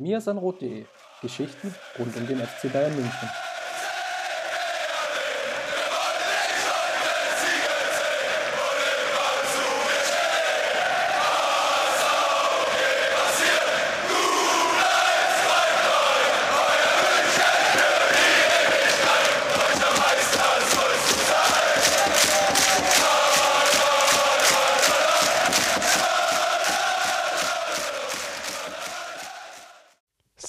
miasanrot.de 0.00 0.86
Geschichten 1.22 1.74
rund 1.98 2.16
um 2.16 2.26
den 2.26 2.38
FC 2.38 2.72
Bayern 2.72 2.94
München. 2.94 3.28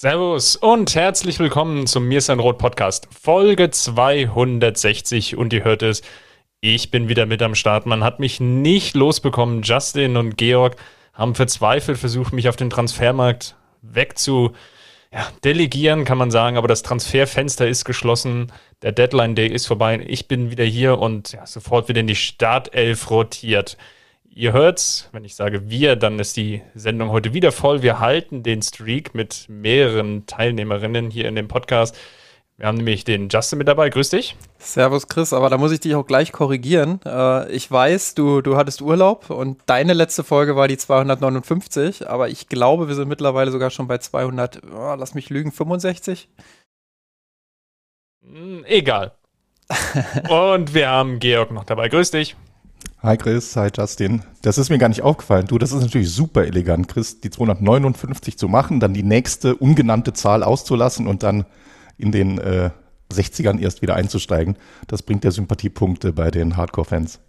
Servus 0.01 0.55
und 0.55 0.95
herzlich 0.95 1.37
willkommen 1.37 1.85
zum 1.85 2.07
Mir 2.07 2.17
ist 2.17 2.31
ein 2.31 2.39
Rot 2.39 2.57
Podcast, 2.57 3.07
Folge 3.11 3.69
260 3.69 5.37
und 5.37 5.53
ihr 5.53 5.63
hört 5.63 5.83
es, 5.83 6.01
ich 6.59 6.89
bin 6.89 7.07
wieder 7.07 7.27
mit 7.27 7.43
am 7.43 7.53
Start. 7.53 7.85
Man 7.85 8.03
hat 8.03 8.19
mich 8.19 8.39
nicht 8.39 8.95
losbekommen. 8.95 9.61
Justin 9.61 10.17
und 10.17 10.39
Georg 10.39 10.75
haben 11.13 11.35
verzweifelt 11.35 11.99
versucht, 11.99 12.33
mich 12.33 12.49
auf 12.49 12.55
den 12.55 12.71
Transfermarkt 12.71 13.55
wegzu 13.83 14.53
ja, 15.13 15.27
delegieren, 15.43 16.03
kann 16.03 16.17
man 16.17 16.31
sagen, 16.31 16.57
aber 16.57 16.67
das 16.67 16.81
Transferfenster 16.81 17.67
ist 17.67 17.85
geschlossen. 17.85 18.51
Der 18.81 18.93
Deadline 18.93 19.35
Day 19.35 19.49
ist 19.49 19.67
vorbei. 19.67 20.03
Ich 20.07 20.27
bin 20.27 20.49
wieder 20.49 20.65
hier 20.65 20.97
und 20.97 21.33
ja, 21.33 21.45
sofort 21.45 21.89
wieder 21.89 21.99
in 21.99 22.07
die 22.07 22.15
Startelf 22.15 23.11
rotiert. 23.11 23.77
Ihr 24.33 24.53
hört's, 24.53 25.09
wenn 25.11 25.25
ich 25.25 25.35
sage 25.35 25.69
wir, 25.69 25.97
dann 25.97 26.17
ist 26.17 26.37
die 26.37 26.61
Sendung 26.73 27.09
heute 27.09 27.33
wieder 27.33 27.51
voll. 27.51 27.81
Wir 27.81 27.99
halten 27.99 28.43
den 28.43 28.61
Streak 28.61 29.13
mit 29.13 29.47
mehreren 29.49 30.25
Teilnehmerinnen 30.25 31.11
hier 31.11 31.27
in 31.27 31.35
dem 31.35 31.49
Podcast. 31.49 31.97
Wir 32.55 32.67
haben 32.67 32.77
nämlich 32.77 33.03
den 33.03 33.27
Justin 33.27 33.57
mit 33.57 33.67
dabei. 33.67 33.89
Grüß 33.89 34.09
dich. 34.11 34.37
Servus 34.57 35.09
Chris, 35.09 35.33
aber 35.33 35.49
da 35.49 35.57
muss 35.57 35.73
ich 35.73 35.81
dich 35.81 35.95
auch 35.95 36.07
gleich 36.07 36.31
korrigieren. 36.31 37.01
Äh, 37.05 37.51
ich 37.51 37.69
weiß, 37.69 38.15
du, 38.15 38.41
du 38.41 38.55
hattest 38.55 38.81
Urlaub 38.81 39.29
und 39.29 39.59
deine 39.65 39.91
letzte 39.91 40.23
Folge 40.23 40.55
war 40.55 40.69
die 40.69 40.77
259, 40.77 42.07
aber 42.07 42.29
ich 42.29 42.47
glaube, 42.47 42.87
wir 42.87 42.95
sind 42.95 43.09
mittlerweile 43.09 43.51
sogar 43.51 43.69
schon 43.69 43.89
bei 43.89 43.97
200, 43.97 44.61
oh, 44.73 44.95
lass 44.97 45.13
mich 45.13 45.29
lügen, 45.29 45.51
65? 45.51 46.29
Hm, 48.23 48.63
egal. 48.65 49.11
und 50.29 50.73
wir 50.73 50.87
haben 50.87 51.19
Georg 51.19 51.51
noch 51.51 51.65
dabei. 51.65 51.89
Grüß 51.89 52.11
dich. 52.11 52.37
Hi 53.03 53.17
Chris, 53.17 53.55
hi 53.55 53.69
Justin. 53.75 54.21
Das 54.43 54.59
ist 54.59 54.69
mir 54.69 54.77
gar 54.77 54.87
nicht 54.87 55.01
aufgefallen. 55.01 55.47
Du, 55.47 55.57
das 55.57 55.71
ist 55.71 55.81
natürlich 55.81 56.11
super 56.11 56.45
elegant, 56.45 56.87
Chris, 56.87 57.19
die 57.19 57.31
259 57.31 58.37
zu 58.37 58.47
machen, 58.47 58.79
dann 58.79 58.93
die 58.93 59.01
nächste 59.01 59.55
ungenannte 59.55 60.13
Zahl 60.13 60.43
auszulassen 60.43 61.07
und 61.07 61.23
dann 61.23 61.47
in 61.97 62.11
den 62.11 62.37
äh, 62.37 62.69
60ern 63.11 63.59
erst 63.59 63.81
wieder 63.81 63.95
einzusteigen. 63.95 64.55
Das 64.85 65.01
bringt 65.01 65.23
ja 65.23 65.31
Sympathiepunkte 65.31 66.13
bei 66.13 66.29
den 66.29 66.57
Hardcore-Fans. 66.57 67.19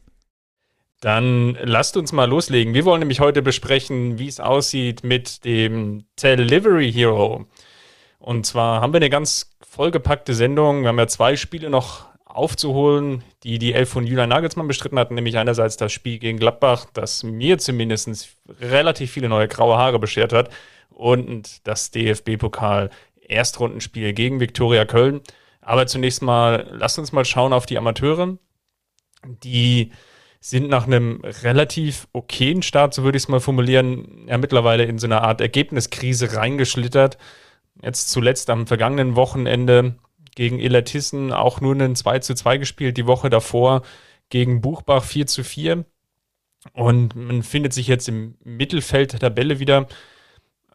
Dann 1.00 1.56
lasst 1.62 1.96
uns 1.96 2.12
mal 2.12 2.28
loslegen. 2.28 2.74
Wir 2.74 2.84
wollen 2.84 3.00
nämlich 3.00 3.20
heute 3.20 3.40
besprechen, 3.40 4.18
wie 4.18 4.28
es 4.28 4.40
aussieht 4.40 5.04
mit 5.04 5.42
dem 5.46 6.04
Delivery 6.22 6.92
Hero. 6.92 7.46
Und 8.18 8.44
zwar 8.44 8.82
haben 8.82 8.92
wir 8.92 8.98
eine 8.98 9.08
ganz 9.08 9.56
vollgepackte 9.66 10.34
Sendung. 10.34 10.82
Wir 10.82 10.88
haben 10.88 10.98
ja 10.98 11.08
zwei 11.08 11.34
Spiele 11.34 11.70
noch 11.70 12.11
aufzuholen, 12.34 13.22
die 13.42 13.58
die 13.58 13.74
Elf 13.74 13.90
von 13.90 14.06
Julian 14.06 14.30
Nagelsmann 14.30 14.66
bestritten 14.66 14.98
hatten, 14.98 15.14
nämlich 15.14 15.36
einerseits 15.36 15.76
das 15.76 15.92
Spiel 15.92 16.18
gegen 16.18 16.38
Gladbach, 16.38 16.86
das 16.92 17.22
mir 17.22 17.58
zumindest 17.58 18.36
relativ 18.60 19.12
viele 19.12 19.28
neue 19.28 19.48
graue 19.48 19.76
Haare 19.76 19.98
beschert 19.98 20.32
hat, 20.32 20.50
und 20.90 21.66
das 21.66 21.90
DFB-Pokal 21.90 22.90
Erstrundenspiel 23.20 24.12
gegen 24.12 24.40
Viktoria 24.40 24.84
Köln. 24.84 25.20
Aber 25.60 25.86
zunächst 25.86 26.22
mal, 26.22 26.68
lasst 26.70 26.98
uns 26.98 27.12
mal 27.12 27.24
schauen 27.24 27.52
auf 27.52 27.66
die 27.66 27.78
Amateure. 27.78 28.36
Die 29.24 29.92
sind 30.40 30.68
nach 30.68 30.86
einem 30.86 31.20
relativ 31.42 32.08
okayen 32.12 32.62
Start, 32.62 32.94
so 32.94 33.04
würde 33.04 33.16
ich 33.16 33.24
es 33.24 33.28
mal 33.28 33.40
formulieren, 33.40 34.26
ja 34.26 34.38
mittlerweile 34.38 34.84
in 34.84 34.98
so 34.98 35.06
eine 35.06 35.22
Art 35.22 35.40
Ergebniskrise 35.40 36.36
reingeschlittert. 36.36 37.16
Jetzt 37.80 38.10
zuletzt 38.10 38.50
am 38.50 38.66
vergangenen 38.66 39.16
Wochenende 39.16 39.96
gegen 40.34 40.60
Elatissen 40.60 41.32
auch 41.32 41.60
nur 41.60 41.74
einen 41.74 41.96
2 41.96 42.20
zu 42.20 42.34
2 42.34 42.58
gespielt, 42.58 42.96
die 42.96 43.06
Woche 43.06 43.30
davor 43.30 43.82
gegen 44.30 44.60
Buchbach 44.60 45.04
4 45.04 45.26
zu 45.26 45.44
4. 45.44 45.84
Und 46.72 47.16
man 47.16 47.42
findet 47.42 47.72
sich 47.72 47.88
jetzt 47.88 48.08
im 48.08 48.36
Mittelfeld 48.44 49.12
der 49.12 49.20
Tabelle 49.20 49.58
wieder. 49.58 49.88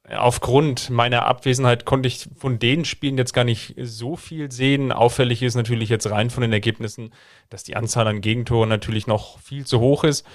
Aufgrund 0.09 0.89
meiner 0.89 1.25
Abwesenheit 1.25 1.83
konnte 1.83 2.07
ich 2.07 2.29
von 2.37 2.59
den 2.59 2.85
Spielen 2.85 3.17
jetzt 3.17 3.33
gar 3.33 3.43
nicht 3.43 3.75
so 3.77 4.15
viel 4.15 4.51
sehen. 4.51 4.91
Auffällig 4.91 5.43
ist 5.43 5.55
natürlich 5.55 5.89
jetzt 5.89 6.09
rein 6.09 6.29
von 6.29 6.41
den 6.41 6.53
Ergebnissen, 6.53 7.13
dass 7.49 7.63
die 7.63 7.75
Anzahl 7.75 8.07
an 8.07 8.21
Gegentoren 8.21 8.69
natürlich 8.69 9.07
noch 9.07 9.39
viel 9.39 9.65
zu 9.65 9.79
hoch 9.79 10.03
ist. 10.03 10.25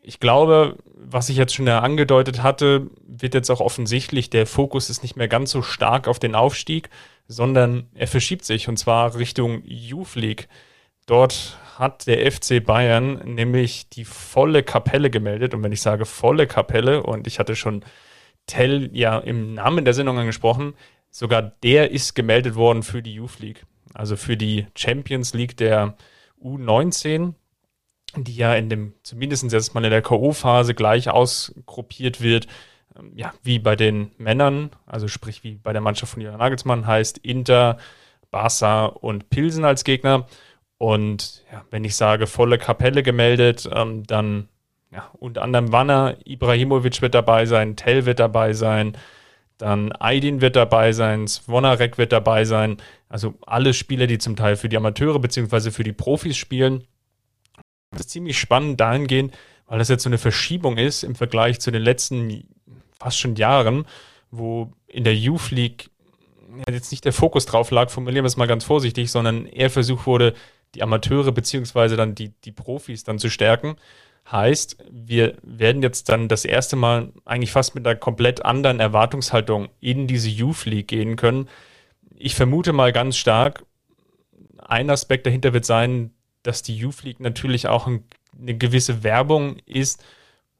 Ich 0.00 0.20
glaube, 0.20 0.78
was 0.94 1.28
ich 1.28 1.36
jetzt 1.36 1.54
schon 1.54 1.68
angedeutet 1.68 2.42
hatte, 2.42 2.88
wird 3.06 3.34
jetzt 3.34 3.50
auch 3.50 3.60
offensichtlich, 3.60 4.30
der 4.30 4.46
Fokus 4.46 4.88
ist 4.88 5.02
nicht 5.02 5.16
mehr 5.16 5.28
ganz 5.28 5.50
so 5.50 5.60
stark 5.60 6.08
auf 6.08 6.18
den 6.18 6.34
Aufstieg, 6.34 6.88
sondern 7.28 7.88
er 7.94 8.08
verschiebt 8.08 8.44
sich 8.44 8.68
und 8.68 8.78
zwar 8.78 9.14
Richtung 9.14 9.62
Youth 9.64 10.16
League. 10.16 10.48
Dort 11.06 11.58
hat 11.78 12.06
der 12.06 12.30
FC 12.30 12.64
Bayern 12.64 13.20
nämlich 13.24 13.88
die 13.90 14.04
volle 14.04 14.62
Kapelle 14.62 15.10
gemeldet. 15.10 15.54
Und 15.54 15.62
wenn 15.62 15.72
ich 15.72 15.82
sage 15.82 16.06
volle 16.06 16.46
Kapelle, 16.46 17.02
und 17.02 17.26
ich 17.26 17.38
hatte 17.38 17.54
schon 17.54 17.84
Tell 18.46 18.90
ja 18.94 19.18
im 19.18 19.54
Namen 19.54 19.84
der 19.84 19.94
Sendung 19.94 20.18
angesprochen, 20.18 20.74
sogar 21.10 21.42
der 21.62 21.90
ist 21.90 22.14
gemeldet 22.14 22.54
worden 22.54 22.82
für 22.82 23.02
die 23.02 23.14
Youth 23.14 23.38
League. 23.40 23.64
Also 23.94 24.16
für 24.16 24.36
die 24.36 24.66
Champions 24.74 25.34
League 25.34 25.56
der 25.56 25.96
U19, 26.42 27.34
die 28.16 28.36
ja 28.36 28.54
in 28.54 28.70
dem, 28.70 28.94
zumindest 29.02 29.52
jetzt 29.52 29.74
mal 29.74 29.84
in 29.84 29.90
der 29.90 30.02
K.O.-Phase 30.02 30.72
gleich 30.74 31.10
ausgruppiert 31.10 32.22
wird 32.22 32.46
ja, 33.14 33.32
wie 33.42 33.58
bei 33.58 33.76
den 33.76 34.12
Männern, 34.18 34.70
also 34.86 35.08
sprich 35.08 35.44
wie 35.44 35.56
bei 35.56 35.72
der 35.72 35.82
Mannschaft 35.82 36.12
von 36.12 36.22
Julian 36.22 36.38
Nagelsmann, 36.38 36.86
heißt 36.86 37.18
Inter, 37.18 37.78
Barca 38.30 38.86
und 38.86 39.30
Pilsen 39.30 39.64
als 39.64 39.84
Gegner. 39.84 40.26
Und 40.78 41.44
ja, 41.52 41.64
wenn 41.70 41.84
ich 41.84 41.96
sage, 41.96 42.26
volle 42.26 42.58
Kapelle 42.58 43.02
gemeldet, 43.02 43.68
ähm, 43.72 44.04
dann 44.04 44.48
ja, 44.90 45.10
unter 45.18 45.42
anderem 45.42 45.72
Wanner, 45.72 46.16
Ibrahimovic 46.24 47.02
wird 47.02 47.14
dabei 47.14 47.46
sein, 47.46 47.76
Tell 47.76 48.06
wird 48.06 48.20
dabei 48.20 48.52
sein, 48.52 48.96
dann 49.58 49.92
Aydin 49.98 50.40
wird 50.40 50.56
dabei 50.56 50.92
sein, 50.92 51.26
Svonarek 51.26 51.98
wird 51.98 52.12
dabei 52.12 52.44
sein. 52.44 52.76
Also 53.08 53.34
alle 53.44 53.74
Spieler, 53.74 54.06
die 54.06 54.18
zum 54.18 54.36
Teil 54.36 54.56
für 54.56 54.68
die 54.68 54.76
Amateure 54.76 55.18
bzw. 55.18 55.72
für 55.72 55.82
die 55.82 55.92
Profis 55.92 56.36
spielen. 56.36 56.84
Das 57.90 58.02
ist 58.02 58.10
ziemlich 58.10 58.38
spannend 58.38 58.80
dahingehend, 58.80 59.36
weil 59.66 59.78
das 59.78 59.88
jetzt 59.88 60.04
so 60.04 60.08
eine 60.08 60.18
Verschiebung 60.18 60.78
ist 60.78 61.02
im 61.02 61.16
Vergleich 61.16 61.60
zu 61.60 61.70
den 61.70 61.82
letzten 61.82 62.48
fast 62.98 63.18
schon 63.18 63.36
Jahren, 63.36 63.86
wo 64.30 64.72
in 64.86 65.04
der 65.04 65.14
Youth 65.14 65.50
League 65.50 65.90
jetzt 66.68 66.90
nicht 66.90 67.04
der 67.04 67.12
Fokus 67.12 67.46
drauf 67.46 67.70
lag, 67.70 67.90
formulieren 67.90 68.24
wir 68.24 68.28
es 68.28 68.36
mal 68.36 68.46
ganz 68.46 68.64
vorsichtig, 68.64 69.10
sondern 69.10 69.46
eher 69.46 69.70
versucht 69.70 70.06
wurde, 70.06 70.34
die 70.74 70.82
Amateure 70.82 71.32
beziehungsweise 71.32 71.96
dann 71.96 72.14
die, 72.14 72.30
die 72.44 72.52
Profis 72.52 73.04
dann 73.04 73.18
zu 73.18 73.30
stärken. 73.30 73.76
Heißt, 74.30 74.76
wir 74.90 75.36
werden 75.42 75.82
jetzt 75.82 76.08
dann 76.10 76.28
das 76.28 76.44
erste 76.44 76.76
Mal 76.76 77.12
eigentlich 77.24 77.52
fast 77.52 77.74
mit 77.74 77.86
einer 77.86 77.96
komplett 77.96 78.44
anderen 78.44 78.80
Erwartungshaltung 78.80 79.68
in 79.80 80.06
diese 80.06 80.28
Youth 80.28 80.66
League 80.66 80.88
gehen 80.88 81.16
können. 81.16 81.48
Ich 82.14 82.34
vermute 82.34 82.72
mal 82.72 82.92
ganz 82.92 83.16
stark, 83.16 83.64
ein 84.58 84.90
Aspekt 84.90 85.26
dahinter 85.26 85.54
wird 85.54 85.64
sein, 85.64 86.10
dass 86.42 86.62
die 86.62 86.76
Youth 86.76 87.02
League 87.04 87.20
natürlich 87.20 87.68
auch 87.68 87.86
eine 87.86 88.56
gewisse 88.58 89.02
Werbung 89.02 89.56
ist 89.64 90.04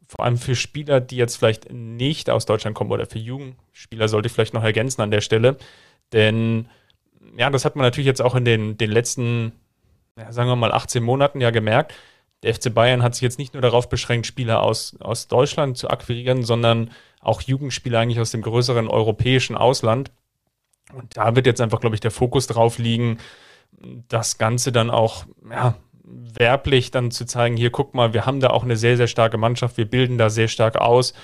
vor 0.08 0.24
allem 0.24 0.38
für 0.38 0.56
Spieler, 0.56 1.00
die 1.00 1.16
jetzt 1.16 1.36
vielleicht 1.36 1.70
nicht 1.70 2.30
aus 2.30 2.46
Deutschland 2.46 2.74
kommen 2.74 2.90
oder 2.90 3.06
für 3.06 3.18
Jugendspieler 3.18 4.08
sollte 4.08 4.26
ich 4.26 4.32
vielleicht 4.32 4.54
noch 4.54 4.64
ergänzen 4.64 5.02
an 5.02 5.10
der 5.10 5.20
Stelle. 5.20 5.58
Denn 6.14 6.68
ja, 7.36 7.50
das 7.50 7.66
hat 7.66 7.76
man 7.76 7.84
natürlich 7.84 8.06
jetzt 8.06 8.22
auch 8.22 8.34
in 8.34 8.46
den, 8.46 8.78
den 8.78 8.90
letzten, 8.90 9.52
ja, 10.16 10.32
sagen 10.32 10.48
wir 10.48 10.56
mal, 10.56 10.72
18 10.72 11.02
Monaten 11.02 11.42
ja 11.42 11.50
gemerkt. 11.50 11.94
Der 12.42 12.54
FC 12.54 12.72
Bayern 12.72 13.02
hat 13.02 13.14
sich 13.14 13.22
jetzt 13.22 13.38
nicht 13.38 13.52
nur 13.52 13.60
darauf 13.60 13.90
beschränkt, 13.90 14.26
Spieler 14.26 14.62
aus, 14.62 14.96
aus 15.00 15.28
Deutschland 15.28 15.76
zu 15.76 15.90
akquirieren, 15.90 16.42
sondern 16.42 16.90
auch 17.20 17.42
Jugendspieler 17.42 18.00
eigentlich 18.00 18.20
aus 18.20 18.30
dem 18.30 18.42
größeren 18.42 18.88
europäischen 18.88 19.56
Ausland. 19.56 20.10
Und 20.94 21.18
da 21.18 21.36
wird 21.36 21.46
jetzt 21.46 21.60
einfach, 21.60 21.80
glaube 21.80 21.96
ich, 21.96 22.00
der 22.00 22.10
Fokus 22.10 22.46
drauf 22.46 22.78
liegen, 22.78 23.18
das 24.08 24.38
Ganze 24.38 24.72
dann 24.72 24.88
auch 24.88 25.26
ja, 25.50 25.76
werblich 26.10 26.90
dann 26.90 27.10
zu 27.10 27.24
zeigen, 27.24 27.56
hier 27.56 27.70
guck 27.70 27.94
mal, 27.94 28.12
wir 28.14 28.26
haben 28.26 28.40
da 28.40 28.50
auch 28.50 28.64
eine 28.64 28.76
sehr, 28.76 28.96
sehr 28.96 29.06
starke 29.06 29.38
Mannschaft, 29.38 29.76
wir 29.76 29.88
bilden 29.88 30.18
da 30.18 30.30
sehr 30.30 30.48
stark 30.48 30.76
aus 30.76 31.14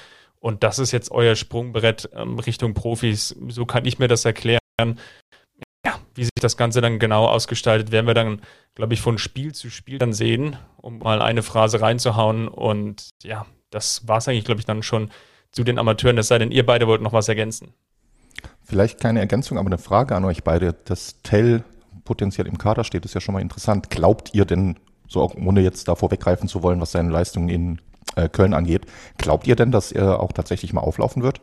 und 0.45 0.63
das 0.63 0.79
ist 0.79 0.93
jetzt 0.93 1.11
euer 1.11 1.37
Sprungbrett 1.37 2.11
ähm, 2.15 2.39
Richtung 2.39 2.75
Profis. 2.75 3.35
So 3.49 3.65
kann 3.65 3.87
ich 3.87 3.99
mir 3.99 4.09
das 4.09 4.27
erklären. 4.27 4.61
Ja, 4.79 5.99
wie 6.15 6.25
sich 6.25 6.31
das 6.39 6.59
Ganze 6.59 6.83
dann 6.83 6.99
genau 6.99 7.25
ausgestaltet, 7.25 7.93
werden 7.93 8.07
wir 8.07 8.13
dann, 8.13 8.43
glaube 8.75 8.93
ich, 8.93 9.01
von 9.01 9.17
Spiel 9.17 9.55
zu 9.55 9.71
Spiel 9.71 9.97
dann 9.97 10.13
sehen, 10.13 10.59
um 10.77 10.99
mal 10.99 11.23
eine 11.23 11.43
Phrase 11.43 11.81
reinzuhauen. 11.81 12.47
Und 12.47 13.09
ja, 13.23 13.47
das 13.71 14.07
war 14.07 14.19
es 14.19 14.29
eigentlich, 14.29 14.45
glaube 14.45 14.61
ich, 14.61 14.67
dann 14.67 14.83
schon 14.83 15.11
zu 15.51 15.65
den 15.65 15.79
Amateuren. 15.79 16.19
Es 16.19 16.29
sei 16.29 16.39
denn, 16.39 16.51
ihr 16.51 16.67
beide 16.67 16.87
wollt 16.87 17.01
noch 17.01 17.15
was 17.15 17.29
ergänzen. 17.29 17.73
Vielleicht 18.63 19.01
keine 19.01 19.21
Ergänzung, 19.21 19.57
aber 19.57 19.69
eine 19.69 19.79
Frage 19.79 20.15
an 20.15 20.27
euch 20.27 20.45
beide. 20.45 20.75
Dass 20.75 21.23
Tell 21.23 21.65
potenziell 22.05 22.47
im 22.47 22.59
Kader 22.59 22.85
steht, 22.85 23.05
ist 23.05 23.15
ja 23.15 23.21
schon 23.21 23.35
mal 23.35 23.41
interessant. 23.41 23.91
Glaubt 23.91 24.35
ihr 24.35 24.45
denn, 24.45 24.77
so 25.09 25.21
auch 25.21 25.35
ohne 25.35 25.61
jetzt 25.61 25.89
davor 25.89 26.11
weggreifen 26.11 26.49
zu 26.49 26.63
wollen, 26.63 26.81
was 26.81 26.93
seine 26.93 27.11
Leistungen 27.11 27.49
in 27.49 27.81
äh, 28.17 28.29
Köln 28.29 28.55
angeht, 28.55 28.87
glaubt 29.19 29.47
ihr 29.47 29.57
denn, 29.57 29.71
dass 29.71 29.93
er 29.93 30.21
auch 30.21 30.33
tatsächlich 30.33 30.73
mal 30.73 30.83
auflaufen 30.83 31.23
wird? 31.23 31.41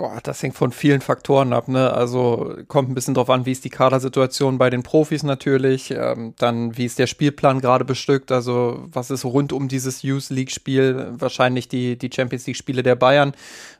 Boah, 0.00 0.18
das 0.22 0.42
hängt 0.42 0.56
von 0.56 0.72
vielen 0.72 1.02
Faktoren 1.02 1.52
ab. 1.52 1.68
Ne? 1.68 1.92
Also 1.92 2.54
kommt 2.68 2.88
ein 2.88 2.94
bisschen 2.94 3.12
drauf 3.12 3.28
an, 3.28 3.44
wie 3.44 3.52
ist 3.52 3.66
die 3.66 3.68
Kadersituation 3.68 4.56
bei 4.56 4.70
den 4.70 4.82
Profis 4.82 5.24
natürlich. 5.24 5.90
Ähm, 5.90 6.32
dann, 6.38 6.78
wie 6.78 6.86
ist 6.86 6.98
der 6.98 7.06
Spielplan 7.06 7.60
gerade 7.60 7.84
bestückt? 7.84 8.32
Also, 8.32 8.82
was 8.90 9.10
ist 9.10 9.26
rund 9.26 9.52
um 9.52 9.68
dieses 9.68 10.00
Youth 10.00 10.30
League-Spiel? 10.30 11.12
Wahrscheinlich 11.18 11.68
die, 11.68 11.98
die 11.98 12.08
Champions 12.10 12.46
League-Spiele 12.46 12.82
der 12.82 12.94
Bayern. 12.94 13.34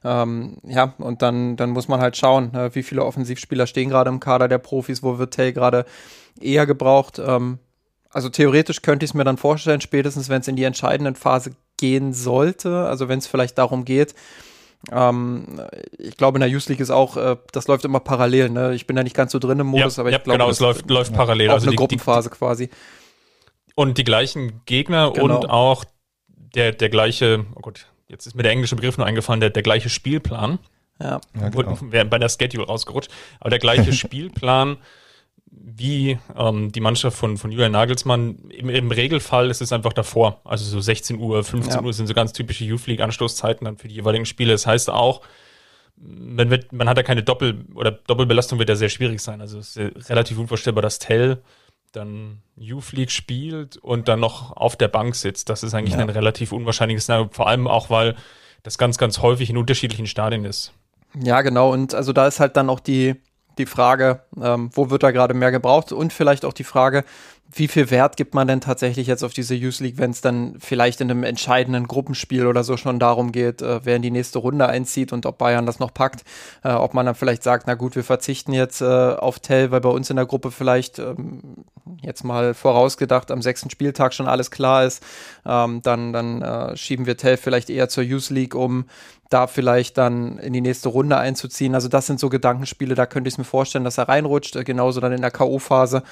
Ähm, 0.04 0.58
ja, 0.62 0.92
und 0.98 1.22
dann, 1.22 1.56
dann 1.56 1.70
muss 1.70 1.88
man 1.88 2.02
halt 2.02 2.18
schauen, 2.18 2.50
ne? 2.52 2.68
wie 2.74 2.82
viele 2.82 3.02
Offensivspieler 3.02 3.66
stehen 3.66 3.88
gerade 3.88 4.10
im 4.10 4.20
Kader 4.20 4.46
der 4.46 4.58
Profis, 4.58 5.02
wo 5.02 5.16
wird 5.16 5.32
Tay 5.32 5.54
gerade 5.54 5.86
eher 6.38 6.66
gebraucht. 6.66 7.18
Ähm, 7.18 7.60
also 8.10 8.28
theoretisch 8.28 8.82
könnte 8.82 9.04
ich 9.04 9.12
es 9.12 9.14
mir 9.14 9.24
dann 9.24 9.38
vorstellen, 9.38 9.80
spätestens 9.80 10.28
wenn 10.28 10.42
es 10.42 10.48
in 10.48 10.56
die 10.56 10.64
entscheidenden 10.64 11.14
Phase 11.14 11.52
gehen 11.78 12.12
sollte, 12.12 12.84
also 12.84 13.08
wenn 13.08 13.20
es 13.20 13.26
vielleicht 13.26 13.56
darum 13.56 13.86
geht, 13.86 14.14
ähm, 14.90 15.60
ich 15.98 16.16
glaube, 16.16 16.38
in 16.38 16.40
der 16.40 16.48
Youth 16.48 16.68
League 16.68 16.80
ist 16.80 16.90
auch, 16.90 17.16
äh, 17.16 17.36
das 17.52 17.68
läuft 17.68 17.84
immer 17.84 18.00
parallel. 18.00 18.50
Ne? 18.50 18.74
Ich 18.74 18.86
bin 18.86 18.96
da 18.96 19.02
nicht 19.02 19.14
ganz 19.14 19.32
so 19.32 19.38
drin 19.38 19.58
im 19.58 19.66
Modus, 19.68 19.96
ja, 19.96 20.02
aber 20.02 20.10
ja, 20.10 20.18
ich 20.18 20.24
glaube, 20.24 20.38
genau, 20.38 20.50
es 20.50 20.60
läuft, 20.60 20.88
läuft 20.88 21.12
parallel. 21.12 21.50
Auch 21.50 21.54
also 21.54 21.66
eine 21.66 21.72
die, 21.72 21.76
Gruppenphase 21.76 22.30
die, 22.30 22.36
quasi. 22.36 22.70
Und 23.74 23.98
die 23.98 24.04
gleichen 24.04 24.62
Gegner 24.64 25.12
genau. 25.12 25.36
und 25.36 25.50
auch 25.50 25.84
der, 26.54 26.72
der 26.72 26.88
gleiche, 26.88 27.44
oh 27.54 27.60
Gott, 27.60 27.86
jetzt 28.08 28.26
ist 28.26 28.34
mir 28.34 28.42
der 28.42 28.52
englische 28.52 28.74
Begriff 28.74 28.96
nur 28.96 29.06
eingefallen, 29.06 29.40
der, 29.40 29.50
der 29.50 29.62
gleiche 29.62 29.88
Spielplan. 29.88 30.58
Ja. 30.98 31.20
ja 31.38 31.48
genau. 31.48 31.78
Bei 31.90 32.18
der 32.18 32.28
Schedule 32.28 32.66
rausgerutscht. 32.66 33.10
Aber 33.38 33.50
der 33.50 33.58
gleiche 33.58 33.92
Spielplan 33.94 34.78
wie 35.50 36.18
ähm, 36.36 36.70
die 36.72 36.80
Mannschaft 36.80 37.16
von, 37.16 37.36
von 37.36 37.50
Julian 37.50 37.72
Nagelsmann. 37.72 38.36
Im, 38.50 38.68
Im, 38.68 38.90
Regelfall 38.90 39.50
ist 39.50 39.60
es 39.60 39.72
einfach 39.72 39.92
davor. 39.92 40.40
Also 40.44 40.64
so 40.64 40.80
16 40.80 41.18
Uhr, 41.18 41.42
15 41.42 41.74
ja. 41.74 41.82
Uhr 41.82 41.92
sind 41.92 42.06
so 42.06 42.14
ganz 42.14 42.32
typische 42.32 42.64
Youth 42.64 42.86
League 42.86 43.00
Anstoßzeiten 43.00 43.64
dann 43.64 43.76
für 43.76 43.88
die 43.88 43.96
jeweiligen 43.96 44.26
Spiele. 44.26 44.52
Das 44.52 44.66
heißt 44.66 44.90
auch, 44.90 45.22
man, 45.96 46.50
wird, 46.50 46.72
man 46.72 46.88
hat 46.88 46.96
ja 46.96 47.02
keine 47.02 47.22
Doppel- 47.22 47.64
oder 47.74 47.90
Doppelbelastung 47.90 48.58
wird 48.58 48.68
ja 48.68 48.76
sehr 48.76 48.88
schwierig 48.88 49.20
sein. 49.20 49.40
Also 49.40 49.58
es 49.58 49.76
ist 49.76 50.08
relativ 50.08 50.38
unvorstellbar, 50.38 50.82
dass 50.82 50.98
Tell 50.98 51.42
dann 51.92 52.42
Youth 52.56 52.92
League 52.92 53.10
spielt 53.10 53.76
und 53.76 54.06
dann 54.06 54.20
noch 54.20 54.56
auf 54.56 54.76
der 54.76 54.88
Bank 54.88 55.16
sitzt. 55.16 55.48
Das 55.48 55.64
ist 55.64 55.74
eigentlich 55.74 55.94
ja. 55.94 56.00
ein 56.00 56.10
relativ 56.10 56.52
unwahrscheinliches 56.52 57.04
Szenario, 57.04 57.28
vor 57.32 57.48
allem 57.48 57.66
auch, 57.66 57.90
weil 57.90 58.16
das 58.62 58.78
ganz, 58.78 58.98
ganz 58.98 59.20
häufig 59.20 59.50
in 59.50 59.56
unterschiedlichen 59.56 60.06
Stadien 60.06 60.44
ist. 60.44 60.72
Ja, 61.20 61.42
genau. 61.42 61.72
Und 61.72 61.94
also 61.94 62.12
da 62.12 62.28
ist 62.28 62.38
halt 62.38 62.56
dann 62.56 62.70
auch 62.70 62.78
die, 62.78 63.16
die 63.60 63.66
Frage, 63.66 64.20
ähm, 64.40 64.70
wo 64.72 64.90
wird 64.90 65.02
da 65.02 65.10
gerade 65.10 65.34
mehr 65.34 65.52
gebraucht? 65.52 65.92
Und 65.92 66.12
vielleicht 66.12 66.44
auch 66.44 66.52
die 66.52 66.64
Frage, 66.64 67.04
wie 67.52 67.68
viel 67.68 67.90
Wert 67.90 68.16
gibt 68.16 68.34
man 68.34 68.46
denn 68.46 68.60
tatsächlich 68.60 69.06
jetzt 69.06 69.24
auf 69.24 69.32
diese 69.32 69.54
Youth 69.54 69.80
League, 69.80 69.98
wenn 69.98 70.12
es 70.12 70.20
dann 70.20 70.56
vielleicht 70.60 71.00
in 71.00 71.10
einem 71.10 71.24
entscheidenden 71.24 71.88
Gruppenspiel 71.88 72.46
oder 72.46 72.62
so 72.62 72.76
schon 72.76 72.98
darum 72.98 73.32
geht, 73.32 73.60
äh, 73.60 73.80
wer 73.84 73.96
in 73.96 74.02
die 74.02 74.10
nächste 74.10 74.38
Runde 74.38 74.68
einzieht 74.68 75.12
und 75.12 75.26
ob 75.26 75.38
Bayern 75.38 75.66
das 75.66 75.80
noch 75.80 75.92
packt, 75.92 76.22
äh, 76.62 76.70
ob 76.70 76.94
man 76.94 77.06
dann 77.06 77.14
vielleicht 77.14 77.42
sagt, 77.42 77.66
na 77.66 77.74
gut, 77.74 77.96
wir 77.96 78.04
verzichten 78.04 78.52
jetzt 78.52 78.80
äh, 78.82 78.84
auf 78.84 79.40
Tell, 79.40 79.70
weil 79.70 79.80
bei 79.80 79.88
uns 79.88 80.10
in 80.10 80.16
der 80.16 80.26
Gruppe 80.26 80.52
vielleicht 80.52 81.00
ähm, 81.00 81.64
jetzt 82.02 82.24
mal 82.24 82.54
vorausgedacht 82.54 83.30
am 83.30 83.42
sechsten 83.42 83.70
Spieltag 83.70 84.14
schon 84.14 84.28
alles 84.28 84.50
klar 84.50 84.84
ist, 84.84 85.02
ähm, 85.44 85.82
dann, 85.82 86.12
dann 86.12 86.42
äh, 86.42 86.76
schieben 86.76 87.06
wir 87.06 87.16
Tell 87.16 87.36
vielleicht 87.36 87.68
eher 87.68 87.88
zur 87.88 88.04
Youth 88.04 88.30
League 88.30 88.54
um, 88.54 88.84
da 89.30 89.46
vielleicht 89.46 89.96
dann 89.96 90.38
in 90.38 90.52
die 90.52 90.60
nächste 90.60 90.88
Runde 90.90 91.16
einzuziehen. 91.16 91.74
Also 91.74 91.88
das 91.88 92.06
sind 92.06 92.20
so 92.20 92.28
Gedankenspiele, 92.28 92.94
da 92.94 93.06
könnte 93.06 93.28
ich 93.28 93.38
mir 93.38 93.44
vorstellen, 93.44 93.84
dass 93.84 93.96
er 93.96 94.08
reinrutscht, 94.08 94.56
äh, 94.56 94.64
genauso 94.64 95.00
dann 95.00 95.12
in 95.12 95.22
der 95.22 95.30
K.O.-Phase, 95.30 96.02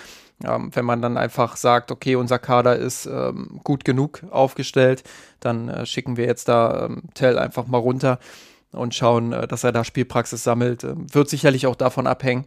ähm, 0.44 0.70
wenn 0.72 0.84
man 0.84 1.02
dann 1.02 1.16
einfach 1.16 1.56
sagt, 1.56 1.90
okay, 1.90 2.14
unser 2.14 2.38
Kader 2.38 2.76
ist 2.76 3.06
ähm, 3.06 3.60
gut 3.64 3.84
genug 3.84 4.22
aufgestellt, 4.30 5.02
dann 5.40 5.68
äh, 5.68 5.84
schicken 5.84 6.16
wir 6.16 6.26
jetzt 6.26 6.48
da 6.48 6.86
ähm, 6.86 7.02
Tell 7.14 7.38
einfach 7.38 7.66
mal 7.66 7.78
runter 7.78 8.20
und 8.70 8.94
schauen, 8.94 9.32
äh, 9.32 9.48
dass 9.48 9.64
er 9.64 9.72
da 9.72 9.84
Spielpraxis 9.84 10.44
sammelt. 10.44 10.84
Ähm, 10.84 11.12
wird 11.12 11.28
sicherlich 11.28 11.66
auch 11.66 11.76
davon 11.76 12.06
abhängen, 12.06 12.44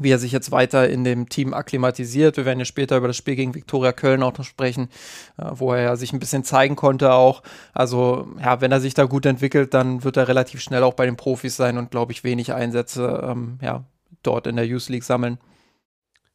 wie 0.00 0.10
er 0.10 0.18
sich 0.18 0.32
jetzt 0.32 0.50
weiter 0.50 0.88
in 0.88 1.04
dem 1.04 1.28
Team 1.28 1.52
akklimatisiert. 1.52 2.36
Wir 2.36 2.44
werden 2.44 2.58
ja 2.58 2.64
später 2.64 2.96
über 2.96 3.08
das 3.08 3.16
Spiel 3.16 3.36
gegen 3.36 3.54
Viktoria 3.54 3.92
Köln 3.92 4.22
auch 4.22 4.36
noch 4.36 4.44
sprechen, 4.44 4.88
äh, 5.38 5.44
wo 5.52 5.72
er 5.72 5.96
sich 5.96 6.12
ein 6.12 6.20
bisschen 6.20 6.44
zeigen 6.44 6.76
konnte 6.76 7.12
auch. 7.12 7.42
Also 7.74 8.28
ja, 8.40 8.60
wenn 8.60 8.72
er 8.72 8.80
sich 8.80 8.94
da 8.94 9.04
gut 9.04 9.26
entwickelt, 9.26 9.74
dann 9.74 10.02
wird 10.02 10.16
er 10.16 10.28
relativ 10.28 10.60
schnell 10.62 10.82
auch 10.82 10.94
bei 10.94 11.04
den 11.04 11.16
Profis 11.16 11.56
sein 11.56 11.76
und 11.76 11.90
glaube 11.90 12.12
ich 12.12 12.24
wenig 12.24 12.52
Einsätze 12.52 13.22
ähm, 13.28 13.58
ja, 13.60 13.84
dort 14.22 14.46
in 14.46 14.56
der 14.56 14.66
Youth 14.66 14.88
League 14.88 15.04
sammeln. 15.04 15.38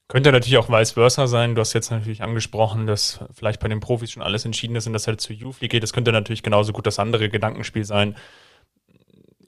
Könnte 0.08 0.32
natürlich 0.32 0.58
auch 0.58 0.70
vice 0.70 0.92
versa 0.92 1.28
sein. 1.28 1.56
Du 1.56 1.60
hast 1.60 1.74
jetzt 1.74 1.92
natürlich 1.92 2.22
angesprochen, 2.22 2.88
dass 2.88 3.20
vielleicht 3.34 3.60
bei 3.60 3.68
den 3.68 3.82
Profis 3.82 4.12
schon 4.12 4.24
alles 4.24 4.46
entschieden 4.46 4.76
ist 4.78 4.88
und 4.88 4.94
dass 4.94 5.06
er 5.06 5.18
zur 5.18 5.36
Youth 5.36 5.60
League 5.60 5.72
geht. 5.72 5.84
Das 5.84 5.92
könnte 5.92 6.14
natürlich 6.14 6.44
genauso 6.44 6.72
gut 6.72 6.88
das 6.88 7.00
andere 7.00 7.28
Gedankenspiel 7.28 7.84
sein 7.84 8.16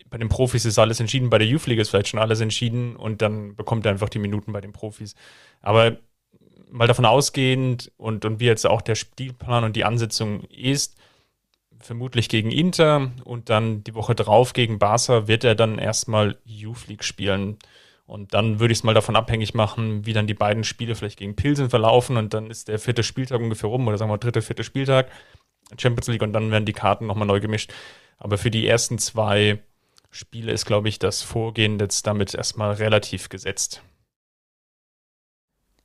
bei 0.10 0.18
den 0.18 0.30
Profis 0.30 0.66
ist 0.66 0.80
alles 0.80 1.00
entschieden, 1.00 1.30
bei 1.30 1.38
der 1.38 1.48
Youth 1.48 1.68
League 1.68 1.80
ist 1.80 1.90
vielleicht 1.90 2.10
schon 2.10 2.20
alles 2.20 2.42
entschieden 2.42 2.96
und 2.96 3.22
dann 3.22 3.56
bekommt 3.56 3.86
er 3.86 3.92
einfach 3.92 4.10
die 4.10 4.20
Minuten 4.20 4.52
bei 4.52 4.62
den 4.62 4.74
Profis. 4.74 5.16
Aber 5.62 5.98
mal 6.72 6.88
davon 6.88 7.06
ausgehend 7.06 7.92
und, 7.98 8.26
und 8.26 8.40
wie 8.40 8.46
jetzt 8.46 8.66
auch 8.66 8.82
der 8.82 8.96
Spielplan 8.96 9.64
und 9.64 9.76
die 9.76 9.86
Ansetzung 9.86 10.44
ist, 10.46 10.98
vermutlich 11.80 12.30
gegen 12.30 12.52
Inter 12.52 13.12
und 13.24 13.50
dann 13.50 13.84
die 13.84 13.96
Woche 13.96 14.16
drauf 14.16 14.54
gegen 14.54 14.80
Barca 14.80 15.28
wird 15.28 15.44
er 15.44 15.56
dann 15.56 15.80
erstmal 15.80 16.38
Youth 16.44 16.88
League 16.88 17.04
spielen. 17.04 17.58
Und 18.06 18.34
dann 18.34 18.60
würde 18.60 18.72
ich 18.72 18.80
es 18.80 18.84
mal 18.84 18.96
davon 18.96 19.16
abhängig 19.16 19.54
machen, 19.54 20.06
wie 20.06 20.14
dann 20.14 20.26
die 20.26 20.34
beiden 20.34 20.64
Spiele 20.64 20.96
vielleicht 20.96 21.20
gegen 21.20 21.36
Pilsen 21.36 21.70
verlaufen 21.70 22.18
und 22.18 22.34
dann 22.34 22.50
ist 22.50 22.68
der 22.68 22.80
vierte 22.80 23.04
Spieltag 23.04 23.40
ungefähr 23.40 23.70
rum 23.70 23.88
oder 23.88 23.98
sagen 23.98 24.12
wir 24.12 24.18
dritte, 24.18 24.42
vierte 24.42 24.64
Spieltag 24.64 25.10
Champions 25.78 26.08
League 26.08 26.24
und 26.24 26.34
dann 26.34 26.50
werden 26.52 26.66
die 26.66 26.74
Karten 26.74 27.06
nochmal 27.06 27.28
neu 27.28 27.40
gemischt. 27.40 27.72
Aber 28.18 28.38
für 28.38 28.52
die 28.52 28.68
ersten 28.68 28.98
zwei 28.98 29.60
Spiele 30.12 30.52
ist, 30.52 30.66
glaube 30.66 30.90
ich, 30.90 31.00
das 31.00 31.22
Vorgehen 31.22 31.80
jetzt 31.80 32.08
damit 32.08 32.34
erstmal 32.34 32.74
relativ 32.74 33.30
gesetzt. 33.30 33.82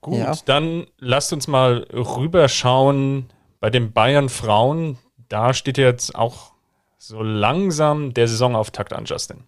Gut, 0.00 0.18
ja. 0.18 0.34
dann 0.44 0.86
lasst 0.98 1.32
uns 1.32 1.46
mal 1.46 1.86
rüberschauen 1.92 3.30
bei 3.60 3.70
den 3.70 3.92
Bayern 3.92 4.28
Frauen. 4.28 4.98
Da 5.28 5.54
steht 5.54 5.78
jetzt 5.78 6.14
auch 6.14 6.52
so 6.98 7.22
langsam 7.22 8.12
der 8.12 8.28
Saisonauftakt 8.28 8.92
an, 8.92 9.06
Justin. 9.06 9.44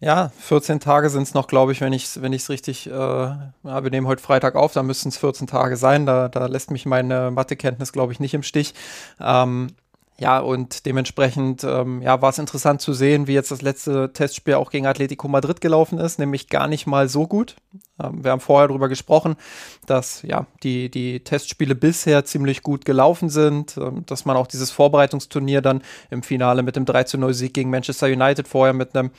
Ja, 0.00 0.32
14 0.38 0.80
Tage 0.80 1.10
sind 1.10 1.24
es 1.24 1.34
noch, 1.34 1.46
glaube 1.46 1.72
ich, 1.72 1.82
wenn 1.82 1.92
ich 1.92 2.04
es 2.04 2.22
wenn 2.22 2.32
richtig, 2.32 2.86
äh, 2.86 2.90
ja, 2.90 3.52
wir 3.62 3.90
nehmen 3.90 4.06
heute 4.06 4.22
Freitag 4.22 4.54
auf, 4.54 4.72
da 4.72 4.82
müssten 4.82 5.10
es 5.10 5.18
14 5.18 5.46
Tage 5.46 5.76
sein. 5.76 6.06
Da, 6.06 6.28
da 6.28 6.46
lässt 6.46 6.70
mich 6.70 6.86
meine 6.86 7.30
Mathekenntnis, 7.30 7.92
glaube 7.92 8.14
ich, 8.14 8.20
nicht 8.20 8.32
im 8.32 8.42
Stich. 8.42 8.72
Ähm, 9.20 9.68
ja, 10.20 10.38
und 10.38 10.84
dementsprechend 10.84 11.64
ähm, 11.64 12.02
ja, 12.02 12.20
war 12.20 12.28
es 12.28 12.38
interessant 12.38 12.82
zu 12.82 12.92
sehen, 12.92 13.26
wie 13.26 13.32
jetzt 13.32 13.50
das 13.50 13.62
letzte 13.62 14.12
Testspiel 14.12 14.52
auch 14.52 14.70
gegen 14.70 14.84
Atletico 14.86 15.28
Madrid 15.28 15.62
gelaufen 15.62 15.98
ist, 15.98 16.18
nämlich 16.18 16.50
gar 16.50 16.68
nicht 16.68 16.86
mal 16.86 17.08
so 17.08 17.26
gut. 17.26 17.56
Ähm, 17.98 18.22
wir 18.22 18.30
haben 18.30 18.40
vorher 18.40 18.68
darüber 18.68 18.90
gesprochen, 18.90 19.36
dass 19.86 20.20
ja 20.20 20.46
die, 20.62 20.90
die 20.90 21.24
Testspiele 21.24 21.74
bisher 21.74 22.26
ziemlich 22.26 22.62
gut 22.62 22.84
gelaufen 22.84 23.30
sind, 23.30 23.78
ähm, 23.78 24.04
dass 24.04 24.26
man 24.26 24.36
auch 24.36 24.46
dieses 24.46 24.70
Vorbereitungsturnier 24.70 25.62
dann 25.62 25.80
im 26.10 26.22
Finale 26.22 26.62
mit 26.62 26.76
dem 26.76 26.84
3 26.84 27.04
zu 27.04 27.16
0 27.16 27.32
Sieg 27.32 27.54
gegen 27.54 27.70
Manchester 27.70 28.08
United 28.08 28.46
vorher 28.46 28.74
mit 28.74 28.94
einem 28.94 29.12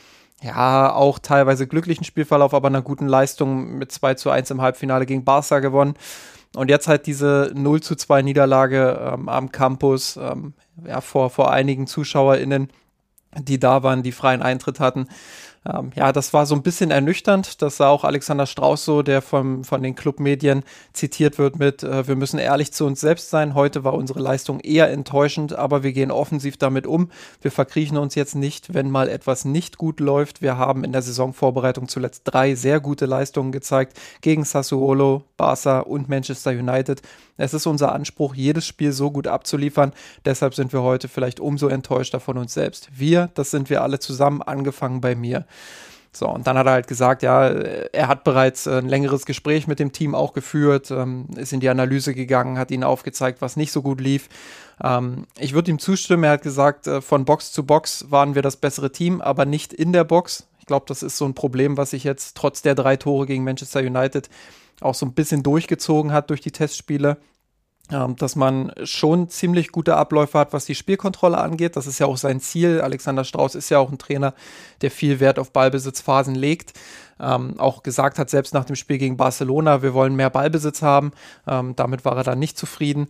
ja, 0.43 0.93
auch 0.93 1.17
teilweise 1.17 1.65
glücklichen 1.65 2.03
Spielverlauf, 2.03 2.53
aber 2.53 2.67
einer 2.67 2.83
guten 2.83 3.07
Leistung 3.07 3.79
mit 3.79 3.91
2 3.91 4.13
zu 4.13 4.29
1 4.29 4.51
im 4.51 4.61
Halbfinale 4.61 5.07
gegen 5.07 5.25
Barca 5.25 5.61
gewonnen. 5.61 5.95
Und 6.55 6.69
jetzt 6.69 6.87
halt 6.87 7.07
diese 7.07 7.51
0 7.55 7.81
zu 7.81 7.95
2 7.95 8.21
Niederlage 8.23 9.13
ähm, 9.13 9.29
am 9.29 9.51
Campus, 9.51 10.17
ähm, 10.17 10.53
ja, 10.85 10.99
vor, 10.99 11.29
vor 11.29 11.51
einigen 11.51 11.87
ZuschauerInnen, 11.87 12.69
die 13.39 13.59
da 13.59 13.83
waren, 13.83 14.03
die 14.03 14.11
freien 14.11 14.41
Eintritt 14.41 14.79
hatten. 14.79 15.07
Ähm, 15.63 15.91
ja, 15.93 16.11
das 16.11 16.33
war 16.33 16.47
so 16.47 16.55
ein 16.55 16.63
bisschen 16.63 16.89
ernüchternd. 16.89 17.61
Das 17.61 17.77
sah 17.77 17.89
auch 17.89 18.03
Alexander 18.03 18.47
Strauß 18.47 18.83
so, 18.83 19.03
der 19.03 19.21
vom, 19.21 19.63
von 19.63 19.83
den 19.83 19.93
Clubmedien 19.93 20.63
zitiert 20.91 21.37
wird 21.37 21.59
mit, 21.59 21.83
äh, 21.83 22.07
wir 22.07 22.15
müssen 22.15 22.39
ehrlich 22.39 22.73
zu 22.73 22.85
uns 22.85 22.99
selbst 22.99 23.29
sein. 23.29 23.53
Heute 23.53 23.83
war 23.83 23.93
unsere 23.93 24.19
Leistung 24.19 24.59
eher 24.59 24.89
enttäuschend, 24.89 25.53
aber 25.53 25.83
wir 25.83 25.93
gehen 25.93 26.09
offensiv 26.09 26.57
damit 26.57 26.87
um. 26.87 27.11
Wir 27.41 27.51
verkriechen 27.51 27.97
uns 27.97 28.15
jetzt 28.15 28.33
nicht, 28.33 28.73
wenn 28.73 28.89
mal 28.89 29.07
etwas 29.07 29.45
nicht 29.45 29.77
gut 29.77 29.99
läuft. 29.99 30.41
Wir 30.41 30.57
haben 30.57 30.83
in 30.83 30.93
der 30.93 31.03
Saisonvorbereitung 31.03 31.87
zuletzt 31.87 32.23
drei 32.25 32.55
sehr 32.55 32.79
gute 32.79 33.05
Leistungen 33.05 33.51
gezeigt 33.51 33.99
gegen 34.21 34.45
Sassuolo, 34.45 35.25
Barca 35.37 35.81
und 35.81 36.09
Manchester 36.09 36.51
United. 36.51 37.03
Es 37.37 37.53
ist 37.53 37.65
unser 37.65 37.91
Anspruch, 37.93 38.35
jedes 38.35 38.67
Spiel 38.67 38.91
so 38.91 39.09
gut 39.09 39.27
abzuliefern. 39.27 39.93
Deshalb 40.25 40.53
sind 40.53 40.73
wir 40.73 40.83
heute 40.83 41.07
vielleicht 41.07 41.39
umso 41.39 41.67
enttäuschter 41.67 42.19
von 42.19 42.37
uns 42.37 42.53
selbst. 42.53 42.89
Wir, 42.95 43.29
das 43.33 43.51
sind 43.51 43.69
wir 43.69 43.81
alle 43.81 43.99
zusammen, 43.99 44.41
angefangen 44.41 45.01
bei 45.01 45.15
mir. 45.15 45.45
So, 46.13 46.27
und 46.27 46.45
dann 46.45 46.57
hat 46.57 46.65
er 46.65 46.73
halt 46.73 46.87
gesagt, 46.87 47.23
ja, 47.23 47.47
er 47.47 48.07
hat 48.09 48.25
bereits 48.25 48.67
ein 48.67 48.89
längeres 48.89 49.25
Gespräch 49.25 49.67
mit 49.67 49.79
dem 49.79 49.93
Team 49.93 50.13
auch 50.13 50.33
geführt, 50.33 50.91
ähm, 50.91 51.27
ist 51.37 51.53
in 51.53 51.61
die 51.61 51.69
Analyse 51.69 52.13
gegangen, 52.13 52.57
hat 52.57 52.69
ihnen 52.69 52.83
aufgezeigt, 52.83 53.41
was 53.41 53.55
nicht 53.55 53.71
so 53.71 53.81
gut 53.81 54.01
lief. 54.01 54.27
Ähm, 54.83 55.25
ich 55.39 55.53
würde 55.53 55.71
ihm 55.71 55.79
zustimmen, 55.79 56.25
er 56.25 56.31
hat 56.31 56.41
gesagt, 56.41 56.85
äh, 56.87 56.99
von 56.99 57.23
Box 57.23 57.53
zu 57.53 57.65
Box 57.65 58.07
waren 58.09 58.35
wir 58.35 58.41
das 58.41 58.57
bessere 58.57 58.91
Team, 58.91 59.21
aber 59.21 59.45
nicht 59.45 59.71
in 59.71 59.93
der 59.93 60.03
Box 60.03 60.47
glaube, 60.71 60.85
das 60.87 61.03
ist 61.03 61.17
so 61.17 61.25
ein 61.25 61.33
Problem, 61.33 61.75
was 61.75 61.89
sich 61.89 62.05
jetzt 62.05 62.37
trotz 62.37 62.61
der 62.61 62.75
drei 62.75 62.95
Tore 62.95 63.25
gegen 63.25 63.43
Manchester 63.43 63.81
United 63.81 64.29
auch 64.79 64.95
so 64.95 65.05
ein 65.05 65.11
bisschen 65.11 65.43
durchgezogen 65.43 66.13
hat 66.13 66.29
durch 66.29 66.39
die 66.39 66.51
Testspiele 66.51 67.17
dass 67.91 68.35
man 68.35 68.71
schon 68.83 69.29
ziemlich 69.29 69.71
gute 69.71 69.97
Abläufe 69.97 70.39
hat, 70.39 70.53
was 70.53 70.65
die 70.65 70.75
Spielkontrolle 70.75 71.37
angeht. 71.37 71.75
Das 71.75 71.87
ist 71.87 71.99
ja 71.99 72.05
auch 72.05 72.17
sein 72.17 72.39
Ziel. 72.39 72.81
Alexander 72.81 73.23
Strauß 73.23 73.55
ist 73.55 73.69
ja 73.69 73.79
auch 73.79 73.91
ein 73.91 73.97
Trainer, 73.97 74.33
der 74.81 74.91
viel 74.91 75.19
Wert 75.19 75.39
auf 75.39 75.51
Ballbesitzphasen 75.51 76.35
legt. 76.35 76.73
Ähm, 77.19 77.59
auch 77.59 77.83
gesagt 77.83 78.17
hat, 78.17 78.29
selbst 78.29 78.53
nach 78.53 78.65
dem 78.65 78.75
Spiel 78.75 78.97
gegen 78.97 79.17
Barcelona, 79.17 79.81
wir 79.83 79.93
wollen 79.93 80.15
mehr 80.15 80.29
Ballbesitz 80.29 80.81
haben. 80.81 81.11
Ähm, 81.45 81.75
damit 81.75 82.05
war 82.05 82.15
er 82.15 82.23
dann 82.23 82.39
nicht 82.39 82.57
zufrieden. 82.57 83.07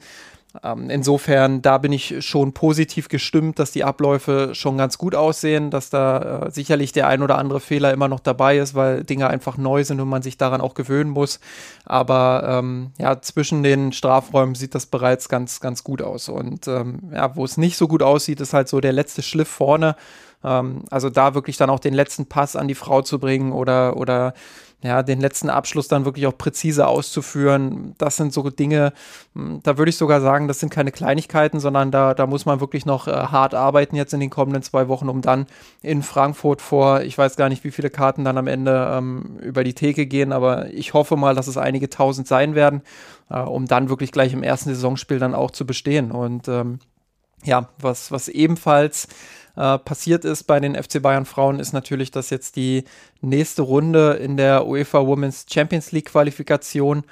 Ähm, 0.64 0.90
insofern, 0.90 1.62
da 1.62 1.78
bin 1.78 1.94
ich 1.94 2.26
schon 2.26 2.52
positiv 2.54 3.08
gestimmt, 3.08 3.58
dass 3.58 3.72
die 3.72 3.86
Abläufe 3.86 4.54
schon 4.54 4.78
ganz 4.78 4.98
gut 4.98 5.16
aussehen, 5.16 5.72
dass 5.72 5.90
da 5.90 6.48
äh, 6.48 6.52
sicherlich 6.52 6.92
der 6.92 7.08
ein 7.08 7.22
oder 7.22 7.38
andere 7.38 7.62
Fehler 7.62 7.94
immer 7.94 8.10
noch 8.10 8.20
dabei 8.20 8.58
ist, 8.58 8.76
weil 8.76 9.06
Dinge 9.06 9.30
einfach 9.30 9.58
neu 9.58 9.84
sind 9.86 10.02
und 10.02 10.10
man 10.10 10.22
sich 10.22 10.38
daran 10.38 10.60
auch 10.60 10.74
gewöhnen 10.74 11.10
muss. 11.10 11.40
Aber 11.86 12.44
ähm, 12.46 12.92
ja, 12.98 13.22
zwischen 13.22 13.64
den 13.64 13.94
Strafräumen 13.94 14.56
sieht 14.56 14.76
das 14.76 14.88
bereits 14.88 15.30
ganz, 15.30 15.62
ganz 15.62 15.86
gut 15.86 16.02
aus. 16.02 16.28
Und 16.28 16.68
ähm, 16.68 17.12
ja, 17.14 17.36
wo 17.36 17.46
es 17.46 17.56
nicht 17.56 17.78
so 17.78 17.88
gut 17.88 18.04
aussieht, 18.04 18.42
ist 18.42 18.54
halt 18.54 18.68
so 18.68 18.82
der 18.82 18.94
letzte 18.94 19.22
Schliff 19.22 19.48
vorne. 19.48 19.96
Ähm, 20.44 20.84
also 20.90 21.10
da 21.10 21.34
wirklich 21.34 21.56
dann 21.56 21.70
auch 21.70 21.80
den 21.80 21.94
letzten 21.94 22.26
Pass 22.26 22.58
an 22.58 22.68
die 22.68 22.76
Frau 22.76 23.02
zu 23.02 23.20
bringen 23.20 23.54
oder, 23.54 23.96
oder 23.96 24.34
ja, 24.84 25.04
den 25.04 25.22
letzten 25.22 25.50
Abschluss 25.50 25.88
dann 25.88 26.06
wirklich 26.06 26.26
auch 26.26 26.38
präzise 26.38 26.88
auszuführen. 26.88 27.94
Das 27.98 28.18
sind 28.18 28.34
so 28.34 28.50
Dinge, 28.50 28.94
hm, 29.36 29.60
da 29.64 29.78
würde 29.78 29.90
ich 29.90 29.98
sogar 29.98 30.22
sagen, 30.22 30.48
das 30.48 30.60
sind 30.60 30.72
keine 30.72 30.92
Kleinigkeiten, 30.92 31.60
sondern 31.60 31.92
da, 31.92 32.14
da 32.14 32.26
muss 32.26 32.46
man 32.46 32.60
wirklich 32.60 32.86
noch 32.86 33.08
äh, 33.08 33.12
hart 33.12 33.54
arbeiten 33.54 33.96
jetzt 33.96 34.14
in 34.14 34.20
den 34.20 34.30
kommenden 34.32 34.64
zwei 34.64 34.88
Wochen, 34.88 35.10
um 35.10 35.22
dann 35.22 35.46
in 35.82 36.02
Frankfurt 36.02 36.62
vor, 36.62 37.02
ich 37.02 37.18
weiß 37.18 37.36
gar 37.36 37.50
nicht, 37.50 37.64
wie 37.64 37.72
viele 37.72 37.90
Karten 37.90 38.26
dann 38.26 38.38
am 38.38 38.48
Ende 38.48 38.92
ähm, 38.94 39.38
über 39.42 39.64
die 39.64 39.76
Theke 39.76 40.08
gehen, 40.08 40.32
aber 40.32 40.72
ich 40.72 40.94
hoffe 40.94 41.16
mal, 41.16 41.36
dass 41.36 41.48
es 41.48 41.58
einige 41.58 41.90
tausend 41.90 42.28
sein 42.28 42.56
werden, 42.56 42.82
äh, 43.30 43.40
um 43.40 43.68
dann 43.68 43.90
wirklich 43.90 44.12
gleich 44.12 44.34
im 44.34 44.44
ersten 44.44 44.70
Saisonspiel 44.70 45.20
dann 45.20 45.36
auch 45.36 45.52
zu 45.52 45.66
bestehen. 45.68 46.12
Und 46.12 46.48
ähm, 46.48 46.80
ja, 47.44 47.70
was, 47.80 48.12
was 48.12 48.28
ebenfalls 48.28 49.08
äh, 49.56 49.78
passiert 49.78 50.26
ist 50.26 50.44
bei 50.44 50.60
den 50.60 50.76
FC 50.76 51.02
Bayern 51.02 51.26
Frauen, 51.26 51.60
ist 51.60 51.74
natürlich, 51.74 52.12
dass 52.12 52.30
jetzt 52.30 52.56
die 52.56 52.84
nächste 53.22 53.62
Runde 53.62 54.14
in 54.14 54.38
der 54.38 54.66
UEFA 54.68 55.06
Women's 55.06 55.46
Champions 55.52 55.92
League 55.92 56.10
Qualifikation 56.10 57.04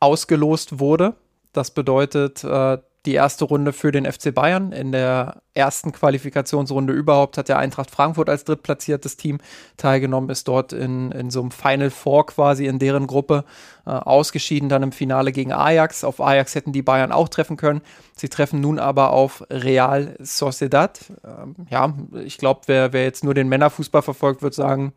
ausgelost 0.00 0.78
wurde. 0.78 1.14
Das 1.52 1.70
bedeutet, 1.70 2.44
äh, 2.44 2.78
die 3.06 3.14
erste 3.14 3.44
Runde 3.44 3.72
für 3.72 3.92
den 3.92 4.10
FC 4.10 4.34
Bayern. 4.34 4.72
In 4.72 4.92
der 4.92 5.42
ersten 5.52 5.92
Qualifikationsrunde 5.92 6.92
überhaupt 6.92 7.36
hat 7.36 7.48
der 7.48 7.58
Eintracht 7.58 7.90
Frankfurt 7.90 8.28
als 8.28 8.44
drittplatziertes 8.44 9.16
Team 9.16 9.38
teilgenommen, 9.76 10.30
ist 10.30 10.48
dort 10.48 10.72
in, 10.72 11.12
in 11.12 11.30
so 11.30 11.40
einem 11.40 11.50
Final 11.50 11.90
Four 11.90 12.26
quasi 12.26 12.66
in 12.66 12.78
deren 12.78 13.06
Gruppe 13.06 13.44
äh, 13.86 13.90
ausgeschieden, 13.90 14.68
dann 14.68 14.82
im 14.82 14.92
Finale 14.92 15.32
gegen 15.32 15.52
Ajax. 15.52 16.02
Auf 16.02 16.20
Ajax 16.20 16.54
hätten 16.54 16.72
die 16.72 16.82
Bayern 16.82 17.12
auch 17.12 17.28
treffen 17.28 17.56
können. 17.56 17.82
Sie 18.16 18.28
treffen 18.28 18.60
nun 18.60 18.78
aber 18.78 19.12
auf 19.12 19.44
Real 19.50 20.16
Sociedad. 20.20 21.00
Ähm, 21.24 21.54
ja, 21.68 21.92
ich 22.24 22.38
glaube, 22.38 22.62
wer, 22.66 22.92
wer 22.92 23.04
jetzt 23.04 23.24
nur 23.24 23.34
den 23.34 23.48
Männerfußball 23.48 24.02
verfolgt, 24.02 24.42
wird 24.42 24.54
sagen, 24.54 24.92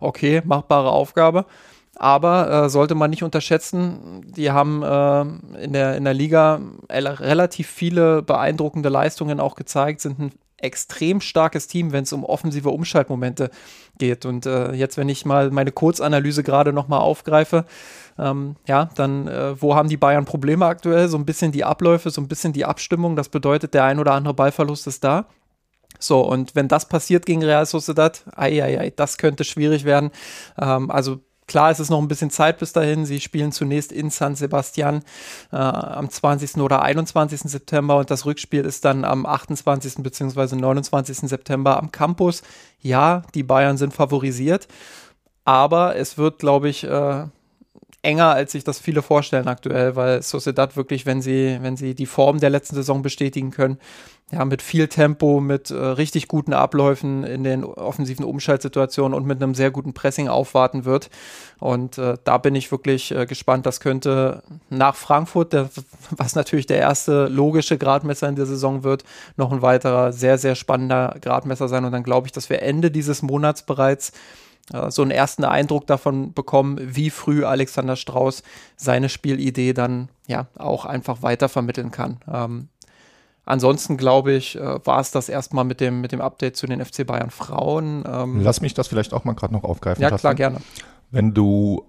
okay, 0.00 0.42
machbare 0.44 0.90
Aufgabe. 0.90 1.44
Aber 2.00 2.50
äh, 2.50 2.70
sollte 2.70 2.94
man 2.94 3.10
nicht 3.10 3.22
unterschätzen, 3.22 4.24
die 4.34 4.50
haben 4.50 4.82
äh, 4.82 5.62
in, 5.62 5.74
der, 5.74 5.98
in 5.98 6.04
der 6.04 6.14
Liga 6.14 6.58
relativ 6.88 7.68
viele 7.68 8.22
beeindruckende 8.22 8.88
Leistungen 8.88 9.38
auch 9.38 9.54
gezeigt, 9.54 10.00
sind 10.00 10.18
ein 10.18 10.32
extrem 10.56 11.20
starkes 11.20 11.66
Team, 11.66 11.92
wenn 11.92 12.04
es 12.04 12.14
um 12.14 12.24
offensive 12.24 12.70
Umschaltmomente 12.70 13.50
geht. 13.98 14.24
Und 14.24 14.46
äh, 14.46 14.72
jetzt, 14.72 14.96
wenn 14.96 15.10
ich 15.10 15.26
mal 15.26 15.50
meine 15.50 15.72
Kurzanalyse 15.72 16.42
gerade 16.42 16.72
nochmal 16.72 17.00
aufgreife, 17.00 17.66
ähm, 18.18 18.56
ja, 18.66 18.88
dann 18.94 19.28
äh, 19.28 19.60
wo 19.60 19.74
haben 19.74 19.90
die 19.90 19.98
Bayern 19.98 20.24
Probleme 20.24 20.64
aktuell? 20.64 21.06
So 21.08 21.18
ein 21.18 21.26
bisschen 21.26 21.52
die 21.52 21.64
Abläufe, 21.64 22.08
so 22.08 22.22
ein 22.22 22.28
bisschen 22.28 22.54
die 22.54 22.64
Abstimmung. 22.64 23.14
Das 23.14 23.28
bedeutet, 23.28 23.74
der 23.74 23.84
ein 23.84 23.98
oder 23.98 24.12
andere 24.12 24.32
Ballverlust 24.32 24.86
ist 24.86 25.04
da. 25.04 25.26
So, 25.98 26.20
und 26.22 26.54
wenn 26.54 26.66
das 26.66 26.88
passiert 26.88 27.26
gegen 27.26 27.44
Real 27.44 27.66
Sociedad, 27.66 28.24
ei, 28.34 28.62
ei, 28.62 28.80
ei, 28.80 28.92
das 28.96 29.18
könnte 29.18 29.44
schwierig 29.44 29.84
werden. 29.84 30.12
Ähm, 30.58 30.90
also 30.90 31.20
Klar, 31.50 31.72
es 31.72 31.80
ist 31.80 31.90
noch 31.90 32.00
ein 32.00 32.06
bisschen 32.06 32.30
Zeit 32.30 32.60
bis 32.60 32.72
dahin. 32.72 33.04
Sie 33.04 33.18
spielen 33.18 33.50
zunächst 33.50 33.90
in 33.90 34.08
San 34.10 34.36
Sebastian 34.36 35.02
äh, 35.50 35.56
am 35.56 36.08
20. 36.08 36.58
oder 36.58 36.82
21. 36.82 37.40
September 37.40 37.96
und 37.96 38.08
das 38.08 38.24
Rückspiel 38.24 38.64
ist 38.64 38.84
dann 38.84 39.04
am 39.04 39.26
28. 39.26 39.96
bzw. 39.96 40.54
29. 40.54 41.28
September 41.28 41.76
am 41.76 41.90
Campus. 41.90 42.42
Ja, 42.80 43.24
die 43.34 43.42
Bayern 43.42 43.78
sind 43.78 43.92
favorisiert, 43.92 44.68
aber 45.44 45.96
es 45.96 46.16
wird, 46.16 46.38
glaube 46.38 46.68
ich, 46.68 46.84
äh, 46.84 47.24
enger, 48.02 48.30
als 48.30 48.52
sich 48.52 48.64
das 48.64 48.78
viele 48.78 49.02
vorstellen 49.02 49.48
aktuell, 49.48 49.96
weil 49.96 50.22
Sociedad 50.22 50.76
wirklich, 50.76 51.06
wenn 51.06 51.20
sie, 51.20 51.58
wenn 51.60 51.76
sie 51.76 51.94
die 51.94 52.06
Form 52.06 52.40
der 52.40 52.50
letzten 52.50 52.74
Saison 52.74 53.02
bestätigen 53.02 53.50
können, 53.50 53.78
ja, 54.32 54.44
mit 54.44 54.62
viel 54.62 54.86
Tempo, 54.86 55.40
mit 55.40 55.70
äh, 55.70 55.74
richtig 55.74 56.28
guten 56.28 56.52
Abläufen 56.52 57.24
in 57.24 57.42
den 57.42 57.64
offensiven 57.64 58.24
Umschaltsituationen 58.24 59.12
und 59.12 59.26
mit 59.26 59.42
einem 59.42 59.56
sehr 59.56 59.72
guten 59.72 59.92
Pressing 59.92 60.28
aufwarten 60.28 60.84
wird. 60.84 61.10
Und 61.58 61.98
äh, 61.98 62.16
da 62.22 62.38
bin 62.38 62.54
ich 62.54 62.70
wirklich 62.70 63.10
äh, 63.12 63.26
gespannt. 63.26 63.66
Das 63.66 63.80
könnte 63.80 64.44
nach 64.68 64.94
Frankfurt, 64.94 65.52
der, 65.52 65.68
was 66.10 66.36
natürlich 66.36 66.66
der 66.66 66.78
erste 66.78 67.26
logische 67.26 67.76
Gradmesser 67.76 68.28
in 68.28 68.36
der 68.36 68.46
Saison 68.46 68.84
wird, 68.84 69.02
noch 69.36 69.50
ein 69.50 69.62
weiterer 69.62 70.12
sehr, 70.12 70.38
sehr 70.38 70.54
spannender 70.54 71.16
Gradmesser 71.20 71.68
sein. 71.68 71.84
Und 71.84 71.90
dann 71.90 72.04
glaube 72.04 72.28
ich, 72.28 72.32
dass 72.32 72.50
wir 72.50 72.62
Ende 72.62 72.92
dieses 72.92 73.22
Monats 73.22 73.62
bereits 73.62 74.12
so 74.90 75.02
einen 75.02 75.10
ersten 75.10 75.44
Eindruck 75.44 75.86
davon 75.86 76.32
bekommen, 76.32 76.78
wie 76.80 77.10
früh 77.10 77.44
Alexander 77.44 77.96
Strauß 77.96 78.42
seine 78.76 79.08
Spielidee 79.08 79.72
dann 79.72 80.08
ja 80.26 80.46
auch 80.56 80.84
einfach 80.84 81.22
weitervermitteln 81.22 81.90
kann. 81.90 82.18
Ähm, 82.32 82.68
ansonsten 83.44 83.96
glaube 83.96 84.32
ich, 84.32 84.56
äh, 84.56 84.86
war 84.86 85.00
es 85.00 85.10
das 85.10 85.28
erstmal 85.28 85.64
mit 85.64 85.80
dem, 85.80 86.00
mit 86.00 86.12
dem 86.12 86.20
Update 86.20 86.56
zu 86.56 86.66
den 86.66 86.84
FC 86.84 87.04
Bayern 87.06 87.30
Frauen. 87.30 88.04
Ähm, 88.06 88.42
Lass 88.42 88.60
mich 88.60 88.74
das 88.74 88.88
vielleicht 88.88 89.12
auch 89.12 89.24
mal 89.24 89.34
gerade 89.34 89.52
noch 89.52 89.64
aufgreifen. 89.64 90.02
Ja, 90.02 90.16
klar, 90.16 90.34
gerne. 90.34 90.58
Wenn 91.10 91.34
du 91.34 91.84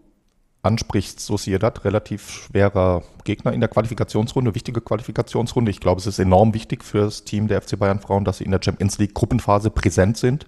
ansprichst, 0.63 1.19
Sociedad, 1.19 1.85
relativ 1.85 2.29
schwerer 2.29 3.03
Gegner 3.23 3.53
in 3.53 3.59
der 3.59 3.69
Qualifikationsrunde, 3.69 4.53
wichtige 4.53 4.81
Qualifikationsrunde. 4.81 5.71
Ich 5.71 5.79
glaube, 5.79 5.99
es 5.99 6.07
ist 6.07 6.19
enorm 6.19 6.53
wichtig 6.53 6.83
für 6.83 7.01
das 7.01 7.23
Team 7.23 7.47
der 7.47 7.61
FC 7.61 7.77
Bayern 7.77 7.99
Frauen, 7.99 8.25
dass 8.25 8.39
sie 8.39 8.43
in 8.43 8.51
der 8.51 8.59
Champions 8.63 8.97
League 8.99 9.13
Gruppenphase 9.13 9.69
präsent 9.69 10.17
sind 10.17 10.45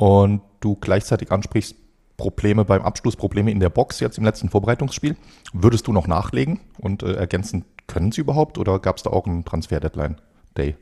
und 0.00 0.40
du 0.60 0.76
gleichzeitig 0.76 1.30
ansprichst, 1.30 1.76
Probleme 2.16 2.64
beim 2.64 2.80
Abschluss, 2.80 3.16
Probleme 3.16 3.50
in 3.50 3.60
der 3.60 3.68
Box 3.68 4.00
jetzt 4.00 4.16
im 4.16 4.24
letzten 4.24 4.48
Vorbereitungsspiel. 4.48 5.14
Würdest 5.52 5.86
du 5.86 5.92
noch 5.92 6.06
nachlegen 6.06 6.60
und 6.78 7.02
äh, 7.02 7.12
ergänzen, 7.12 7.66
können 7.86 8.10
sie 8.10 8.22
überhaupt 8.22 8.56
oder 8.56 8.78
gab 8.78 8.96
es 8.96 9.02
da 9.02 9.10
auch 9.10 9.26
einen 9.26 9.44
Transfer-Deadline-Day? 9.44 10.76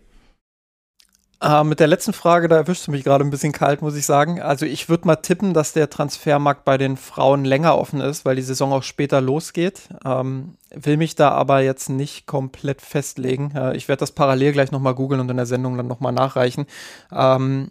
Äh, 1.40 1.64
mit 1.64 1.78
der 1.78 1.86
letzten 1.88 2.12
Frage, 2.12 2.48
da 2.48 2.56
erwischst 2.56 2.86
du 2.86 2.92
mich 2.92 3.02
gerade 3.02 3.24
ein 3.24 3.30
bisschen 3.30 3.52
kalt, 3.52 3.82
muss 3.82 3.96
ich 3.96 4.06
sagen. 4.06 4.40
Also 4.40 4.66
ich 4.66 4.88
würde 4.88 5.06
mal 5.06 5.16
tippen, 5.16 5.52
dass 5.52 5.72
der 5.72 5.90
Transfermarkt 5.90 6.64
bei 6.64 6.78
den 6.78 6.96
Frauen 6.96 7.44
länger 7.44 7.78
offen 7.78 8.00
ist, 8.00 8.24
weil 8.24 8.36
die 8.36 8.42
Saison 8.42 8.72
auch 8.72 8.82
später 8.82 9.20
losgeht. 9.20 9.88
Ähm, 10.04 10.54
will 10.70 10.96
mich 10.96 11.14
da 11.14 11.30
aber 11.30 11.60
jetzt 11.60 11.90
nicht 11.90 12.26
komplett 12.26 12.82
festlegen. 12.82 13.52
Äh, 13.54 13.76
ich 13.76 13.88
werde 13.88 14.00
das 14.00 14.12
parallel 14.12 14.52
gleich 14.52 14.70
nochmal 14.72 14.94
googeln 14.94 15.20
und 15.20 15.30
in 15.30 15.36
der 15.36 15.46
Sendung 15.46 15.76
dann 15.76 15.88
nochmal 15.88 16.12
nachreichen. 16.12 16.66
Ähm, 17.12 17.70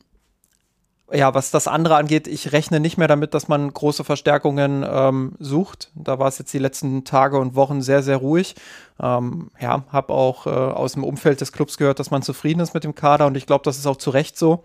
ja, 1.11 1.33
was 1.33 1.51
das 1.51 1.67
andere 1.67 1.95
angeht, 1.95 2.27
ich 2.27 2.51
rechne 2.51 2.79
nicht 2.79 2.97
mehr 2.97 3.07
damit, 3.07 3.33
dass 3.33 3.47
man 3.47 3.73
große 3.73 4.03
Verstärkungen 4.03 4.85
ähm, 4.87 5.33
sucht. 5.39 5.91
Da 5.95 6.19
war 6.19 6.27
es 6.27 6.37
jetzt 6.37 6.53
die 6.53 6.59
letzten 6.59 7.05
Tage 7.05 7.39
und 7.39 7.55
Wochen 7.55 7.81
sehr, 7.81 8.03
sehr 8.03 8.17
ruhig. 8.17 8.55
Ähm, 9.01 9.49
ja, 9.59 9.83
habe 9.89 10.13
auch 10.13 10.47
äh, 10.47 10.49
aus 10.49 10.93
dem 10.93 11.03
Umfeld 11.03 11.39
des 11.39 11.53
Clubs 11.53 11.77
gehört, 11.77 11.99
dass 11.99 12.11
man 12.11 12.23
zufrieden 12.23 12.59
ist 12.59 12.73
mit 12.73 12.83
dem 12.83 12.95
Kader 12.95 13.27
und 13.27 13.37
ich 13.37 13.45
glaube, 13.45 13.63
das 13.63 13.77
ist 13.77 13.87
auch 13.87 13.97
zu 13.97 14.09
Recht 14.09 14.37
so. 14.37 14.63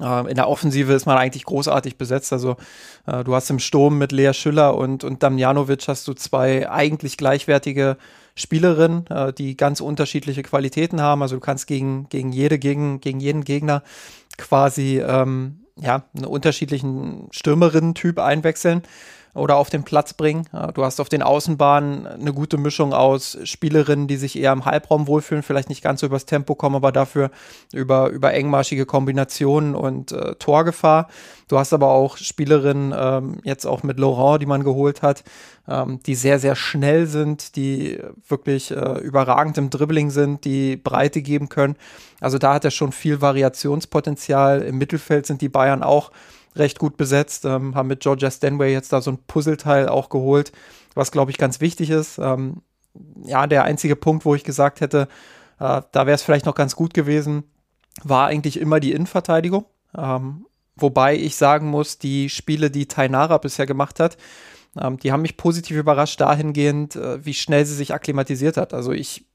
Äh, 0.00 0.30
in 0.30 0.36
der 0.36 0.48
Offensive 0.48 0.92
ist 0.92 1.06
man 1.06 1.18
eigentlich 1.18 1.44
großartig 1.44 1.98
besetzt. 1.98 2.32
Also 2.32 2.56
äh, 3.06 3.22
du 3.24 3.34
hast 3.34 3.50
im 3.50 3.58
Sturm 3.58 3.98
mit 3.98 4.12
Lea 4.12 4.32
Schüller 4.32 4.74
und, 4.74 5.04
und 5.04 5.22
Damjanovic 5.22 5.86
hast 5.88 6.08
du 6.08 6.14
zwei 6.14 6.70
eigentlich 6.70 7.16
gleichwertige 7.18 7.98
Spielerinnen, 8.34 9.06
äh, 9.08 9.32
die 9.32 9.56
ganz 9.56 9.80
unterschiedliche 9.80 10.42
Qualitäten 10.42 11.00
haben. 11.00 11.22
Also 11.22 11.36
du 11.36 11.40
kannst 11.40 11.66
gegen, 11.66 12.08
gegen 12.08 12.32
jede, 12.32 12.58
gegen, 12.58 13.00
gegen 13.00 13.20
jeden 13.20 13.44
Gegner 13.44 13.82
quasi 14.38 14.98
ähm, 15.00 15.66
ja, 15.76 16.04
einen 16.14 16.24
unterschiedlichen 16.24 17.28
Stürmerinnen-Typ 17.30 18.18
einwechseln 18.18 18.82
oder 19.38 19.56
auf 19.56 19.70
den 19.70 19.84
Platz 19.84 20.12
bringen. 20.14 20.46
Du 20.74 20.84
hast 20.84 21.00
auf 21.00 21.08
den 21.08 21.22
Außenbahnen 21.22 22.06
eine 22.06 22.32
gute 22.32 22.58
Mischung 22.58 22.92
aus 22.92 23.38
Spielerinnen, 23.44 24.06
die 24.06 24.16
sich 24.16 24.38
eher 24.38 24.52
im 24.52 24.64
Halbraum 24.64 25.06
wohlfühlen, 25.06 25.42
vielleicht 25.42 25.68
nicht 25.68 25.82
ganz 25.82 26.00
so 26.00 26.06
übers 26.06 26.26
Tempo 26.26 26.54
kommen, 26.54 26.76
aber 26.76 26.92
dafür 26.92 27.30
über, 27.72 28.10
über 28.10 28.32
engmaschige 28.32 28.86
Kombinationen 28.86 29.74
und 29.74 30.12
äh, 30.12 30.34
Torgefahr. 30.36 31.08
Du 31.48 31.58
hast 31.58 31.72
aber 31.72 31.88
auch 31.88 32.18
Spielerinnen, 32.18 32.94
ähm, 32.96 33.40
jetzt 33.42 33.66
auch 33.66 33.82
mit 33.82 33.98
Laurent, 33.98 34.42
die 34.42 34.46
man 34.46 34.64
geholt 34.64 35.00
hat, 35.00 35.24
ähm, 35.66 36.00
die 36.04 36.14
sehr, 36.14 36.38
sehr 36.38 36.54
schnell 36.54 37.06
sind, 37.06 37.56
die 37.56 37.98
wirklich 38.28 38.70
äh, 38.70 38.98
überragend 39.00 39.56
im 39.56 39.70
Dribbling 39.70 40.10
sind, 40.10 40.44
die 40.44 40.76
Breite 40.76 41.22
geben 41.22 41.48
können. 41.48 41.76
Also 42.20 42.36
da 42.36 42.54
hat 42.54 42.64
er 42.64 42.70
schon 42.70 42.92
viel 42.92 43.22
Variationspotenzial. 43.22 44.60
Im 44.60 44.76
Mittelfeld 44.76 45.26
sind 45.26 45.40
die 45.40 45.48
Bayern 45.48 45.82
auch 45.82 46.10
recht 46.58 46.78
gut 46.78 46.96
besetzt, 46.96 47.44
ähm, 47.44 47.74
haben 47.74 47.88
mit 47.88 48.00
Georgia 48.00 48.30
Stanway 48.30 48.72
jetzt 48.72 48.92
da 48.92 49.00
so 49.00 49.10
ein 49.10 49.18
Puzzleteil 49.26 49.88
auch 49.88 50.08
geholt, 50.08 50.52
was 50.94 51.12
glaube 51.12 51.30
ich 51.30 51.38
ganz 51.38 51.60
wichtig 51.60 51.90
ist. 51.90 52.18
Ähm, 52.18 52.62
ja, 53.24 53.46
der 53.46 53.64
einzige 53.64 53.96
Punkt, 53.96 54.24
wo 54.24 54.34
ich 54.34 54.44
gesagt 54.44 54.80
hätte, 54.80 55.08
äh, 55.60 55.82
da 55.92 56.06
wäre 56.06 56.14
es 56.14 56.22
vielleicht 56.22 56.46
noch 56.46 56.54
ganz 56.54 56.76
gut 56.76 56.94
gewesen, 56.94 57.44
war 58.02 58.26
eigentlich 58.26 58.58
immer 58.58 58.80
die 58.80 58.92
Innenverteidigung. 58.92 59.64
Ähm, 59.96 60.46
wobei 60.76 61.16
ich 61.16 61.36
sagen 61.36 61.68
muss, 61.68 61.98
die 61.98 62.28
Spiele, 62.28 62.70
die 62.70 62.86
Tainara 62.86 63.38
bisher 63.38 63.66
gemacht 63.66 64.00
hat, 64.00 64.16
ähm, 64.80 64.98
die 64.98 65.12
haben 65.12 65.22
mich 65.22 65.36
positiv 65.36 65.76
überrascht 65.76 66.20
dahingehend, 66.20 66.96
äh, 66.96 67.24
wie 67.24 67.34
schnell 67.34 67.64
sie 67.66 67.74
sich 67.74 67.94
akklimatisiert 67.94 68.56
hat. 68.56 68.74
Also 68.74 68.92
ich 68.92 69.27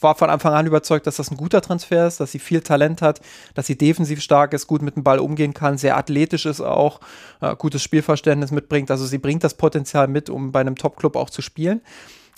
war 0.00 0.14
von 0.14 0.30
Anfang 0.30 0.54
an 0.54 0.66
überzeugt, 0.66 1.06
dass 1.06 1.16
das 1.16 1.30
ein 1.30 1.36
guter 1.36 1.60
Transfer 1.60 2.06
ist, 2.06 2.20
dass 2.20 2.32
sie 2.32 2.38
viel 2.38 2.60
Talent 2.60 3.02
hat, 3.02 3.20
dass 3.54 3.66
sie 3.66 3.78
defensiv 3.78 4.20
stark 4.20 4.52
ist, 4.52 4.66
gut 4.66 4.82
mit 4.82 4.96
dem 4.96 5.04
Ball 5.04 5.18
umgehen 5.18 5.54
kann, 5.54 5.78
sehr 5.78 5.96
athletisch 5.96 6.46
ist 6.46 6.60
auch, 6.60 7.00
äh, 7.40 7.54
gutes 7.56 7.82
Spielverständnis 7.82 8.50
mitbringt. 8.50 8.90
Also 8.90 9.06
sie 9.06 9.18
bringt 9.18 9.44
das 9.44 9.54
Potenzial 9.54 10.08
mit, 10.08 10.30
um 10.30 10.52
bei 10.52 10.60
einem 10.60 10.76
Top-Club 10.76 11.16
auch 11.16 11.30
zu 11.30 11.42
spielen. 11.42 11.80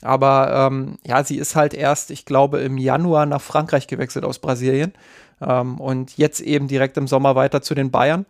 Aber 0.03 0.69
ähm, 0.71 0.99
ja, 1.05 1.25
sie 1.25 1.39
ist 1.39 1.57
halt 1.57 1.75
erst, 1.75 2.11
ich 2.11 2.25
glaube, 2.25 2.61
im 2.61 2.79
Januar 2.79 3.27
nach 3.27 3.41
Frankreich 3.41 3.89
gewechselt 3.89 4.25
aus 4.25 4.39
Brasilien 4.39 4.93
ähm, 5.41 5.81
und 5.81 6.17
jetzt 6.17 6.41
eben 6.41 6.69
direkt 6.69 6.97
im 6.97 7.09
Sommer 7.09 7.35
weiter 7.35 7.63
zu 7.63 7.75
den 7.75 7.91
Bayern. 7.91 8.25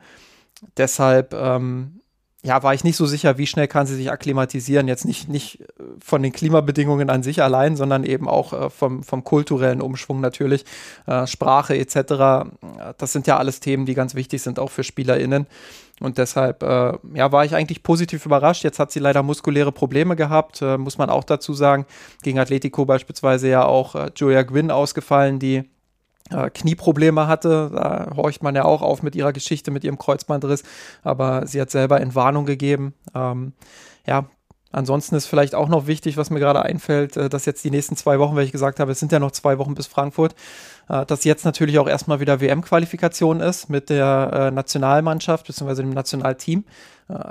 Deshalb 0.76 1.34
ähm, 1.34 2.00
ja, 2.44 2.62
war 2.62 2.72
ich 2.72 2.84
nicht 2.84 2.96
so 2.96 3.04
sicher, 3.04 3.36
wie 3.36 3.48
schnell 3.48 3.66
kann 3.66 3.86
sie 3.86 3.96
sich 3.96 4.12
akklimatisieren. 4.12 4.86
Jetzt 4.86 5.04
nicht, 5.04 5.28
nicht 5.28 5.60
äh, 5.60 5.64
von 5.98 6.22
den 6.22 6.32
Klimabedingungen 6.32 7.10
an 7.10 7.24
sich 7.24 7.42
allein, 7.42 7.74
sondern 7.74 8.04
eben 8.04 8.28
auch 8.28 8.52
äh, 8.52 8.70
vom, 8.70 9.02
vom 9.02 9.24
kulturellen 9.24 9.82
Umschwung 9.82 10.20
natürlich, 10.20 10.64
äh, 11.06 11.26
Sprache 11.26 11.76
etc. 11.76 12.48
Das 12.96 13.12
sind 13.12 13.26
ja 13.26 13.38
alles 13.38 13.58
Themen, 13.58 13.86
die 13.86 13.94
ganz 13.94 14.14
wichtig 14.14 14.40
sind, 14.40 14.60
auch 14.60 14.70
für 14.70 14.84
SpielerInnen. 14.84 15.48
Und 16.00 16.18
deshalb 16.18 16.62
äh, 16.62 16.92
ja, 17.14 17.32
war 17.32 17.44
ich 17.44 17.56
eigentlich 17.56 17.82
positiv 17.82 18.24
überrascht. 18.24 18.62
Jetzt 18.62 18.78
hat 18.78 18.92
sie 18.92 19.00
leider 19.00 19.24
muskuläre 19.24 19.72
Probleme 19.72 20.14
gehabt, 20.14 20.62
muss 20.62 20.96
man 20.96 21.10
auch 21.10 21.24
dazu 21.24 21.54
sagen. 21.54 21.86
Gegen 22.22 22.38
Atletico 22.38 22.84
beispielsweise 22.84 23.48
ja 23.48 23.64
auch 23.64 23.96
Julia 24.14 24.42
Gwynn 24.42 24.70
ausgefallen, 24.70 25.40
die 25.40 25.64
äh, 26.30 26.50
Knieprobleme 26.50 27.26
hatte. 27.26 27.70
Da 27.72 28.16
horcht 28.16 28.42
man 28.42 28.54
ja 28.54 28.64
auch 28.64 28.82
auf 28.82 29.02
mit 29.02 29.14
ihrer 29.14 29.32
Geschichte, 29.32 29.70
mit 29.70 29.84
ihrem 29.84 29.98
Kreuzbandriss. 29.98 30.62
Aber 31.02 31.46
sie 31.46 31.60
hat 31.60 31.70
selber 31.70 32.00
Entwarnung 32.00 32.46
gegeben. 32.46 32.94
Ähm, 33.14 33.52
ja, 34.06 34.26
Ansonsten 34.70 35.14
ist 35.16 35.26
vielleicht 35.26 35.54
auch 35.54 35.68
noch 35.68 35.86
wichtig, 35.86 36.18
was 36.18 36.28
mir 36.28 36.40
gerade 36.40 36.62
einfällt, 36.62 37.16
äh, 37.16 37.28
dass 37.30 37.46
jetzt 37.46 37.64
die 37.64 37.70
nächsten 37.70 37.96
zwei 37.96 38.18
Wochen, 38.18 38.36
weil 38.36 38.44
ich 38.44 38.52
gesagt 38.52 38.80
habe, 38.80 38.92
es 38.92 39.00
sind 39.00 39.12
ja 39.12 39.18
noch 39.18 39.30
zwei 39.30 39.58
Wochen 39.58 39.74
bis 39.74 39.86
Frankfurt, 39.86 40.34
äh, 40.90 41.06
dass 41.06 41.24
jetzt 41.24 41.44
natürlich 41.44 41.78
auch 41.78 41.88
erstmal 41.88 42.20
wieder 42.20 42.40
WM-Qualifikation 42.40 43.40
ist 43.40 43.70
mit 43.70 43.88
der 43.88 44.30
äh, 44.32 44.50
Nationalmannschaft 44.50 45.46
bzw. 45.46 45.76
dem 45.76 45.90
Nationalteam. 45.90 46.64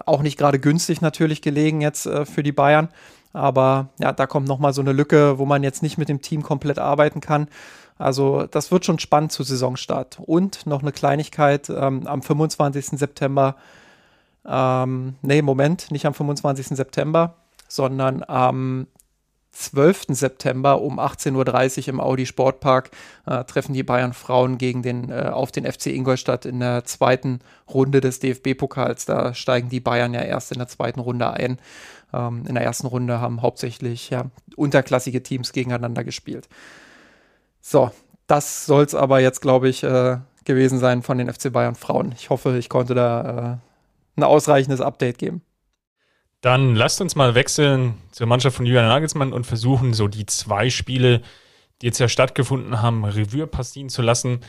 Auch 0.07 0.23
nicht 0.23 0.39
gerade 0.39 0.57
günstig 0.57 1.01
natürlich 1.01 1.43
gelegen 1.43 1.81
jetzt 1.81 2.09
für 2.09 2.41
die 2.41 2.51
Bayern. 2.51 2.89
Aber 3.31 3.89
ja, 3.99 4.11
da 4.11 4.25
kommt 4.25 4.47
nochmal 4.47 4.73
so 4.73 4.81
eine 4.81 4.91
Lücke, 4.91 5.37
wo 5.37 5.45
man 5.45 5.61
jetzt 5.61 5.83
nicht 5.83 5.99
mit 5.99 6.09
dem 6.09 6.23
Team 6.23 6.41
komplett 6.41 6.79
arbeiten 6.79 7.21
kann. 7.21 7.47
Also 7.97 8.45
das 8.45 8.71
wird 8.71 8.85
schon 8.85 8.99
spannend 8.99 9.31
zu 9.31 9.43
Saisonstart. 9.43 10.19
Und 10.25 10.65
noch 10.65 10.81
eine 10.81 10.91
Kleinigkeit, 10.91 11.69
ähm, 11.69 12.07
am 12.07 12.21
25. 12.21 12.97
September, 12.97 13.55
ähm, 14.45 15.15
nee, 15.21 15.41
Moment, 15.41 15.91
nicht 15.91 16.05
am 16.05 16.13
25. 16.13 16.75
September, 16.75 17.35
sondern 17.67 18.23
am 18.27 18.87
12. 19.57 20.07
September 20.09 20.81
um 20.81 20.99
18.30 20.99 21.81
Uhr 21.81 21.87
im 21.87 21.99
Audi 21.99 22.27
Sportpark 22.27 22.91
äh, 23.25 23.43
treffen 23.45 23.73
die 23.73 23.81
Bayern 23.81 24.13
Frauen 24.13 24.59
gegen 24.59 24.83
den, 24.83 25.09
äh, 25.09 25.31
auf 25.33 25.51
den 25.51 25.65
FC 25.65 25.87
Ingolstadt 25.87 26.45
in 26.45 26.59
der 26.59 26.83
zweiten 26.83 27.39
Runde 27.67 27.99
des 27.99 28.19
DFB-Pokals. 28.19 29.05
Da 29.05 29.33
steigen 29.33 29.69
die 29.69 29.79
Bayern 29.79 30.13
ja 30.13 30.21
erst 30.21 30.51
in 30.51 30.59
der 30.59 30.67
zweiten 30.67 30.99
Runde 30.99 31.31
ein. 31.31 31.57
Ähm, 32.13 32.43
in 32.47 32.53
der 32.53 32.63
ersten 32.63 32.85
Runde 32.85 33.19
haben 33.19 33.41
hauptsächlich 33.41 34.11
ja, 34.11 34.25
unterklassige 34.55 35.23
Teams 35.23 35.51
gegeneinander 35.53 36.03
gespielt. 36.03 36.47
So, 37.69 37.91
das 38.27 38.65
soll 38.65 38.85
es 38.85 38.95
aber 38.95 39.19
jetzt, 39.19 39.41
glaube 39.41 39.67
ich, 39.67 39.83
äh, 39.83 40.19
gewesen 40.45 40.79
sein 40.79 41.03
von 41.03 41.17
den 41.17 41.29
FC 41.29 41.51
Bayern 41.51 41.75
Frauen. 41.75 42.13
Ich 42.17 42.29
hoffe, 42.29 42.57
ich 42.57 42.69
konnte 42.69 42.95
da 42.95 43.59
äh, 44.15 44.17
ein 44.17 44.23
ausreichendes 44.23 44.79
Update 44.79 45.17
geben. 45.17 45.41
Dann 46.39 46.75
lasst 46.75 47.01
uns 47.01 47.17
mal 47.17 47.35
wechseln 47.35 47.95
zur 48.11 48.25
Mannschaft 48.25 48.55
von 48.55 48.65
Julian 48.65 48.87
Nagelsmann 48.87 49.33
und 49.33 49.45
versuchen, 49.45 49.93
so 49.93 50.07
die 50.07 50.25
zwei 50.25 50.69
Spiele, 50.69 51.21
die 51.81 51.87
jetzt 51.87 51.99
ja 51.99 52.07
stattgefunden 52.07 52.81
haben, 52.81 53.03
Revue 53.03 53.47
passieren 53.47 53.89
zu 53.89 54.01
lassen. 54.01 54.39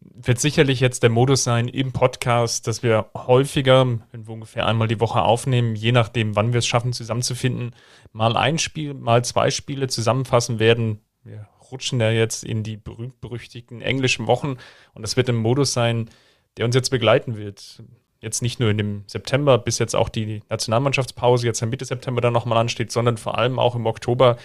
Wird 0.00 0.38
sicherlich 0.38 0.80
jetzt 0.80 1.02
der 1.02 1.08
Modus 1.08 1.44
sein 1.44 1.68
im 1.68 1.92
Podcast, 1.92 2.66
dass 2.66 2.82
wir 2.82 3.06
häufiger, 3.16 3.86
wenn 4.12 4.26
wir 4.26 4.34
ungefähr 4.34 4.66
einmal 4.66 4.88
die 4.88 5.00
Woche 5.00 5.22
aufnehmen, 5.22 5.74
je 5.74 5.92
nachdem, 5.92 6.36
wann 6.36 6.52
wir 6.52 6.58
es 6.58 6.66
schaffen, 6.66 6.92
zusammenzufinden, 6.92 7.74
mal 8.12 8.36
ein 8.36 8.58
Spiel, 8.58 8.92
mal 8.92 9.24
zwei 9.24 9.50
Spiele 9.50 9.88
zusammenfassen 9.88 10.58
werden. 10.58 11.00
Wir 11.24 11.48
rutschen 11.70 12.00
ja 12.00 12.10
jetzt 12.10 12.44
in 12.44 12.62
die 12.62 12.76
berühmt-berüchtigten 12.76 13.82
englischen 13.82 14.26
Wochen 14.26 14.56
und 14.94 15.02
das 15.02 15.16
wird 15.16 15.28
ein 15.28 15.36
Modus 15.36 15.72
sein, 15.72 16.10
der 16.56 16.64
uns 16.64 16.74
jetzt 16.74 16.90
begleiten 16.90 17.36
wird. 17.36 17.82
Jetzt 18.20 18.42
nicht 18.42 18.58
nur 18.58 18.70
in 18.70 18.78
dem 18.78 19.04
September, 19.06 19.58
bis 19.58 19.78
jetzt 19.78 19.94
auch 19.94 20.08
die 20.08 20.42
Nationalmannschaftspause 20.48 21.46
jetzt 21.46 21.64
Mitte 21.64 21.84
September 21.84 22.20
dann 22.20 22.32
nochmal 22.32 22.58
ansteht, 22.58 22.90
sondern 22.90 23.16
vor 23.16 23.38
allem 23.38 23.58
auch 23.58 23.76
im 23.76 23.86
Oktober, 23.86 24.36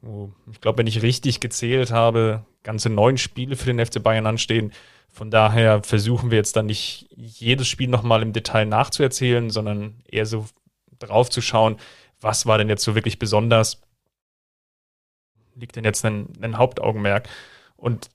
wo 0.00 0.32
ich 0.50 0.60
glaube, 0.60 0.78
wenn 0.78 0.86
ich 0.86 1.02
richtig 1.02 1.40
gezählt 1.40 1.90
habe, 1.90 2.46
ganze 2.62 2.88
neun 2.88 3.18
Spiele 3.18 3.56
für 3.56 3.72
den 3.72 3.84
FC 3.84 4.02
Bayern 4.02 4.26
anstehen. 4.26 4.72
Von 5.12 5.30
daher 5.30 5.82
versuchen 5.82 6.30
wir 6.30 6.38
jetzt 6.38 6.56
dann 6.56 6.66
nicht 6.66 7.08
jedes 7.14 7.68
Spiel 7.68 7.88
nochmal 7.88 8.22
im 8.22 8.32
Detail 8.32 8.64
nachzuerzählen, 8.64 9.50
sondern 9.50 9.96
eher 10.08 10.24
so 10.24 10.46
drauf 10.98 11.28
zu 11.28 11.40
schauen, 11.40 11.76
was 12.20 12.46
war 12.46 12.58
denn 12.58 12.68
jetzt 12.68 12.84
so 12.84 12.94
wirklich 12.94 13.18
besonders 13.18 13.82
liegt 15.60 15.76
denn 15.76 15.84
jetzt 15.84 16.04
ein, 16.04 16.32
ein 16.40 16.58
Hauptaugenmerk? 16.58 17.28
Und 17.76 18.10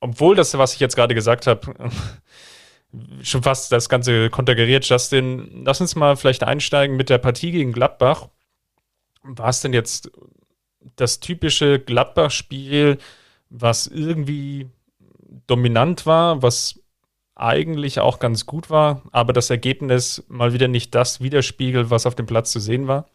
obwohl 0.00 0.34
das, 0.34 0.56
was 0.56 0.74
ich 0.74 0.80
jetzt 0.80 0.96
gerade 0.96 1.14
gesagt 1.14 1.46
habe, 1.46 1.90
schon 3.22 3.42
fast 3.42 3.70
das 3.72 3.88
Ganze 3.88 4.30
konterkariert, 4.30 4.84
Justin, 4.84 5.64
lass 5.64 5.80
uns 5.80 5.94
mal 5.94 6.16
vielleicht 6.16 6.42
einsteigen 6.42 6.96
mit 6.96 7.08
der 7.08 7.18
Partie 7.18 7.52
gegen 7.52 7.72
Gladbach. 7.72 8.28
War 9.22 9.48
es 9.48 9.60
denn 9.60 9.72
jetzt 9.72 10.10
das 10.96 11.20
typische 11.20 11.78
Gladbach-Spiel, 11.78 12.98
was 13.50 13.86
irgendwie 13.86 14.68
dominant 15.46 16.06
war, 16.06 16.42
was 16.42 16.80
eigentlich 17.34 18.00
auch 18.00 18.18
ganz 18.18 18.46
gut 18.46 18.70
war, 18.70 19.02
aber 19.12 19.32
das 19.32 19.50
Ergebnis 19.50 20.24
mal 20.28 20.52
wieder 20.52 20.68
nicht 20.68 20.94
das 20.94 21.20
widerspiegelt, 21.20 21.90
was 21.90 22.06
auf 22.06 22.14
dem 22.14 22.26
Platz 22.26 22.52
zu 22.52 22.60
sehen 22.60 22.86
war? 22.86 23.08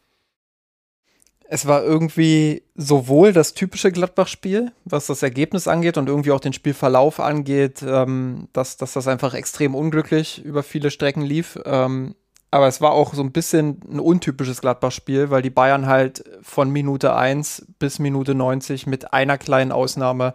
Es 1.48 1.68
war 1.68 1.84
irgendwie 1.84 2.64
sowohl 2.76 3.32
das 3.34 3.54
typische 3.54 3.92
Gladbach-Spiel, 3.92 4.72
was 4.84 5.08
das 5.08 5.22
Ergebnis 5.22 5.68
angeht 5.68 5.98
und 5.98 6.10
irgendwie 6.10 6.32
auch 6.32 6.40
den 6.40 6.54
Spielverlauf 6.54 7.20
angeht, 7.20 7.84
ähm, 7.88 8.48
dass, 8.54 8.78
dass 8.78 8.94
das 8.94 9.08
einfach 9.08 9.34
extrem 9.34 9.76
unglücklich 9.76 10.44
über 10.44 10.64
viele 10.64 10.90
Strecken 10.90 11.22
lief. 11.22 11.60
Ähm, 11.66 12.16
aber 12.52 12.68
es 12.68 12.82
war 12.82 12.92
auch 12.92 13.14
so 13.14 13.22
ein 13.22 13.32
bisschen 13.32 13.82
ein 13.92 14.00
untypisches 14.00 14.62
Gladbach-Spiel, 14.62 15.30
weil 15.30 15.42
die 15.42 15.50
Bayern 15.50 15.88
halt 15.88 16.24
von 16.42 16.70
Minute 16.72 17.16
1 17.16 17.68
bis 17.80 18.00
Minute 18.00 18.34
90 18.34 18.88
mit 18.88 19.14
einer 19.14 19.38
kleinen 19.38 19.72
Ausnahme 19.72 20.34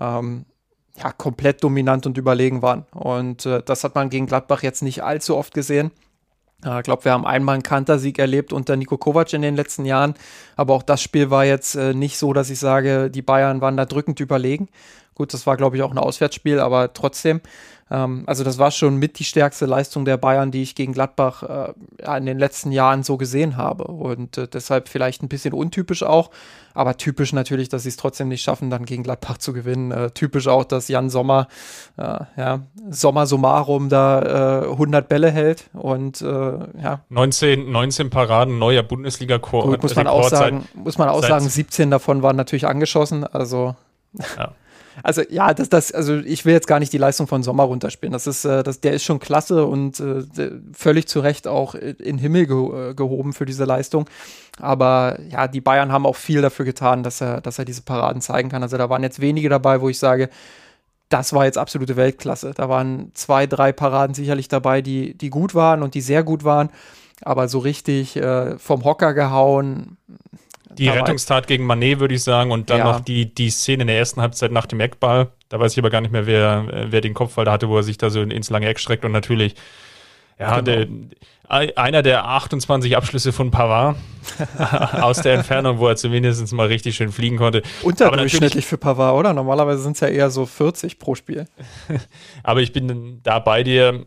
ähm, 0.00 0.46
ja, 0.96 1.12
komplett 1.12 1.62
dominant 1.62 2.06
und 2.06 2.16
überlegen 2.16 2.62
waren. 2.62 2.86
Und 2.92 3.44
äh, 3.46 3.62
das 3.62 3.84
hat 3.84 3.94
man 3.94 4.10
gegen 4.10 4.26
Gladbach 4.26 4.62
jetzt 4.62 4.82
nicht 4.82 5.02
allzu 5.02 5.36
oft 5.36 5.52
gesehen. 5.52 5.90
Ich 6.64 6.82
glaube, 6.82 7.04
wir 7.04 7.12
haben 7.12 7.26
einmal 7.26 7.54
einen 7.54 7.62
Kantersieg 7.62 8.18
erlebt 8.18 8.52
unter 8.52 8.76
Niko 8.76 8.96
Kovac 8.96 9.32
in 9.34 9.42
den 9.42 9.56
letzten 9.56 9.84
Jahren. 9.84 10.14
Aber 10.56 10.74
auch 10.74 10.82
das 10.82 11.02
Spiel 11.02 11.30
war 11.30 11.44
jetzt 11.44 11.74
äh, 11.74 11.92
nicht 11.92 12.18
so, 12.18 12.32
dass 12.32 12.50
ich 12.50 12.58
sage, 12.58 13.10
die 13.10 13.22
Bayern 13.22 13.60
waren 13.60 13.76
da 13.76 13.84
drückend 13.84 14.20
überlegen. 14.20 14.68
Gut, 15.14 15.32
das 15.32 15.46
war, 15.46 15.56
glaube 15.56 15.76
ich, 15.76 15.82
auch 15.82 15.90
ein 15.90 15.98
Auswärtsspiel, 15.98 16.58
aber 16.58 16.92
trotzdem. 16.92 17.40
Ähm, 17.90 18.24
also 18.26 18.42
das 18.44 18.58
war 18.58 18.70
schon 18.70 18.96
mit 18.96 19.18
die 19.18 19.24
stärkste 19.24 19.66
Leistung 19.66 20.04
der 20.04 20.16
Bayern, 20.16 20.50
die 20.50 20.62
ich 20.62 20.74
gegen 20.74 20.92
Gladbach 20.92 21.74
äh, 22.02 22.16
in 22.16 22.26
den 22.26 22.38
letzten 22.38 22.72
Jahren 22.72 23.02
so 23.02 23.16
gesehen 23.16 23.56
habe. 23.56 23.84
Und 23.84 24.38
äh, 24.38 24.48
deshalb 24.48 24.88
vielleicht 24.88 25.22
ein 25.22 25.28
bisschen 25.28 25.54
untypisch 25.54 26.02
auch, 26.02 26.30
aber 26.74 26.96
typisch 26.96 27.32
natürlich, 27.32 27.68
dass 27.68 27.84
sie 27.84 27.90
es 27.90 27.96
trotzdem 27.96 28.28
nicht 28.28 28.42
schaffen, 28.42 28.70
dann 28.70 28.84
gegen 28.84 29.02
Gladbach 29.02 29.38
zu 29.38 29.52
gewinnen. 29.52 29.92
Äh, 29.92 30.10
typisch 30.10 30.48
auch, 30.48 30.64
dass 30.64 30.88
Jan 30.88 31.10
Sommer, 31.10 31.46
äh, 31.96 32.18
ja, 32.36 32.60
Sommer 32.90 33.26
summarum 33.26 33.88
da 33.88 34.62
100 34.62 35.04
äh, 35.04 35.08
Bälle 35.08 35.30
hält 35.30 35.70
und 35.72 36.20
äh, 36.22 36.26
ja. 36.26 37.00
19, 37.08 37.70
19 37.70 38.10
Paraden, 38.10 38.58
neuer 38.58 38.82
Bundesliga-Rekord. 38.82 39.82
Muss 39.82 39.94
man 39.94 40.06
auch 40.08 40.28
sagen, 40.28 40.68
muss 40.74 40.98
man 40.98 41.08
auch 41.08 41.22
sagen, 41.22 41.48
17 41.48 41.90
davon 41.90 42.22
waren 42.22 42.36
natürlich 42.36 42.66
angeschossen, 42.66 43.24
also. 43.24 43.76
Ja. 44.36 44.52
Also 45.02 45.22
ja, 45.28 45.52
das, 45.54 45.68
das, 45.68 45.92
also 45.92 46.16
ich 46.16 46.44
will 46.44 46.52
jetzt 46.54 46.66
gar 46.66 46.78
nicht 46.78 46.92
die 46.92 46.98
Leistung 46.98 47.26
von 47.26 47.42
Sommer 47.42 47.64
runterspielen. 47.64 48.12
Das 48.12 48.26
ist, 48.26 48.44
äh, 48.44 48.62
das, 48.62 48.80
der 48.80 48.92
ist 48.92 49.04
schon 49.04 49.18
klasse 49.18 49.66
und 49.66 50.00
äh, 50.00 50.22
völlig 50.72 51.06
zu 51.08 51.20
Recht 51.20 51.46
auch 51.46 51.74
in 51.74 52.18
Himmel 52.18 52.46
ge 52.46 52.90
äh, 52.90 52.94
gehoben 52.94 53.32
für 53.32 53.46
diese 53.46 53.64
Leistung. 53.64 54.08
Aber 54.58 55.18
ja, 55.28 55.48
die 55.48 55.60
Bayern 55.60 55.92
haben 55.92 56.06
auch 56.06 56.16
viel 56.16 56.42
dafür 56.42 56.64
getan, 56.64 57.02
dass 57.02 57.20
er, 57.20 57.40
dass 57.40 57.58
er 57.58 57.64
diese 57.64 57.82
Paraden 57.82 58.22
zeigen 58.22 58.48
kann. 58.48 58.62
Also 58.62 58.78
da 58.78 58.88
waren 58.88 59.02
jetzt 59.02 59.20
wenige 59.20 59.48
dabei, 59.48 59.80
wo 59.80 59.88
ich 59.88 59.98
sage, 59.98 60.30
das 61.08 61.32
war 61.32 61.44
jetzt 61.44 61.58
absolute 61.58 61.96
Weltklasse. 61.96 62.52
Da 62.54 62.68
waren 62.68 63.12
zwei, 63.14 63.46
drei 63.46 63.72
Paraden 63.72 64.14
sicherlich 64.14 64.48
dabei, 64.48 64.82
die, 64.82 65.16
die 65.16 65.30
gut 65.30 65.54
waren 65.54 65.82
und 65.82 65.94
die 65.94 66.00
sehr 66.00 66.24
gut 66.24 66.44
waren. 66.44 66.70
Aber 67.22 67.48
so 67.48 67.60
richtig 67.60 68.16
äh, 68.16 68.58
vom 68.58 68.84
Hocker 68.84 69.14
gehauen. 69.14 69.96
Die 70.78 70.88
Rettungstat 70.88 71.46
gegen 71.46 71.64
Manet, 71.64 72.00
würde 72.00 72.14
ich 72.14 72.22
sagen. 72.22 72.50
Und 72.50 72.70
dann 72.70 72.78
ja. 72.78 72.84
noch 72.84 73.00
die, 73.00 73.32
die 73.32 73.50
Szene 73.50 73.82
in 73.82 73.86
der 73.88 73.98
ersten 73.98 74.20
Halbzeit 74.20 74.52
nach 74.52 74.66
dem 74.66 74.80
Eckball. 74.80 75.28
Da 75.48 75.60
weiß 75.60 75.72
ich 75.72 75.78
aber 75.78 75.90
gar 75.90 76.00
nicht 76.00 76.12
mehr, 76.12 76.26
wer, 76.26 76.86
wer 76.88 77.00
den 77.00 77.14
Kopfball 77.14 77.44
da 77.44 77.52
hatte, 77.52 77.68
wo 77.68 77.76
er 77.76 77.82
sich 77.82 77.98
da 77.98 78.10
so 78.10 78.20
ins 78.20 78.50
lange 78.50 78.66
Eck 78.68 78.80
streckt. 78.80 79.04
Und 79.04 79.12
natürlich, 79.12 79.54
ja, 80.38 80.60
genau. 80.60 80.62
der, 80.62 80.88
einer 81.48 82.02
der 82.02 82.26
28 82.26 82.96
Abschlüsse 82.96 83.32
von 83.32 83.50
Pavard 83.50 83.96
aus 85.00 85.22
der 85.22 85.34
Entfernung, 85.34 85.78
wo 85.78 85.88
er 85.88 85.96
zumindest 85.96 86.52
mal 86.52 86.66
richtig 86.66 86.96
schön 86.96 87.12
fliegen 87.12 87.36
konnte. 87.36 87.62
Unterdurchschnittlich 87.82 88.66
für 88.66 88.78
Pavard, 88.78 89.14
oder? 89.14 89.32
Normalerweise 89.32 89.82
sind 89.82 89.92
es 89.92 90.00
ja 90.00 90.08
eher 90.08 90.30
so 90.30 90.46
40 90.46 90.98
pro 90.98 91.14
Spiel. 91.14 91.46
aber 92.42 92.60
ich 92.60 92.72
bin 92.72 93.20
da 93.22 93.38
bei 93.38 93.62
dir. 93.62 94.06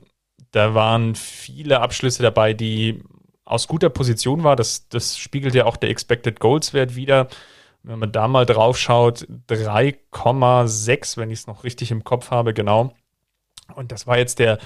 Da 0.52 0.74
waren 0.74 1.14
viele 1.14 1.80
Abschlüsse 1.80 2.24
dabei, 2.24 2.54
die 2.54 3.04
aus 3.50 3.68
guter 3.68 3.90
Position 3.90 4.44
war. 4.44 4.56
Das, 4.56 4.88
das 4.90 5.18
spiegelt 5.18 5.56
ja 5.56 5.66
auch 5.66 5.76
der 5.76 5.90
Expected 5.90 6.40
Goals 6.40 6.74
Wert 6.74 6.96
wieder. 6.96 7.28
Wenn 7.82 8.00
man 8.00 8.12
da 8.12 8.28
mal 8.28 8.46
drauf 8.46 8.78
schaut, 8.78 9.28
3,6, 9.50 11.18
wenn 11.18 11.32
ich 11.32 11.40
es 11.40 11.48
noch 11.48 11.64
richtig 11.64 11.92
im 11.92 12.04
Kopf 12.04 12.30
habe, 12.30 12.54
genau. 12.54 12.94
Und 13.76 13.92
das 13.92 14.06
war 14.06 14.18
jetzt 14.18 14.40
der 14.40 14.60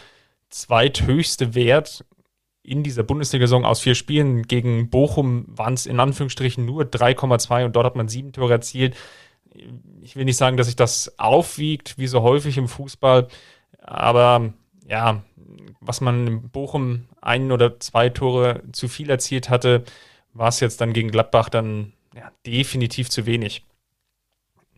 zweithöchste 0.49 1.55
Wert 1.55 2.05
in 2.61 2.83
dieser 2.83 3.03
Bundesliga-Saison 3.03 3.65
aus 3.65 3.81
vier 3.81 3.95
Spielen. 3.95 4.43
Gegen 4.43 4.89
Bochum 4.89 5.45
waren 5.47 5.73
es 5.73 5.85
in 5.85 5.99
Anführungsstrichen 5.99 6.65
nur 6.65 6.83
3,2 6.83 7.65
und 7.65 7.75
dort 7.75 7.85
hat 7.85 7.95
man 7.95 8.07
sieben 8.07 8.33
Tore 8.33 8.53
erzielt. 8.53 8.95
Ich 10.01 10.15
will 10.15 10.25
nicht 10.25 10.37
sagen, 10.37 10.57
dass 10.57 10.67
sich 10.67 10.75
das 10.75 11.19
aufwiegt, 11.19 11.97
wie 11.97 12.07
so 12.07 12.21
häufig 12.21 12.57
im 12.57 12.67
Fußball, 12.67 13.27
aber 13.79 14.53
ja, 14.87 15.23
was 15.81 16.01
man 16.01 16.27
in 16.27 16.49
Bochum 16.49 17.05
ein 17.21 17.51
oder 17.51 17.79
zwei 17.79 18.09
Tore 18.09 18.63
zu 18.71 18.87
viel 18.87 19.09
erzielt 19.09 19.49
hatte, 19.49 19.83
war 20.33 20.49
es 20.49 20.59
jetzt 20.59 20.81
dann 20.81 20.93
gegen 20.93 21.11
Gladbach 21.11 21.49
dann 21.49 21.93
ja, 22.15 22.31
definitiv 22.45 23.09
zu 23.09 23.25
wenig. 23.25 23.65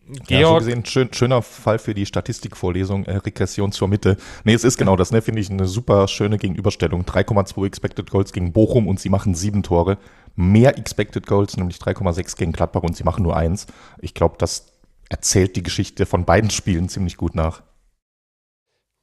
Georg. 0.06 0.30
Ja, 0.30 0.48
so 0.48 0.54
gesehen, 0.58 0.86
schön, 0.86 1.12
schöner 1.12 1.42
Fall 1.42 1.80
für 1.80 1.92
die 1.92 2.06
Statistikvorlesung, 2.06 3.06
äh, 3.06 3.16
Regression 3.16 3.72
zur 3.72 3.88
Mitte. 3.88 4.16
Nee, 4.44 4.54
es 4.54 4.62
ist 4.62 4.78
genau 4.78 4.94
das, 4.94 5.10
ne, 5.10 5.20
finde 5.20 5.40
ich 5.40 5.50
eine 5.50 5.66
super 5.66 6.06
schöne 6.06 6.38
Gegenüberstellung. 6.38 7.02
3,2 7.02 7.66
Expected 7.66 8.10
Goals 8.10 8.32
gegen 8.32 8.52
Bochum 8.52 8.86
und 8.86 9.00
sie 9.00 9.08
machen 9.08 9.34
sieben 9.34 9.64
Tore. 9.64 9.98
Mehr 10.36 10.78
Expected 10.78 11.26
Goals, 11.26 11.56
nämlich 11.56 11.78
3,6 11.78 12.36
gegen 12.36 12.52
Gladbach 12.52 12.82
und 12.82 12.96
sie 12.96 13.02
machen 13.02 13.24
nur 13.24 13.36
eins. 13.36 13.66
Ich 14.00 14.14
glaube, 14.14 14.36
das 14.38 14.72
erzählt 15.08 15.56
die 15.56 15.64
Geschichte 15.64 16.06
von 16.06 16.24
beiden 16.24 16.50
Spielen 16.50 16.88
ziemlich 16.88 17.16
gut 17.16 17.34
nach. 17.34 17.62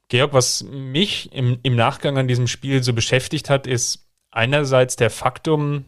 Georg, 0.08 0.32
was 0.32 0.64
mich 0.64 1.32
im, 1.32 1.58
im 1.62 1.76
Nachgang 1.76 2.18
an 2.18 2.28
diesem 2.28 2.46
Spiel 2.46 2.82
so 2.82 2.92
beschäftigt 2.92 3.48
hat, 3.50 3.66
ist 3.66 4.06
einerseits 4.30 4.96
der 4.96 5.10
Faktum, 5.10 5.86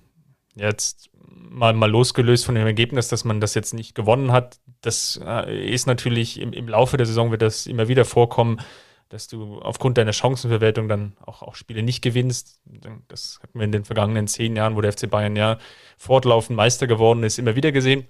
jetzt 0.54 1.10
mal, 1.56 1.74
mal 1.74 1.90
losgelöst 1.90 2.46
von 2.46 2.54
dem 2.54 2.66
Ergebnis, 2.66 3.08
dass 3.08 3.24
man 3.24 3.40
das 3.40 3.54
jetzt 3.54 3.74
nicht 3.74 3.94
gewonnen 3.94 4.32
hat. 4.32 4.58
Das 4.80 5.20
äh, 5.24 5.68
ist 5.68 5.86
natürlich 5.86 6.40
im, 6.40 6.52
im 6.52 6.68
Laufe 6.68 6.96
der 6.96 7.06
Saison 7.06 7.30
wird 7.30 7.42
das 7.42 7.66
immer 7.66 7.88
wieder 7.88 8.04
vorkommen, 8.04 8.60
dass 9.08 9.28
du 9.28 9.58
aufgrund 9.60 9.98
deiner 9.98 10.12
Chancenverwertung 10.12 10.88
dann 10.88 11.16
auch, 11.24 11.42
auch 11.42 11.54
Spiele 11.54 11.82
nicht 11.82 12.02
gewinnst. 12.02 12.60
Das 13.08 13.38
hatten 13.42 13.58
wir 13.58 13.64
in 13.64 13.72
den 13.72 13.84
vergangenen 13.84 14.26
zehn 14.26 14.56
Jahren, 14.56 14.76
wo 14.76 14.80
der 14.80 14.92
FC 14.92 15.08
Bayern 15.08 15.36
ja 15.36 15.58
fortlaufend 15.96 16.56
Meister 16.56 16.86
geworden 16.86 17.22
ist, 17.22 17.38
immer 17.38 17.56
wieder 17.56 17.72
gesehen. 17.72 18.06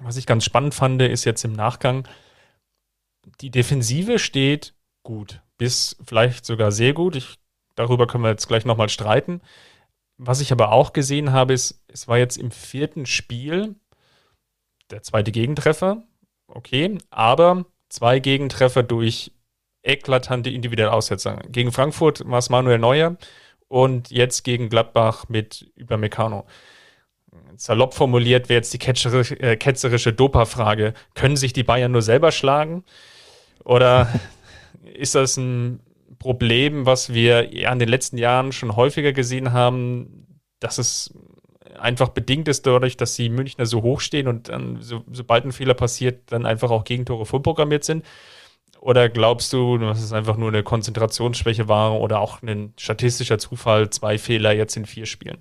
Was 0.00 0.16
ich 0.16 0.26
ganz 0.26 0.44
spannend 0.44 0.74
fand, 0.74 1.00
ist 1.02 1.24
jetzt 1.24 1.44
im 1.44 1.52
Nachgang, 1.52 2.06
die 3.40 3.50
Defensive 3.50 4.18
steht 4.18 4.74
gut, 5.08 5.40
bis 5.56 5.96
vielleicht 6.04 6.44
sogar 6.44 6.70
sehr 6.70 6.92
gut. 6.92 7.16
Ich, 7.16 7.38
darüber 7.76 8.06
können 8.06 8.24
wir 8.24 8.30
jetzt 8.30 8.46
gleich 8.46 8.66
nochmal 8.66 8.90
streiten. 8.90 9.40
Was 10.18 10.42
ich 10.42 10.52
aber 10.52 10.70
auch 10.70 10.92
gesehen 10.92 11.32
habe, 11.32 11.54
ist, 11.54 11.82
es 11.88 12.08
war 12.08 12.18
jetzt 12.18 12.36
im 12.36 12.50
vierten 12.50 13.06
Spiel 13.06 13.74
der 14.90 15.02
zweite 15.02 15.32
Gegentreffer. 15.32 16.02
Okay, 16.46 16.98
aber 17.08 17.64
zwei 17.88 18.18
Gegentreffer 18.18 18.82
durch 18.82 19.32
eklatante 19.82 20.50
individuelle 20.50 20.92
Aussetzer. 20.92 21.36
Gegen 21.48 21.72
Frankfurt 21.72 22.28
war 22.28 22.38
es 22.38 22.50
Manuel 22.50 22.78
Neuer 22.78 23.16
und 23.66 24.10
jetzt 24.10 24.44
gegen 24.44 24.68
Gladbach 24.68 25.30
mit 25.30 25.72
Übermecano. 25.74 26.44
Salopp 27.56 27.94
formuliert 27.94 28.50
wäre 28.50 28.58
jetzt 28.58 28.74
die 28.74 28.78
ketzerische, 28.78 29.40
äh, 29.40 29.56
ketzerische 29.56 30.12
Dopa-Frage. 30.12 30.92
Können 31.14 31.38
sich 31.38 31.54
die 31.54 31.64
Bayern 31.64 31.92
nur 31.92 32.02
selber 32.02 32.30
schlagen? 32.30 32.84
Oder 33.64 34.12
ist 34.94 35.14
das 35.14 35.36
ein 35.36 35.80
Problem, 36.18 36.86
was 36.86 37.12
wir 37.12 37.54
ja 37.54 37.72
in 37.72 37.78
den 37.78 37.88
letzten 37.88 38.18
Jahren 38.18 38.52
schon 38.52 38.76
häufiger 38.76 39.12
gesehen 39.12 39.52
haben, 39.52 40.26
dass 40.60 40.78
es 40.78 41.14
einfach 41.78 42.08
bedingt 42.08 42.48
ist 42.48 42.66
dadurch, 42.66 42.96
dass 42.96 43.14
die 43.14 43.28
Münchner 43.28 43.66
so 43.66 43.82
hoch 43.82 44.00
stehen 44.00 44.28
und 44.28 44.48
dann, 44.48 44.80
so, 44.80 45.04
sobald 45.12 45.44
ein 45.44 45.52
Fehler 45.52 45.74
passiert, 45.74 46.32
dann 46.32 46.46
einfach 46.46 46.70
auch 46.70 46.84
Gegentore 46.84 47.26
vorprogrammiert 47.26 47.84
sind? 47.84 48.04
Oder 48.80 49.08
glaubst 49.08 49.52
du, 49.52 49.78
dass 49.78 50.02
es 50.02 50.12
einfach 50.12 50.36
nur 50.36 50.48
eine 50.48 50.62
Konzentrationsschwäche 50.62 51.68
war 51.68 52.00
oder 52.00 52.20
auch 52.20 52.42
ein 52.42 52.72
statistischer 52.78 53.38
Zufall, 53.38 53.90
zwei 53.90 54.18
Fehler 54.18 54.52
jetzt 54.52 54.76
in 54.76 54.86
vier 54.86 55.06
Spielen? 55.06 55.38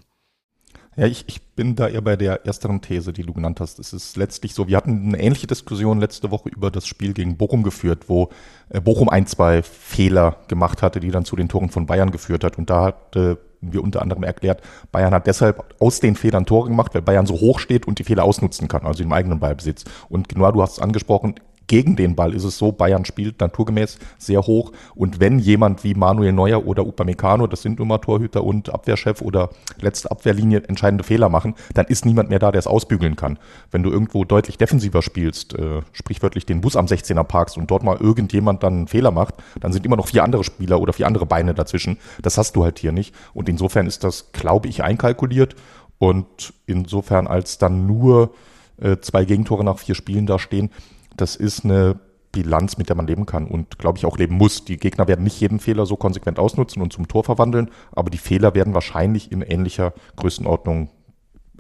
Ja, 0.99 1.05
ich, 1.05 1.25
ich 1.27 1.43
bin 1.55 1.75
da 1.75 1.88
eher 1.88 2.01
bei 2.01 2.15
der 2.15 2.47
ersteren 2.47 2.81
These, 2.81 3.13
die 3.13 3.21
du 3.21 3.31
genannt 3.31 3.60
hast. 3.60 3.77
Es 3.77 3.93
ist 3.93 4.17
letztlich 4.17 4.55
so, 4.55 4.67
wir 4.67 4.75
hatten 4.75 5.10
eine 5.10 5.21
ähnliche 5.21 5.45
Diskussion 5.45 5.99
letzte 5.99 6.31
Woche 6.31 6.49
über 6.49 6.71
das 6.71 6.88
Spiel 6.88 7.13
gegen 7.13 7.38
Bochum 7.38 7.62
geführt, 7.62 8.05
wo 8.07 8.29
äh, 8.69 8.81
Bochum 8.81 9.07
ein, 9.07 9.27
zwei 9.27 9.62
Fehler 9.62 10.38
gemacht 10.47 10.81
hatte, 10.81 10.99
die 10.99 11.12
dann 11.12 11.23
zu 11.23 11.36
den 11.36 11.49
Toren 11.49 11.69
von 11.69 11.86
Bayern 11.86 12.10
geführt 12.10 12.43
hat. 12.43 12.57
Und 12.57 12.71
da 12.71 12.86
hatte 12.86 13.38
wir 13.62 13.83
unter 13.83 14.01
anderem 14.01 14.23
erklärt, 14.23 14.62
Bayern 14.91 15.13
hat 15.13 15.27
deshalb 15.27 15.75
aus 15.79 15.99
den 15.99 16.15
Fehlern 16.15 16.45
Tore 16.45 16.69
gemacht, 16.69 16.93
weil 16.93 17.01
Bayern 17.01 17.25
so 17.25 17.36
hoch 17.39 17.60
steht 17.60 17.88
und 17.88 17.99
die 17.99 18.03
Fehler 18.03 18.23
ausnutzen 18.23 18.67
kann, 18.67 18.86
also 18.86 19.03
im 19.03 19.12
eigenen 19.12 19.39
Ballbesitz. 19.39 19.83
Und 20.10 20.29
genau, 20.29 20.51
du 20.51 20.62
hast 20.62 20.73
es 20.73 20.79
angesprochen, 20.79 21.36
gegen 21.67 21.95
den 21.95 22.15
Ball 22.15 22.34
ist 22.34 22.43
es 22.43 22.58
so, 22.58 22.71
Bayern 22.71 23.06
spielt 23.06 23.39
naturgemäß 23.39 23.99
sehr 24.17 24.41
hoch 24.41 24.71
und 24.95 25.19
wenn 25.19 25.39
jemand 25.39 25.84
wie 25.84 25.93
Manuel 25.93 26.32
Neuer 26.32 26.65
oder 26.65 26.86
Upamecano, 26.86 27.47
das 27.47 27.62
sind 27.62 27.80
immer 27.80 27.99
Torhüter 28.01 28.43
und 28.43 28.73
Abwehrchef 28.73 29.21
oder 29.21 29.49
letzte 29.80 30.10
Abwehrlinie 30.10 30.63
entscheidende 30.63 31.03
Fehler 31.03 31.30
machen, 31.30 31.56
dann 31.73 31.86
ist 31.88 32.06
niemand 32.06 32.30
mehr 32.30 32.39
da, 32.39 32.51
der 32.51 32.60
es 32.60 32.67
ausbügeln 32.67 33.15
kann. 33.15 33.38
Wenn 33.69 33.84
du 33.84 33.91
irgendwo 33.91 34.23
deutlich 34.23 34.58
defensiver 34.58 35.01
spielst, 35.01 35.53
äh, 35.56 35.82
sprichwörtlich 35.91 36.45
den 36.45 36.62
Bus 36.62 36.75
am 36.75 36.86
16er 36.86 37.23
parkst 37.23 37.58
und 37.58 37.69
dort 37.69 37.84
mal 37.84 37.97
irgendjemand 37.97 38.63
dann 38.63 38.73
einen 38.73 38.88
Fehler 38.88 39.12
macht, 39.12 39.36
dann 39.60 39.73
sind 39.73 39.86
immer 39.86 39.97
noch 39.97 40.08
vier 40.08 40.23
andere 40.23 40.43
Spieler 40.43 40.80
oder 40.80 40.93
vier 40.93 41.08
andere 41.08 41.25
Beine 41.25 41.53
dazwischen. 41.53 41.97
Das 42.21 42.38
hast 42.38 42.56
du 42.56 42.63
halt 42.63 42.80
hier 42.80 42.93
nicht 42.93 43.13
und 43.34 43.49
insofern 43.49 43.88
ist 43.88 44.03
das, 44.03 44.32
glaube 44.32 44.69
ich, 44.69 44.84
einkalkuliert 44.84 45.56
und 45.99 46.53
insofern 46.65 47.27
als 47.27 47.58
dann 47.58 47.86
nur 47.86 48.32
äh, 48.80 48.97
zwei 49.01 49.25
Gegentore 49.25 49.63
nach 49.63 49.80
vier 49.80 49.95
Spielen 49.95 50.27
da 50.27 50.39
stehen, 50.39 50.69
das 51.17 51.36
ist 51.36 51.65
eine 51.65 51.99
Bilanz, 52.32 52.77
mit 52.77 52.89
der 52.89 52.95
man 52.95 53.08
leben 53.08 53.25
kann 53.25 53.47
und 53.47 53.80
glaube 53.80 53.97
ich 53.97 54.06
auch 54.06 54.17
leben 54.17 54.36
muss. 54.36 54.65
Die 54.65 54.77
Gegner 54.77 55.08
werden 55.08 55.23
nicht 55.23 55.39
jeden 55.39 55.60
Fehler 55.60 55.86
so 55.86 55.95
konsequent 55.95 56.39
ausnutzen 56.39 56.82
und 56.82 56.93
zum 56.93 57.08
Tor 57.08 57.23
verwandeln, 57.23 57.71
aber 57.91 58.10
die 58.10 58.17
Fehler 58.17 58.53
werden 58.53 58.73
wahrscheinlich 58.73 59.32
in 59.32 59.41
ähnlicher 59.41 59.93
Größenordnung 60.17 60.89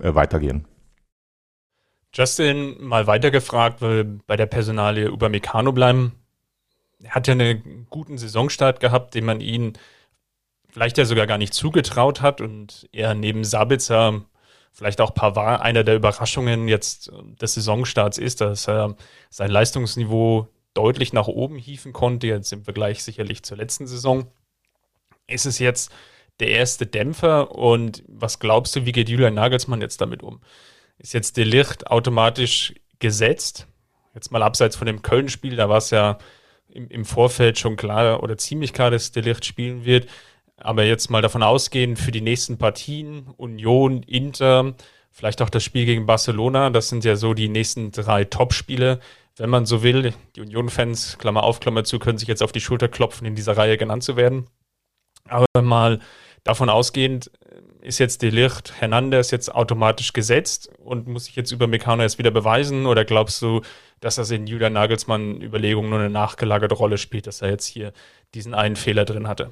äh, 0.01 0.13
weitergehen. 0.13 0.65
Justin 2.13 2.75
mal 2.79 3.07
weitergefragt, 3.07 3.81
weil 3.81 4.03
bei 4.27 4.37
der 4.37 4.45
Personalie 4.45 5.07
über 5.07 5.29
Meccano 5.29 5.71
bleiben. 5.71 6.13
Er 7.01 7.11
hat 7.11 7.27
ja 7.27 7.33
einen 7.33 7.85
guten 7.89 8.17
Saisonstart 8.17 8.79
gehabt, 8.79 9.13
den 9.13 9.25
man 9.25 9.39
ihn 9.39 9.73
vielleicht 10.69 10.97
ja 10.97 11.05
sogar 11.05 11.27
gar 11.27 11.37
nicht 11.37 11.53
zugetraut 11.53 12.21
hat 12.21 12.41
und 12.41 12.87
er 12.91 13.13
neben 13.13 13.43
Sabitzer 13.43 14.21
vielleicht 14.77 15.01
auch 15.01 15.15
Pavard 15.15 15.61
einer 15.61 15.83
der 15.83 15.95
Überraschungen 15.95 16.67
jetzt 16.67 17.11
des 17.41 17.55
Saisonstarts 17.55 18.19
ist, 18.19 18.41
dass 18.41 18.67
er 18.67 18.95
sein 19.31 19.49
Leistungsniveau 19.49 20.49
deutlich 20.75 21.13
nach 21.13 21.27
oben 21.27 21.57
hieven 21.57 21.93
konnte, 21.93 22.27
jetzt 22.27 22.53
im 22.53 22.63
Vergleich 22.63 23.03
sicherlich 23.03 23.41
zur 23.41 23.57
letzten 23.57 23.87
Saison. 23.87 24.27
Ist 25.25 25.47
es 25.47 25.57
jetzt 25.57 25.91
der 26.39 26.49
erste 26.49 26.85
Dämpfer 26.85 27.55
und 27.55 28.03
was 28.07 28.37
glaubst 28.37 28.75
du, 28.75 28.85
wie 28.85 28.91
geht 28.91 29.09
Julian 29.09 29.33
Nagelsmann 29.33 29.81
jetzt 29.81 29.99
damit 29.99 30.21
um? 30.21 30.41
Ist 30.99 31.15
jetzt 31.15 31.37
der 31.37 31.45
Licht 31.45 31.87
automatisch 31.87 32.75
gesetzt? 32.99 33.65
Jetzt 34.13 34.31
mal 34.31 34.43
abseits 34.43 34.75
von 34.75 34.85
dem 34.85 35.01
Köln-Spiel, 35.01 35.55
da 35.55 35.69
war 35.69 35.77
es 35.77 35.89
ja 35.89 36.19
im, 36.69 36.87
im, 36.89 37.05
Vorfeld 37.05 37.57
schon 37.57 37.77
klar 37.77 38.21
oder 38.21 38.37
ziemlich 38.37 38.73
klar, 38.73 38.91
dass 38.91 39.11
der 39.11 39.23
Licht 39.23 39.43
spielen 39.43 39.85
wird. 39.85 40.07
Aber 40.57 40.83
jetzt 40.83 41.09
mal 41.09 41.21
davon 41.21 41.43
ausgehen, 41.43 41.95
für 41.95 42.11
die 42.11 42.21
nächsten 42.21 42.57
Partien, 42.57 43.27
Union, 43.37 44.03
Inter, 44.03 44.73
vielleicht 45.11 45.41
auch 45.41 45.49
das 45.49 45.63
Spiel 45.63 45.85
gegen 45.85 46.05
Barcelona, 46.05 46.69
das 46.71 46.89
sind 46.89 47.05
ja 47.05 47.15
so 47.15 47.33
die 47.33 47.47
nächsten 47.47 47.91
drei 47.91 48.23
Top-Spiele, 48.23 48.99
wenn 49.37 49.49
man 49.49 49.65
so 49.65 49.83
will. 49.83 50.13
Die 50.35 50.41
Union-Fans, 50.41 51.17
Klammer 51.19 51.43
auf, 51.43 51.59
Klammer 51.59 51.83
zu, 51.83 51.99
können 51.99 52.17
sich 52.17 52.27
jetzt 52.27 52.41
auf 52.41 52.51
die 52.51 52.61
Schulter 52.61 52.87
klopfen, 52.87 53.27
in 53.27 53.35
dieser 53.35 53.55
Reihe 53.55 53.77
genannt 53.77 54.03
zu 54.03 54.17
werden. 54.17 54.47
Aber 55.27 55.45
mal 55.61 55.99
davon 56.43 56.69
ausgehend 56.69 57.31
äh, 57.81 57.87
ist 57.87 57.99
jetzt 57.99 58.21
Delicht 58.21 58.73
Hernandez 58.79 59.31
jetzt 59.31 59.53
automatisch 59.53 60.13
gesetzt 60.13 60.69
und 60.79 61.07
muss 61.07 61.25
sich 61.25 61.35
jetzt 61.35 61.51
über 61.51 61.67
Meccano 61.67 62.01
erst 62.01 62.17
wieder 62.17 62.31
beweisen? 62.31 62.85
Oder 62.85 63.05
glaubst 63.05 63.41
du, 63.41 63.61
dass 63.99 64.15
das 64.15 64.31
in 64.31 64.47
Julian 64.47 64.73
Nagelsmann 64.73 65.41
Überlegungen 65.41 65.89
nur 65.89 65.99
eine 65.99 66.09
nachgelagerte 66.09 66.75
Rolle 66.75 66.97
spielt, 66.97 67.27
dass 67.27 67.41
er 67.41 67.49
jetzt 67.49 67.65
hier 67.65 67.93
diesen 68.33 68.53
einen 68.53 68.75
Fehler 68.75 69.05
drin 69.05 69.27
hatte? 69.27 69.51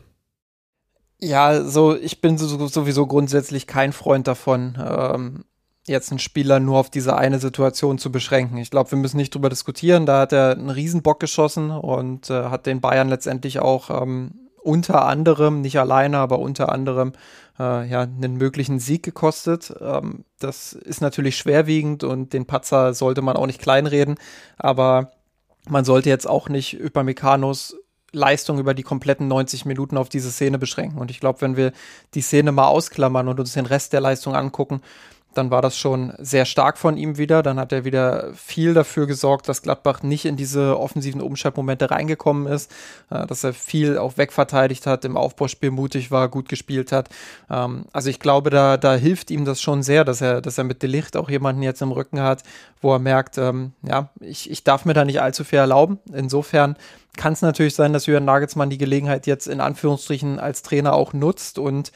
Ja, 1.26 1.64
so 1.64 1.96
ich 1.96 2.22
bin 2.22 2.38
sowieso 2.38 3.08
grundsätzlich 3.08 3.66
kein 3.66 3.94
Freund 3.94 4.28
davon, 4.28 4.78
ähm, 4.80 5.46
jetzt 5.88 6.12
einen 6.12 6.20
Spieler 6.20 6.60
nur 6.60 6.78
auf 6.78 6.92
diese 6.92 7.18
eine 7.18 7.40
Situation 7.40 7.98
zu 7.98 8.12
beschränken. 8.12 8.58
Ich 8.58 8.70
glaube, 8.70 8.92
wir 8.92 9.00
müssen 9.00 9.18
nicht 9.18 9.34
drüber 9.34 9.50
diskutieren. 9.50 10.06
Da 10.06 10.20
hat 10.20 10.34
er 10.34 10.52
einen 10.52 10.70
Riesenbock 10.70 11.20
geschossen 11.20 11.72
und 11.72 12.30
äh, 12.30 12.46
hat 12.46 12.68
den 12.68 12.80
Bayern 12.80 13.10
letztendlich 13.10 13.58
auch 13.60 13.90
ähm, 13.90 14.50
unter 14.62 15.06
anderem, 15.08 15.62
nicht 15.62 15.80
alleine, 15.80 16.20
aber 16.20 16.38
unter 16.38 16.72
anderem 16.72 17.14
äh, 17.60 17.88
ja, 17.90 18.02
einen 18.02 18.38
möglichen 18.38 18.80
Sieg 18.80 19.02
gekostet. 19.02 19.74
Ähm, 19.82 20.26
das 20.38 20.74
ist 20.74 21.02
natürlich 21.02 21.38
schwerwiegend 21.38 22.04
und 22.04 22.34
den 22.34 22.46
Patzer 22.46 22.94
sollte 22.94 23.24
man 23.24 23.36
auch 23.36 23.48
nicht 23.48 23.62
kleinreden, 23.62 24.16
aber 24.58 25.12
man 25.68 25.86
sollte 25.86 26.10
jetzt 26.10 26.30
auch 26.30 26.50
nicht 26.50 26.76
über 26.76 27.04
Mechanos 27.04 27.76
Leistung 28.16 28.60
über 28.60 28.74
die 28.74 28.84
kompletten 28.84 29.28
90 29.28 29.66
Minuten 29.66 29.98
auf 29.98 30.10
diese 30.10 30.32
Szene 30.32 30.58
beschränken. 30.58 31.00
Und 31.00 31.12
ich 31.12 31.20
glaube, 31.20 31.42
wenn 31.42 31.56
wir 31.56 31.72
die 32.14 32.22
Szene 32.22 32.52
mal 32.52 32.68
ausklammern 32.68 33.28
und 33.28 33.40
uns 33.40 33.54
den 33.54 33.66
Rest 33.66 33.94
der 33.94 34.02
Leistung 34.02 34.36
angucken, 34.36 34.82
dann 35.36 35.52
war 35.52 35.62
das 35.62 35.78
schon 35.78 36.14
sehr 36.18 36.46
stark 36.46 36.78
von 36.78 36.98
ihm 36.98 37.18
wieder. 37.18 37.44
Dann 37.44 37.60
hat 37.60 37.72
er 37.72 37.86
wieder 37.86 38.34
viel 38.34 38.74
dafür 38.74 39.06
gesorgt, 39.06 39.48
dass 39.50 39.62
Gladbach 39.62 40.02
nicht 40.02 40.26
in 40.26 40.38
diese 40.38 40.80
offensiven 40.80 41.22
Umschaltmomente 41.22 41.92
reingekommen 41.92 42.48
ist, 42.48 42.72
äh, 43.10 43.28
dass 43.28 43.44
er 43.44 43.54
viel 43.54 43.98
auch 43.98 44.18
wegverteidigt 44.18 44.88
hat, 44.88 45.06
im 45.06 45.18
Aufbauspiel 45.18 45.72
mutig 45.72 46.10
war, 46.10 46.30
gut 46.30 46.50
gespielt 46.50 46.92
hat. 46.92 47.10
Ähm, 47.50 47.86
also 47.92 48.10
ich 48.10 48.20
glaube, 48.20 48.50
da, 48.50 48.78
da 48.78 48.96
hilft 48.96 49.30
ihm 49.30 49.46
das 49.46 49.62
schon 49.62 49.84
sehr, 49.84 50.06
dass 50.06 50.22
er, 50.22 50.42
dass 50.42 50.58
er 50.58 50.64
mit 50.64 50.82
Delicht 50.82 51.18
auch 51.18 51.30
jemanden 51.30 51.62
jetzt 51.62 51.82
im 51.82 51.92
Rücken 51.92 52.22
hat, 52.22 52.44
wo 52.86 52.94
er 52.94 53.00
merkt, 53.00 53.40
ähm, 53.40 53.74
ja, 53.82 54.10
ich, 54.20 54.50
ich 54.52 54.64
darf 54.64 54.86
mir 54.86 54.94
da 54.94 55.04
nicht 55.04 55.20
allzu 55.20 55.44
viel 55.44 55.58
erlauben. 55.58 55.98
Insofern 56.14 56.76
kann 57.18 57.34
es 57.34 57.42
natürlich 57.42 57.74
sein, 57.74 57.94
dass 57.94 58.06
Jürgen 58.06 58.26
Nagelsmann 58.26 58.70
die 58.70 58.78
Gelegenheit 58.78 59.26
jetzt 59.26 59.48
in 59.48 59.60
Anführungsstrichen 59.60 60.40
als 60.40 60.62
Trainer 60.62 60.94
auch 60.94 61.12
nutzt 61.12 61.58
und 61.58 61.92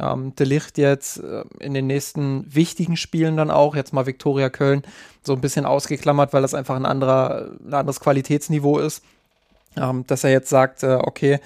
ähm, 0.00 0.34
De 0.34 0.44
Licht 0.44 0.78
jetzt 0.78 1.18
äh, 1.18 1.44
in 1.60 1.74
den 1.74 1.86
nächsten 1.86 2.52
wichtigen 2.52 2.96
Spielen 2.96 3.36
dann 3.36 3.52
auch, 3.52 3.76
jetzt 3.76 3.92
mal 3.92 4.06
Viktoria 4.06 4.50
Köln, 4.50 4.82
so 5.22 5.32
ein 5.32 5.40
bisschen 5.40 5.64
ausgeklammert, 5.64 6.32
weil 6.32 6.42
das 6.42 6.54
einfach 6.54 6.74
ein, 6.74 6.86
anderer, 6.86 7.50
ein 7.64 7.74
anderes 7.74 8.00
Qualitätsniveau 8.00 8.78
ist. 8.78 9.04
Ähm, 9.76 10.04
dass 10.08 10.24
er 10.24 10.30
jetzt 10.30 10.50
sagt, 10.50 10.82
äh, 10.82 10.98
okay, 11.00 11.38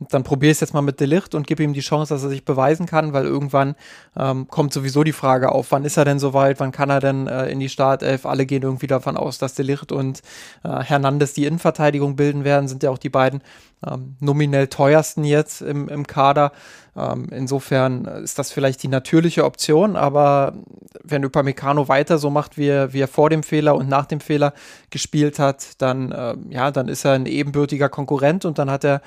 dann 0.00 0.24
probiere 0.24 0.50
ich 0.50 0.56
es 0.56 0.60
jetzt 0.60 0.74
mal 0.74 0.82
mit 0.82 1.00
Delicht 1.00 1.34
und 1.34 1.46
gebe 1.46 1.62
ihm 1.62 1.72
die 1.72 1.80
Chance, 1.80 2.12
dass 2.12 2.24
er 2.24 2.28
sich 2.28 2.44
beweisen 2.44 2.86
kann, 2.86 3.12
weil 3.12 3.24
irgendwann 3.24 3.76
ähm, 4.16 4.48
kommt 4.48 4.72
sowieso 4.72 5.04
die 5.04 5.12
Frage 5.12 5.52
auf, 5.52 5.70
wann 5.70 5.84
ist 5.84 5.96
er 5.96 6.04
denn 6.04 6.18
soweit, 6.18 6.58
wann 6.58 6.72
kann 6.72 6.90
er 6.90 7.00
denn 7.00 7.28
äh, 7.28 7.48
in 7.48 7.60
die 7.60 7.68
Startelf? 7.68 8.26
Alle 8.26 8.44
gehen 8.44 8.62
irgendwie 8.62 8.88
davon 8.88 9.16
aus, 9.16 9.38
dass 9.38 9.54
Delicht 9.54 9.92
und 9.92 10.20
äh, 10.64 10.80
Hernandez 10.82 11.34
die 11.34 11.46
Innenverteidigung 11.46 12.16
bilden 12.16 12.44
werden, 12.44 12.68
sind 12.68 12.82
ja 12.82 12.90
auch 12.90 12.98
die 12.98 13.08
beiden 13.08 13.40
ähm, 13.86 14.16
nominell 14.20 14.66
teuersten 14.66 15.24
jetzt 15.24 15.62
im, 15.62 15.88
im 15.88 16.06
Kader. 16.06 16.52
Ähm, 16.96 17.28
insofern 17.30 18.04
ist 18.04 18.38
das 18.38 18.50
vielleicht 18.50 18.82
die 18.82 18.88
natürliche 18.88 19.44
Option, 19.44 19.96
aber 19.96 20.54
wenn 21.02 21.24
Upamecano 21.24 21.88
weiter 21.88 22.18
so 22.18 22.30
macht, 22.30 22.56
wie 22.56 22.68
er, 22.68 22.92
wie 22.92 23.00
er 23.00 23.08
vor 23.08 23.30
dem 23.30 23.42
Fehler 23.42 23.74
und 23.74 23.88
nach 23.88 24.06
dem 24.06 24.20
Fehler 24.20 24.54
gespielt 24.90 25.38
hat, 25.38 25.80
dann, 25.82 26.12
äh, 26.12 26.36
ja, 26.50 26.70
dann 26.70 26.88
ist 26.88 27.04
er 27.04 27.12
ein 27.12 27.26
ebenbürtiger 27.26 27.88
Konkurrent 27.88 28.44
und 28.44 28.58
dann 28.58 28.70
hat 28.70 28.84
er 28.84 29.02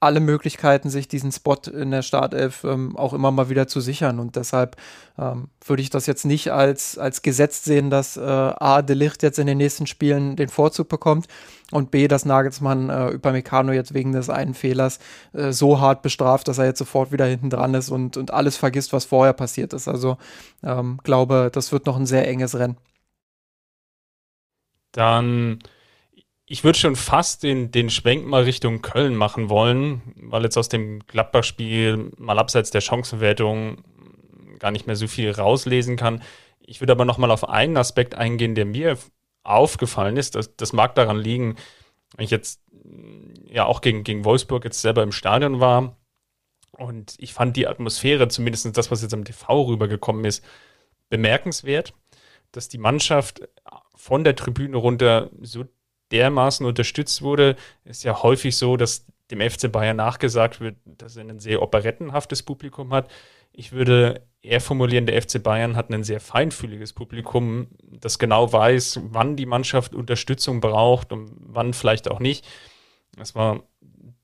alle 0.00 0.20
Möglichkeiten, 0.20 0.88
sich 0.88 1.08
diesen 1.08 1.30
Spot 1.30 1.58
in 1.70 1.90
der 1.90 2.00
Startelf 2.00 2.64
ähm, 2.64 2.96
auch 2.96 3.12
immer 3.12 3.30
mal 3.30 3.50
wieder 3.50 3.68
zu 3.68 3.80
sichern. 3.80 4.18
Und 4.18 4.34
deshalb 4.34 4.76
ähm, 5.18 5.48
würde 5.64 5.82
ich 5.82 5.90
das 5.90 6.06
jetzt 6.06 6.24
nicht 6.24 6.50
als, 6.50 6.96
als 6.96 7.20
gesetzt 7.20 7.64
sehen, 7.64 7.90
dass 7.90 8.16
äh, 8.16 8.20
A, 8.22 8.80
De 8.80 8.96
Licht 8.96 9.22
jetzt 9.22 9.38
in 9.38 9.46
den 9.46 9.58
nächsten 9.58 9.86
Spielen 9.86 10.36
den 10.36 10.48
Vorzug 10.48 10.88
bekommt 10.88 11.26
und 11.70 11.90
B, 11.90 12.08
dass 12.08 12.24
Nagelsmann 12.24 12.88
äh, 12.88 13.14
Upamecano 13.14 13.72
jetzt 13.72 13.92
wegen 13.92 14.12
des 14.12 14.30
einen 14.30 14.54
Fehlers 14.54 15.00
äh, 15.34 15.52
so 15.52 15.80
hart 15.80 16.00
bestraft, 16.00 16.48
dass 16.48 16.56
er 16.56 16.64
jetzt 16.64 16.78
sofort 16.78 17.12
wieder 17.12 17.26
hinten 17.26 17.50
dran 17.50 17.74
ist 17.74 17.90
und, 17.90 18.16
und 18.16 18.32
alles 18.32 18.56
vergisst, 18.56 18.94
was 18.94 19.04
vorher 19.04 19.34
passiert 19.34 19.74
ist. 19.74 19.86
Also 19.86 20.16
ähm, 20.62 20.98
glaube, 21.04 21.50
das 21.52 21.72
wird 21.72 21.84
noch 21.84 21.96
ein 21.96 22.06
sehr 22.06 22.26
enges 22.26 22.58
Rennen. 22.58 22.78
Dann 24.92 25.60
ich 26.52 26.64
würde 26.64 26.80
schon 26.80 26.96
fast 26.96 27.44
den, 27.44 27.70
den 27.70 27.90
Schwenk 27.90 28.26
mal 28.26 28.42
Richtung 28.42 28.82
Köln 28.82 29.14
machen 29.14 29.50
wollen, 29.50 30.02
weil 30.16 30.42
jetzt 30.42 30.58
aus 30.58 30.68
dem 30.68 30.98
Gladbach-Spiel 31.06 32.10
mal 32.18 32.40
abseits 32.40 32.72
der 32.72 32.80
Chancenwertung 32.80 33.84
gar 34.58 34.72
nicht 34.72 34.84
mehr 34.84 34.96
so 34.96 35.06
viel 35.06 35.30
rauslesen 35.30 35.96
kann. 35.96 36.24
Ich 36.58 36.80
würde 36.80 36.90
aber 36.92 37.04
noch 37.04 37.18
mal 37.18 37.30
auf 37.30 37.48
einen 37.48 37.76
Aspekt 37.76 38.16
eingehen, 38.16 38.56
der 38.56 38.64
mir 38.64 38.98
aufgefallen 39.44 40.16
ist. 40.16 40.34
Das, 40.34 40.56
das 40.56 40.72
mag 40.72 40.96
daran 40.96 41.18
liegen, 41.18 41.54
wenn 42.16 42.24
ich 42.24 42.32
jetzt 42.32 42.60
ja 43.46 43.66
auch 43.66 43.80
gegen, 43.80 44.02
gegen 44.02 44.24
Wolfsburg 44.24 44.64
jetzt 44.64 44.82
selber 44.82 45.04
im 45.04 45.12
Stadion 45.12 45.60
war 45.60 45.98
und 46.72 47.14
ich 47.18 47.32
fand 47.32 47.56
die 47.56 47.68
Atmosphäre, 47.68 48.26
zumindest 48.26 48.76
das, 48.76 48.90
was 48.90 49.02
jetzt 49.02 49.14
am 49.14 49.24
TV 49.24 49.62
rübergekommen 49.66 50.24
ist, 50.24 50.44
bemerkenswert, 51.10 51.94
dass 52.50 52.68
die 52.68 52.78
Mannschaft 52.78 53.48
von 53.94 54.24
der 54.24 54.34
Tribüne 54.34 54.78
runter 54.78 55.30
so 55.40 55.64
dermaßen 56.12 56.66
unterstützt 56.66 57.22
wurde, 57.22 57.56
ist 57.84 58.04
ja 58.04 58.22
häufig 58.22 58.56
so, 58.56 58.76
dass 58.76 59.06
dem 59.30 59.40
FC 59.40 59.70
Bayern 59.70 59.96
nachgesagt 59.96 60.60
wird, 60.60 60.76
dass 60.84 61.16
er 61.16 61.24
ein 61.24 61.38
sehr 61.38 61.62
operettenhaftes 61.62 62.42
Publikum 62.42 62.92
hat. 62.92 63.10
Ich 63.52 63.72
würde 63.72 64.22
eher 64.42 64.60
formulieren, 64.60 65.06
der 65.06 65.20
FC 65.20 65.42
Bayern 65.42 65.76
hat 65.76 65.90
ein 65.90 66.04
sehr 66.04 66.20
feinfühliges 66.20 66.92
Publikum, 66.92 67.68
das 67.82 68.18
genau 68.18 68.52
weiß, 68.52 69.00
wann 69.10 69.36
die 69.36 69.46
Mannschaft 69.46 69.94
Unterstützung 69.94 70.60
braucht 70.60 71.12
und 71.12 71.30
wann 71.38 71.74
vielleicht 71.74 72.10
auch 72.10 72.20
nicht. 72.20 72.46
Das 73.16 73.34
war 73.34 73.62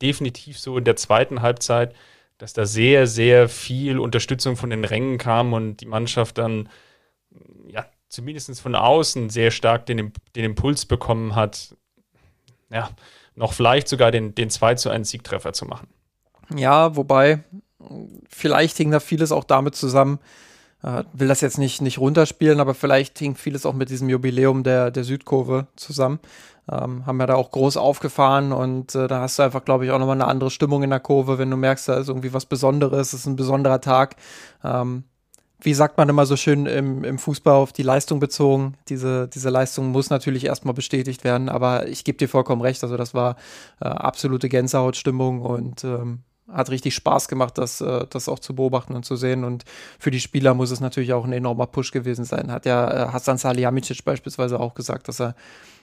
definitiv 0.00 0.58
so 0.58 0.78
in 0.78 0.84
der 0.84 0.96
zweiten 0.96 1.42
Halbzeit, 1.42 1.94
dass 2.38 2.52
da 2.52 2.66
sehr, 2.66 3.06
sehr 3.06 3.48
viel 3.48 3.98
Unterstützung 3.98 4.56
von 4.56 4.70
den 4.70 4.84
Rängen 4.84 5.18
kam 5.18 5.52
und 5.52 5.78
die 5.78 5.86
Mannschaft 5.86 6.38
dann 6.38 6.68
ja, 7.68 7.86
zumindest 8.08 8.60
von 8.60 8.74
außen 8.74 9.30
sehr 9.30 9.50
stark 9.50 9.86
den, 9.86 10.12
den 10.34 10.44
Impuls 10.44 10.86
bekommen 10.86 11.34
hat, 11.34 11.74
ja, 12.70 12.90
noch 13.34 13.52
vielleicht 13.52 13.88
sogar 13.88 14.10
den, 14.10 14.34
den 14.34 14.50
2 14.50 14.74
zu 14.76 14.90
1 14.90 15.10
Siegtreffer 15.10 15.52
zu 15.52 15.66
machen. 15.66 15.88
Ja, 16.54 16.96
wobei, 16.96 17.44
vielleicht 18.28 18.76
hing 18.76 18.90
da 18.90 19.00
vieles 19.00 19.32
auch 19.32 19.44
damit 19.44 19.74
zusammen, 19.74 20.18
äh, 20.82 21.04
will 21.12 21.28
das 21.28 21.40
jetzt 21.40 21.58
nicht, 21.58 21.82
nicht 21.82 21.98
runterspielen, 21.98 22.60
aber 22.60 22.74
vielleicht 22.74 23.18
hing 23.18 23.34
vieles 23.34 23.66
auch 23.66 23.74
mit 23.74 23.90
diesem 23.90 24.08
Jubiläum 24.08 24.62
der, 24.62 24.90
der 24.90 25.04
Südkurve 25.04 25.66
zusammen. 25.76 26.20
Ähm, 26.68 27.06
haben 27.06 27.16
wir 27.18 27.28
da 27.28 27.36
auch 27.36 27.52
groß 27.52 27.76
aufgefahren 27.76 28.52
und 28.52 28.94
äh, 28.96 29.06
da 29.06 29.20
hast 29.20 29.38
du 29.38 29.44
einfach, 29.44 29.64
glaube 29.64 29.84
ich, 29.84 29.92
auch 29.92 30.00
nochmal 30.00 30.16
eine 30.16 30.26
andere 30.26 30.50
Stimmung 30.50 30.82
in 30.82 30.90
der 30.90 30.98
Kurve, 30.98 31.38
wenn 31.38 31.50
du 31.50 31.56
merkst, 31.56 31.88
da 31.88 31.94
ist 31.94 32.08
irgendwie 32.08 32.32
was 32.32 32.46
Besonderes, 32.46 33.12
es 33.12 33.20
ist 33.20 33.26
ein 33.26 33.36
besonderer 33.36 33.80
Tag. 33.80 34.16
Ähm, 34.64 35.04
wie 35.60 35.74
sagt 35.74 35.96
man 35.96 36.08
immer 36.08 36.26
so 36.26 36.36
schön 36.36 36.66
im, 36.66 37.02
im 37.04 37.18
Fußball 37.18 37.54
auf 37.54 37.72
die 37.72 37.82
Leistung 37.82 38.20
bezogen. 38.20 38.74
Diese, 38.88 39.28
diese 39.28 39.50
Leistung 39.50 39.90
muss 39.90 40.10
natürlich 40.10 40.44
erstmal 40.44 40.74
bestätigt 40.74 41.24
werden, 41.24 41.48
aber 41.48 41.88
ich 41.88 42.04
gebe 42.04 42.18
dir 42.18 42.28
vollkommen 42.28 42.62
recht. 42.62 42.82
Also, 42.82 42.96
das 42.96 43.14
war 43.14 43.36
äh, 43.80 43.86
absolute 43.86 44.48
Gänsehautstimmung 44.48 45.40
und 45.40 45.84
ähm, 45.84 46.20
hat 46.52 46.70
richtig 46.70 46.94
Spaß 46.94 47.28
gemacht, 47.28 47.58
das, 47.58 47.80
äh, 47.80 48.06
das 48.10 48.28
auch 48.28 48.38
zu 48.38 48.54
beobachten 48.54 48.94
und 48.94 49.04
zu 49.04 49.16
sehen. 49.16 49.44
Und 49.44 49.64
für 49.98 50.10
die 50.10 50.20
Spieler 50.20 50.54
muss 50.54 50.70
es 50.70 50.80
natürlich 50.80 51.12
auch 51.12 51.24
ein 51.24 51.32
enormer 51.32 51.66
Push 51.66 51.90
gewesen 51.90 52.24
sein. 52.24 52.52
Hat 52.52 52.66
ja 52.66 52.90
äh, 52.90 53.12
Hassan 53.12 53.38
Salihamidzic 53.38 54.04
beispielsweise 54.04 54.60
auch 54.60 54.74
gesagt, 54.74 55.08
dass 55.08 55.20
er, 55.20 55.34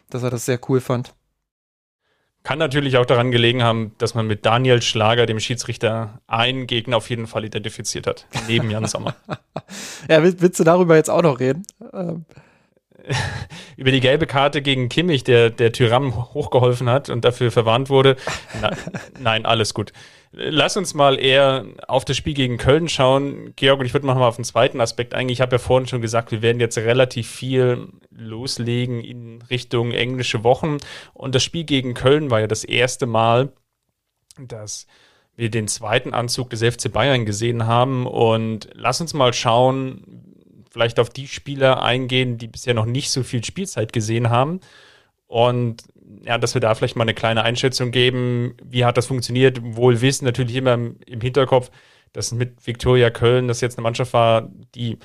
dass 0.10 0.24
er 0.24 0.30
das 0.30 0.46
sehr 0.46 0.60
cool 0.70 0.82
fand. 0.82 1.14
Kann 2.44 2.60
natürlich 2.60 2.98
auch 2.98 3.06
daran 3.06 3.32
gelegen 3.32 3.64
haben, 3.64 3.94
dass 4.00 4.16
man 4.16 4.28
mit 4.28 4.46
Daniel 4.46 4.82
Schlager, 4.82 5.26
dem 5.26 5.40
Schiedsrichter, 5.40 6.20
einen 6.28 6.68
Gegner 6.68 6.98
auf 6.98 7.10
jeden 7.10 7.26
Fall 7.26 7.46
identifiziert 7.46 8.06
hat, 8.06 8.28
neben 8.50 8.70
Jan 8.70 8.86
Sommer. 8.86 9.16
ja, 10.10 10.22
willst, 10.22 10.42
willst, 10.42 10.60
du 10.60 10.66
darüber 10.66 10.98
jetzt 10.98 11.10
auch 11.10 11.22
noch 11.22 11.40
reden? 11.40 11.66
Ähm. 11.94 12.26
Über 13.78 13.92
die 13.92 14.02
gelbe 14.02 14.28
Karte 14.28 14.62
gegen 14.62 14.90
Kimmich, 14.90 15.24
der, 15.24 15.50
der 15.50 15.72
Tyram 15.72 16.34
hochgeholfen 16.34 16.90
hat 16.90 17.10
und 17.10 17.24
dafür 17.24 17.50
verwarnt 17.52 17.90
wurde. 17.90 18.18
Na, 18.62 18.72
nein, 19.20 19.46
alles 19.46 19.74
gut. 19.74 19.94
Lass 20.36 20.78
uns 20.78 20.96
mal 20.96 21.20
eher 21.20 21.64
auf 21.88 22.06
das 22.06 22.18
Spiel 22.18 22.34
gegen 22.34 22.58
Köln 22.58 22.90
schauen. 22.90 23.54
Georg, 23.56 23.80
und 23.80 23.86
ich 23.86 23.94
würde 23.94 24.08
noch 24.08 24.16
mal 24.16 24.28
auf 24.28 24.38
den 24.38 24.46
zweiten 24.46 24.82
Aspekt 24.82 25.14
eingehen. 25.14 25.34
Ich 25.34 25.42
habe 25.42 25.56
ja 25.56 25.60
vorhin 25.60 25.88
schon 25.88 26.02
gesagt, 26.02 26.32
wir 26.32 26.42
werden 26.42 26.60
jetzt 26.60 26.78
relativ 26.80 27.30
viel 27.30 27.88
loslegen 28.10 29.00
in 29.00 29.44
Richtung 29.44 29.92
englische 29.92 30.44
Wochen. 30.44 30.78
Und 31.14 31.36
das 31.36 31.44
Spiel 31.44 31.66
gegen 31.66 31.94
Köln 31.94 32.32
war 32.32 32.40
ja 32.40 32.48
das 32.48 32.64
erste 32.64 33.06
Mal, 33.06 33.54
dass 34.40 34.88
wir 35.36 35.52
den 35.52 35.68
zweiten 35.68 36.16
Anzug 36.16 36.50
des 36.50 36.64
FC 36.64 36.92
Bayern 36.92 37.26
gesehen 37.26 37.68
haben. 37.68 38.08
Und 38.08 38.70
lass 38.74 39.02
uns 39.02 39.14
mal 39.14 39.34
schauen, 39.34 40.34
vielleicht 40.72 41.00
auf 41.00 41.12
die 41.12 41.28
Spieler 41.28 41.84
eingehen, 41.84 42.40
die 42.40 42.48
bisher 42.48 42.74
noch 42.74 42.86
nicht 42.86 43.12
so 43.12 43.22
viel 43.22 43.44
Spielzeit 43.44 43.94
gesehen 43.94 44.32
haben. 44.32 44.62
Und 45.28 45.84
ja, 46.24 46.38
dass 46.38 46.54
wir 46.54 46.62
da 46.62 46.74
vielleicht 46.76 46.96
mal 46.96 47.04
eine 47.04 47.14
kleine 47.14 47.44
Einschätzung 47.44 47.92
geben, 47.92 48.56
wie 48.64 48.86
hat 48.86 48.98
das 48.98 49.08
funktioniert, 49.08 49.60
wohl 49.62 50.02
wissen 50.02 50.26
natürlich 50.26 50.56
immer 50.56 50.74
im, 50.74 51.22
Hinterkopf, 51.22 51.72
dass 52.14 52.32
mit 52.32 52.66
Viktoria 52.66 53.10
Köln 53.10 53.48
das 53.48 53.62
jetzt 53.62 53.78
eine 53.78 53.84
Mannschaft 53.84 54.14
war, 54.14 54.50
die 54.76 54.98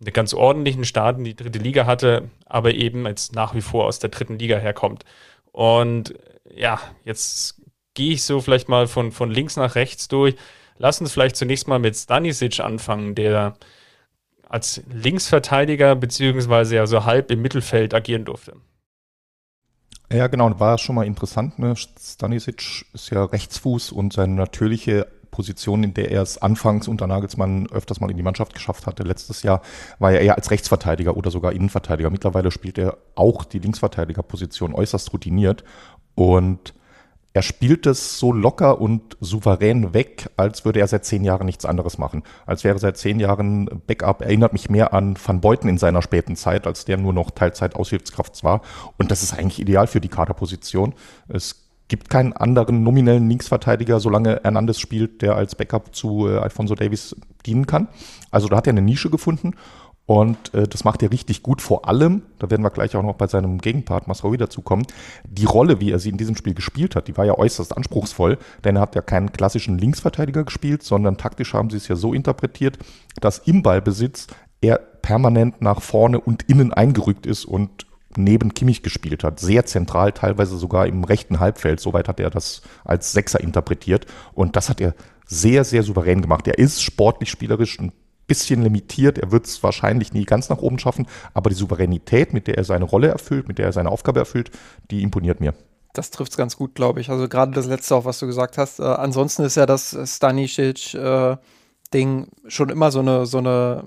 einen 0.00 0.12
ganz 0.12 0.34
ordentlichen 0.34 0.84
Start 0.84 1.18
in 1.18 1.24
die 1.24 1.36
dritte 1.36 1.58
Liga 1.58 1.86
hatte, 1.86 2.30
aber 2.44 2.74
eben 2.74 3.06
jetzt 3.06 3.34
nach 3.34 3.54
wie 3.54 3.60
vor 3.60 3.86
aus 3.86 3.98
der 3.98 4.10
dritten 4.10 4.38
Liga 4.38 4.58
herkommt. 4.58 5.04
Und 5.52 6.14
ja, 6.54 6.80
jetzt 7.04 7.60
gehe 7.94 8.12
ich 8.12 8.22
so 8.22 8.40
vielleicht 8.40 8.68
mal 8.68 8.86
von, 8.86 9.12
von 9.12 9.30
links 9.30 9.56
nach 9.56 9.74
rechts 9.74 10.08
durch. 10.08 10.36
Lass 10.78 11.00
uns 11.00 11.12
vielleicht 11.12 11.36
zunächst 11.36 11.66
mal 11.66 11.78
mit 11.78 11.96
Stanisic 11.96 12.60
anfangen, 12.60 13.14
der 13.14 13.56
als 14.48 14.82
Linksverteidiger 14.92 15.96
beziehungsweise 15.96 16.76
ja 16.76 16.86
so 16.86 17.04
halb 17.04 17.30
im 17.30 17.42
Mittelfeld 17.42 17.94
agieren 17.94 18.24
durfte. 18.24 18.54
Ja, 20.12 20.28
genau, 20.28 20.58
war 20.60 20.78
schon 20.78 20.94
mal 20.94 21.06
interessant. 21.06 21.58
Ne? 21.58 21.74
Stanisic 21.76 22.86
ist 22.92 23.10
ja 23.10 23.24
Rechtsfuß 23.24 23.90
und 23.90 24.12
seine 24.12 24.34
natürliche 24.34 25.08
Position, 25.32 25.82
in 25.82 25.94
der 25.94 26.12
er 26.12 26.22
es 26.22 26.40
anfangs 26.40 26.88
unter 26.88 27.06
Nagelsmann 27.06 27.66
öfters 27.70 28.00
mal 28.00 28.10
in 28.10 28.16
die 28.16 28.22
Mannschaft 28.22 28.54
geschafft 28.54 28.86
hatte. 28.86 29.02
Letztes 29.02 29.42
Jahr 29.42 29.60
war 29.98 30.12
er 30.12 30.20
eher 30.20 30.36
als 30.36 30.50
Rechtsverteidiger 30.50 31.16
oder 31.16 31.30
sogar 31.30 31.52
Innenverteidiger. 31.52 32.08
Mittlerweile 32.10 32.50
spielt 32.50 32.78
er 32.78 32.96
auch 33.16 33.44
die 33.44 33.58
Linksverteidigerposition 33.58 34.74
äußerst 34.74 35.12
routiniert 35.12 35.64
und 36.14 36.72
er 37.36 37.42
spielt 37.42 37.84
es 37.84 38.18
so 38.18 38.32
locker 38.32 38.80
und 38.80 39.18
souverän 39.20 39.92
weg, 39.92 40.30
als 40.38 40.64
würde 40.64 40.80
er 40.80 40.86
seit 40.86 41.04
zehn 41.04 41.22
Jahren 41.22 41.44
nichts 41.44 41.66
anderes 41.66 41.98
machen. 41.98 42.22
Als 42.46 42.64
wäre 42.64 42.78
seit 42.78 42.96
zehn 42.96 43.20
Jahren 43.20 43.68
Backup. 43.86 44.22
Erinnert 44.22 44.54
mich 44.54 44.70
mehr 44.70 44.94
an 44.94 45.18
Van 45.22 45.42
Beuten 45.42 45.68
in 45.68 45.76
seiner 45.76 46.00
späten 46.00 46.34
Zeit, 46.36 46.66
als 46.66 46.86
der 46.86 46.96
nur 46.96 47.12
noch 47.12 47.30
Teilzeit 47.30 47.76
Aushilfskraft 47.76 48.42
war. 48.42 48.62
Und 48.96 49.10
das 49.10 49.22
ist 49.22 49.34
eigentlich 49.34 49.60
ideal 49.60 49.86
für 49.86 50.00
die 50.00 50.08
Kaderposition. 50.08 50.94
Es 51.28 51.66
gibt 51.88 52.08
keinen 52.08 52.32
anderen 52.32 52.82
nominellen 52.82 53.28
Linksverteidiger, 53.28 54.00
solange 54.00 54.40
Hernandez 54.42 54.80
spielt, 54.80 55.20
der 55.20 55.36
als 55.36 55.56
Backup 55.56 55.94
zu 55.94 56.28
äh, 56.28 56.38
Alfonso 56.38 56.74
Davis 56.74 57.14
dienen 57.44 57.66
kann. 57.66 57.88
Also 58.30 58.48
da 58.48 58.56
hat 58.56 58.66
er 58.66 58.72
eine 58.72 58.80
Nische 58.80 59.10
gefunden 59.10 59.52
und 60.06 60.54
äh, 60.54 60.68
das 60.68 60.84
macht 60.84 61.02
er 61.02 61.10
richtig 61.10 61.42
gut. 61.42 61.60
Vor 61.60 61.88
allem, 61.88 62.22
da 62.38 62.48
werden 62.50 62.62
wir 62.62 62.70
gleich 62.70 62.94
auch 62.96 63.02
noch 63.02 63.16
bei 63.16 63.26
seinem 63.26 63.58
Gegenpart 63.58 64.06
Masraoui 64.06 64.36
dazukommen, 64.36 64.86
die 65.24 65.44
Rolle, 65.44 65.80
wie 65.80 65.90
er 65.90 65.98
sie 65.98 66.10
in 66.10 66.16
diesem 66.16 66.36
Spiel 66.36 66.54
gespielt 66.54 66.94
hat, 66.94 67.08
die 67.08 67.16
war 67.16 67.24
ja 67.24 67.36
äußerst 67.36 67.76
anspruchsvoll, 67.76 68.38
denn 68.64 68.76
er 68.76 68.82
hat 68.82 68.94
ja 68.94 69.02
keinen 69.02 69.32
klassischen 69.32 69.78
Linksverteidiger 69.78 70.44
gespielt, 70.44 70.84
sondern 70.84 71.16
taktisch 71.16 71.52
haben 71.54 71.70
sie 71.70 71.76
es 71.76 71.88
ja 71.88 71.96
so 71.96 72.14
interpretiert, 72.14 72.78
dass 73.20 73.38
im 73.38 73.62
Ballbesitz 73.62 74.28
er 74.60 74.78
permanent 74.78 75.60
nach 75.60 75.82
vorne 75.82 76.20
und 76.20 76.44
innen 76.44 76.72
eingerückt 76.72 77.26
ist 77.26 77.44
und 77.44 77.86
neben 78.16 78.54
Kimmich 78.54 78.82
gespielt 78.82 79.24
hat. 79.24 79.40
Sehr 79.40 79.66
zentral, 79.66 80.12
teilweise 80.12 80.56
sogar 80.56 80.86
im 80.86 81.04
rechten 81.04 81.38
Halbfeld. 81.38 81.80
Soweit 81.80 82.08
hat 82.08 82.18
er 82.20 82.30
das 82.30 82.62
als 82.84 83.12
Sechser 83.12 83.40
interpretiert. 83.40 84.06
Und 84.32 84.56
das 84.56 84.70
hat 84.70 84.80
er 84.80 84.94
sehr, 85.26 85.64
sehr 85.64 85.82
souverän 85.82 86.22
gemacht. 86.22 86.48
Er 86.48 86.58
ist 86.58 86.82
sportlich 86.82 87.30
spielerisch 87.30 87.78
ein 87.78 87.92
bisschen 88.26 88.62
limitiert. 88.62 89.18
Er 89.18 89.32
wird 89.32 89.46
es 89.46 89.62
wahrscheinlich 89.62 90.12
nie 90.12 90.24
ganz 90.24 90.48
nach 90.48 90.58
oben 90.58 90.78
schaffen, 90.78 91.06
aber 91.34 91.50
die 91.50 91.56
Souveränität, 91.56 92.32
mit 92.32 92.46
der 92.46 92.56
er 92.58 92.64
seine 92.64 92.84
Rolle 92.84 93.08
erfüllt, 93.08 93.48
mit 93.48 93.58
der 93.58 93.66
er 93.66 93.72
seine 93.72 93.90
Aufgabe 93.90 94.20
erfüllt, 94.20 94.50
die 94.90 95.02
imponiert 95.02 95.40
mir. 95.40 95.54
Das 95.92 96.10
trifft 96.10 96.32
es 96.32 96.36
ganz 96.36 96.56
gut, 96.56 96.74
glaube 96.74 97.00
ich. 97.00 97.10
Also 97.10 97.28
gerade 97.28 97.52
das 97.52 97.66
letzte 97.66 97.94
auch, 97.94 98.04
was 98.04 98.18
du 98.18 98.26
gesagt 98.26 98.58
hast. 98.58 98.80
Äh, 98.80 98.84
ansonsten 98.84 99.44
ist 99.44 99.56
ja 99.56 99.64
das 99.64 99.96
Stanisic-Ding 100.04 101.38
äh, 102.24 102.26
schon 102.50 102.68
immer 102.68 102.90
so 102.90 102.98
eine, 103.00 103.24
so 103.26 103.38
eine 103.38 103.84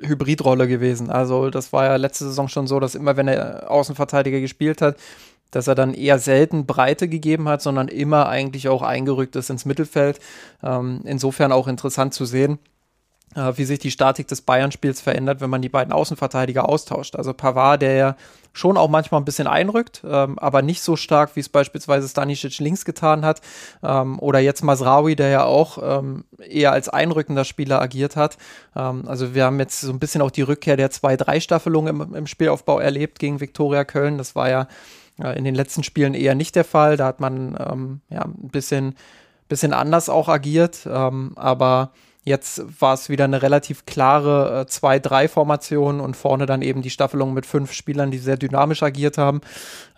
Hybridrolle 0.00 0.68
gewesen. 0.68 1.10
Also 1.10 1.48
das 1.50 1.72
war 1.72 1.84
ja 1.84 1.96
letzte 1.96 2.24
Saison 2.24 2.48
schon 2.48 2.66
so, 2.66 2.78
dass 2.80 2.94
immer, 2.94 3.16
wenn 3.16 3.28
er 3.28 3.70
Außenverteidiger 3.70 4.40
gespielt 4.40 4.82
hat, 4.82 4.98
dass 5.50 5.66
er 5.66 5.74
dann 5.74 5.94
eher 5.94 6.18
selten 6.18 6.66
Breite 6.66 7.08
gegeben 7.08 7.48
hat, 7.48 7.62
sondern 7.62 7.88
immer 7.88 8.28
eigentlich 8.28 8.68
auch 8.68 8.82
eingerückt 8.82 9.36
ist 9.36 9.50
ins 9.50 9.64
Mittelfeld. 9.64 10.18
Ähm, 10.62 11.00
insofern 11.04 11.52
auch 11.52 11.68
interessant 11.68 12.12
zu 12.12 12.24
sehen, 12.24 12.58
wie 13.34 13.64
sich 13.64 13.78
die 13.78 13.90
Statik 13.90 14.28
des 14.28 14.42
Bayern-Spiels 14.42 15.00
verändert, 15.00 15.40
wenn 15.40 15.50
man 15.50 15.62
die 15.62 15.68
beiden 15.68 15.92
Außenverteidiger 15.92 16.68
austauscht. 16.68 17.16
Also 17.16 17.32
Pavard, 17.32 17.82
der 17.82 17.94
ja 17.94 18.16
schon 18.54 18.76
auch 18.76 18.88
manchmal 18.88 19.20
ein 19.20 19.24
bisschen 19.24 19.48
einrückt, 19.48 20.02
ähm, 20.08 20.38
aber 20.38 20.62
nicht 20.62 20.80
so 20.80 20.96
stark, 20.96 21.34
wie 21.34 21.40
es 21.40 21.48
beispielsweise 21.48 22.08
Stanisic 22.08 22.60
links 22.60 22.84
getan 22.84 23.24
hat. 23.24 23.40
Ähm, 23.82 24.18
oder 24.20 24.38
jetzt 24.38 24.62
Masraoui, 24.62 25.16
der 25.16 25.28
ja 25.28 25.44
auch 25.44 25.78
ähm, 25.82 26.24
eher 26.38 26.72
als 26.72 26.88
einrückender 26.88 27.44
Spieler 27.44 27.82
agiert 27.82 28.16
hat. 28.16 28.38
Ähm, 28.76 29.06
also 29.06 29.34
wir 29.34 29.44
haben 29.44 29.58
jetzt 29.58 29.80
so 29.80 29.92
ein 29.92 29.98
bisschen 29.98 30.22
auch 30.22 30.30
die 30.30 30.42
Rückkehr 30.42 30.76
der 30.76 30.90
2-3-Staffelung 30.90 31.88
im, 31.88 32.14
im 32.14 32.26
Spielaufbau 32.26 32.78
erlebt 32.78 33.18
gegen 33.18 33.40
Viktoria 33.40 33.84
Köln. 33.84 34.18
Das 34.18 34.36
war 34.36 34.48
ja 34.48 34.68
äh, 35.20 35.36
in 35.36 35.44
den 35.44 35.56
letzten 35.56 35.82
Spielen 35.82 36.14
eher 36.14 36.36
nicht 36.36 36.54
der 36.54 36.64
Fall. 36.64 36.96
Da 36.96 37.06
hat 37.06 37.18
man 37.18 37.56
ähm, 37.58 38.00
ja 38.08 38.22
ein 38.22 38.50
bisschen, 38.50 38.94
bisschen 39.48 39.72
anders 39.72 40.08
auch 40.08 40.28
agiert. 40.28 40.86
Ähm, 40.88 41.32
aber 41.34 41.90
Jetzt 42.26 42.80
war 42.80 42.94
es 42.94 43.10
wieder 43.10 43.24
eine 43.24 43.42
relativ 43.42 43.84
klare 43.84 44.62
äh, 44.62 44.70
2-3-Formation 44.70 46.00
und 46.00 46.16
vorne 46.16 46.46
dann 46.46 46.62
eben 46.62 46.80
die 46.80 46.88
Staffelung 46.88 47.34
mit 47.34 47.44
fünf 47.44 47.72
Spielern, 47.72 48.10
die 48.10 48.16
sehr 48.16 48.38
dynamisch 48.38 48.82
agiert 48.82 49.18
haben. 49.18 49.42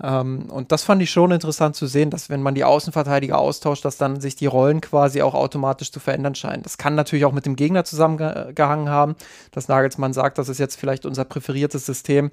Ähm, 0.03 0.51
und 0.51 0.73
das 0.73 0.83
fand 0.83 1.01
ich 1.03 1.11
schon 1.13 1.31
interessant 1.31 1.77
zu 1.77 1.87
sehen, 1.87 2.11
dass 2.11 2.29
wenn 2.29 2.43
man 2.43 2.57
die 2.57 2.65
Außenverteidiger 2.65 3.39
austauscht, 3.39 3.85
dass 3.85 3.97
dann 3.97 4.21
sich 4.21 4.35
die 4.35 4.47
Rollen 4.47 4.81
quasi 4.81 5.23
auch 5.23 5.35
automatisch 5.35 5.93
zu 5.93 6.01
verändern 6.01 6.35
scheinen. 6.35 6.65
Das 6.65 6.79
kann 6.79 6.97
natürlich 6.97 7.25
auch 7.25 7.33
mit 7.33 7.47
dem 7.47 7.55
Gegner 7.55 7.85
zusammengehangen 7.85 8.89
haben, 8.89 9.15
dass 9.53 9.69
Nagelsmann 9.69 10.13
sagt, 10.13 10.39
das 10.39 10.49
ist 10.49 10.59
jetzt 10.59 10.81
vielleicht 10.81 11.07
unser 11.07 11.25
präferiertes 11.25 11.87
System. 11.87 12.33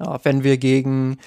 Ja, 0.00 0.18
wenn 0.24 0.42
wir 0.42 0.58
gegen 0.58 1.18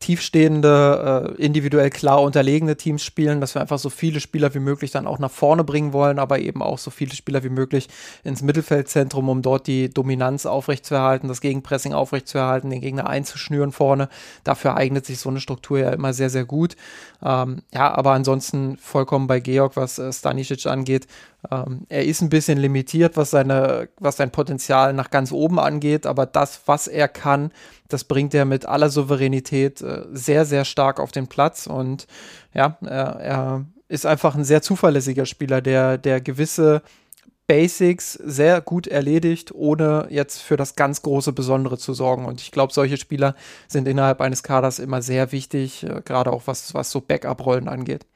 tiefstehende, 0.00 1.34
äh, 1.38 1.42
individuell 1.42 1.90
klar 1.90 2.20
unterlegene 2.22 2.76
Teams 2.76 3.02
spielen, 3.02 3.40
dass 3.40 3.54
wir 3.54 3.62
einfach 3.62 3.78
so 3.78 3.90
viele 3.90 4.20
Spieler 4.20 4.52
wie 4.54 4.58
möglich 4.58 4.90
dann 4.90 5.06
auch 5.06 5.18
nach 5.18 5.30
vorne 5.30 5.64
bringen 5.64 5.92
wollen, 5.92 6.18
aber 6.18 6.38
eben 6.40 6.62
auch 6.62 6.78
so 6.78 6.90
viele 6.90 7.14
Spieler 7.14 7.42
wie 7.42 7.48
möglich 7.48 7.88
ins 8.22 8.42
Mittelfeldzentrum, 8.42 9.28
um 9.28 9.42
dort 9.42 9.66
die 9.66 9.88
Dominanz 9.88 10.46
aufrechtzuerhalten, 10.46 11.28
das 11.28 11.40
Gegenpressing 11.40 11.94
aufrechtzuerhalten, 11.94 12.70
den 12.70 12.80
Gegner 12.80 13.08
einzuschnüren 13.08 13.72
vorne. 13.72 14.08
Dafür 14.42 14.76
eignet 14.76 15.06
sich 15.06 15.18
so 15.18 15.30
eine 15.30 15.40
Struktur 15.40 15.78
ja 15.78 15.90
immer 15.90 16.12
sehr, 16.12 16.30
sehr 16.30 16.44
gut. 16.44 16.76
Ähm, 17.22 17.62
ja, 17.72 17.94
aber 17.94 18.12
ansonsten 18.12 18.76
vollkommen 18.76 19.26
bei 19.26 19.40
Georg, 19.40 19.76
was 19.76 19.98
äh, 19.98 20.12
Stanisic 20.12 20.66
angeht. 20.66 21.06
Ähm, 21.50 21.86
er 21.88 22.04
ist 22.04 22.20
ein 22.22 22.30
bisschen 22.30 22.58
limitiert, 22.58 23.16
was, 23.16 23.30
seine, 23.30 23.88
was 23.98 24.16
sein 24.16 24.30
Potenzial 24.30 24.92
nach 24.92 25.10
ganz 25.10 25.32
oben 25.32 25.58
angeht, 25.58 26.06
aber 26.06 26.26
das, 26.26 26.62
was 26.66 26.88
er 26.88 27.08
kann, 27.08 27.52
das 27.88 28.04
bringt 28.04 28.34
er 28.34 28.44
mit 28.44 28.66
aller 28.66 28.90
Souveränität 28.90 29.82
äh, 29.82 30.02
sehr, 30.12 30.44
sehr 30.44 30.64
stark 30.64 31.00
auf 31.00 31.12
den 31.12 31.26
Platz. 31.26 31.66
Und 31.66 32.06
ja, 32.54 32.78
er, 32.82 33.20
er 33.20 33.64
ist 33.88 34.06
einfach 34.06 34.34
ein 34.34 34.44
sehr 34.44 34.62
zuverlässiger 34.62 35.26
Spieler, 35.26 35.60
der, 35.60 35.98
der 35.98 36.20
gewisse 36.20 36.82
Basics 37.46 38.14
sehr 38.14 38.62
gut 38.62 38.86
erledigt, 38.86 39.54
ohne 39.54 40.06
jetzt 40.08 40.40
für 40.40 40.56
das 40.56 40.76
ganz 40.76 41.02
große 41.02 41.32
Besondere 41.32 41.76
zu 41.76 41.92
sorgen. 41.92 42.24
Und 42.24 42.40
ich 42.40 42.52
glaube, 42.52 42.72
solche 42.72 42.96
Spieler 42.96 43.34
sind 43.68 43.86
innerhalb 43.86 44.22
eines 44.22 44.42
Kaders 44.42 44.78
immer 44.78 45.02
sehr 45.02 45.30
wichtig, 45.30 45.84
äh, 45.84 46.00
gerade 46.04 46.32
auch 46.32 46.42
was, 46.46 46.72
was 46.72 46.90
so 46.90 47.00
Backup-Rollen 47.00 47.68
angeht. 47.68 48.06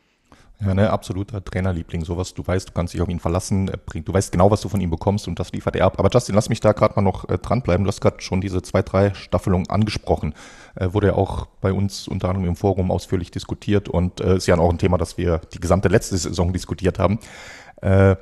Ja, 0.60 0.74
ne, 0.74 0.90
absoluter 0.90 1.44
Trainerliebling. 1.44 2.04
Sowas, 2.04 2.34
du 2.34 2.44
weißt, 2.44 2.68
du 2.68 2.72
kannst 2.72 2.92
dich 2.92 3.00
auf 3.00 3.08
ihn 3.08 3.20
verlassen. 3.20 3.70
Du 3.94 4.12
weißt 4.12 4.32
genau, 4.32 4.50
was 4.50 4.60
du 4.60 4.68
von 4.68 4.80
ihm 4.80 4.90
bekommst 4.90 5.28
und 5.28 5.38
das 5.38 5.52
liefert 5.52 5.76
er 5.76 5.86
ab. 5.86 6.00
Aber 6.00 6.10
Justin, 6.12 6.34
lass 6.34 6.48
mich 6.48 6.58
da 6.58 6.72
gerade 6.72 6.94
mal 6.96 7.02
noch 7.02 7.28
äh, 7.28 7.38
dranbleiben. 7.38 7.84
Du 7.84 7.88
hast 7.88 8.00
gerade 8.00 8.20
schon 8.20 8.40
diese 8.40 8.60
zwei, 8.62 8.82
drei 8.82 9.14
Staffelungen 9.14 9.70
angesprochen. 9.70 10.34
Äh, 10.74 10.92
wurde 10.92 11.08
ja 11.08 11.14
auch 11.14 11.46
bei 11.60 11.72
uns 11.72 12.08
unter 12.08 12.28
anderem 12.28 12.48
im 12.48 12.56
Forum 12.56 12.90
ausführlich 12.90 13.30
diskutiert 13.30 13.88
und 13.88 14.20
äh, 14.20 14.36
ist 14.36 14.48
ja 14.48 14.58
auch 14.58 14.70
ein 14.70 14.78
Thema, 14.78 14.98
das 14.98 15.16
wir 15.16 15.40
die 15.54 15.60
gesamte 15.60 15.88
letzte 15.88 16.18
Saison 16.18 16.52
diskutiert 16.52 16.98
haben. 16.98 17.20
Äh, 17.80 18.16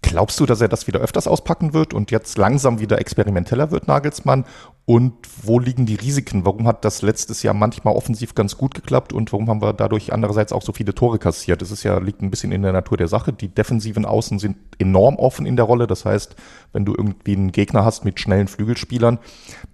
Glaubst 0.00 0.38
du, 0.40 0.46
dass 0.46 0.60
er 0.60 0.68
das 0.68 0.86
wieder 0.86 1.00
öfters 1.00 1.26
auspacken 1.26 1.74
wird 1.74 1.92
und 1.92 2.10
jetzt 2.10 2.38
langsam 2.38 2.78
wieder 2.80 2.98
experimenteller 2.98 3.70
wird, 3.70 3.88
Nagelsmann? 3.88 4.44
Und 4.86 5.12
wo 5.42 5.58
liegen 5.58 5.84
die 5.84 5.96
Risiken? 5.96 6.46
Warum 6.46 6.66
hat 6.66 6.84
das 6.84 7.02
letztes 7.02 7.42
Jahr 7.42 7.52
manchmal 7.52 7.94
offensiv 7.94 8.34
ganz 8.34 8.56
gut 8.56 8.74
geklappt 8.74 9.12
und 9.12 9.32
warum 9.32 9.50
haben 9.50 9.60
wir 9.60 9.74
dadurch 9.74 10.12
andererseits 10.12 10.52
auch 10.52 10.62
so 10.62 10.72
viele 10.72 10.94
Tore 10.94 11.18
kassiert? 11.18 11.60
Das 11.60 11.70
ist 11.70 11.82
ja, 11.82 11.98
liegt 11.98 12.22
ein 12.22 12.30
bisschen 12.30 12.52
in 12.52 12.62
der 12.62 12.72
Natur 12.72 12.96
der 12.96 13.08
Sache. 13.08 13.34
Die 13.34 13.48
defensiven 13.48 14.06
Außen 14.06 14.38
sind 14.38 14.56
enorm 14.78 15.16
offen 15.16 15.44
in 15.44 15.56
der 15.56 15.66
Rolle. 15.66 15.86
Das 15.86 16.06
heißt, 16.06 16.36
wenn 16.72 16.86
du 16.86 16.94
irgendwie 16.96 17.36
einen 17.36 17.52
Gegner 17.52 17.84
hast 17.84 18.06
mit 18.06 18.18
schnellen 18.18 18.48
Flügelspielern, 18.48 19.18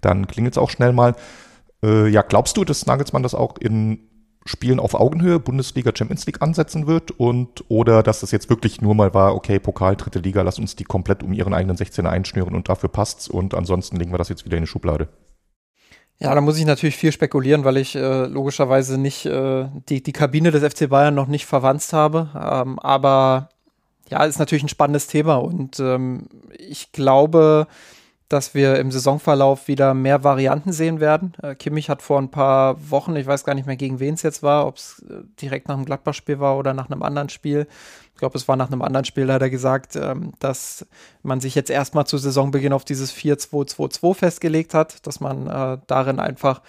dann 0.01 0.27
klingelt 0.27 0.55
es 0.55 0.57
auch 0.57 0.69
schnell 0.69 0.91
mal. 0.91 1.15
Äh, 1.81 2.09
ja, 2.09 2.23
glaubst 2.23 2.57
du, 2.57 2.65
dass 2.65 2.85
Nagelsmann 2.85 3.23
das 3.23 3.35
auch 3.35 3.57
in 3.57 3.99
Spielen 4.47 4.79
auf 4.79 4.93
Augenhöhe, 4.93 5.39
Bundesliga, 5.39 5.91
Champions 5.95 6.25
League 6.27 6.41
ansetzen 6.41 6.85
wird 6.85 7.11
und 7.11 7.63
oder 7.67 8.03
dass 8.03 8.19
das 8.19 8.31
jetzt 8.31 8.49
wirklich 8.49 8.79
nur 8.79 8.93
mal 8.93 9.13
war, 9.15 9.33
okay, 9.33 9.59
Pokal, 9.59 9.95
dritte 9.95 10.19
Liga, 10.19 10.43
lass 10.43 10.59
uns 10.59 10.75
die 10.75 10.83
komplett 10.83 11.23
um 11.23 11.33
ihren 11.33 11.53
eigenen 11.53 11.77
16er 11.77 12.09
einschnüren 12.09 12.53
und 12.53 12.69
dafür 12.69 12.89
passt's 12.89 13.27
und 13.27 13.55
ansonsten 13.55 13.97
legen 13.97 14.13
wir 14.13 14.19
das 14.19 14.29
jetzt 14.29 14.45
wieder 14.45 14.57
in 14.57 14.63
die 14.63 14.67
Schublade. 14.67 15.07
Ja, 16.19 16.33
da 16.33 16.41
muss 16.41 16.57
ich 16.57 16.65
natürlich 16.65 16.95
viel 16.95 17.11
spekulieren, 17.11 17.65
weil 17.65 17.77
ich 17.77 17.95
äh, 17.95 18.25
logischerweise 18.25 18.97
nicht 18.97 19.25
äh, 19.25 19.67
die, 19.89 20.01
die 20.01 20.13
Kabine 20.13 20.51
des 20.51 20.63
FC 20.63 20.89
Bayern 20.89 21.15
noch 21.15 21.27
nicht 21.27 21.45
verwandt 21.45 21.91
habe. 21.91 22.29
Ähm, 22.35 22.79
aber 22.79 23.49
ja, 24.09 24.23
ist 24.23 24.39
natürlich 24.39 24.63
ein 24.63 24.69
spannendes 24.69 25.07
Thema 25.07 25.35
und 25.35 25.79
ähm, 25.79 26.27
ich 26.57 26.91
glaube, 26.91 27.67
dass 28.29 28.55
wir 28.55 28.79
im 28.79 28.91
Saisonverlauf 28.91 29.67
wieder 29.67 29.93
mehr 29.93 30.23
Varianten 30.23 30.73
sehen 30.73 30.99
werden. 30.99 31.33
Äh, 31.41 31.55
Kimmich 31.55 31.89
hat 31.89 32.01
vor 32.01 32.19
ein 32.19 32.31
paar 32.31 32.89
Wochen, 32.89 33.15
ich 33.15 33.27
weiß 33.27 33.43
gar 33.43 33.53
nicht 33.53 33.67
mehr, 33.67 33.75
gegen 33.75 33.99
wen 33.99 34.15
es 34.15 34.23
jetzt 34.23 34.41
war, 34.41 34.65
ob 34.65 34.77
es 34.77 35.05
äh, 35.09 35.21
direkt 35.39 35.67
nach 35.67 35.75
einem 35.75 35.85
Gladbach-Spiel 35.85 36.39
war 36.39 36.57
oder 36.57 36.73
nach 36.73 36.89
einem 36.89 37.03
anderen 37.03 37.29
Spiel. 37.29 37.67
Ich 38.13 38.19
glaube, 38.19 38.37
es 38.37 38.47
war 38.47 38.55
nach 38.55 38.71
einem 38.71 38.81
anderen 38.81 39.05
Spiel, 39.05 39.25
leider 39.25 39.49
gesagt, 39.49 39.95
ähm, 39.95 40.33
dass 40.39 40.87
man 41.21 41.39
sich 41.39 41.53
jetzt 41.53 41.69
erstmal 41.69 42.07
zu 42.07 42.17
Saisonbeginn 42.17 42.73
auf 42.73 42.85
dieses 42.85 43.13
4-2-2-2 43.13 44.15
festgelegt 44.15 44.73
hat, 44.73 45.05
dass 45.05 45.19
man 45.19 45.47
äh, 45.47 45.77
darin 45.85 46.19
einfach 46.19 46.61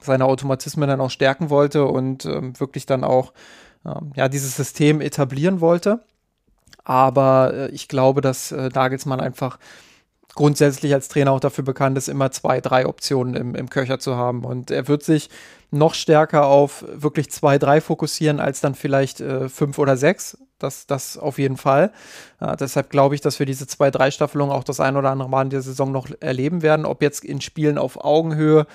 seine 0.00 0.24
Automatismen 0.24 0.88
dann 0.88 1.00
auch 1.00 1.10
stärken 1.10 1.48
wollte 1.48 1.84
und 1.84 2.24
ähm, 2.24 2.58
wirklich 2.58 2.86
dann 2.86 3.04
auch 3.04 3.32
ähm, 3.86 4.12
ja, 4.16 4.28
dieses 4.28 4.56
System 4.56 5.00
etablieren 5.00 5.60
wollte. 5.60 6.00
Aber 6.86 7.70
ich 7.72 7.88
glaube, 7.88 8.20
dass 8.20 8.50
Nagelsmann 8.50 9.18
einfach 9.18 9.58
grundsätzlich 10.34 10.92
als 10.92 11.08
Trainer 11.08 11.32
auch 11.32 11.40
dafür 11.40 11.64
bekannt 11.64 11.96
ist, 11.98 12.08
immer 12.08 12.30
zwei, 12.30 12.60
drei 12.60 12.86
Optionen 12.86 13.34
im, 13.34 13.54
im 13.54 13.70
Köcher 13.70 13.98
zu 13.98 14.16
haben. 14.16 14.44
Und 14.44 14.70
er 14.70 14.88
wird 14.88 15.02
sich 15.02 15.30
noch 15.70 15.94
stärker 15.94 16.46
auf 16.46 16.84
wirklich 16.88 17.30
zwei, 17.30 17.58
drei 17.58 17.80
fokussieren, 17.80 18.40
als 18.40 18.60
dann 18.60 18.74
vielleicht 18.74 19.20
äh, 19.20 19.48
fünf 19.48 19.78
oder 19.78 19.96
sechs. 19.96 20.38
Das, 20.58 20.86
das 20.86 21.18
auf 21.18 21.38
jeden 21.38 21.56
Fall. 21.56 21.92
Äh, 22.40 22.56
deshalb 22.56 22.90
glaube 22.90 23.14
ich, 23.14 23.20
dass 23.20 23.38
wir 23.38 23.46
diese 23.46 23.66
zwei, 23.66 23.90
drei 23.90 24.10
Staffelung 24.10 24.50
auch 24.50 24.64
das 24.64 24.80
ein 24.80 24.96
oder 24.96 25.10
andere 25.10 25.28
Mal 25.28 25.42
in 25.42 25.50
der 25.50 25.62
Saison 25.62 25.92
noch 25.92 26.08
erleben 26.20 26.62
werden. 26.62 26.86
Ob 26.86 27.02
jetzt 27.02 27.24
in 27.24 27.40
Spielen 27.40 27.76
auf 27.76 28.02
Augenhöhe 28.02 28.66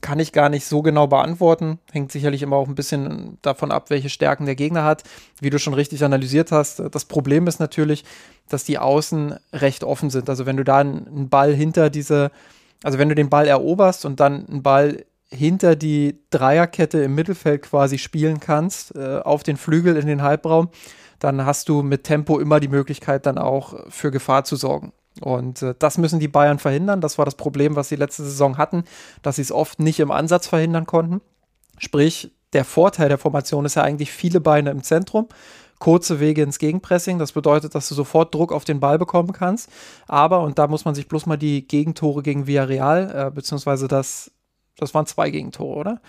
kann 0.00 0.18
ich 0.18 0.32
gar 0.32 0.48
nicht 0.48 0.66
so 0.66 0.82
genau 0.82 1.06
beantworten. 1.06 1.78
Hängt 1.90 2.12
sicherlich 2.12 2.42
immer 2.42 2.56
auch 2.56 2.68
ein 2.68 2.74
bisschen 2.74 3.38
davon 3.40 3.72
ab, 3.72 3.88
welche 3.88 4.10
Stärken 4.10 4.46
der 4.46 4.56
Gegner 4.56 4.84
hat. 4.84 5.04
Wie 5.40 5.50
du 5.50 5.58
schon 5.58 5.74
richtig 5.74 6.04
analysiert 6.04 6.52
hast, 6.52 6.82
das 6.90 7.04
Problem 7.06 7.46
ist 7.46 7.60
natürlich, 7.60 8.04
dass 8.48 8.64
die 8.64 8.78
Außen 8.78 9.34
recht 9.52 9.82
offen 9.82 10.10
sind. 10.10 10.28
Also 10.28 10.44
wenn 10.44 10.56
du 10.56 10.64
da 10.64 10.78
einen 10.78 11.28
Ball 11.30 11.54
hinter 11.54 11.88
diese, 11.88 12.30
also 12.82 12.98
wenn 12.98 13.08
du 13.08 13.14
den 13.14 13.30
Ball 13.30 13.46
eroberst 13.46 14.04
und 14.04 14.20
dann 14.20 14.46
einen 14.46 14.62
Ball 14.62 15.06
hinter 15.30 15.76
die 15.76 16.20
Dreierkette 16.30 17.02
im 17.02 17.14
Mittelfeld 17.14 17.62
quasi 17.62 17.98
spielen 17.98 18.40
kannst, 18.40 18.94
äh, 18.94 19.20
auf 19.24 19.42
den 19.42 19.56
Flügel 19.56 19.96
in 19.96 20.06
den 20.06 20.22
Halbraum, 20.22 20.68
dann 21.18 21.46
hast 21.46 21.70
du 21.70 21.82
mit 21.82 22.04
Tempo 22.04 22.38
immer 22.38 22.60
die 22.60 22.68
Möglichkeit, 22.68 23.24
dann 23.24 23.38
auch 23.38 23.74
für 23.88 24.10
Gefahr 24.10 24.44
zu 24.44 24.56
sorgen. 24.56 24.92
Und 25.20 25.62
äh, 25.62 25.74
das 25.78 25.98
müssen 25.98 26.20
die 26.20 26.28
Bayern 26.28 26.58
verhindern. 26.58 27.00
Das 27.00 27.18
war 27.18 27.24
das 27.24 27.36
Problem, 27.36 27.76
was 27.76 27.88
sie 27.88 27.96
letzte 27.96 28.24
Saison 28.24 28.58
hatten, 28.58 28.84
dass 29.22 29.36
sie 29.36 29.42
es 29.42 29.52
oft 29.52 29.78
nicht 29.78 30.00
im 30.00 30.10
Ansatz 30.10 30.46
verhindern 30.46 30.86
konnten. 30.86 31.20
Sprich, 31.78 32.32
der 32.52 32.64
Vorteil 32.64 33.08
der 33.08 33.18
Formation 33.18 33.64
ist 33.64 33.74
ja 33.74 33.82
eigentlich 33.82 34.12
viele 34.12 34.40
Beine 34.40 34.70
im 34.70 34.82
Zentrum, 34.82 35.28
kurze 35.78 36.20
Wege 36.20 36.42
ins 36.42 36.58
Gegenpressing. 36.58 37.18
Das 37.18 37.32
bedeutet, 37.32 37.74
dass 37.74 37.88
du 37.88 37.94
sofort 37.94 38.34
Druck 38.34 38.52
auf 38.52 38.64
den 38.64 38.80
Ball 38.80 38.98
bekommen 38.98 39.32
kannst. 39.32 39.68
Aber, 40.06 40.40
und 40.40 40.58
da 40.58 40.66
muss 40.66 40.84
man 40.84 40.94
sich 40.94 41.08
bloß 41.08 41.26
mal 41.26 41.36
die 41.36 41.66
Gegentore 41.66 42.22
gegen 42.22 42.46
Villarreal, 42.46 43.26
äh, 43.28 43.30
beziehungsweise 43.30 43.88
das, 43.88 44.30
das 44.78 44.94
waren 44.94 45.06
zwei 45.06 45.30
Gegentore, 45.30 45.76
oder? 45.76 46.00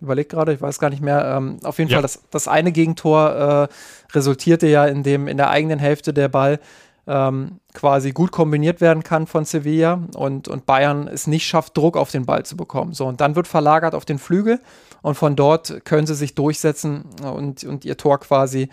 Überleg 0.00 0.28
gerade, 0.28 0.52
ich 0.52 0.60
weiß 0.60 0.80
gar 0.80 0.90
nicht 0.90 1.02
mehr. 1.02 1.24
Ähm, 1.36 1.60
auf 1.62 1.78
jeden 1.78 1.90
ja. 1.90 1.96
Fall, 1.96 2.02
das, 2.02 2.22
das 2.30 2.48
eine 2.48 2.72
Gegentor 2.72 3.30
äh, 3.30 3.68
resultierte 4.12 4.66
ja 4.66 4.84
in 4.86 5.04
dem 5.04 5.28
in 5.28 5.36
der 5.36 5.50
eigenen 5.50 5.78
Hälfte 5.78 6.12
der 6.12 6.28
Ball 6.28 6.58
ähm, 7.06 7.60
quasi 7.74 8.12
gut 8.12 8.30
kombiniert 8.30 8.80
werden 8.80 9.02
kann 9.02 9.26
von 9.26 9.44
Sevilla 9.44 10.00
und, 10.14 10.48
und 10.48 10.66
Bayern 10.66 11.08
es 11.08 11.26
nicht 11.26 11.46
schafft, 11.46 11.76
Druck 11.76 11.96
auf 11.96 12.10
den 12.10 12.26
Ball 12.26 12.44
zu 12.44 12.56
bekommen. 12.56 12.92
So, 12.92 13.06
und 13.06 13.20
dann 13.20 13.34
wird 13.34 13.48
verlagert 13.48 13.94
auf 13.94 14.04
den 14.04 14.18
Flügel 14.18 14.60
und 15.02 15.16
von 15.16 15.34
dort 15.34 15.84
können 15.84 16.06
sie 16.06 16.14
sich 16.14 16.34
durchsetzen 16.34 17.04
und, 17.22 17.64
und 17.64 17.84
ihr 17.84 17.96
Tor 17.96 18.20
quasi 18.20 18.68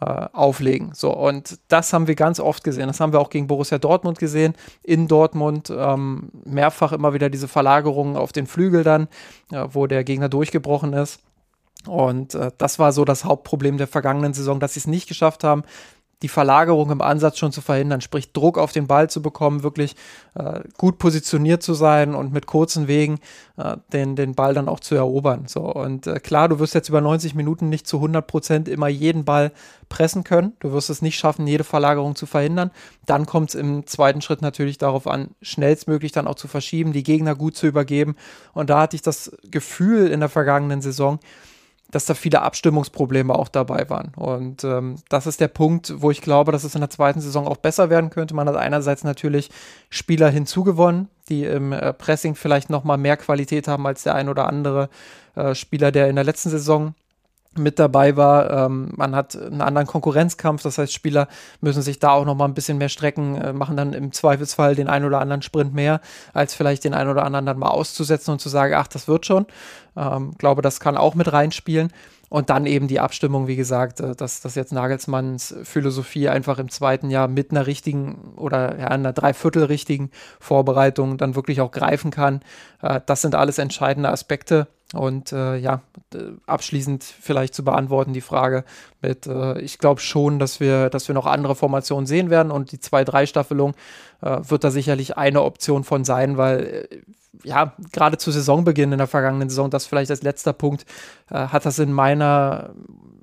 äh, 0.00 0.04
auflegen. 0.32 0.92
So, 0.94 1.12
und 1.12 1.58
das 1.68 1.92
haben 1.92 2.06
wir 2.06 2.14
ganz 2.14 2.38
oft 2.38 2.62
gesehen. 2.62 2.86
Das 2.86 3.00
haben 3.00 3.12
wir 3.12 3.20
auch 3.20 3.30
gegen 3.30 3.48
Borussia 3.48 3.78
Dortmund 3.78 4.18
gesehen. 4.18 4.54
In 4.82 5.08
Dortmund 5.08 5.72
ähm, 5.76 6.30
mehrfach 6.44 6.92
immer 6.92 7.14
wieder 7.14 7.30
diese 7.30 7.48
Verlagerungen 7.48 8.16
auf 8.16 8.32
den 8.32 8.46
Flügel 8.46 8.84
dann, 8.84 9.08
äh, 9.50 9.66
wo 9.72 9.86
der 9.88 10.04
Gegner 10.04 10.28
durchgebrochen 10.28 10.92
ist. 10.92 11.20
Und 11.86 12.36
äh, 12.36 12.52
das 12.58 12.78
war 12.78 12.92
so 12.92 13.04
das 13.04 13.24
Hauptproblem 13.24 13.76
der 13.76 13.88
vergangenen 13.88 14.34
Saison, 14.34 14.60
dass 14.60 14.74
sie 14.74 14.80
es 14.80 14.86
nicht 14.86 15.08
geschafft 15.08 15.42
haben, 15.42 15.64
die 16.22 16.28
Verlagerung 16.28 16.90
im 16.90 17.02
Ansatz 17.02 17.38
schon 17.38 17.52
zu 17.52 17.60
verhindern, 17.60 18.00
sprich 18.00 18.32
Druck 18.32 18.56
auf 18.56 18.72
den 18.72 18.86
Ball 18.86 19.10
zu 19.10 19.20
bekommen, 19.20 19.62
wirklich 19.62 19.96
äh, 20.34 20.60
gut 20.78 20.98
positioniert 20.98 21.62
zu 21.62 21.74
sein 21.74 22.14
und 22.14 22.32
mit 22.32 22.46
kurzen 22.46 22.86
Wegen 22.86 23.18
äh, 23.56 23.76
den, 23.92 24.16
den 24.16 24.34
Ball 24.34 24.54
dann 24.54 24.68
auch 24.68 24.80
zu 24.80 24.94
erobern. 24.94 25.44
So, 25.46 25.62
und 25.62 26.06
äh, 26.06 26.20
klar, 26.20 26.48
du 26.48 26.58
wirst 26.58 26.74
jetzt 26.74 26.88
über 26.88 27.00
90 27.00 27.34
Minuten 27.34 27.68
nicht 27.68 27.86
zu 27.86 27.96
100 27.96 28.26
Prozent 28.26 28.68
immer 28.68 28.88
jeden 28.88 29.24
Ball 29.24 29.52
pressen 29.88 30.24
können. 30.24 30.52
Du 30.60 30.72
wirst 30.72 30.90
es 30.90 31.02
nicht 31.02 31.18
schaffen, 31.18 31.46
jede 31.46 31.64
Verlagerung 31.64 32.14
zu 32.14 32.26
verhindern. 32.26 32.70
Dann 33.04 33.26
kommt 33.26 33.50
es 33.50 33.54
im 33.54 33.86
zweiten 33.86 34.22
Schritt 34.22 34.40
natürlich 34.40 34.78
darauf 34.78 35.06
an, 35.06 35.30
schnellstmöglich 35.42 36.12
dann 36.12 36.26
auch 36.26 36.36
zu 36.36 36.48
verschieben, 36.48 36.92
die 36.92 37.02
Gegner 37.02 37.34
gut 37.34 37.56
zu 37.56 37.66
übergeben. 37.66 38.16
Und 38.54 38.70
da 38.70 38.80
hatte 38.80 38.96
ich 38.96 39.02
das 39.02 39.32
Gefühl 39.50 40.08
in 40.08 40.20
der 40.20 40.28
vergangenen 40.28 40.80
Saison, 40.80 41.18
dass 41.92 42.06
da 42.06 42.14
viele 42.14 42.42
Abstimmungsprobleme 42.42 43.34
auch 43.34 43.48
dabei 43.48 43.88
waren. 43.88 44.12
Und 44.16 44.64
ähm, 44.64 44.96
das 45.08 45.28
ist 45.28 45.40
der 45.40 45.48
Punkt, 45.48 45.94
wo 45.98 46.10
ich 46.10 46.22
glaube, 46.22 46.50
dass 46.50 46.64
es 46.64 46.74
in 46.74 46.80
der 46.80 46.90
zweiten 46.90 47.20
Saison 47.20 47.46
auch 47.46 47.58
besser 47.58 47.90
werden 47.90 48.10
könnte. 48.10 48.34
Man 48.34 48.48
hat 48.48 48.56
einerseits 48.56 49.04
natürlich 49.04 49.50
Spieler 49.90 50.30
hinzugewonnen, 50.30 51.08
die 51.28 51.44
im 51.44 51.72
äh, 51.72 51.92
Pressing 51.92 52.34
vielleicht 52.34 52.70
noch 52.70 52.82
mal 52.82 52.96
mehr 52.96 53.18
Qualität 53.18 53.68
haben 53.68 53.86
als 53.86 54.02
der 54.02 54.14
ein 54.14 54.28
oder 54.30 54.48
andere 54.48 54.88
äh, 55.36 55.54
Spieler, 55.54 55.92
der 55.92 56.08
in 56.08 56.16
der 56.16 56.24
letzten 56.24 56.50
Saison 56.50 56.94
mit 57.56 57.78
dabei 57.78 58.16
war. 58.16 58.66
Ähm, 58.66 58.90
man 58.96 59.14
hat 59.14 59.36
einen 59.36 59.60
anderen 59.60 59.86
Konkurrenzkampf, 59.86 60.62
das 60.62 60.78
heißt, 60.78 60.92
Spieler 60.92 61.28
müssen 61.60 61.82
sich 61.82 61.98
da 61.98 62.12
auch 62.12 62.24
noch 62.24 62.34
mal 62.34 62.46
ein 62.46 62.54
bisschen 62.54 62.78
mehr 62.78 62.88
strecken, 62.88 63.36
äh, 63.36 63.52
machen 63.52 63.76
dann 63.76 63.92
im 63.92 64.12
Zweifelsfall 64.12 64.74
den 64.74 64.88
einen 64.88 65.04
oder 65.04 65.20
anderen 65.20 65.42
Sprint 65.42 65.74
mehr, 65.74 66.00
als 66.32 66.54
vielleicht 66.54 66.84
den 66.84 66.94
einen 66.94 67.10
oder 67.10 67.24
anderen 67.24 67.46
dann 67.46 67.58
mal 67.58 67.68
auszusetzen 67.68 68.32
und 68.32 68.40
zu 68.40 68.48
sagen, 68.48 68.74
ach, 68.74 68.86
das 68.86 69.08
wird 69.08 69.26
schon. 69.26 69.46
Ähm, 69.96 70.32
glaube, 70.38 70.62
das 70.62 70.80
kann 70.80 70.96
auch 70.96 71.14
mit 71.14 71.32
reinspielen. 71.32 71.92
Und 72.32 72.48
dann 72.48 72.64
eben 72.64 72.88
die 72.88 72.98
Abstimmung, 72.98 73.46
wie 73.46 73.56
gesagt, 73.56 74.00
äh, 74.00 74.16
dass, 74.16 74.40
dass 74.40 74.54
jetzt 74.54 74.72
Nagelsmanns 74.72 75.54
Philosophie 75.64 76.30
einfach 76.30 76.58
im 76.58 76.70
zweiten 76.70 77.10
Jahr 77.10 77.28
mit 77.28 77.50
einer 77.50 77.66
richtigen 77.66 78.32
oder 78.36 78.78
ja, 78.78 78.86
einer 78.86 79.12
dreiviertel 79.12 79.64
richtigen 79.64 80.10
Vorbereitung 80.40 81.18
dann 81.18 81.34
wirklich 81.34 81.60
auch 81.60 81.70
greifen 81.70 82.10
kann. 82.10 82.40
Äh, 82.80 83.02
das 83.04 83.20
sind 83.20 83.34
alles 83.34 83.58
entscheidende 83.58 84.08
Aspekte. 84.08 84.68
Und 84.92 85.32
äh, 85.32 85.56
ja, 85.56 85.80
abschließend 86.46 87.02
vielleicht 87.02 87.54
zu 87.54 87.64
beantworten 87.64 88.12
die 88.12 88.20
Frage 88.20 88.64
mit, 89.00 89.26
äh, 89.26 89.58
ich 89.60 89.78
glaube 89.78 90.00
schon, 90.00 90.38
dass 90.38 90.60
wir, 90.60 90.90
dass 90.90 91.08
wir 91.08 91.14
noch 91.14 91.26
andere 91.26 91.54
Formationen 91.54 92.06
sehen 92.06 92.28
werden 92.28 92.52
und 92.52 92.72
die 92.72 92.78
2-3-Staffelung 92.78 93.74
äh, 94.20 94.38
wird 94.42 94.64
da 94.64 94.70
sicherlich 94.70 95.16
eine 95.16 95.42
Option 95.42 95.84
von 95.84 96.04
sein, 96.04 96.36
weil 96.36 96.86
äh, 96.90 96.98
ja, 97.44 97.74
gerade 97.92 98.18
zu 98.18 98.30
Saisonbeginn 98.30 98.92
in 98.92 98.98
der 98.98 99.06
vergangenen 99.06 99.48
Saison, 99.48 99.70
das 99.70 99.86
vielleicht 99.86 100.10
als 100.10 100.22
letzter 100.22 100.52
Punkt, 100.52 100.84
äh, 101.30 101.34
hat 101.34 101.64
das 101.64 101.78
in 101.78 101.92
meiner, 101.92 102.70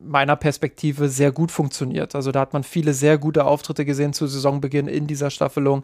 meiner 0.01 0.35
Perspektive 0.35 1.09
sehr 1.09 1.31
gut 1.31 1.51
funktioniert. 1.51 2.15
Also 2.15 2.31
da 2.31 2.41
hat 2.41 2.53
man 2.53 2.63
viele 2.63 2.93
sehr 2.93 3.17
gute 3.17 3.45
Auftritte 3.45 3.85
gesehen 3.85 4.13
zu 4.13 4.27
Saisonbeginn 4.27 4.87
in 4.87 5.07
dieser 5.07 5.29
Staffelung, 5.29 5.83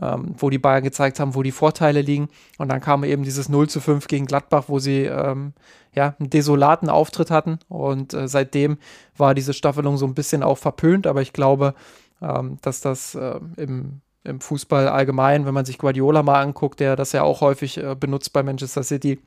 ähm, 0.00 0.34
wo 0.36 0.50
die 0.50 0.58
Bayern 0.58 0.82
gezeigt 0.82 1.18
haben, 1.18 1.34
wo 1.34 1.42
die 1.42 1.52
Vorteile 1.52 2.02
liegen. 2.02 2.28
Und 2.58 2.68
dann 2.68 2.80
kam 2.80 3.04
eben 3.04 3.22
dieses 3.22 3.48
0 3.48 3.68
zu 3.68 3.80
5 3.80 4.06
gegen 4.06 4.26
Gladbach, 4.26 4.64
wo 4.68 4.78
sie 4.78 5.04
ähm, 5.22 5.52
ja, 5.94 6.14
einen 6.18 6.30
desolaten 6.30 6.88
Auftritt 6.88 7.30
hatten. 7.30 7.58
Und 7.68 8.14
äh, 8.14 8.28
seitdem 8.28 8.78
war 9.16 9.34
diese 9.34 9.54
Staffelung 9.54 9.96
so 9.96 10.06
ein 10.06 10.14
bisschen 10.14 10.42
auch 10.42 10.58
verpönt, 10.58 11.06
aber 11.06 11.22
ich 11.22 11.32
glaube, 11.32 11.74
ähm, 12.20 12.58
dass 12.62 12.80
das 12.80 13.14
äh, 13.14 13.40
im 13.56 14.00
im 14.24 14.40
Fußball 14.40 14.88
allgemein, 14.88 15.46
wenn 15.46 15.54
man 15.54 15.64
sich 15.64 15.78
Guardiola 15.78 16.22
mal 16.22 16.40
anguckt, 16.40 16.80
der 16.80 16.96
das 16.96 17.12
ja 17.12 17.22
auch 17.22 17.40
häufig 17.40 17.78
äh, 17.78 17.96
benutzt 17.98 18.32
bei 18.32 18.42
Manchester 18.42 18.82
City, 18.82 19.18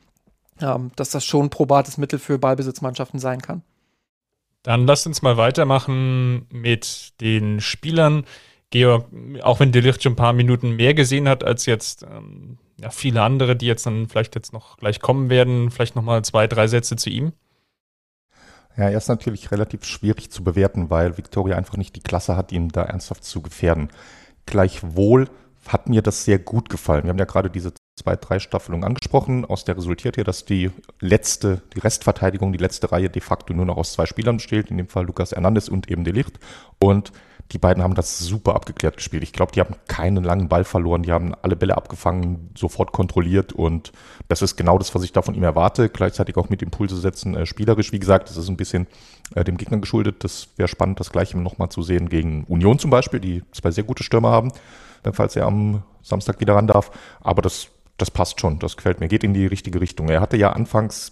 ähm, 0.62 0.92
dass 0.96 1.10
das 1.10 1.26
schon 1.26 1.48
ein 1.48 1.50
probates 1.50 1.98
Mittel 1.98 2.20
für 2.20 2.40
Ballbesitzmannschaften 2.40 3.20
sein 3.20 3.42
kann. 3.42 3.62
Dann 4.64 4.88
lasst 4.88 5.06
uns 5.06 5.22
mal 5.22 5.38
weitermachen 5.38 6.48
mit 6.50 7.14
den 7.22 7.60
Spielern. 7.60 8.26
Georg, 8.72 9.06
auch 9.42 9.60
wenn 9.60 9.72
Delicht 9.72 10.02
schon 10.02 10.14
ein 10.14 10.18
paar 10.18 10.34
Minuten 10.34 10.72
mehr 10.72 10.94
gesehen 10.94 11.30
hat 11.30 11.44
als 11.44 11.66
jetzt 11.66 12.04
ähm, 12.04 12.58
ja, 12.80 12.90
viele 12.90 13.22
andere, 13.22 13.56
die 13.56 13.68
jetzt 13.68 13.86
dann 13.86 14.08
vielleicht 14.08 14.36
jetzt 14.36 14.54
noch 14.54 14.78
gleich 14.78 15.00
kommen 15.00 15.30
werden, 15.30 15.72
vielleicht 15.72 15.96
nochmal 15.96 16.24
zwei, 16.24 16.48
drei 16.48 16.68
Sätze 16.68 16.96
zu 16.96 17.10
ihm. 17.10 17.34
Ja, 18.78 18.90
er 18.90 18.98
ist 18.98 19.08
natürlich 19.08 19.52
relativ 19.52 19.86
schwierig 19.86 20.32
zu 20.32 20.44
bewerten, 20.44 20.90
weil 20.90 21.18
Victoria 21.18 21.56
einfach 21.56 21.78
nicht 21.78 21.96
die 21.96 22.02
Klasse 22.02 22.36
hat, 22.36 22.52
ihn 22.52 22.68
da 22.70 22.84
ernsthaft 22.84 23.24
zu 23.24 23.42
gefährden. 23.42 23.90
Gleichwohl 24.46 25.30
hat 25.68 25.90
mir 25.90 26.02
das 26.02 26.26
sehr 26.26 26.40
gut 26.40 26.70
gefallen. 26.70 27.04
Wir 27.04 27.10
haben 27.10 27.18
ja 27.18 27.26
gerade 27.26 27.50
diese 27.50 27.74
zwei, 27.96 28.16
drei 28.16 28.40
Staffelungen 28.40 28.86
angesprochen. 28.86 29.46
Aus 29.46 29.64
der 29.66 29.78
resultiert 29.78 30.18
ja, 30.18 30.24
dass 30.24 30.46
die 30.46 30.72
letzte, 31.00 31.62
die 31.74 31.80
Restverteidigung, 31.80 32.52
die 32.52 32.60
letzte 32.60 32.92
Reihe 32.92 33.10
de 33.10 33.22
facto 33.22 33.54
nur 33.54 33.66
noch 33.66 33.78
aus 33.78 33.94
zwei 33.94 34.06
Spielern 34.06 34.38
besteht, 34.38 34.70
in 34.70 34.78
dem 34.78 34.90
Fall 34.90 35.06
Lukas 35.06 35.32
Hernandez 35.32 35.70
und 35.70 35.90
eben 35.90 36.04
Delicht. 36.04 36.38
Und 36.80 37.12
die 37.52 37.58
beiden 37.60 37.84
haben 37.84 37.94
das 37.94 38.20
super 38.20 38.56
abgeklärt 38.56 38.98
gespielt. 38.98 39.24
Ich 39.24 39.32
glaube, 39.32 39.52
die 39.52 39.60
haben 39.60 39.76
keinen 39.88 40.24
langen 40.24 40.50
Ball 40.50 40.64
verloren, 40.64 41.04
die 41.04 41.12
haben 41.12 41.36
alle 41.42 41.56
Bälle 41.56 41.78
abgefangen, 41.78 42.50
sofort 42.58 42.92
kontrolliert 42.92 43.54
und 43.54 43.92
das 44.28 44.42
ist 44.42 44.56
genau 44.56 44.78
das, 44.78 44.96
was 44.96 45.04
ich 45.04 45.12
da 45.12 45.22
von 45.22 45.36
ihm 45.36 45.44
erwarte. 45.44 45.90
Gleichzeitig 45.90 46.38
auch 46.38 46.50
mit 46.50 46.64
Impulse 46.64 46.98
setzen, 46.98 47.36
äh, 47.36 47.46
spielerisch, 47.46 47.92
wie 47.92 48.00
gesagt, 48.00 48.30
das 48.30 48.38
ist 48.38 48.50
ein 48.50 48.58
bisschen 48.58 48.88
äh, 49.36 49.44
dem 49.44 49.58
Gegner 49.58 49.78
geschuldet. 49.78 50.24
Das 50.24 50.50
wäre 50.58 50.68
spannend, 50.68 51.00
das 51.00 51.12
gleiche 51.12 51.38
nochmal 51.38 51.70
zu 51.70 51.84
sehen 51.84 52.10
gegen 52.10 52.46
Union 52.46 52.80
zum 52.80 52.90
Beispiel, 52.90 53.20
die 53.20 53.44
zwei 53.52 53.70
sehr 53.70 53.84
gute 53.84 54.04
Stürmer 54.04 54.32
haben, 54.32 54.52
falls 55.14 55.36
er 55.36 55.46
am 55.46 55.84
Samstag 56.02 56.40
wieder 56.40 56.56
ran 56.56 56.68
darf. 56.68 56.92
Aber 57.22 57.44
das, 57.44 57.68
das 57.98 58.10
passt 58.10 58.40
schon, 58.42 58.58
das 58.58 58.76
gefällt 58.76 59.00
mir, 59.00 59.08
geht 59.08 59.24
in 59.24 59.36
die 59.36 59.46
richtige 59.46 59.80
Richtung. 59.80 60.10
Er 60.10 60.22
hatte 60.22 60.38
ja 60.38 60.52
anfangs 60.52 61.12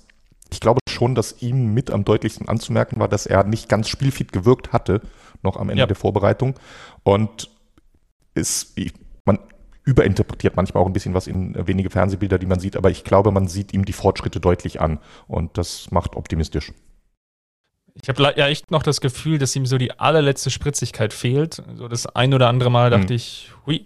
ich 0.53 0.59
glaube 0.59 0.79
schon, 0.87 1.15
dass 1.15 1.41
ihm 1.41 1.73
mit 1.73 1.89
am 1.89 2.05
deutlichsten 2.05 2.47
anzumerken 2.47 2.99
war, 2.99 3.07
dass 3.07 3.25
er 3.25 3.43
nicht 3.43 3.69
ganz 3.69 3.89
spielfit 3.89 4.31
gewirkt 4.31 4.71
hatte, 4.71 5.01
noch 5.43 5.57
am 5.57 5.69
Ende 5.69 5.81
ja. 5.81 5.87
der 5.87 5.95
Vorbereitung. 5.95 6.55
Und 7.03 7.49
ist, 8.35 8.75
man 9.25 9.39
überinterpretiert 9.83 10.55
manchmal 10.55 10.83
auch 10.83 10.87
ein 10.87 10.93
bisschen 10.93 11.13
was 11.13 11.27
in 11.27 11.55
wenige 11.67 11.89
Fernsehbilder, 11.89 12.39
die 12.39 12.45
man 12.45 12.59
sieht, 12.59 12.75
aber 12.75 12.89
ich 12.89 13.03
glaube, 13.03 13.31
man 13.31 13.47
sieht 13.47 13.73
ihm 13.73 13.85
die 13.85 13.93
Fortschritte 13.93 14.39
deutlich 14.39 14.81
an 14.81 14.99
und 15.27 15.57
das 15.57 15.91
macht 15.91 16.15
optimistisch. 16.15 16.71
Ich 18.01 18.09
habe 18.09 18.33
ja 18.35 18.47
echt 18.47 18.71
noch 18.71 18.81
das 18.81 19.01
Gefühl, 19.01 19.37
dass 19.37 19.55
ihm 19.55 19.67
so 19.67 19.77
die 19.77 19.99
allerletzte 19.99 20.49
Spritzigkeit 20.49 21.13
fehlt. 21.13 21.61
So 21.75 21.87
das 21.87 22.07
ein 22.07 22.33
oder 22.33 22.47
andere 22.47 22.71
Mal 22.71 22.89
dachte 22.89 23.13
mhm. 23.13 23.17
ich, 23.17 23.51
hui, 23.67 23.85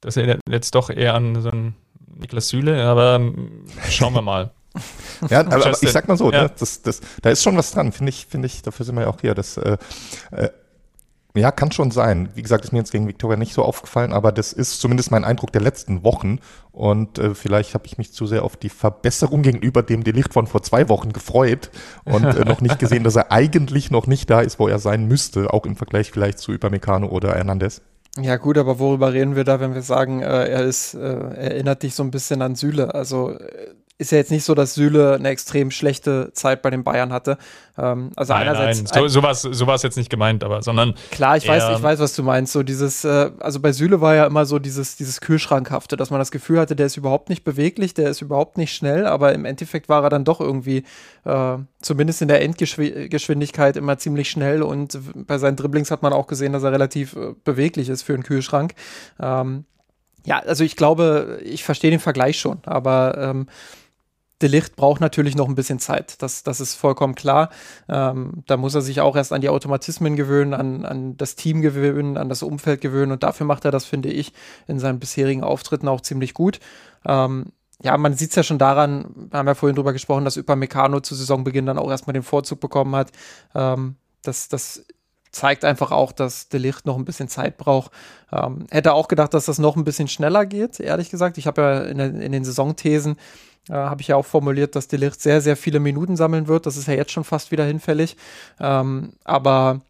das 0.00 0.16
erinnert 0.16 0.40
jetzt 0.48 0.74
doch 0.76 0.90
eher 0.90 1.14
an 1.14 1.40
so 1.40 1.50
einen 1.50 1.74
Niklas 2.14 2.48
Süle, 2.48 2.84
aber 2.84 3.16
ähm, 3.16 3.64
schauen 3.88 4.14
wir 4.14 4.22
mal. 4.22 4.52
ja, 5.28 5.40
aber, 5.40 5.54
aber, 5.56 5.82
ich 5.82 5.90
sag 5.90 6.08
mal 6.08 6.16
so, 6.16 6.30
ja. 6.30 6.44
ne, 6.44 6.52
das, 6.56 6.82
das, 6.82 7.00
da 7.20 7.30
ist 7.30 7.42
schon 7.42 7.56
was 7.56 7.72
dran, 7.72 7.92
finde 7.92 8.10
ich, 8.10 8.26
finde 8.26 8.46
ich, 8.46 8.62
dafür 8.62 8.86
sind 8.86 8.94
wir 8.94 9.02
ja 9.02 9.08
auch 9.08 9.20
hier. 9.20 9.34
Das, 9.34 9.56
äh, 9.56 9.76
äh, 10.30 10.50
ja, 11.34 11.50
kann 11.50 11.72
schon 11.72 11.90
sein. 11.90 12.28
Wie 12.34 12.42
gesagt, 12.42 12.64
ist 12.64 12.72
mir 12.72 12.78
jetzt 12.78 12.92
gegen 12.92 13.08
Victoria 13.08 13.36
nicht 13.36 13.54
so 13.54 13.62
aufgefallen, 13.62 14.12
aber 14.12 14.32
das 14.32 14.52
ist 14.52 14.80
zumindest 14.80 15.10
mein 15.10 15.24
Eindruck 15.24 15.52
der 15.52 15.62
letzten 15.62 16.04
Wochen. 16.04 16.40
Und 16.72 17.18
äh, 17.18 17.34
vielleicht 17.34 17.74
habe 17.74 17.86
ich 17.86 17.96
mich 17.96 18.12
zu 18.12 18.26
sehr 18.26 18.44
auf 18.44 18.56
die 18.56 18.68
Verbesserung 18.68 19.42
gegenüber 19.42 19.82
dem 19.82 20.04
Delicht 20.04 20.32
von 20.32 20.46
vor 20.46 20.62
zwei 20.62 20.88
Wochen 20.88 21.12
gefreut 21.12 21.70
und 22.04 22.24
äh, 22.24 22.44
noch 22.44 22.60
nicht 22.60 22.78
gesehen, 22.78 23.04
dass 23.04 23.16
er 23.16 23.32
eigentlich 23.32 23.90
noch 23.90 24.06
nicht 24.06 24.28
da 24.28 24.40
ist, 24.40 24.58
wo 24.58 24.68
er 24.68 24.78
sein 24.78 25.08
müsste, 25.08 25.52
auch 25.52 25.64
im 25.64 25.76
Vergleich 25.76 26.10
vielleicht 26.10 26.38
zu 26.38 26.52
Übermecano 26.52 27.08
oder 27.08 27.34
Hernandez. 27.34 27.80
Ja 28.20 28.36
gut, 28.36 28.58
aber 28.58 28.78
worüber 28.78 29.14
reden 29.14 29.36
wir 29.36 29.44
da, 29.44 29.58
wenn 29.58 29.72
wir 29.72 29.80
sagen, 29.80 30.20
äh, 30.20 30.44
er 30.44 30.64
ist, 30.64 30.92
äh, 30.92 30.98
erinnert 30.98 31.82
dich 31.82 31.94
so 31.94 32.02
ein 32.02 32.10
bisschen 32.10 32.42
an 32.42 32.56
Süle? 32.56 32.94
Also 32.94 33.30
äh, 33.30 33.70
ist 34.02 34.12
ja 34.12 34.18
jetzt 34.18 34.30
nicht 34.30 34.44
so, 34.44 34.54
dass 34.54 34.74
Süle 34.74 35.14
eine 35.14 35.28
extrem 35.28 35.70
schlechte 35.70 36.32
Zeit 36.34 36.60
bei 36.60 36.70
den 36.70 36.84
Bayern 36.84 37.12
hatte. 37.12 37.38
Ähm, 37.78 38.10
also 38.16 38.32
nein, 38.32 38.42
einerseits. 38.48 38.92
Nein, 38.92 39.02
so, 39.04 39.08
so 39.08 39.22
war 39.22 39.34
so 39.34 39.72
es 39.72 39.82
jetzt 39.82 39.96
nicht 39.96 40.10
gemeint, 40.10 40.44
aber 40.44 40.62
sondern. 40.62 40.94
Klar, 41.10 41.36
ich 41.36 41.48
weiß, 41.48 41.76
ich 41.76 41.82
weiß, 41.82 42.00
was 42.00 42.14
du 42.14 42.22
meinst. 42.22 42.52
So 42.52 42.62
dieses, 42.62 43.04
äh, 43.04 43.30
also 43.40 43.60
bei 43.60 43.72
Süle 43.72 44.00
war 44.00 44.14
ja 44.14 44.26
immer 44.26 44.44
so 44.44 44.58
dieses, 44.58 44.96
dieses 44.96 45.20
Kühlschrankhafte, 45.20 45.96
dass 45.96 46.10
man 46.10 46.18
das 46.18 46.30
Gefühl 46.30 46.60
hatte, 46.60 46.76
der 46.76 46.86
ist 46.86 46.96
überhaupt 46.96 47.30
nicht 47.30 47.44
beweglich, 47.44 47.94
der 47.94 48.10
ist 48.10 48.20
überhaupt 48.20 48.58
nicht 48.58 48.74
schnell, 48.74 49.06
aber 49.06 49.32
im 49.32 49.44
Endeffekt 49.44 49.88
war 49.88 50.02
er 50.02 50.10
dann 50.10 50.24
doch 50.24 50.40
irgendwie, 50.40 50.84
äh, 51.24 51.56
zumindest 51.80 52.20
in 52.20 52.28
der 52.28 52.42
Endgeschwindigkeit, 52.42 53.76
immer 53.76 53.96
ziemlich 53.98 54.28
schnell 54.28 54.62
und 54.62 54.98
bei 55.14 55.38
seinen 55.38 55.56
Dribblings 55.56 55.90
hat 55.90 56.02
man 56.02 56.12
auch 56.12 56.26
gesehen, 56.26 56.52
dass 56.52 56.64
er 56.64 56.72
relativ 56.72 57.14
äh, 57.16 57.34
beweglich 57.44 57.88
ist 57.88 58.02
für 58.02 58.14
einen 58.14 58.24
Kühlschrank. 58.24 58.74
Ähm, 59.20 59.64
ja, 60.24 60.38
also 60.38 60.62
ich 60.64 60.76
glaube, 60.76 61.40
ich 61.42 61.64
verstehe 61.64 61.90
den 61.90 62.00
Vergleich 62.00 62.38
schon, 62.38 62.58
aber 62.64 63.16
ähm, 63.18 63.46
De 64.42 64.48
Licht 64.48 64.76
braucht 64.76 65.00
natürlich 65.00 65.36
noch 65.36 65.48
ein 65.48 65.54
bisschen 65.54 65.78
Zeit. 65.78 66.20
Das, 66.20 66.42
das 66.42 66.60
ist 66.60 66.74
vollkommen 66.74 67.14
klar. 67.14 67.50
Ähm, 67.88 68.42
da 68.46 68.56
muss 68.56 68.74
er 68.74 68.82
sich 68.82 69.00
auch 69.00 69.16
erst 69.16 69.32
an 69.32 69.40
die 69.40 69.48
Automatismen 69.48 70.16
gewöhnen, 70.16 70.52
an, 70.52 70.84
an 70.84 71.16
das 71.16 71.36
Team 71.36 71.62
gewöhnen, 71.62 72.16
an 72.16 72.28
das 72.28 72.42
Umfeld 72.42 72.80
gewöhnen. 72.80 73.12
Und 73.12 73.22
dafür 73.22 73.46
macht 73.46 73.64
er 73.64 73.70
das, 73.70 73.84
finde 73.84 74.10
ich, 74.10 74.32
in 74.66 74.78
seinen 74.78 74.98
bisherigen 74.98 75.44
Auftritten 75.44 75.88
auch 75.88 76.00
ziemlich 76.00 76.34
gut. 76.34 76.58
Ähm, 77.06 77.52
ja, 77.82 77.96
man 77.96 78.14
sieht 78.14 78.30
es 78.30 78.36
ja 78.36 78.42
schon 78.42 78.58
daran, 78.58 79.06
wir 79.30 79.38
haben 79.38 79.46
ja 79.46 79.54
vorhin 79.54 79.76
drüber 79.76 79.92
gesprochen, 79.92 80.24
dass 80.24 80.36
Upamecano 80.36 81.00
zu 81.00 81.14
Saisonbeginn 81.14 81.66
dann 81.66 81.78
auch 81.78 81.90
erstmal 81.90 82.14
den 82.14 82.22
Vorzug 82.22 82.60
bekommen 82.60 82.94
hat. 82.94 83.10
Ähm, 83.54 83.96
das, 84.22 84.48
das 84.48 84.84
zeigt 85.32 85.64
einfach 85.64 85.90
auch, 85.90 86.12
dass 86.12 86.48
De 86.48 86.60
Licht 86.60 86.86
noch 86.86 86.96
ein 86.96 87.04
bisschen 87.04 87.28
Zeit 87.28 87.56
braucht. 87.56 87.90
Ähm, 88.30 88.66
hätte 88.70 88.92
auch 88.92 89.08
gedacht, 89.08 89.34
dass 89.34 89.46
das 89.46 89.58
noch 89.58 89.76
ein 89.76 89.84
bisschen 89.84 90.06
schneller 90.06 90.46
geht, 90.46 90.78
ehrlich 90.78 91.10
gesagt. 91.10 91.38
Ich 91.38 91.46
habe 91.46 91.62
ja 91.62 91.80
in, 91.82 91.98
in, 91.98 92.32
den 92.32 92.44
Saisonthesen 92.44 93.16
äh, 93.68 93.74
habe 93.74 94.00
ich 94.00 94.08
ja 94.08 94.16
auch 94.16 94.26
formuliert, 94.26 94.76
dass 94.76 94.88
Delicht 94.88 95.20
sehr, 95.20 95.40
sehr 95.40 95.56
viele 95.56 95.80
Minuten 95.80 96.16
sammeln 96.16 96.48
wird. 96.48 96.66
Das 96.66 96.76
ist 96.76 96.88
ja 96.88 96.94
jetzt 96.94 97.12
schon 97.12 97.24
fast 97.24 97.50
wieder 97.50 97.64
hinfällig. 97.64 98.16
Ähm, 98.60 99.14
aber 99.24 99.80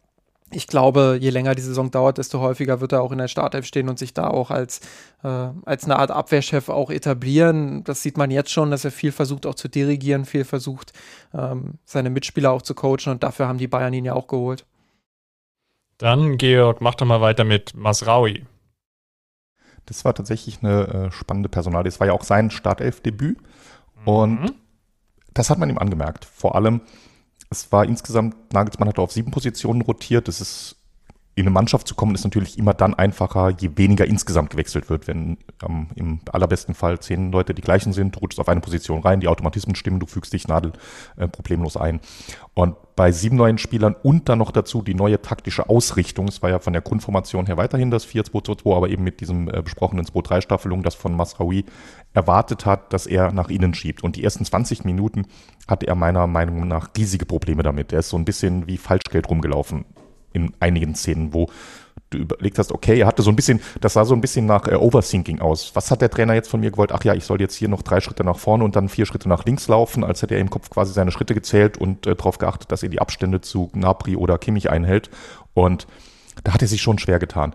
ich 0.55 0.67
glaube, 0.67 1.17
je 1.19 1.29
länger 1.29 1.55
die 1.55 1.61
Saison 1.61 1.89
dauert, 1.91 2.17
desto 2.17 2.39
häufiger 2.39 2.81
wird 2.81 2.91
er 2.91 3.01
auch 3.01 3.11
in 3.11 3.17
der 3.17 3.27
Startelf 3.27 3.65
stehen 3.65 3.89
und 3.89 3.97
sich 3.97 4.13
da 4.13 4.27
auch 4.27 4.51
als, 4.51 4.81
äh, 5.23 5.49
als 5.65 5.85
eine 5.85 5.97
Art 5.97 6.11
Abwehrchef 6.11 6.69
auch 6.69 6.89
etablieren. 6.91 7.83
Das 7.83 8.01
sieht 8.01 8.17
man 8.17 8.31
jetzt 8.31 8.51
schon, 8.51 8.71
dass 8.71 8.85
er 8.85 8.91
viel 8.91 9.11
versucht 9.11 9.45
auch 9.45 9.55
zu 9.55 9.67
dirigieren, 9.67 10.25
viel 10.25 10.45
versucht, 10.45 10.93
ähm, 11.33 11.75
seine 11.85 12.09
Mitspieler 12.09 12.51
auch 12.51 12.61
zu 12.61 12.75
coachen 12.75 13.11
und 13.11 13.23
dafür 13.23 13.47
haben 13.47 13.57
die 13.57 13.67
Bayern 13.67 13.93
ihn 13.93 14.05
ja 14.05 14.13
auch 14.13 14.27
geholt. 14.27 14.65
Dann, 15.97 16.37
Georg, 16.37 16.81
mach 16.81 16.95
doch 16.95 17.05
mal 17.05 17.21
weiter 17.21 17.43
mit 17.43 17.75
Masraui. 17.75 18.43
Das 19.85 20.05
war 20.05 20.13
tatsächlich 20.13 20.59
eine 20.61 20.87
äh, 20.87 21.11
spannende 21.11 21.49
Personalie. 21.49 21.89
Das 21.89 21.99
war 21.99 22.07
ja 22.07 22.13
auch 22.13 22.23
sein 22.23 22.51
Startelf-Debüt. 22.51 23.37
Und 24.05 24.41
mhm. 24.41 24.51
das 25.33 25.49
hat 25.49 25.57
man 25.57 25.69
ihm 25.69 25.77
angemerkt. 25.77 26.25
Vor 26.25 26.55
allem, 26.55 26.81
es 27.49 27.71
war 27.71 27.85
insgesamt, 27.85 28.53
Nagelsmann 28.53 28.89
hat 28.89 28.99
auf 28.99 29.11
sieben 29.11 29.31
Positionen 29.31 29.81
rotiert. 29.81 30.27
Das 30.27 30.41
ist 30.41 30.75
in 31.35 31.43
eine 31.43 31.51
Mannschaft 31.51 31.87
zu 31.87 31.95
kommen, 31.95 32.13
ist 32.13 32.23
natürlich 32.23 32.59
immer 32.59 32.75
dann 32.75 32.93
einfacher, 32.93 33.49
je 33.49 33.71
weniger 33.75 34.05
insgesamt 34.05 34.51
gewechselt 34.51 34.89
wird. 34.89 35.07
Wenn 35.07 35.37
ähm, 35.67 35.87
im 35.95 36.19
allerbesten 36.31 36.75
Fall 36.75 36.99
zehn 36.99 37.31
Leute 37.31 37.55
die 37.55 37.61
gleichen 37.61 37.91
sind, 37.91 38.21
rutschst 38.21 38.39
auf 38.39 38.49
eine 38.49 38.61
Position 38.61 39.01
rein, 39.01 39.19
die 39.19 39.27
Automatismen 39.27 39.75
stimmen, 39.75 39.99
du 39.99 40.05
fügst 40.05 40.33
dich 40.33 40.47
Nadel 40.47 40.73
äh, 41.17 41.27
problemlos 41.27 41.75
ein. 41.75 42.01
Und 42.53 42.75
bei 42.95 43.11
sieben 43.11 43.35
neuen 43.35 43.57
Spielern 43.57 43.95
und 44.03 44.29
dann 44.29 44.37
noch 44.37 44.51
dazu 44.51 44.83
die 44.83 44.93
neue 44.93 45.19
taktische 45.19 45.69
Ausrichtung, 45.69 46.27
es 46.27 46.43
war 46.43 46.51
ja 46.51 46.59
von 46.59 46.73
der 46.73 46.83
Grundformation 46.83 47.47
her 47.47 47.57
weiterhin 47.57 47.89
das 47.89 48.05
4-2-2-2, 48.07 48.75
aber 48.77 48.89
eben 48.89 49.03
mit 49.03 49.19
diesem 49.19 49.49
äh, 49.49 49.63
besprochenen 49.63 50.05
2-3-Staffelung, 50.05 50.83
das 50.83 50.93
von 50.93 51.15
Masraoui 51.15 51.65
erwartet 52.13 52.67
hat, 52.67 52.93
dass 52.93 53.07
er 53.07 53.31
nach 53.31 53.49
innen 53.49 53.73
schiebt. 53.73 54.03
Und 54.03 54.17
die 54.17 54.23
ersten 54.23 54.45
20 54.45 54.85
Minuten 54.85 55.25
hatte 55.67 55.87
er 55.87 55.95
meiner 55.95 56.27
Meinung 56.27 56.67
nach 56.67 56.89
riesige 56.95 57.25
Probleme 57.25 57.63
damit. 57.63 57.91
Er 57.91 57.99
ist 57.99 58.09
so 58.09 58.17
ein 58.17 58.25
bisschen 58.25 58.67
wie 58.67 58.77
Falschgeld 58.77 59.27
rumgelaufen 59.31 59.85
in 60.33 60.53
einigen 60.59 60.95
Szenen, 60.95 61.33
wo 61.33 61.49
du 62.09 62.19
überlegt 62.19 62.59
hast, 62.59 62.71
okay, 62.71 62.99
er 62.99 63.07
hatte 63.07 63.23
so 63.23 63.29
ein 63.29 63.35
bisschen, 63.35 63.59
das 63.81 63.93
sah 63.93 64.05
so 64.05 64.13
ein 64.13 64.21
bisschen 64.21 64.45
nach 64.45 64.67
äh, 64.67 64.75
Overthinking 64.75 65.39
aus. 65.39 65.71
Was 65.75 65.91
hat 65.91 66.01
der 66.01 66.09
Trainer 66.09 66.33
jetzt 66.33 66.49
von 66.49 66.59
mir 66.59 66.71
gewollt? 66.71 66.91
Ach 66.91 67.03
ja, 67.03 67.13
ich 67.13 67.25
soll 67.25 67.41
jetzt 67.41 67.55
hier 67.55 67.69
noch 67.69 67.81
drei 67.81 68.01
Schritte 68.01 68.23
nach 68.23 68.37
vorne 68.37 68.63
und 68.63 68.75
dann 68.75 68.89
vier 68.89 69.05
Schritte 69.05 69.29
nach 69.29 69.45
links 69.45 69.67
laufen, 69.67 70.03
als 70.03 70.21
hätte 70.21 70.35
er 70.35 70.41
im 70.41 70.49
Kopf 70.49 70.69
quasi 70.69 70.93
seine 70.93 71.11
Schritte 71.11 71.33
gezählt 71.33 71.77
und 71.77 72.07
äh, 72.07 72.15
darauf 72.15 72.37
geachtet, 72.37 72.71
dass 72.71 72.83
er 72.83 72.89
die 72.89 72.99
Abstände 72.99 73.41
zu 73.41 73.67
Gnabry 73.67 74.15
oder 74.15 74.37
Kimmich 74.37 74.69
einhält. 74.69 75.09
Und 75.53 75.87
da 76.43 76.53
hat 76.53 76.61
er 76.61 76.67
sich 76.67 76.81
schon 76.81 76.99
schwer 76.99 77.19
getan. 77.19 77.53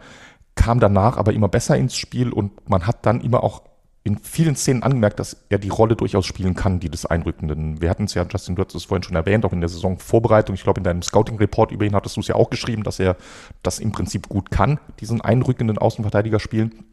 Kam 0.55 0.81
danach 0.81 1.17
aber 1.17 1.33
immer 1.33 1.49
besser 1.49 1.77
ins 1.77 1.97
Spiel 1.97 2.33
und 2.33 2.69
man 2.69 2.87
hat 2.87 3.07
dann 3.07 3.21
immer 3.21 3.45
auch 3.45 3.63
in 4.05 4.19
vielen 4.19 4.57
Szenen 4.57 4.83
angemerkt, 4.83 5.21
dass 5.21 5.45
er 5.49 5.59
die 5.59 5.69
Rolle 5.69 5.97
durchaus 5.97 6.25
spielen 6.25 6.55
kann, 6.55 6.81
die 6.81 6.89
des 6.89 7.05
Einrückenden. 7.05 7.81
Wir 7.83 7.91
hatten 7.91 8.05
es 8.05 8.15
ja, 8.15 8.27
Justin, 8.31 8.57
du 8.57 8.65
hast 8.65 8.75
es 8.75 8.85
vorhin 8.85 9.03
schon 9.03 9.17
erwähnt, 9.17 9.45
auch 9.45 9.53
in 9.53 9.61
der 9.61 9.69
Saisonvorbereitung. 9.69 10.55
Ich 10.55 10.63
glaube, 10.63 10.81
in 10.81 10.85
deinem 10.85 11.03
Scouting-Report 11.03 11.73
über 11.73 11.85
ihn 11.85 11.95
hattest 11.95 12.17
du 12.17 12.21
es 12.21 12.29
ja 12.29 12.35
auch 12.35 12.51
geschrieben, 12.51 12.85
dass 12.85 12.99
er 13.01 13.17
das 13.63 13.79
im 13.79 13.93
Prinzip 13.93 14.29
gut 14.29 14.51
kann, 14.51 14.79
diesen 15.01 15.21
einrückenden 15.21 15.79
Außenverteidiger 15.79 16.41
spielen. 16.41 16.85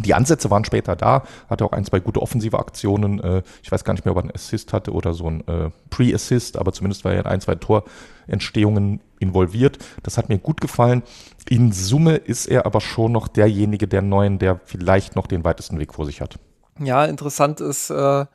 Die 0.00 0.12
Ansätze 0.12 0.50
waren 0.50 0.64
später 0.64 0.94
da, 0.94 1.22
hatte 1.48 1.64
auch 1.64 1.72
ein, 1.72 1.84
zwei 1.84 2.00
gute 2.00 2.20
offensive 2.20 2.58
Aktionen. 2.58 3.20
Äh, 3.20 3.42
ich 3.62 3.72
weiß 3.72 3.84
gar 3.84 3.94
nicht 3.94 4.04
mehr, 4.04 4.12
ob 4.12 4.18
er 4.18 4.24
einen 4.24 4.34
Assist 4.34 4.72
hatte 4.72 4.92
oder 4.92 5.14
so 5.14 5.28
ein 5.28 5.46
äh, 5.48 5.70
Pre-Assist, 5.90 6.58
aber 6.58 6.72
zumindest 6.72 7.04
war 7.04 7.12
er 7.12 7.20
in 7.20 7.26
ein, 7.26 7.40
zwei 7.40 7.54
Torentstehungen 7.54 9.00
involviert. 9.20 9.78
Das 10.02 10.18
hat 10.18 10.28
mir 10.28 10.38
gut 10.38 10.60
gefallen. 10.60 11.02
In 11.48 11.72
Summe 11.72 12.16
ist 12.16 12.46
er 12.46 12.66
aber 12.66 12.80
schon 12.80 13.12
noch 13.12 13.28
derjenige 13.28 13.88
der 13.88 14.02
Neuen, 14.02 14.38
der 14.38 14.60
vielleicht 14.64 15.16
noch 15.16 15.26
den 15.26 15.44
weitesten 15.44 15.78
Weg 15.78 15.94
vor 15.94 16.04
sich 16.04 16.20
hat. 16.20 16.38
Ja, 16.78 17.04
interessant 17.04 17.60
ist, 17.60 17.90
äh, 17.90 18.26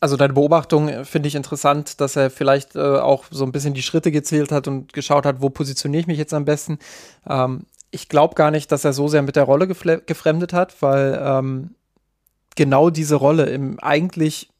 also 0.00 0.16
deine 0.16 0.32
Beobachtung 0.32 1.04
finde 1.04 1.28
ich 1.28 1.34
interessant, 1.34 2.00
dass 2.00 2.16
er 2.16 2.30
vielleicht 2.30 2.76
äh, 2.76 2.80
auch 2.80 3.24
so 3.30 3.44
ein 3.44 3.52
bisschen 3.52 3.74
die 3.74 3.82
Schritte 3.82 4.10
gezählt 4.10 4.52
hat 4.52 4.68
und 4.68 4.92
geschaut 4.92 5.24
hat, 5.24 5.40
wo 5.40 5.50
positioniere 5.50 6.00
ich 6.00 6.06
mich 6.06 6.18
jetzt 6.18 6.34
am 6.34 6.44
besten. 6.44 6.78
Ähm, 7.28 7.66
ich 7.90 8.08
glaube 8.08 8.34
gar 8.34 8.50
nicht, 8.50 8.72
dass 8.72 8.84
er 8.84 8.92
so 8.92 9.08
sehr 9.08 9.22
mit 9.22 9.36
der 9.36 9.44
Rolle 9.44 9.68
gefremdet 9.68 10.52
hat, 10.52 10.82
weil 10.82 11.20
ähm, 11.22 11.74
genau 12.56 12.90
diese 12.90 13.14
Rolle 13.14 13.44
im 13.46 13.78
eigentlich 13.80 14.50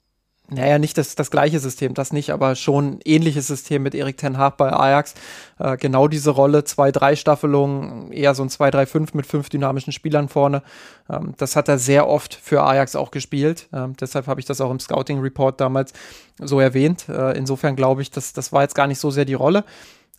naja, 0.50 0.78
nicht 0.78 0.98
das, 0.98 1.14
das 1.14 1.30
gleiche 1.30 1.58
System, 1.58 1.94
das 1.94 2.12
nicht, 2.12 2.30
aber 2.30 2.54
schon 2.54 3.00
ähnliches 3.04 3.46
System 3.46 3.82
mit 3.82 3.94
Erik 3.94 4.18
Ten 4.18 4.36
Hag 4.36 4.58
bei 4.58 4.70
Ajax. 4.70 5.14
Äh, 5.58 5.78
genau 5.78 6.06
diese 6.06 6.32
Rolle, 6.32 6.60
2-3-Staffelung, 6.60 8.12
eher 8.12 8.34
so 8.34 8.42
ein 8.42 8.50
2-3-5 8.50 9.10
mit 9.14 9.26
fünf 9.26 9.48
dynamischen 9.48 9.92
Spielern 9.92 10.28
vorne. 10.28 10.62
Ähm, 11.08 11.32
das 11.38 11.56
hat 11.56 11.68
er 11.68 11.78
sehr 11.78 12.06
oft 12.06 12.34
für 12.34 12.62
Ajax 12.62 12.94
auch 12.94 13.10
gespielt. 13.10 13.68
Ähm, 13.72 13.94
deshalb 13.98 14.26
habe 14.26 14.38
ich 14.38 14.44
das 14.44 14.60
auch 14.60 14.70
im 14.70 14.80
Scouting-Report 14.80 15.58
damals 15.58 15.94
so 16.38 16.60
erwähnt. 16.60 17.08
Äh, 17.08 17.38
insofern 17.38 17.74
glaube 17.74 18.02
ich, 18.02 18.10
dass 18.10 18.34
das 18.34 18.52
war 18.52 18.62
jetzt 18.62 18.74
gar 18.74 18.86
nicht 18.86 18.98
so 18.98 19.10
sehr 19.10 19.24
die 19.24 19.34
Rolle. 19.34 19.64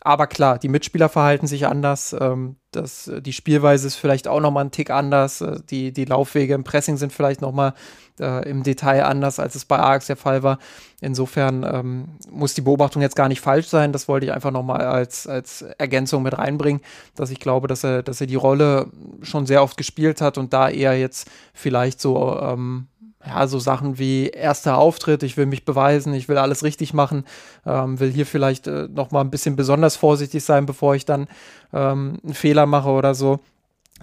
Aber 0.06 0.28
klar, 0.28 0.60
die 0.60 0.70
Mitspieler 0.70 1.10
verhalten 1.10 1.48
sich 1.48 1.66
anders. 1.66 2.16
Ähm, 2.20 2.58
das, 2.70 3.12
die 3.22 3.34
Spielweise 3.34 3.88
ist 3.88 3.96
vielleicht 3.96 4.28
auch 4.28 4.40
nochmal 4.40 4.66
ein 4.66 4.72
Tick 4.72 4.92
anders. 4.92 5.42
Äh, 5.42 5.60
die, 5.70 5.92
die 5.92 6.06
Laufwege 6.06 6.54
im 6.54 6.64
Pressing 6.64 6.98
sind 6.98 7.12
vielleicht 7.12 7.42
nochmal 7.42 7.74
äh, 8.20 8.48
im 8.48 8.62
Detail 8.62 9.04
anders, 9.06 9.40
als 9.40 9.56
es 9.56 9.66
bei 9.66 9.80
Ajax 9.80 10.06
der 10.06 10.16
Fall 10.16 10.44
war. 10.44 10.60
Insofern 11.02 11.64
ähm, 11.64 12.20
muss 12.30 12.54
die 12.54 12.62
Beobachtung 12.62 13.02
jetzt 13.02 13.16
gar 13.16 13.30
nicht 13.30 13.42
falsch 13.42 13.68
sein. 13.68 13.94
Das 13.94 14.08
wollte 14.08 14.28
ich 14.28 14.32
einfach 14.32 14.52
nochmal 14.52 14.82
als, 14.82 15.26
als 15.26 15.64
Ergänzung 15.64 16.22
mit 16.22 16.38
reinbringen, 16.38 16.82
dass 17.16 17.32
ich 17.32 17.40
glaube, 17.40 17.68
dass 17.68 17.84
er, 17.84 18.04
dass 18.04 18.22
er 18.22 18.28
die 18.28 18.36
Rolle 18.36 18.92
schon 19.24 19.48
sehr 19.48 19.64
oft 19.64 19.76
gespielt 19.76 20.22
hat 20.22 20.38
und 20.38 20.54
da 20.54 20.70
eher 20.70 20.98
jetzt 21.00 21.30
vielleicht 21.54 22.00
so 22.00 22.40
ähm, 22.40 22.88
ja, 23.26 23.48
so 23.48 23.60
Sachen 23.60 23.98
wie 23.98 24.28
erster 24.28 24.78
Auftritt, 24.78 25.24
ich 25.24 25.38
will 25.38 25.46
mich 25.46 25.66
beweisen, 25.66 26.14
ich 26.14 26.30
will 26.30 26.38
alles 26.38 26.64
richtig 26.64 26.94
machen, 26.94 27.26
ähm, 27.66 28.00
will 28.00 28.12
hier 28.12 28.26
vielleicht 28.26 28.68
äh, 28.68 28.88
noch 28.90 29.12
mal 29.12 29.22
ein 29.22 29.32
bisschen 29.32 29.56
besonders 29.56 29.96
vorsichtig 29.96 30.44
sein, 30.44 30.66
bevor 30.66 30.96
ich 30.96 31.06
dann 31.06 31.28
ähm, 31.74 32.20
einen 32.24 32.34
Fehler 32.34 32.66
mache 32.66 32.90
oder 32.90 33.16
so. 33.16 33.40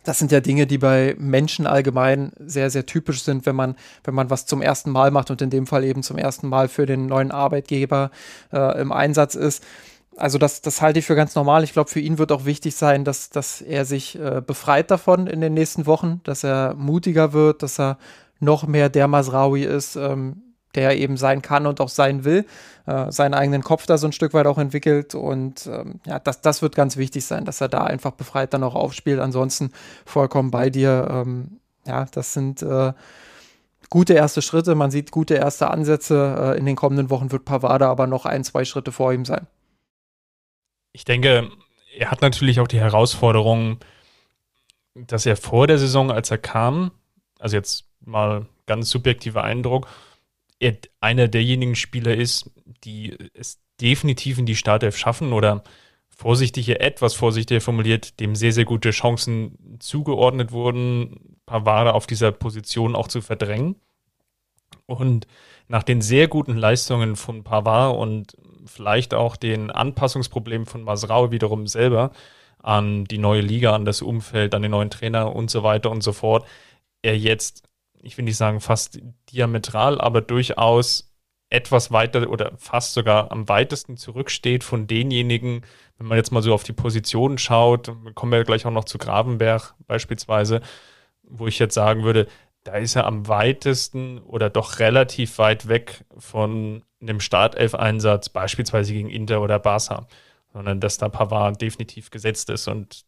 Das 0.04 0.18
sind 0.18 0.32
ja 0.32 0.40
Dinge, 0.40 0.66
die 0.66 0.78
bei 0.78 1.14
Menschen 1.18 1.66
allgemein 1.66 2.32
sehr, 2.38 2.70
sehr 2.70 2.86
typisch 2.86 3.22
sind, 3.22 3.46
wenn 3.46 3.54
man, 3.54 3.76
wenn 4.04 4.14
man 4.14 4.30
was 4.30 4.46
zum 4.46 4.60
ersten 4.62 4.90
Mal 4.90 5.10
macht 5.10 5.30
und 5.30 5.40
in 5.42 5.50
dem 5.50 5.66
Fall 5.66 5.84
eben 5.84 6.02
zum 6.02 6.18
ersten 6.18 6.48
Mal 6.48 6.68
für 6.68 6.86
den 6.86 7.06
neuen 7.06 7.30
Arbeitgeber 7.30 8.10
äh, 8.52 8.80
im 8.80 8.90
Einsatz 8.90 9.34
ist. 9.34 9.62
Also 10.16 10.38
das, 10.38 10.60
das 10.60 10.82
halte 10.82 10.98
ich 10.98 11.06
für 11.06 11.14
ganz 11.14 11.34
normal. 11.34 11.62
Ich 11.62 11.72
glaube, 11.72 11.90
für 11.90 12.00
ihn 12.00 12.18
wird 12.18 12.32
auch 12.32 12.44
wichtig 12.44 12.74
sein, 12.74 13.04
dass, 13.04 13.30
dass 13.30 13.60
er 13.60 13.84
sich 13.84 14.18
äh, 14.18 14.42
befreit 14.44 14.90
davon 14.90 15.26
in 15.26 15.40
den 15.40 15.54
nächsten 15.54 15.86
Wochen, 15.86 16.20
dass 16.24 16.42
er 16.42 16.74
mutiger 16.74 17.32
wird, 17.32 17.62
dass 17.62 17.78
er 17.78 17.98
noch 18.42 18.66
mehr 18.66 18.88
der 18.88 19.08
Masraui 19.08 19.62
ist, 19.62 19.96
ähm, 19.96 20.42
der 20.74 20.98
eben 20.98 21.16
sein 21.16 21.42
kann 21.42 21.66
und 21.66 21.80
auch 21.80 21.88
sein 21.88 22.24
will, 22.24 22.46
äh, 22.86 23.10
seinen 23.10 23.34
eigenen 23.34 23.62
Kopf 23.62 23.86
da 23.86 23.98
so 23.98 24.06
ein 24.06 24.12
Stück 24.12 24.34
weit 24.34 24.46
auch 24.46 24.58
entwickelt. 24.58 25.14
Und 25.14 25.66
ähm, 25.66 26.00
ja, 26.06 26.18
das, 26.18 26.40
das 26.40 26.62
wird 26.62 26.74
ganz 26.74 26.96
wichtig 26.96 27.24
sein, 27.24 27.44
dass 27.44 27.60
er 27.60 27.68
da 27.68 27.84
einfach 27.84 28.12
befreit 28.12 28.54
dann 28.54 28.64
auch 28.64 28.74
aufspielt. 28.74 29.20
Ansonsten 29.20 29.72
vollkommen 30.04 30.50
bei 30.50 30.70
dir. 30.70 31.08
Ähm, 31.10 31.60
ja, 31.86 32.06
das 32.12 32.32
sind 32.32 32.62
äh, 32.62 32.92
gute 33.90 34.14
erste 34.14 34.40
Schritte. 34.40 34.74
Man 34.74 34.90
sieht 34.90 35.10
gute 35.10 35.34
erste 35.34 35.70
Ansätze. 35.70 36.54
Äh, 36.54 36.58
in 36.58 36.66
den 36.66 36.76
kommenden 36.76 37.10
Wochen 37.10 37.30
wird 37.32 37.44
Pavada 37.44 37.90
aber 37.90 38.06
noch 38.06 38.24
ein, 38.24 38.44
zwei 38.44 38.64
Schritte 38.64 38.92
vor 38.92 39.12
ihm 39.12 39.24
sein. 39.24 39.46
Ich 40.92 41.04
denke, 41.04 41.50
er 41.96 42.10
hat 42.10 42.22
natürlich 42.22 42.60
auch 42.60 42.68
die 42.68 42.80
Herausforderung, 42.80 43.78
dass 44.94 45.26
er 45.26 45.36
vor 45.36 45.66
der 45.66 45.78
Saison, 45.78 46.10
als 46.10 46.30
er 46.30 46.38
kam, 46.38 46.92
also 47.38 47.56
jetzt 47.56 47.91
mal 48.04 48.46
ganz 48.66 48.90
subjektiver 48.90 49.44
Eindruck, 49.44 49.88
er 50.58 50.76
einer 51.00 51.28
derjenigen 51.28 51.74
Spieler 51.74 52.14
ist, 52.14 52.50
die 52.84 53.16
es 53.34 53.60
definitiv 53.80 54.38
in 54.38 54.46
die 54.46 54.56
Startelf 54.56 54.96
schaffen 54.96 55.32
oder 55.32 55.64
vorsichtiger, 56.08 56.80
etwas 56.80 57.14
vorsichtiger 57.14 57.60
formuliert, 57.60 58.20
dem 58.20 58.36
sehr, 58.36 58.52
sehr 58.52 58.64
gute 58.64 58.90
Chancen 58.90 59.78
zugeordnet 59.80 60.52
wurden, 60.52 61.36
Pavard 61.46 61.92
auf 61.92 62.06
dieser 62.06 62.30
Position 62.30 62.94
auch 62.94 63.08
zu 63.08 63.20
verdrängen. 63.20 63.76
Und 64.86 65.26
nach 65.68 65.82
den 65.82 66.00
sehr 66.00 66.28
guten 66.28 66.56
Leistungen 66.56 67.16
von 67.16 67.42
Pavard 67.42 67.96
und 67.96 68.36
vielleicht 68.66 69.14
auch 69.14 69.36
den 69.36 69.70
Anpassungsproblemen 69.70 70.66
von 70.66 70.84
Masrau 70.84 71.32
wiederum 71.32 71.66
selber 71.66 72.12
an 72.62 73.04
die 73.04 73.18
neue 73.18 73.40
Liga, 73.40 73.74
an 73.74 73.84
das 73.84 74.02
Umfeld, 74.02 74.54
an 74.54 74.62
den 74.62 74.70
neuen 74.70 74.90
Trainer 74.90 75.34
und 75.34 75.50
so 75.50 75.64
weiter 75.64 75.90
und 75.90 76.02
so 76.02 76.12
fort, 76.12 76.46
er 77.02 77.18
jetzt 77.18 77.64
ich 78.02 78.18
will 78.18 78.24
nicht 78.24 78.36
sagen 78.36 78.60
fast 78.60 79.00
diametral, 79.30 80.00
aber 80.00 80.20
durchaus 80.20 81.12
etwas 81.50 81.92
weiter 81.92 82.28
oder 82.30 82.52
fast 82.56 82.94
sogar 82.94 83.30
am 83.30 83.48
weitesten 83.48 83.96
zurücksteht 83.96 84.64
von 84.64 84.86
denjenigen, 84.86 85.62
wenn 85.98 86.06
man 86.06 86.16
jetzt 86.16 86.32
mal 86.32 86.42
so 86.42 86.54
auf 86.54 86.62
die 86.62 86.72
Positionen 86.72 87.38
schaut, 87.38 87.92
kommen 88.14 88.32
wir 88.32 88.44
gleich 88.44 88.64
auch 88.66 88.70
noch 88.70 88.84
zu 88.84 88.98
Gravenberg 88.98 89.74
beispielsweise, 89.86 90.62
wo 91.22 91.46
ich 91.46 91.58
jetzt 91.58 91.74
sagen 91.74 92.04
würde, 92.04 92.26
da 92.64 92.76
ist 92.76 92.96
er 92.96 93.06
am 93.06 93.28
weitesten 93.28 94.18
oder 94.18 94.48
doch 94.48 94.78
relativ 94.78 95.38
weit 95.38 95.68
weg 95.68 96.04
von 96.16 96.84
einem 97.00 97.20
Startelf-Einsatz, 97.20 98.28
beispielsweise 98.28 98.92
gegen 98.92 99.10
Inter 99.10 99.42
oder 99.42 99.58
Barca, 99.58 100.06
sondern 100.52 100.80
dass 100.80 100.96
da 100.98 101.08
Pavard 101.08 101.60
definitiv 101.60 102.10
gesetzt 102.10 102.50
ist. 102.50 102.68
Und 102.68 103.04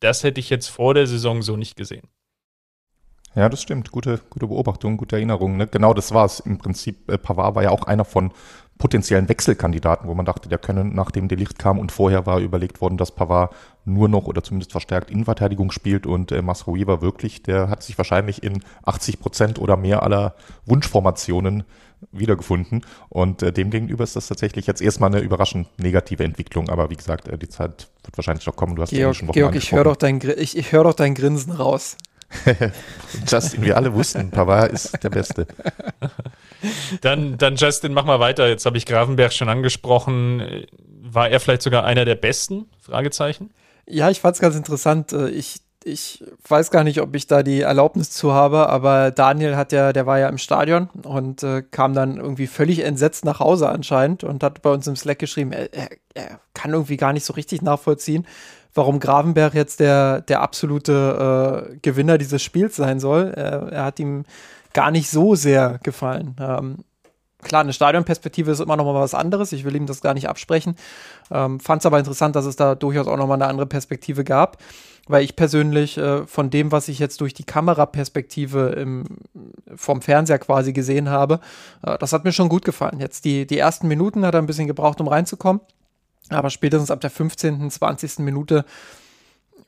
das 0.00 0.24
hätte 0.24 0.40
ich 0.40 0.50
jetzt 0.50 0.68
vor 0.68 0.94
der 0.94 1.06
Saison 1.06 1.42
so 1.42 1.56
nicht 1.56 1.76
gesehen. 1.76 2.08
Ja, 3.36 3.50
das 3.50 3.60
stimmt. 3.60 3.92
Gute, 3.92 4.18
gute 4.30 4.46
Beobachtung, 4.46 4.96
gute 4.96 5.16
Erinnerung. 5.16 5.58
Ne? 5.58 5.66
Genau 5.66 5.92
das 5.92 6.12
war 6.12 6.24
es. 6.24 6.40
Im 6.40 6.56
Prinzip, 6.56 7.10
äh, 7.10 7.18
Pavard 7.18 7.54
war 7.54 7.62
ja 7.62 7.70
auch 7.70 7.82
einer 7.84 8.06
von 8.06 8.32
potenziellen 8.78 9.28
Wechselkandidaten, 9.28 10.08
wo 10.08 10.14
man 10.14 10.24
dachte, 10.24 10.48
der 10.48 10.58
könne 10.58 10.84
nachdem 10.84 11.28
Delicht 11.28 11.58
kam 11.58 11.78
und 11.78 11.92
vorher 11.92 12.26
war 12.26 12.40
überlegt 12.40 12.80
worden, 12.80 12.96
dass 12.96 13.10
Pavard 13.10 13.54
nur 13.84 14.08
noch 14.08 14.24
oder 14.24 14.42
zumindest 14.42 14.72
verstärkt 14.72 15.10
Innenverteidigung 15.10 15.70
spielt 15.70 16.06
und 16.06 16.32
äh, 16.32 16.42
Masroui 16.42 16.86
war 16.86 17.00
wirklich, 17.00 17.42
der 17.42 17.68
hat 17.68 17.82
sich 17.82 17.96
wahrscheinlich 17.96 18.42
in 18.42 18.62
80 18.84 19.20
Prozent 19.20 19.58
oder 19.58 19.76
mehr 19.76 20.02
aller 20.02 20.34
Wunschformationen 20.66 21.64
wiedergefunden 22.12 22.84
und 23.08 23.42
äh, 23.42 23.52
demgegenüber 23.52 24.04
ist 24.04 24.16
das 24.16 24.28
tatsächlich 24.28 24.66
jetzt 24.66 24.82
erstmal 24.82 25.10
eine 25.10 25.22
überraschend 25.22 25.68
negative 25.78 26.24
Entwicklung, 26.24 26.68
aber 26.68 26.90
wie 26.90 26.96
gesagt, 26.96 27.28
äh, 27.28 27.38
die 27.38 27.48
Zeit 27.48 27.88
wird 28.04 28.18
wahrscheinlich 28.18 28.46
noch 28.46 28.56
kommen. 28.56 28.76
Du 28.76 28.82
hast 28.82 28.90
Georg, 28.90 29.14
ja 29.14 29.14
schon 29.14 29.28
Georg 29.28 29.54
ich 29.54 29.72
höre 29.72 29.84
doch, 29.84 29.96
dein, 29.96 30.20
ich, 30.36 30.56
ich 30.56 30.72
hör 30.72 30.84
doch 30.84 30.94
dein 30.94 31.14
Grinsen 31.14 31.52
raus. 31.52 31.96
Justin, 33.26 33.62
wir 33.62 33.76
alle 33.76 33.92
wussten, 33.94 34.30
Pavard 34.30 34.72
ist 34.72 35.02
der 35.02 35.10
Beste. 35.10 35.46
Dann, 37.00 37.38
dann 37.38 37.56
Justin, 37.56 37.92
mach 37.92 38.04
mal 38.04 38.18
weiter. 38.18 38.48
Jetzt 38.48 38.66
habe 38.66 38.76
ich 38.76 38.86
Grafenberg 38.86 39.32
schon 39.32 39.48
angesprochen. 39.48 40.66
War 41.02 41.28
er 41.28 41.38
vielleicht 41.38 41.62
sogar 41.62 41.84
einer 41.84 42.04
der 42.04 42.16
Besten? 42.16 42.68
Fragezeichen. 42.80 43.50
Ja, 43.86 44.10
ich 44.10 44.20
fand 44.20 44.34
es 44.34 44.40
ganz 44.40 44.56
interessant. 44.56 45.12
Äh, 45.12 45.28
ich, 45.28 45.60
ich 45.84 46.24
weiß 46.48 46.70
gar 46.70 46.82
nicht, 46.82 47.00
ob 47.00 47.14
ich 47.14 47.26
da 47.26 47.42
die 47.42 47.60
Erlaubnis 47.60 48.10
zu 48.10 48.32
habe, 48.32 48.68
aber 48.68 49.12
Daniel 49.12 49.56
hat 49.56 49.70
ja, 49.70 49.92
der 49.92 50.06
war 50.06 50.18
ja 50.18 50.28
im 50.28 50.38
Stadion 50.38 50.88
und 51.04 51.42
äh, 51.44 51.62
kam 51.62 51.94
dann 51.94 52.16
irgendwie 52.16 52.48
völlig 52.48 52.80
entsetzt 52.80 53.24
nach 53.24 53.38
Hause 53.38 53.68
anscheinend 53.68 54.24
und 54.24 54.42
hat 54.42 54.62
bei 54.62 54.70
uns 54.70 54.86
im 54.88 54.96
Slack 54.96 55.20
geschrieben, 55.20 55.52
er, 55.52 55.72
er, 55.72 55.88
er 56.14 56.40
kann 56.54 56.72
irgendwie 56.72 56.96
gar 56.96 57.12
nicht 57.12 57.24
so 57.24 57.34
richtig 57.34 57.62
nachvollziehen, 57.62 58.26
warum 58.76 59.00
Gravenberg 59.00 59.54
jetzt 59.54 59.80
der, 59.80 60.20
der 60.20 60.42
absolute 60.42 61.72
äh, 61.72 61.78
Gewinner 61.82 62.18
dieses 62.18 62.42
Spiels 62.42 62.76
sein 62.76 63.00
soll. 63.00 63.32
Er, 63.34 63.72
er, 63.72 63.84
hat 63.84 63.98
ihm 63.98 64.24
gar 64.72 64.90
nicht 64.90 65.10
so 65.10 65.34
sehr 65.34 65.80
gefallen. 65.82 66.36
Ähm, 66.38 66.78
klar, 67.42 67.62
eine 67.62 67.72
Stadionperspektive 67.72 68.50
ist 68.50 68.60
immer 68.60 68.76
noch 68.76 68.84
mal 68.84 68.94
was 68.94 69.14
anderes. 69.14 69.52
Ich 69.52 69.64
will 69.64 69.74
ihm 69.74 69.86
das 69.86 70.02
gar 70.02 70.14
nicht 70.14 70.28
absprechen. 70.28 70.76
Ähm, 71.30 71.60
Fand 71.60 71.82
es 71.82 71.86
aber 71.86 71.98
interessant, 71.98 72.36
dass 72.36 72.44
es 72.44 72.56
da 72.56 72.74
durchaus 72.74 73.06
auch 73.06 73.16
noch 73.16 73.26
mal 73.26 73.34
eine 73.34 73.46
andere 73.46 73.66
Perspektive 73.66 74.24
gab. 74.24 74.58
Weil 75.08 75.22
ich 75.22 75.36
persönlich 75.36 75.98
äh, 75.98 76.26
von 76.26 76.50
dem, 76.50 76.72
was 76.72 76.88
ich 76.88 76.98
jetzt 76.98 77.20
durch 77.20 77.32
die 77.32 77.44
Kameraperspektive 77.44 78.70
im, 78.70 79.04
vom 79.76 80.02
Fernseher 80.02 80.40
quasi 80.40 80.72
gesehen 80.72 81.08
habe, 81.08 81.38
äh, 81.82 81.96
das 81.98 82.12
hat 82.12 82.24
mir 82.24 82.32
schon 82.32 82.48
gut 82.48 82.64
gefallen. 82.64 82.98
Jetzt 82.98 83.24
die, 83.24 83.46
die 83.46 83.56
ersten 83.56 83.86
Minuten 83.86 84.26
hat 84.26 84.34
er 84.34 84.42
ein 84.42 84.46
bisschen 84.46 84.66
gebraucht, 84.66 85.00
um 85.00 85.06
reinzukommen. 85.06 85.60
Aber 86.30 86.50
spätestens 86.50 86.90
ab 86.90 87.00
der 87.00 87.10
15., 87.10 87.70
20. 87.70 88.18
Minute 88.20 88.64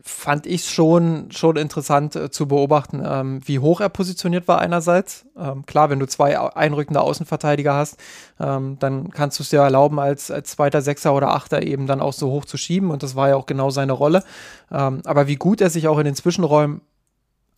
fand 0.01 0.47
ich 0.47 0.65
schon, 0.65 1.31
schon 1.33 1.57
interessant 1.57 2.17
äh, 2.17 2.31
zu 2.31 2.47
beobachten, 2.47 3.03
ähm, 3.05 3.41
wie 3.45 3.59
hoch 3.59 3.81
er 3.81 3.89
positioniert 3.89 4.49
war 4.49 4.59
einerseits. 4.59 5.27
Ähm, 5.37 5.67
klar, 5.67 5.91
wenn 5.91 5.99
du 5.99 6.07
zwei 6.07 6.39
einrückende 6.39 7.01
Außenverteidiger 7.01 7.75
hast, 7.75 7.99
ähm, 8.41 8.79
dann 8.79 9.11
kannst 9.11 9.39
du 9.39 9.43
es 9.43 9.51
dir 9.51 9.61
erlauben, 9.61 9.99
als, 9.99 10.31
als 10.31 10.51
zweiter, 10.51 10.83
Sechser 10.83 11.15
oder 11.15 11.31
Achter 11.31 11.63
eben 11.63 11.87
dann 11.87 12.01
auch 12.01 12.13
so 12.13 12.31
hoch 12.31 12.45
zu 12.45 12.57
schieben 12.57 12.91
und 12.91 13.03
das 13.03 13.17
war 13.17 13.29
ja 13.29 13.37
auch 13.37 13.47
genau 13.47 13.71
seine 13.71 13.93
Rolle. 13.93 14.23
Ähm, 14.71 15.03
aber 15.05 15.27
wie 15.27 15.37
gut 15.37 15.61
er 15.61 15.71
sich 15.71 15.89
auch 15.89 15.99
in 15.99 16.05
den 16.05 16.15
Zwischenräumen 16.15 16.81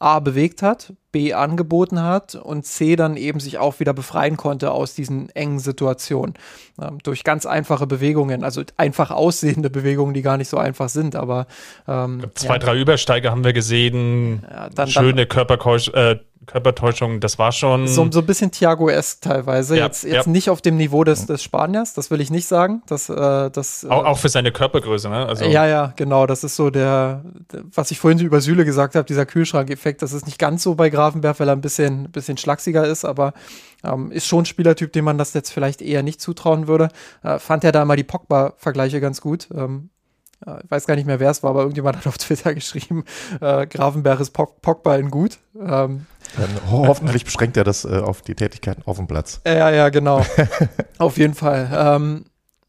A 0.01 0.19
bewegt 0.19 0.63
hat, 0.63 0.95
B 1.13 1.35
angeboten 1.35 2.03
hat 2.03 2.35
und 2.35 2.65
C 2.65 2.97
dann 2.97 3.19
eben 3.19 3.39
sich 3.39 3.59
auch 3.59 3.81
wieder 3.81 3.93
befreien 3.93 4.39
konnte 4.39 4.71
aus 4.71 4.95
diesen 4.95 5.29
engen 5.31 5.59
Situationen. 5.59 6.35
Ähm, 6.81 6.99
durch 7.03 7.23
ganz 7.23 7.45
einfache 7.45 7.87
Bewegungen, 7.87 8.43
also 8.43 8.63
einfach 8.79 9.11
aussehende 9.11 9.69
Bewegungen, 9.71 10.15
die 10.15 10.23
gar 10.23 10.39
nicht 10.39 10.49
so 10.49 10.57
einfach 10.57 10.89
sind, 10.89 11.17
aber 11.17 11.47
ähm, 11.87 12.25
zwei, 12.35 12.55
ja. 12.55 12.59
drei 12.59 12.81
Übersteiger 12.81 13.31
haben 13.31 13.45
wir 13.45 13.53
gesehen, 13.53 14.43
ja, 14.51 14.71
dann, 14.71 14.89
schöne 14.89 15.27
Körperkeusch, 15.27 15.89
äh, 15.89 16.19
Körpertäuschung, 16.51 17.21
das 17.21 17.39
war 17.39 17.53
schon. 17.53 17.87
So, 17.87 18.11
so 18.11 18.21
ein 18.21 18.27
bisschen 18.27 18.51
Thiago-esque 18.51 19.21
teilweise. 19.21 19.77
Ja, 19.77 19.87
jetzt 19.87 20.03
jetzt 20.03 20.27
ja. 20.27 20.33
nicht 20.33 20.51
auf 20.51 20.61
dem 20.61 20.77
Niveau 20.77 21.05
des, 21.05 21.27
des 21.27 21.43
Spaniers, 21.43 21.95
das 21.95 22.11
will 22.11 22.21
ich 22.21 22.31
nicht 22.31 22.47
sagen. 22.47 22.83
Das, 22.89 23.09
äh, 23.09 23.51
das, 23.51 23.87
auch, 23.89 24.05
auch 24.05 24.19
für 24.19 24.29
seine 24.29 24.51
Körpergröße, 24.51 25.09
ne? 25.09 25.27
Also 25.27 25.45
ja, 25.45 25.67
ja, 25.67 25.93
genau. 25.95 26.27
Das 26.27 26.43
ist 26.43 26.57
so 26.57 26.71
der, 26.71 27.23
was 27.75 27.93
ich 27.93 28.01
vorhin 28.01 28.19
über 28.19 28.41
Süle 28.41 28.65
gesagt 28.65 28.97
habe, 28.97 29.05
dieser 29.07 29.27
Kühlschrankeffekt. 29.27 30.03
Das 30.03 30.13
ist 30.13 30.27
nicht 30.27 30.39
ganz 30.39 30.65
so 30.65 30.75
bei 30.75 30.91
Grafenberg, 30.91 31.39
weil 31.39 31.49
er 31.49 31.55
ein 31.55 31.61
bisschen, 31.61 32.11
bisschen 32.11 32.37
schlachsiger 32.37 32.85
ist, 32.85 33.05
aber 33.05 33.33
ähm, 33.85 34.11
ist 34.11 34.27
schon 34.27 34.43
ein 34.43 34.47
Spielertyp, 34.47 34.93
dem 34.93 35.05
man 35.05 35.19
das 35.19 35.33
jetzt 35.35 35.51
vielleicht 35.51 35.83
eher 35.83 36.03
nicht 36.03 36.21
zutrauen 36.21 36.67
würde. 36.67 36.89
Äh, 37.23 37.39
fand 37.39 37.63
er 37.63 37.71
da 37.71 37.85
mal 37.85 37.97
die 37.97 38.05
Pogba-Vergleiche 38.05 39.01
ganz 39.01 39.21
gut. 39.21 39.49
Ähm, 39.55 39.91
ich 40.65 40.71
weiß 40.71 40.87
gar 40.87 40.95
nicht 40.95 41.07
mehr, 41.07 41.21
wer 41.21 41.31
es 41.31 41.43
war, 41.43 41.51
aber 41.51 41.61
irgendjemand 41.61 41.97
hat 41.99 42.07
auf 42.07 42.19
Twitter 42.19 42.55
geschrieben, 42.55 43.05
äh, 43.41 43.67
Grafenberg 43.67 44.21
ist 44.21 44.31
Pog 44.31 44.63
Pogba 44.63 44.97
in 44.97 45.11
gut. 45.11 45.39
Ähm, 45.55 46.07
Dann 46.37 46.71
hoffentlich 46.71 47.25
beschränkt 47.25 47.57
er 47.57 47.65
das 47.65 47.85
äh, 47.85 47.99
auf 47.99 48.23
die 48.23 48.35
Tätigkeiten 48.35 48.83
auf 48.87 48.97
dem 48.97 49.07
Platz. 49.07 49.41
Ja, 49.47 49.71
ja, 49.71 49.89
genau. 49.89 50.25
auf 50.99 51.19
jeden 51.19 51.35
Fall. 51.35 51.71
Ähm, 51.73 52.25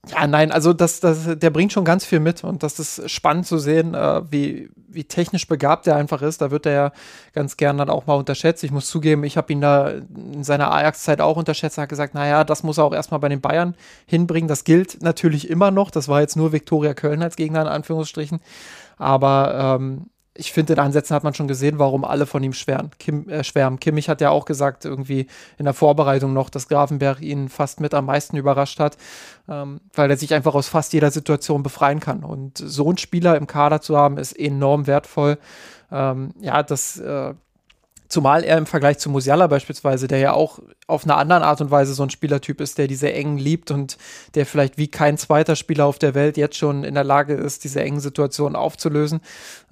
ja, 0.10 0.26
nein, 0.26 0.52
also 0.52 0.74
das, 0.74 1.00
das, 1.00 1.38
der 1.38 1.52
bringt 1.52 1.74
schon 1.74 1.86
ganz 1.86 2.06
viel 2.06 2.20
mit 2.20 2.44
und 2.44 2.64
das 2.64 2.80
ist 2.80 3.08
spannend 3.08 3.46
zu 3.46 3.60
sehen, 3.60 3.94
äh, 3.94 4.22
wie, 4.32 4.72
wie 4.88 5.04
technisch 5.04 5.48
begabt 5.48 5.86
er 5.86 5.96
einfach 5.96 6.24
ist. 6.24 6.42
Da 6.42 6.50
wird 6.50 6.66
er 6.66 6.72
ja 6.72 6.92
ganz 7.34 7.56
gern 7.56 7.78
dann 7.78 7.90
auch 7.92 8.08
mal 8.08 8.16
unterschätzt. 8.16 8.64
Ich 8.64 8.72
muss 8.72 8.88
zugeben, 8.88 9.24
ich 9.24 9.38
habe 9.38 9.54
ihn 9.54 9.62
da 9.62 9.90
in 9.90 10.44
seiner 10.44 10.72
Ajax-Zeit 10.72 11.22
auch 11.22 11.38
unterschätzt. 11.38 11.78
Er 11.78 11.84
hat 11.84 11.90
gesagt, 11.90 12.16
naja, 12.16 12.44
das 12.44 12.64
muss 12.64 12.80
er 12.80 12.86
auch 12.86 12.94
erstmal 12.94 13.20
bei 13.20 13.30
den 13.30 13.42
Bayern 13.42 13.76
hinbringen. 14.08 14.48
Das 14.48 14.64
gilt 14.64 15.04
natürlich 15.04 15.48
immer 15.48 15.70
noch. 15.70 15.92
Das 15.92 16.08
war 16.08 16.20
jetzt 16.22 16.36
nur 16.36 16.52
Viktoria 16.52 16.96
Köln 16.96 17.22
als 17.22 17.36
Gegner 17.36 17.62
in 17.62 17.68
Anführungsstrichen. 17.68 18.40
Aber 18.98 19.78
ähm, 19.80 20.08
ich 20.34 20.54
finde, 20.54 20.74
in 20.74 20.80
Ansätzen 20.80 21.14
hat 21.16 21.24
man 21.24 21.34
schon 21.34 21.48
gesehen, 21.48 21.78
warum 21.78 22.06
alle 22.06 22.26
von 22.26 22.42
ihm 22.42 22.54
schwärmen. 22.54 22.92
Kim, 23.00 23.28
äh, 23.28 23.44
schwärmen. 23.44 23.80
Kimmich 23.80 24.08
hat 24.08 24.22
ja 24.22 24.30
auch 24.30 24.46
gesagt, 24.46 24.86
irgendwie 24.86 25.28
in 25.58 25.66
der 25.66 25.74
Vorbereitung 25.74 26.32
noch, 26.34 26.50
dass 26.50 26.70
Grafenberg 26.70 27.22
ihn 27.22 27.50
fast 27.50 27.82
mit 27.82 27.94
am 27.94 28.06
meisten 28.06 28.38
überrascht 28.38 28.80
hat, 28.80 28.98
ähm, 29.50 29.82
weil 29.94 30.10
er 30.10 30.18
sich 30.18 30.34
einfach 30.34 30.56
aus 30.56 30.70
fast 30.70 30.94
jeder 30.94 31.12
Situation 31.12 31.64
befreien 31.64 32.00
kann. 32.00 32.24
Und 32.24 32.58
so 32.58 32.88
einen 32.88 32.98
Spieler 32.98 33.36
im 33.36 33.46
Kader 33.46 33.82
zu 33.82 33.98
haben, 33.98 34.18
ist 34.18 34.32
enorm 34.32 34.88
wertvoll. 34.88 35.38
Ähm, 35.92 36.34
ja, 36.40 36.64
das 36.64 36.98
äh, 36.98 37.34
Zumal 38.12 38.44
er 38.44 38.58
im 38.58 38.66
Vergleich 38.66 38.98
zu 38.98 39.10
Musiala 39.10 39.48
beispielsweise, 39.48 40.10
der 40.10 40.18
ja 40.18 40.34
auch 40.34 40.60
auf 40.86 41.06
eine 41.06 41.16
andere 41.16 41.46
Art 41.46 41.62
und 41.62 41.72
Weise 41.72 41.94
so 41.94 42.04
ein 42.04 42.10
Spielertyp 42.10 42.60
ist, 42.60 42.78
der 42.78 42.88
diese 42.88 43.14
engen 43.14 43.38
liebt 43.38 43.72
und 43.72 43.98
der 44.36 44.46
vielleicht 44.46 44.78
wie 44.78 44.90
kein 44.90 45.18
zweiter 45.18 45.56
Spieler 45.56 45.86
auf 45.86 45.98
der 45.98 46.14
Welt 46.14 46.36
jetzt 46.36 46.58
schon 46.58 46.84
in 46.84 46.94
der 46.94 47.06
Lage 47.06 47.36
ist, 47.36 47.64
diese 47.64 47.82
engen 47.82 48.02
Situationen 48.02 48.58
aufzulösen. 48.58 49.22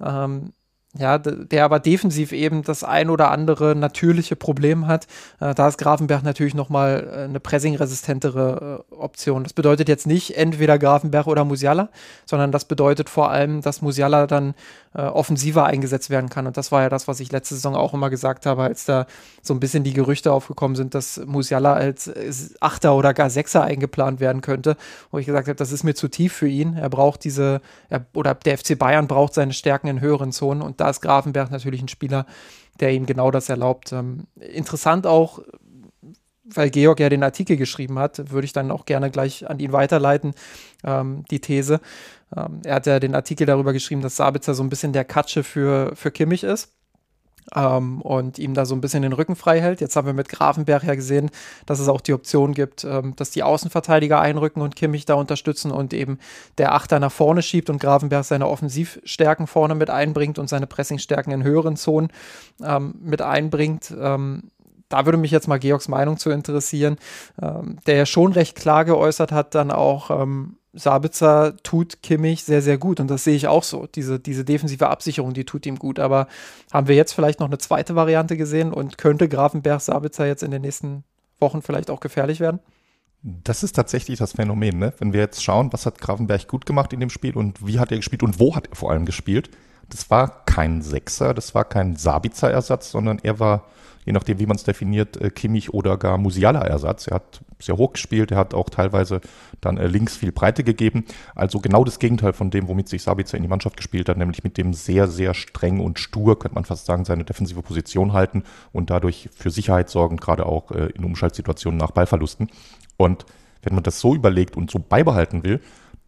Ähm, 0.02 0.54
ja, 0.98 1.18
der 1.18 1.64
aber 1.64 1.78
defensiv 1.78 2.32
eben 2.32 2.64
das 2.64 2.82
ein 2.82 3.10
oder 3.10 3.30
andere 3.30 3.76
natürliche 3.76 4.34
Problem 4.34 4.88
hat. 4.88 5.06
Äh, 5.38 5.54
da 5.54 5.68
ist 5.68 5.78
Grafenberg 5.78 6.24
natürlich 6.24 6.54
nochmal 6.54 7.08
äh, 7.08 7.24
eine 7.24 7.38
pressing-resistentere 7.38 8.84
äh, 8.90 8.94
Option. 8.96 9.44
Das 9.44 9.52
bedeutet 9.52 9.88
jetzt 9.88 10.08
nicht 10.08 10.36
entweder 10.36 10.80
Grafenberg 10.80 11.28
oder 11.28 11.44
Musiala, 11.44 11.90
sondern 12.26 12.50
das 12.50 12.64
bedeutet 12.64 13.08
vor 13.08 13.30
allem, 13.30 13.60
dass 13.60 13.82
Musiala 13.82 14.26
dann 14.26 14.54
äh, 14.92 15.02
offensiver 15.02 15.64
eingesetzt 15.66 16.10
werden 16.10 16.28
kann. 16.28 16.48
Und 16.48 16.56
das 16.56 16.72
war 16.72 16.82
ja 16.82 16.88
das, 16.88 17.06
was 17.06 17.20
ich 17.20 17.30
letzte 17.30 17.54
Saison 17.54 17.76
auch 17.76 17.94
immer 17.94 18.10
gesagt 18.10 18.44
habe, 18.44 18.64
als 18.64 18.84
da 18.84 19.06
so 19.42 19.54
ein 19.54 19.60
bisschen 19.60 19.84
die 19.84 19.92
Gerüchte 19.92 20.32
aufgekommen 20.32 20.74
sind, 20.74 20.96
dass 20.96 21.20
Musiala 21.24 21.74
als 21.74 22.08
äh, 22.08 22.32
Achter 22.58 22.96
oder 22.96 23.14
gar 23.14 23.30
Sechser 23.30 23.62
eingeplant 23.62 24.18
werden 24.18 24.40
könnte, 24.40 24.76
wo 25.12 25.18
ich 25.18 25.26
gesagt 25.26 25.46
habe, 25.46 25.54
das 25.54 25.70
ist 25.70 25.84
mir 25.84 25.94
zu 25.94 26.08
tief 26.08 26.32
für 26.32 26.48
ihn. 26.48 26.74
Er 26.74 26.90
braucht 26.90 27.22
diese, 27.22 27.60
er, 27.88 28.04
oder 28.14 28.34
der 28.34 28.58
FC 28.58 28.76
Bayern 28.76 29.06
braucht 29.06 29.34
seine 29.34 29.52
Stärken 29.52 29.86
in 29.86 30.00
höheren 30.00 30.32
Zonen 30.32 30.62
und 30.62 30.79
da 30.80 30.90
ist 30.90 31.00
Grafenberg 31.00 31.50
natürlich 31.50 31.82
ein 31.82 31.88
Spieler, 31.88 32.26
der 32.80 32.92
ihm 32.92 33.06
genau 33.06 33.30
das 33.30 33.48
erlaubt. 33.48 33.92
Ähm, 33.92 34.26
interessant 34.40 35.06
auch, 35.06 35.40
weil 36.44 36.70
Georg 36.70 37.00
ja 37.00 37.08
den 37.08 37.22
Artikel 37.22 37.56
geschrieben 37.56 37.98
hat, 37.98 38.30
würde 38.30 38.44
ich 38.44 38.52
dann 38.52 38.70
auch 38.70 38.86
gerne 38.86 39.10
gleich 39.10 39.48
an 39.48 39.58
ihn 39.58 39.72
weiterleiten, 39.72 40.34
ähm, 40.84 41.24
die 41.30 41.40
These. 41.40 41.80
Ähm, 42.36 42.60
er 42.64 42.76
hat 42.76 42.86
ja 42.86 42.98
den 42.98 43.14
Artikel 43.14 43.46
darüber 43.46 43.72
geschrieben, 43.72 44.02
dass 44.02 44.16
Sabitzer 44.16 44.54
so 44.54 44.62
ein 44.62 44.70
bisschen 44.70 44.92
der 44.92 45.04
Katsche 45.04 45.44
für, 45.44 45.94
für 45.94 46.10
Kimmich 46.10 46.44
ist. 46.44 46.72
Ähm, 47.54 48.00
und 48.02 48.38
ihm 48.38 48.54
da 48.54 48.64
so 48.64 48.74
ein 48.74 48.80
bisschen 48.80 49.02
den 49.02 49.12
Rücken 49.12 49.36
frei 49.36 49.60
hält. 49.60 49.80
Jetzt 49.80 49.96
haben 49.96 50.06
wir 50.06 50.12
mit 50.12 50.28
Grafenberg 50.28 50.84
ja 50.84 50.94
gesehen, 50.94 51.30
dass 51.66 51.80
es 51.80 51.88
auch 51.88 52.00
die 52.00 52.12
Option 52.12 52.54
gibt, 52.54 52.84
ähm, 52.84 53.14
dass 53.16 53.30
die 53.30 53.42
Außenverteidiger 53.42 54.20
einrücken 54.20 54.62
und 54.62 54.76
Kimmich 54.76 55.04
da 55.04 55.14
unterstützen 55.14 55.70
und 55.70 55.92
eben 55.92 56.18
der 56.58 56.74
Achter 56.74 57.00
nach 57.00 57.12
vorne 57.12 57.42
schiebt 57.42 57.70
und 57.70 57.80
Grafenberg 57.80 58.24
seine 58.24 58.48
Offensivstärken 58.48 59.46
vorne 59.46 59.74
mit 59.74 59.90
einbringt 59.90 60.38
und 60.38 60.48
seine 60.48 60.66
Pressingstärken 60.66 61.32
in 61.32 61.42
höheren 61.42 61.76
Zonen 61.76 62.08
ähm, 62.62 62.94
mit 63.00 63.22
einbringt. 63.22 63.92
Ähm, 63.98 64.50
da 64.90 65.06
würde 65.06 65.18
mich 65.18 65.30
jetzt 65.30 65.48
mal 65.48 65.58
Georgs 65.58 65.88
Meinung 65.88 66.18
zu 66.18 66.30
interessieren, 66.30 66.98
ähm, 67.40 67.78
der 67.86 67.96
ja 67.96 68.06
schon 68.06 68.32
recht 68.32 68.56
klar 68.56 68.84
geäußert 68.84 69.32
hat, 69.32 69.54
dann 69.54 69.70
auch 69.70 70.10
ähm, 70.10 70.56
Sabitzer 70.72 71.56
tut 71.62 72.02
Kimmich 72.02 72.44
sehr, 72.44 72.62
sehr 72.62 72.78
gut. 72.78 73.00
Und 73.00 73.08
das 73.08 73.24
sehe 73.24 73.34
ich 73.34 73.48
auch 73.48 73.64
so. 73.64 73.86
Diese, 73.86 74.20
diese 74.20 74.44
defensive 74.44 74.88
Absicherung, 74.88 75.34
die 75.34 75.44
tut 75.44 75.66
ihm 75.66 75.78
gut. 75.78 75.98
Aber 75.98 76.28
haben 76.72 76.88
wir 76.88 76.94
jetzt 76.94 77.12
vielleicht 77.12 77.40
noch 77.40 77.48
eine 77.48 77.58
zweite 77.58 77.96
Variante 77.96 78.36
gesehen 78.36 78.72
und 78.72 78.98
könnte 78.98 79.28
Grafenberg 79.28 79.80
Sabitzer 79.80 80.26
jetzt 80.26 80.42
in 80.42 80.50
den 80.50 80.62
nächsten 80.62 81.04
Wochen 81.40 81.62
vielleicht 81.62 81.90
auch 81.90 82.00
gefährlich 82.00 82.40
werden? 82.40 82.60
Das 83.22 83.62
ist 83.62 83.72
tatsächlich 83.72 84.18
das 84.18 84.32
Phänomen, 84.32 84.78
ne? 84.78 84.94
Wenn 84.98 85.12
wir 85.12 85.20
jetzt 85.20 85.44
schauen, 85.44 85.72
was 85.72 85.84
hat 85.84 86.00
Grafenberg 86.00 86.48
gut 86.48 86.64
gemacht 86.64 86.92
in 86.94 87.00
dem 87.00 87.10
Spiel 87.10 87.36
und 87.36 87.66
wie 87.66 87.78
hat 87.78 87.90
er 87.90 87.98
gespielt 87.98 88.22
und 88.22 88.38
wo 88.38 88.54
hat 88.54 88.68
er 88.68 88.76
vor 88.76 88.90
allem 88.90 89.04
gespielt. 89.04 89.50
Das 89.90 90.08
war 90.08 90.44
kein 90.46 90.80
Sechser, 90.80 91.34
das 91.34 91.54
war 91.54 91.64
kein 91.64 91.96
Sabitzer-Ersatz, 91.96 92.90
sondern 92.90 93.18
er 93.22 93.38
war 93.38 93.66
je 94.10 94.12
nachdem, 94.12 94.40
wie 94.40 94.46
man 94.46 94.56
es 94.56 94.64
definiert, 94.64 95.16
äh, 95.18 95.30
Kimmich 95.30 95.72
oder 95.72 95.96
gar 95.96 96.18
Musiala-Ersatz. 96.18 97.06
Er 97.06 97.14
hat 97.14 97.42
sehr 97.60 97.76
hoch 97.76 97.92
gespielt, 97.92 98.32
er 98.32 98.38
hat 98.38 98.54
auch 98.54 98.68
teilweise 98.68 99.20
dann 99.60 99.78
äh, 99.78 99.86
links 99.86 100.16
viel 100.16 100.32
Breite 100.32 100.64
gegeben. 100.64 101.04
Also 101.36 101.60
genau 101.60 101.84
das 101.84 102.00
Gegenteil 102.00 102.32
von 102.32 102.50
dem, 102.50 102.66
womit 102.66 102.88
sich 102.88 103.04
Sabitzer 103.04 103.36
in 103.36 103.44
die 103.44 103.48
Mannschaft 103.48 103.76
gespielt 103.76 104.08
hat, 104.08 104.16
nämlich 104.16 104.42
mit 104.42 104.58
dem 104.58 104.74
sehr, 104.74 105.06
sehr 105.06 105.32
streng 105.32 105.78
und 105.78 106.00
stur, 106.00 106.40
könnte 106.40 106.56
man 106.56 106.64
fast 106.64 106.86
sagen, 106.86 107.04
seine 107.04 107.22
defensive 107.22 107.62
Position 107.62 108.12
halten 108.12 108.42
und 108.72 108.90
dadurch 108.90 109.28
für 109.32 109.50
Sicherheit 109.50 109.88
sorgen, 109.90 110.16
gerade 110.16 110.44
auch 110.44 110.72
äh, 110.72 110.86
in 110.86 111.04
Umschaltsituationen 111.04 111.78
nach 111.78 111.92
Ballverlusten. 111.92 112.50
Und 112.96 113.26
wenn 113.62 113.74
man 113.74 113.84
das 113.84 114.00
so 114.00 114.16
überlegt 114.16 114.56
und 114.56 114.72
so 114.72 114.80
beibehalten 114.80 115.44
will, 115.44 115.60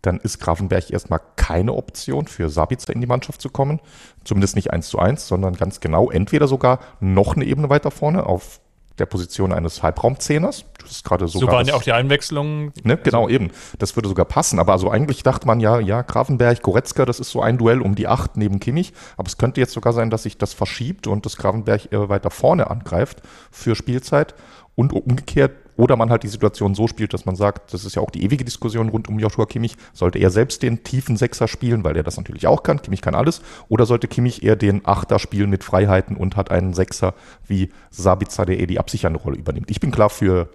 dann 0.03 0.18
ist 0.18 0.40
Grafenberg 0.40 0.90
erstmal 0.90 1.20
keine 1.36 1.74
Option 1.74 2.26
für 2.26 2.50
Sabitzer 2.50 2.92
in 2.92 3.00
die 3.00 3.07
Mannschaft 3.07 3.40
zu 3.40 3.48
kommen. 3.48 3.80
Zumindest 4.24 4.57
nicht 4.57 4.72
eins 4.72 4.88
zu 4.88 4.98
eins, 4.98 5.26
sondern 5.28 5.55
ganz 5.55 5.80
genau 5.80 6.11
entweder 6.11 6.48
sogar 6.48 6.80
noch 7.00 7.36
eine 7.36 7.44
Ebene 7.44 7.70
weiter 7.70 7.90
vorne 7.90 8.26
auf 8.26 8.61
der 8.98 9.07
Position 9.07 9.53
eines 9.53 9.82
Halbraumzehners. 9.82 10.64
Das 10.80 10.90
ist 10.90 11.05
gerade 11.05 11.26
sogar. 11.26 11.48
So 11.48 11.57
waren 11.57 11.66
ja 11.66 11.74
auch 11.74 11.82
die 11.82 11.92
Einwechslungen. 11.92 12.72
Ne, 12.82 12.98
genau, 12.98 13.24
also, 13.24 13.34
eben. 13.34 13.50
Das 13.78 13.96
würde 13.96 14.09
sogar 14.09 14.26
passen. 14.26 14.59
Aber 14.59 14.72
also 14.72 14.90
eigentlich 14.90 15.22
dachte 15.22 15.46
man 15.46 15.61
ja, 15.61 15.80
ja, 15.80 16.03
Grafenberg, 16.03 16.62
Goretzka, 16.62 17.05
das 17.05 17.18
ist 17.18 17.30
so 17.30 17.40
ein 17.40 17.57
Duell 17.57 17.80
um 17.80 17.94
die 17.94 18.07
acht 18.07 18.36
neben 18.36 18.61
Kimmich. 18.61 18.92
Aber 19.16 19.28
es 19.28 19.38
könnte 19.38 19.61
jetzt 19.61 19.72
sogar 19.72 19.92
sein, 19.92 20.11
dass 20.11 20.24
sich 20.24 20.36
das 20.36 20.53
verschiebt 20.53 21.07
und 21.07 21.24
das 21.24 21.36
Grafenberg 21.36 21.92
äh, 21.92 22.09
weiter 22.09 22.30
vorne 22.30 22.70
angreift 22.70 23.22
für 23.50 23.74
Spielzeit. 23.74 24.34
Und 24.74 24.92
umgekehrt 24.92 25.53
oder 25.77 25.97
man 25.97 26.11
halt 26.11 26.23
die 26.23 26.29
Situation 26.29 26.75
so 26.75 26.87
spielt, 26.87 27.14
dass 27.14 27.25
man 27.25 27.37
sagt, 27.37 27.73
das 27.73 27.85
ist 27.85 27.97
ja 27.97 28.03
auch 28.03 28.11
die 28.11 28.25
ewige 28.25 28.45
Diskussion 28.45 28.89
rund 28.89 29.09
um 29.09 29.18
Joshua 29.18 29.47
Kimmich, 29.47 29.77
sollte 29.93 30.18
er 30.18 30.31
selbst 30.31 30.62
den 30.62 30.85
tiefen 30.85 31.16
Sechser 31.16 31.49
spielen, 31.49 31.85
weil 31.85 31.97
er 31.97 32.03
das 32.03 32.16
natürlich 32.16 32.47
auch 32.47 32.62
kann, 32.62 32.83
Kimmich 32.83 33.03
kann 33.03 33.14
alles, 33.14 33.43
oder 33.68 33.87
sollte 33.87 34.09
Kimmich 34.09 34.43
eher 34.43 34.57
den 34.57 34.87
Achter 34.87 35.18
spielen 35.18 35.51
mit 35.51 35.64
Freiheiten 35.64 36.16
und 36.16 36.37
hat 36.37 36.51
einen 36.51 36.75
Sechser 36.75 37.14
wie 37.47 37.70
Sabitzer, 37.91 38.47
der 38.47 38.59
eher 38.59 38.66
die 38.66 38.79
absichernde 38.79 39.18
Rolle 39.18 39.37
übernimmt. 39.37 39.70
Ich 39.70 39.81
bin 39.81 39.91
klar 39.91 40.11
für 40.11 40.49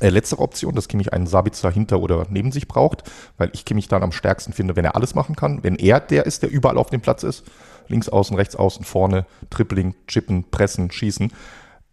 äh, 0.00 0.08
letztere 0.08 0.42
Option, 0.42 0.74
dass 0.74 0.88
Kimmich 0.88 1.12
einen 1.12 1.26
Sabitzer 1.26 1.70
hinter 1.70 2.00
oder 2.00 2.26
neben 2.28 2.50
sich 2.50 2.66
braucht, 2.66 3.04
weil 3.38 3.50
ich 3.52 3.64
Kimmich 3.64 3.88
dann 3.88 4.02
am 4.02 4.12
stärksten 4.12 4.52
finde, 4.52 4.76
wenn 4.76 4.84
er 4.84 4.96
alles 4.96 5.14
machen 5.14 5.36
kann, 5.36 5.62
wenn 5.62 5.76
er 5.76 6.00
der 6.00 6.26
ist, 6.26 6.42
der 6.42 6.50
überall 6.50 6.78
auf 6.78 6.90
dem 6.90 7.00
Platz 7.00 7.22
ist, 7.22 7.44
links 7.88 8.08
außen, 8.08 8.36
rechts 8.36 8.56
außen, 8.56 8.84
vorne, 8.84 9.26
Tripling, 9.50 9.94
Chippen, 10.08 10.50
Pressen, 10.50 10.90
Schießen. 10.90 11.32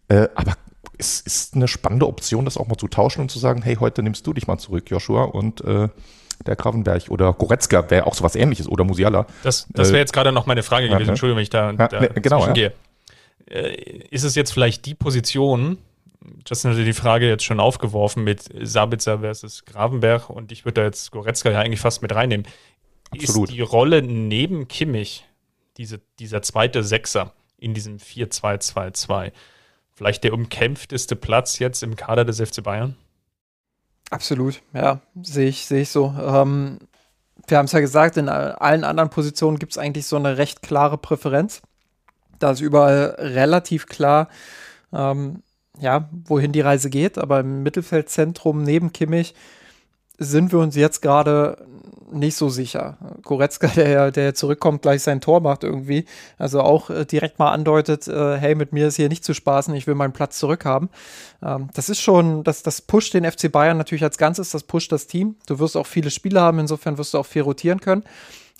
Äh, 0.08 0.28
aber 0.34 0.54
es 0.98 1.20
ist 1.20 1.54
eine 1.54 1.68
spannende 1.68 2.06
Option, 2.06 2.44
das 2.44 2.56
auch 2.56 2.66
mal 2.66 2.76
zu 2.76 2.88
tauschen 2.88 3.20
und 3.22 3.30
zu 3.30 3.38
sagen, 3.38 3.62
hey, 3.62 3.76
heute 3.76 4.02
nimmst 4.02 4.26
du 4.26 4.32
dich 4.32 4.46
mal 4.46 4.58
zurück, 4.58 4.90
Joshua, 4.90 5.24
und 5.24 5.62
äh, 5.62 5.88
der 6.46 6.56
Gravenberg 6.56 7.08
oder 7.08 7.32
Goretzka 7.32 7.90
wäre 7.90 8.06
auch 8.06 8.14
sowas 8.14 8.36
ähnliches 8.36 8.68
oder 8.68 8.84
Musiala. 8.84 9.26
Das, 9.42 9.66
das 9.70 9.88
wäre 9.88 9.98
äh, 9.98 10.00
jetzt 10.00 10.12
gerade 10.12 10.32
noch 10.32 10.46
meine 10.46 10.62
Frage 10.62 10.86
gewesen, 10.86 11.00
ja, 11.00 11.06
ne? 11.06 11.12
Entschuldigung, 11.12 11.36
wenn 11.38 11.42
ich 11.42 11.50
da, 11.50 11.70
ja, 11.70 11.88
da 11.88 12.00
ne, 12.00 12.08
genau, 12.08 12.46
ja. 12.46 12.52
gehe. 12.52 12.72
Äh, 13.46 13.74
ist 14.10 14.24
es 14.24 14.34
jetzt 14.34 14.52
vielleicht 14.52 14.86
die 14.86 14.94
Position, 14.94 15.78
Justin 16.46 16.72
hatte 16.72 16.84
die 16.84 16.92
Frage 16.92 17.28
jetzt 17.28 17.44
schon 17.44 17.60
aufgeworfen 17.60 18.24
mit 18.24 18.48
Sabitzer 18.60 19.20
versus 19.20 19.64
Gravenberg 19.64 20.30
und 20.30 20.52
ich 20.52 20.64
würde 20.64 20.80
da 20.80 20.84
jetzt 20.84 21.10
Goretzka 21.10 21.50
ja 21.50 21.60
eigentlich 21.60 21.80
fast 21.80 22.02
mit 22.02 22.14
reinnehmen. 22.14 22.46
Absolut. 23.10 23.48
Ist 23.48 23.56
die 23.56 23.60
Rolle 23.60 24.02
neben 24.02 24.68
Kimmich, 24.68 25.24
diese, 25.76 26.00
dieser 26.18 26.42
zweite 26.42 26.82
Sechser 26.82 27.32
in 27.58 27.74
diesem 27.74 27.98
4-2-2-2, 27.98 29.32
vielleicht 29.94 30.24
der 30.24 30.32
umkämpfteste 30.32 31.16
Platz 31.16 31.58
jetzt 31.58 31.82
im 31.82 31.96
Kader 31.96 32.24
des 32.24 32.40
FC 32.40 32.62
Bayern? 32.62 32.96
Absolut, 34.10 34.60
ja, 34.74 35.00
sehe 35.22 35.48
ich, 35.48 35.66
sehe 35.66 35.82
ich 35.82 35.88
so. 35.88 36.14
Ähm, 36.20 36.78
wir 37.46 37.58
haben 37.58 37.66
es 37.66 37.72
ja 37.72 37.80
gesagt, 37.80 38.16
in 38.16 38.28
allen 38.28 38.84
anderen 38.84 39.10
Positionen 39.10 39.58
gibt 39.58 39.72
es 39.72 39.78
eigentlich 39.78 40.06
so 40.06 40.16
eine 40.16 40.38
recht 40.38 40.62
klare 40.62 40.98
Präferenz. 40.98 41.62
Da 42.38 42.50
ist 42.50 42.60
überall 42.60 43.16
relativ 43.18 43.86
klar, 43.86 44.28
ähm, 44.92 45.42
ja, 45.78 46.08
wohin 46.26 46.52
die 46.52 46.60
Reise 46.60 46.90
geht. 46.90 47.18
Aber 47.18 47.40
im 47.40 47.62
Mittelfeldzentrum 47.62 48.62
neben 48.62 48.92
Kimmich 48.92 49.34
sind 50.22 50.52
wir 50.52 50.58
uns 50.58 50.76
jetzt 50.76 51.02
gerade 51.02 51.56
nicht 52.12 52.36
so 52.36 52.48
sicher. 52.48 52.98
Goretzka, 53.22 53.68
der, 53.68 54.10
der 54.10 54.34
zurückkommt, 54.34 54.82
gleich 54.82 55.02
sein 55.02 55.20
Tor 55.20 55.40
macht 55.40 55.64
irgendwie. 55.64 56.04
Also 56.38 56.60
auch 56.60 56.90
äh, 56.90 57.04
direkt 57.04 57.38
mal 57.38 57.50
andeutet, 57.50 58.08
äh, 58.08 58.36
hey, 58.36 58.54
mit 58.54 58.72
mir 58.72 58.88
ist 58.88 58.96
hier 58.96 59.08
nicht 59.08 59.24
zu 59.24 59.34
spaßen, 59.34 59.74
ich 59.74 59.86
will 59.86 59.94
meinen 59.94 60.12
Platz 60.12 60.38
zurückhaben. 60.38 60.88
Ähm, 61.42 61.68
das 61.74 61.88
ist 61.88 62.00
schon, 62.00 62.44
das, 62.44 62.62
das 62.62 62.82
pusht 62.82 63.14
den 63.14 63.30
FC 63.30 63.50
Bayern 63.50 63.78
natürlich 63.78 64.04
als 64.04 64.18
Ganzes, 64.18 64.50
das 64.50 64.64
pusht 64.64 64.92
das 64.92 65.06
Team. 65.06 65.36
Du 65.46 65.58
wirst 65.58 65.76
auch 65.76 65.86
viele 65.86 66.10
Spiele 66.10 66.40
haben, 66.40 66.58
insofern 66.58 66.98
wirst 66.98 67.14
du 67.14 67.18
auch 67.18 67.26
viel 67.26 67.42
rotieren 67.42 67.80
können. 67.80 68.04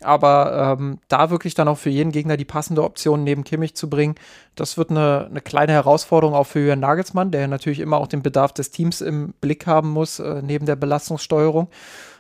Aber 0.05 0.77
ähm, 0.79 0.99
da 1.09 1.31
wirklich 1.31 1.55
dann 1.55 1.69
auch 1.69 1.79
für 1.79 1.91
jeden 1.91 2.13
Gegner 2.13 2.37
die 2.37 2.45
passende 2.45 2.83
Option 2.83 3.25
neben 3.25 3.45
Kimmich 3.45 3.75
zu 3.75 3.89
bringen, 3.89 4.15
das 4.55 4.77
wird 4.77 4.91
eine, 4.91 5.27
eine 5.31 5.41
kleine 5.41 5.73
Herausforderung 5.73 6.35
auch 6.35 6.47
für 6.47 6.61
Jürgen 6.61 6.81
Nagelsmann, 6.81 7.31
der 7.31 7.49
natürlich 7.49 7.81
immer 7.81 7.99
auch 7.99 8.07
den 8.07 8.23
Bedarf 8.23 8.53
des 8.53 8.71
Teams 8.71 9.01
im 9.01 9.35
Blick 9.41 9.67
haben 9.67 9.91
muss, 9.91 10.19
äh, 10.19 10.43
neben 10.43 10.67
der 10.67 10.77
Belastungssteuerung. 10.77 11.69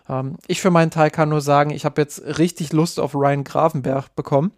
Ähm, 0.09 0.37
ich 0.47 0.61
für 0.61 0.70
meinen 0.70 0.91
Teil 0.91 1.11
kann 1.11 1.28
nur 1.28 1.41
sagen, 1.41 1.70
ich 1.70 1.85
habe 1.85 2.01
jetzt 2.01 2.22
richtig 2.39 2.72
Lust 2.72 3.01
auf 3.01 3.14
Ryan 3.14 3.45
Gravenberg 3.45 4.14
bekommen. 4.16 4.53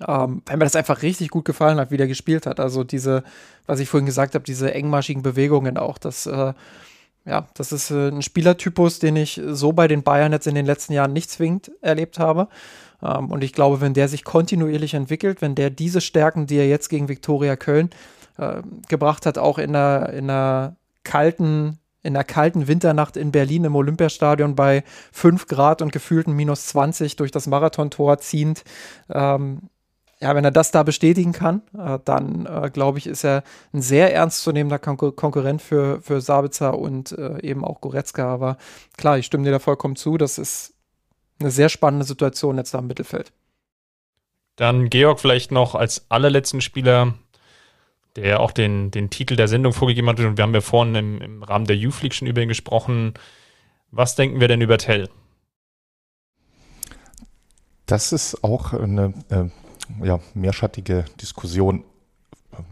Ähm, 0.00 0.42
weil 0.46 0.56
mir 0.56 0.64
das 0.64 0.74
einfach 0.74 1.02
richtig 1.02 1.28
gut 1.28 1.44
gefallen 1.44 1.78
hat, 1.78 1.90
wie 1.90 1.96
der 1.96 2.08
gespielt 2.08 2.46
hat. 2.46 2.58
Also 2.58 2.82
diese, 2.82 3.22
was 3.66 3.78
ich 3.78 3.88
vorhin 3.88 4.06
gesagt 4.06 4.34
habe, 4.34 4.44
diese 4.44 4.74
engmaschigen 4.74 5.22
Bewegungen 5.22 5.76
auch, 5.76 5.98
das, 5.98 6.26
äh, 6.26 6.54
ja, 7.24 7.46
das 7.54 7.72
ist 7.72 7.90
äh, 7.90 8.08
ein 8.08 8.22
Spielertypus, 8.22 8.98
den 8.98 9.16
ich 9.16 9.40
so 9.46 9.72
bei 9.72 9.88
den 9.88 10.02
Bayern 10.02 10.32
jetzt 10.32 10.46
in 10.46 10.54
den 10.54 10.66
letzten 10.66 10.92
Jahren 10.92 11.12
nicht 11.12 11.30
zwingend 11.30 11.70
erlebt 11.80 12.18
habe. 12.18 12.48
Ähm, 13.02 13.30
und 13.30 13.44
ich 13.44 13.52
glaube, 13.52 13.80
wenn 13.80 13.94
der 13.94 14.08
sich 14.08 14.24
kontinuierlich 14.24 14.94
entwickelt, 14.94 15.40
wenn 15.40 15.54
der 15.54 15.70
diese 15.70 16.00
Stärken, 16.00 16.46
die 16.46 16.56
er 16.56 16.68
jetzt 16.68 16.88
gegen 16.88 17.08
Viktoria 17.08 17.56
Köln 17.56 17.90
äh, 18.38 18.62
gebracht 18.88 19.26
hat, 19.26 19.38
auch 19.38 19.58
in 19.58 19.74
einer, 19.76 20.10
in 20.10 20.30
einer 20.30 20.76
kalten 21.04 21.78
in 22.04 22.14
der 22.14 22.24
kalten 22.24 22.66
Winternacht 22.66 23.16
in 23.16 23.30
Berlin 23.30 23.62
im 23.62 23.76
Olympiastadion 23.76 24.56
bei 24.56 24.82
5 25.12 25.46
Grad 25.46 25.82
und 25.82 25.92
gefühlten 25.92 26.34
minus 26.34 26.66
20 26.66 27.14
durch 27.14 27.30
das 27.30 27.46
Marathontor 27.46 28.18
ziehend. 28.18 28.64
Ähm, 29.08 29.68
ja, 30.22 30.36
wenn 30.36 30.44
er 30.44 30.52
das 30.52 30.70
da 30.70 30.84
bestätigen 30.84 31.32
kann, 31.32 31.62
äh, 31.76 31.98
dann 32.04 32.46
äh, 32.46 32.70
glaube 32.72 32.98
ich, 32.98 33.06
ist 33.08 33.24
er 33.24 33.42
ein 33.72 33.82
sehr 33.82 34.14
ernstzunehmender 34.14 34.78
Kon 34.78 34.96
Konkurrent 34.96 35.60
für, 35.60 36.00
für 36.00 36.20
Sabitzer 36.20 36.78
und 36.78 37.12
äh, 37.12 37.40
eben 37.42 37.64
auch 37.64 37.80
Goretzka. 37.80 38.32
Aber 38.32 38.56
klar, 38.96 39.18
ich 39.18 39.26
stimme 39.26 39.44
dir 39.44 39.50
da 39.50 39.58
vollkommen 39.58 39.96
zu. 39.96 40.16
Das 40.18 40.38
ist 40.38 40.74
eine 41.40 41.50
sehr 41.50 41.68
spannende 41.68 42.06
Situation 42.06 42.56
jetzt 42.56 42.72
da 42.72 42.78
im 42.78 42.86
Mittelfeld. 42.86 43.32
Dann 44.56 44.90
Georg 44.90 45.18
vielleicht 45.18 45.50
noch 45.50 45.74
als 45.74 46.06
allerletzten 46.08 46.60
Spieler 46.60 47.14
der 48.14 48.40
auch 48.40 48.50
den, 48.50 48.90
den 48.90 49.08
Titel 49.08 49.36
der 49.36 49.48
Sendung 49.48 49.72
vorgegeben 49.72 50.08
hat. 50.08 50.20
Und 50.20 50.36
wir 50.36 50.42
haben 50.42 50.54
ja 50.54 50.60
vorhin 50.60 50.94
im, 50.94 51.20
im 51.22 51.42
Rahmen 51.42 51.64
der 51.64 51.76
Youth 51.76 52.02
League 52.02 52.14
schon 52.14 52.28
über 52.28 52.42
ihn 52.42 52.48
gesprochen. 52.48 53.14
Was 53.90 54.16
denken 54.16 54.38
wir 54.38 54.48
denn 54.48 54.60
über 54.60 54.76
Tell? 54.76 55.08
Das 57.86 58.12
ist 58.12 58.44
auch 58.44 58.74
eine 58.74 59.14
äh, 59.30 59.46
ja, 60.02 60.20
mehrschattige 60.34 61.04
Diskussion. 61.20 61.84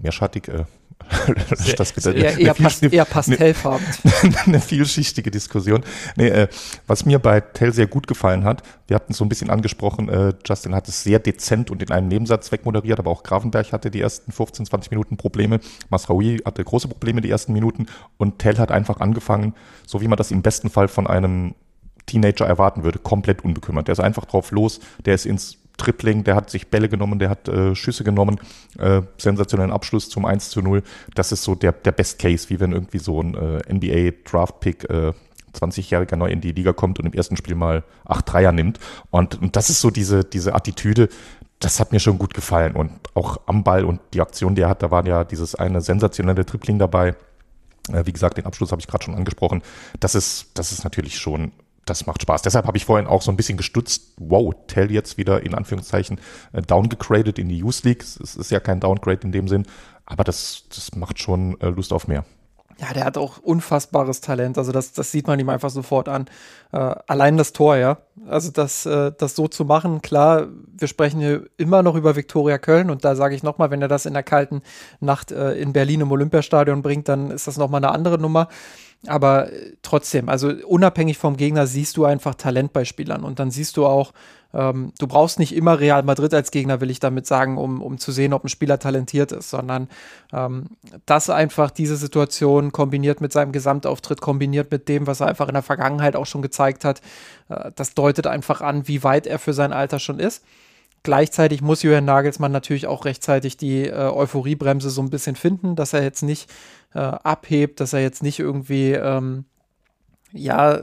Mehrschattig, 0.02 0.48
äh, 0.48 0.64
das 1.76 1.92
bitte, 1.92 2.12
eher, 2.12 2.38
eher, 2.38 2.54
pas 2.54 2.82
eher 2.82 3.04
pastellfarben. 3.04 3.84
Eine, 4.22 4.38
eine 4.46 4.60
vielschichtige 4.60 5.30
Diskussion. 5.30 5.82
Nee, 6.16 6.28
äh, 6.28 6.48
was 6.86 7.04
mir 7.04 7.18
bei 7.18 7.40
Tell 7.40 7.72
sehr 7.72 7.86
gut 7.86 8.06
gefallen 8.06 8.44
hat, 8.44 8.62
wir 8.86 8.94
hatten 8.94 9.12
es 9.12 9.18
so 9.18 9.24
ein 9.24 9.28
bisschen 9.28 9.50
angesprochen, 9.50 10.08
äh, 10.08 10.34
Justin 10.46 10.74
hat 10.74 10.88
es 10.88 11.02
sehr 11.02 11.18
dezent 11.18 11.70
und 11.70 11.82
in 11.82 11.90
einem 11.90 12.08
Nebensatz 12.08 12.52
wegmoderiert, 12.52 12.98
aber 12.98 13.10
auch 13.10 13.22
Grafenberg 13.22 13.72
hatte 13.72 13.90
die 13.90 14.00
ersten 14.00 14.32
15, 14.32 14.66
20 14.66 14.90
Minuten 14.90 15.16
Probleme. 15.16 15.60
Masraoui 15.88 16.38
hatte 16.44 16.62
große 16.62 16.88
Probleme 16.88 17.20
die 17.20 17.30
ersten 17.30 17.52
Minuten 17.52 17.86
und 18.18 18.38
Tell 18.38 18.58
hat 18.58 18.70
einfach 18.70 19.00
angefangen, 19.00 19.54
so 19.86 20.00
wie 20.00 20.08
man 20.08 20.16
das 20.16 20.30
im 20.30 20.42
besten 20.42 20.70
Fall 20.70 20.88
von 20.88 21.06
einem 21.06 21.54
Teenager 22.06 22.46
erwarten 22.46 22.82
würde, 22.82 22.98
komplett 22.98 23.44
unbekümmert. 23.44 23.88
Der 23.88 23.92
ist 23.92 24.00
einfach 24.00 24.24
drauf 24.24 24.50
los, 24.50 24.80
der 25.04 25.14
ist 25.14 25.26
ins 25.26 25.59
Tripling, 25.80 26.24
der 26.24 26.36
hat 26.36 26.50
sich 26.50 26.68
Bälle 26.68 26.88
genommen, 26.88 27.18
der 27.18 27.30
hat 27.30 27.48
äh, 27.48 27.74
Schüsse 27.74 28.04
genommen, 28.04 28.38
äh, 28.78 29.02
sensationellen 29.16 29.72
Abschluss 29.72 30.08
zum 30.08 30.26
1 30.26 30.50
zu 30.50 30.60
0. 30.60 30.82
Das 31.14 31.32
ist 31.32 31.42
so 31.42 31.54
der, 31.54 31.72
der 31.72 31.92
Best 31.92 32.18
Case, 32.18 32.50
wie 32.50 32.60
wenn 32.60 32.72
irgendwie 32.72 32.98
so 32.98 33.20
ein 33.22 33.34
äh, 33.34 33.72
NBA 33.72 34.16
Draft 34.24 34.60
Pick 34.60 34.88
äh, 34.90 35.12
20-Jähriger 35.54 36.16
neu 36.16 36.28
in 36.28 36.40
die 36.40 36.52
Liga 36.52 36.72
kommt 36.72 36.98
und 36.98 37.06
im 37.06 37.12
ersten 37.12 37.36
Spiel 37.36 37.54
mal 37.54 37.82
acht 38.04 38.30
Dreier 38.32 38.52
nimmt. 38.52 38.78
Und, 39.10 39.40
und 39.40 39.56
das 39.56 39.70
ist 39.70 39.80
so 39.80 39.90
diese, 39.90 40.22
diese 40.24 40.54
Attitüde, 40.54 41.08
das 41.58 41.80
hat 41.80 41.92
mir 41.92 42.00
schon 42.00 42.18
gut 42.18 42.34
gefallen. 42.34 42.74
Und 42.76 42.92
auch 43.14 43.40
am 43.46 43.64
Ball 43.64 43.84
und 43.84 44.00
die 44.14 44.20
Aktion, 44.20 44.54
die 44.54 44.62
er 44.62 44.68
hat, 44.68 44.82
da 44.82 44.90
war 44.90 45.06
ja 45.06 45.24
dieses 45.24 45.54
eine 45.54 45.80
sensationelle 45.80 46.44
Tripling 46.44 46.78
dabei. 46.78 47.16
Äh, 47.92 48.06
wie 48.06 48.12
gesagt, 48.12 48.38
den 48.38 48.46
Abschluss 48.46 48.70
habe 48.70 48.80
ich 48.80 48.86
gerade 48.86 49.04
schon 49.04 49.14
angesprochen. 49.14 49.62
Das 49.98 50.14
ist, 50.14 50.50
das 50.54 50.72
ist 50.72 50.84
natürlich 50.84 51.18
schon 51.18 51.52
das 51.90 52.06
macht 52.06 52.22
Spaß. 52.22 52.42
Deshalb 52.42 52.66
habe 52.66 52.76
ich 52.76 52.84
vorhin 52.84 53.06
auch 53.06 53.22
so 53.22 53.30
ein 53.30 53.36
bisschen 53.36 53.56
gestutzt. 53.58 54.14
Wow, 54.18 54.54
Tell 54.68 54.90
jetzt 54.90 55.18
wieder 55.18 55.42
in 55.42 55.54
Anführungszeichen 55.54 56.20
äh, 56.52 56.62
downgegradet 56.62 57.38
in 57.38 57.48
die 57.48 57.58
Youth 57.58 57.82
League. 57.82 58.02
Es 58.02 58.36
ist 58.36 58.50
ja 58.50 58.60
kein 58.60 58.80
Downgrade 58.80 59.20
in 59.22 59.32
dem 59.32 59.48
Sinn, 59.48 59.66
aber 60.06 60.24
das, 60.24 60.64
das 60.74 60.94
macht 60.94 61.18
schon 61.18 61.60
äh, 61.60 61.68
Lust 61.68 61.92
auf 61.92 62.08
mehr. 62.08 62.24
Ja, 62.80 62.94
der 62.94 63.04
hat 63.04 63.18
auch 63.18 63.38
unfassbares 63.38 64.22
Talent. 64.22 64.56
Also 64.56 64.72
das, 64.72 64.92
das 64.92 65.12
sieht 65.12 65.26
man 65.26 65.38
ihm 65.38 65.50
einfach 65.50 65.68
sofort 65.68 66.08
an. 66.08 66.26
Äh, 66.72 66.78
allein 66.78 67.36
das 67.36 67.52
Tor, 67.52 67.76
ja. 67.76 67.98
Also 68.26 68.50
das, 68.50 68.86
äh, 68.86 69.12
das 69.18 69.36
so 69.36 69.48
zu 69.48 69.66
machen, 69.66 70.00
klar, 70.00 70.46
wir 70.78 70.88
sprechen 70.88 71.20
hier 71.20 71.44
immer 71.58 71.82
noch 71.82 71.94
über 71.94 72.16
Viktoria 72.16 72.56
Köln 72.56 72.88
und 72.88 73.04
da 73.04 73.16
sage 73.16 73.34
ich 73.34 73.42
nochmal, 73.42 73.70
wenn 73.70 73.82
er 73.82 73.88
das 73.88 74.06
in 74.06 74.14
der 74.14 74.22
kalten 74.22 74.62
Nacht 75.00 75.30
äh, 75.30 75.52
in 75.54 75.74
Berlin 75.74 76.00
im 76.00 76.10
Olympiastadion 76.10 76.80
bringt, 76.80 77.08
dann 77.08 77.30
ist 77.30 77.46
das 77.46 77.58
nochmal 77.58 77.84
eine 77.84 77.92
andere 77.92 78.18
Nummer. 78.18 78.48
Aber 79.06 79.52
äh, 79.52 79.72
trotzdem, 79.82 80.28
also 80.28 80.52
unabhängig 80.66 81.16
vom 81.16 81.36
Gegner 81.36 81.66
siehst 81.66 81.96
du 81.96 82.04
einfach 82.04 82.34
Talent 82.34 82.72
bei 82.72 82.84
Spielern 82.84 83.24
und 83.24 83.38
dann 83.38 83.50
siehst 83.50 83.76
du 83.76 83.86
auch, 83.86 84.12
ähm, 84.52 84.92
du 84.98 85.06
brauchst 85.06 85.38
nicht 85.38 85.54
immer 85.54 85.78
Real 85.78 86.02
Madrid 86.02 86.34
als 86.34 86.50
Gegner, 86.50 86.80
will 86.80 86.90
ich 86.90 87.00
damit 87.00 87.26
sagen, 87.26 87.56
um, 87.56 87.80
um 87.80 87.98
zu 87.98 88.12
sehen, 88.12 88.32
ob 88.32 88.44
ein 88.44 88.48
Spieler 88.48 88.78
talentiert 88.78 89.32
ist, 89.32 89.48
sondern 89.48 89.88
ähm, 90.32 90.66
das 91.06 91.30
einfach 91.30 91.70
diese 91.70 91.96
Situation 91.96 92.72
kombiniert 92.72 93.20
mit 93.20 93.32
seinem 93.32 93.52
Gesamtauftritt, 93.52 94.20
kombiniert 94.20 94.70
mit 94.70 94.88
dem, 94.88 95.06
was 95.06 95.20
er 95.20 95.28
einfach 95.28 95.48
in 95.48 95.54
der 95.54 95.62
Vergangenheit 95.62 96.16
auch 96.16 96.26
schon 96.26 96.42
gezeigt 96.42 96.84
hat, 96.84 97.00
äh, 97.48 97.70
das 97.74 97.94
deutet 97.94 98.26
einfach 98.26 98.60
an, 98.60 98.86
wie 98.86 99.02
weit 99.02 99.26
er 99.26 99.38
für 99.38 99.54
sein 99.54 99.72
Alter 99.72 99.98
schon 99.98 100.18
ist. 100.18 100.44
Gleichzeitig 101.02 101.62
muss 101.62 101.82
Julian 101.82 102.04
Nagelsmann 102.04 102.52
natürlich 102.52 102.86
auch 102.86 103.06
rechtzeitig 103.06 103.56
die 103.56 103.86
äh, 103.86 103.94
Euphoriebremse 103.94 104.90
so 104.90 105.00
ein 105.00 105.08
bisschen 105.08 105.34
finden, 105.34 105.74
dass 105.74 105.94
er 105.94 106.02
jetzt 106.02 106.22
nicht 106.22 106.50
äh, 106.94 106.98
abhebt, 106.98 107.80
dass 107.80 107.92
er 107.92 108.00
jetzt 108.00 108.22
nicht 108.22 108.38
irgendwie 108.38 108.92
ähm, 108.92 109.44
ja, 110.32 110.78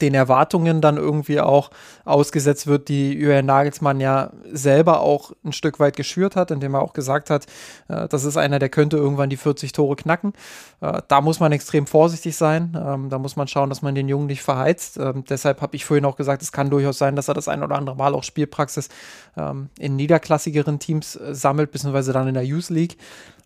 den 0.00 0.14
Erwartungen 0.14 0.80
dann 0.80 0.96
irgendwie 0.96 1.40
auch 1.40 1.70
ausgesetzt 2.04 2.66
wird, 2.66 2.88
die 2.88 3.12
Julian 3.12 3.46
Nagelsmann 3.46 4.00
ja 4.00 4.30
selber 4.50 5.00
auch 5.00 5.32
ein 5.44 5.52
Stück 5.52 5.78
weit 5.78 5.96
geschürt 5.96 6.36
hat, 6.36 6.50
indem 6.50 6.74
er 6.74 6.82
auch 6.82 6.92
gesagt 6.92 7.30
hat, 7.30 7.46
äh, 7.88 8.08
das 8.08 8.24
ist 8.24 8.36
einer, 8.36 8.58
der 8.58 8.68
könnte 8.68 8.96
irgendwann 8.96 9.30
die 9.30 9.36
40 9.36 9.72
Tore 9.72 9.96
knacken. 9.96 10.32
Äh, 10.80 11.02
da 11.06 11.20
muss 11.20 11.40
man 11.40 11.52
extrem 11.52 11.86
vorsichtig 11.86 12.36
sein. 12.36 12.76
Ähm, 12.80 13.08
da 13.08 13.18
muss 13.18 13.36
man 13.36 13.48
schauen, 13.48 13.68
dass 13.68 13.82
man 13.82 13.94
den 13.94 14.08
Jungen 14.08 14.26
nicht 14.26 14.42
verheizt. 14.42 14.96
Ähm, 14.98 15.24
deshalb 15.28 15.60
habe 15.62 15.76
ich 15.76 15.84
vorhin 15.84 16.04
auch 16.04 16.16
gesagt, 16.16 16.42
es 16.42 16.52
kann 16.52 16.70
durchaus 16.70 16.98
sein, 16.98 17.16
dass 17.16 17.28
er 17.28 17.34
das 17.34 17.48
ein 17.48 17.62
oder 17.62 17.76
andere 17.76 17.96
Mal 17.96 18.14
auch 18.14 18.24
Spielpraxis 18.24 18.88
ähm, 19.36 19.68
in 19.78 19.96
niederklassigeren 19.96 20.78
Teams 20.78 21.16
äh, 21.16 21.34
sammelt, 21.34 21.70
beziehungsweise 21.70 22.12
dann 22.12 22.28
in 22.28 22.34
der 22.34 22.44
Youth 22.44 22.70
League. 22.70 22.96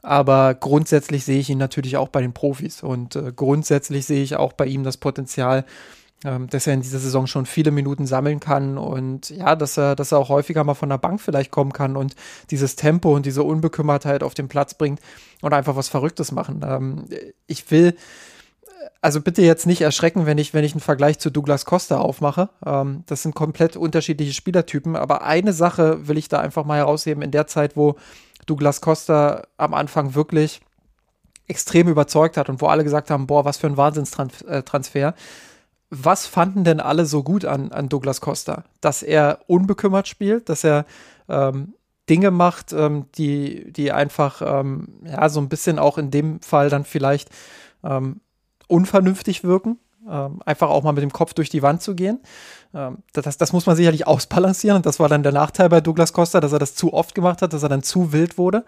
Aber 0.03 0.55
grundsätzlich 0.55 1.25
sehe 1.25 1.39
ich 1.39 1.49
ihn 1.49 1.59
natürlich 1.59 1.97
auch 1.97 2.09
bei 2.09 2.21
den 2.21 2.33
Profis 2.33 2.83
und 2.83 3.15
äh, 3.15 3.33
grundsätzlich 3.35 4.05
sehe 4.05 4.23
ich 4.23 4.37
auch 4.37 4.53
bei 4.53 4.67
ihm 4.67 4.83
das 4.83 4.97
Potenzial, 4.97 5.65
ähm, 6.25 6.49
dass 6.49 6.67
er 6.67 6.75
in 6.75 6.83
dieser 6.83 6.99
Saison 6.99 7.27
schon 7.27 7.47
viele 7.47 7.71
Minuten 7.71 8.07
sammeln 8.07 8.41
kann 8.41 8.79
und 8.79 9.31
ja, 9.31 9.55
dass 9.55 9.77
er, 9.77 9.95
dass 9.95 10.13
er 10.13 10.19
auch 10.19 10.29
häufiger 10.29 10.65
mal 10.65 10.75
von 10.75 10.89
der 10.89 10.99
Bank 10.99 11.21
vielleicht 11.21 11.53
kommen 11.53 11.73
kann 11.73 11.97
und 11.97 12.17
dieses 12.51 12.75
Tempo 12.75 13.15
und 13.15 13.27
diese 13.27 13.45
Unbekümmertheit 13.45 14.25
auf 14.25 14.35
den 14.35 14.49
Platz 14.49 14.75
bringt 14.75 15.01
und 15.41 15.53
einfach 15.53 15.77
was 15.77 15.89
Verrücktes 15.89 16.33
machen. 16.33 16.65
Ähm, 16.67 17.05
ich 17.47 17.71
will, 17.71 17.97
also 19.01 19.21
bitte 19.21 19.43
jetzt 19.43 19.67
nicht 19.67 19.81
erschrecken, 19.81 20.27
wenn 20.27 20.39
ich, 20.39 20.55
wenn 20.55 20.65
ich 20.65 20.73
einen 20.73 20.81
Vergleich 20.81 21.19
zu 21.19 21.31
Douglas 21.31 21.65
Costa 21.65 21.99
aufmache. 21.99 22.51
Ähm, 22.65 23.03
das 23.07 23.23
sind 23.23 23.35
komplett 23.35 23.77
unterschiedliche 23.77 24.33
Spielertypen, 24.33 24.97
aber 24.97 25.23
eine 25.23 25.53
Sache 25.53 26.07
will 26.07 26.19
ich 26.19 26.29
da 26.29 26.41
einfach 26.41 26.65
mal 26.65 26.79
herausheben 26.79 27.23
in 27.23 27.31
der 27.31 27.47
Zeit, 27.47 27.77
wo 27.77 27.97
Douglas 28.47 28.81
Costa 28.81 29.43
am 29.57 29.75
Anfang 29.75 30.15
wirklich 30.15 30.61
extrem 31.47 31.89
überzeugt 31.89 32.37
hat 32.37 32.49
und 32.49 32.61
wo 32.61 32.67
alle 32.67 32.85
gesagt 32.85 33.11
haben, 33.11 33.27
boah, 33.27 33.45
was 33.45 33.59
für 33.59 33.67
ein 33.67 33.77
Wahnsinnstransfer. 33.77 35.15
Was 35.91 36.27
fanden 36.27 36.65
denn 36.65 36.81
alle 36.81 37.05
so 37.05 37.23
gut 37.23 37.45
an, 37.45 37.71
an 37.73 37.89
Douglas 37.89 38.21
Costa? 38.21 38.65
Dass 38.81 39.03
er 39.03 39.41
unbekümmert 39.47 40.09
spielt, 40.09 40.49
dass 40.49 40.65
er 40.65 40.87
ähm, 41.29 41.75
Dinge 42.09 42.31
macht, 42.31 42.73
ähm, 42.73 43.07
die, 43.17 43.71
die 43.73 43.93
einfach, 43.93 44.43
ähm, 44.43 44.89
ja, 45.05 45.29
so 45.29 45.41
ein 45.41 45.49
bisschen 45.49 45.79
auch 45.79 45.99
in 45.99 46.11
dem 46.11 46.41
Fall 46.41 46.71
dann 46.71 46.85
vielleicht 46.85 47.29
ähm, 47.85 48.21
unvernünftig 48.69 49.45
wirken. 49.45 49.79
Ähm, 50.09 50.41
einfach 50.45 50.69
auch 50.69 50.83
mal 50.83 50.91
mit 50.93 51.03
dem 51.03 51.13
Kopf 51.13 51.33
durch 51.33 51.49
die 51.49 51.63
Wand 51.63 51.81
zu 51.81 51.95
gehen. 51.95 52.19
Ähm, 52.75 52.99
das, 53.13 53.39
das 53.39 53.53
muss 53.53 53.67
man 53.67 53.77
sicherlich 53.77 54.07
ausbalancieren 54.09 54.79
und 54.79 54.87
das 54.87 54.99
war 54.99 55.09
dann 55.09 55.23
der 55.23 55.31
Nachteil 55.31 55.69
bei 55.69 55.81
Douglas 55.81 56.13
Costa, 56.13 56.41
dass 56.41 56.53
er 56.53 56.59
das 56.59 56.75
zu 56.75 56.93
oft 56.93 57.15
gemacht 57.15 57.41
hat, 57.41 57.53
dass 57.53 57.63
er 57.63 57.69
dann 57.69 57.85
zu 57.85 58.13
wild 58.13 58.37
wurde. 58.37 58.65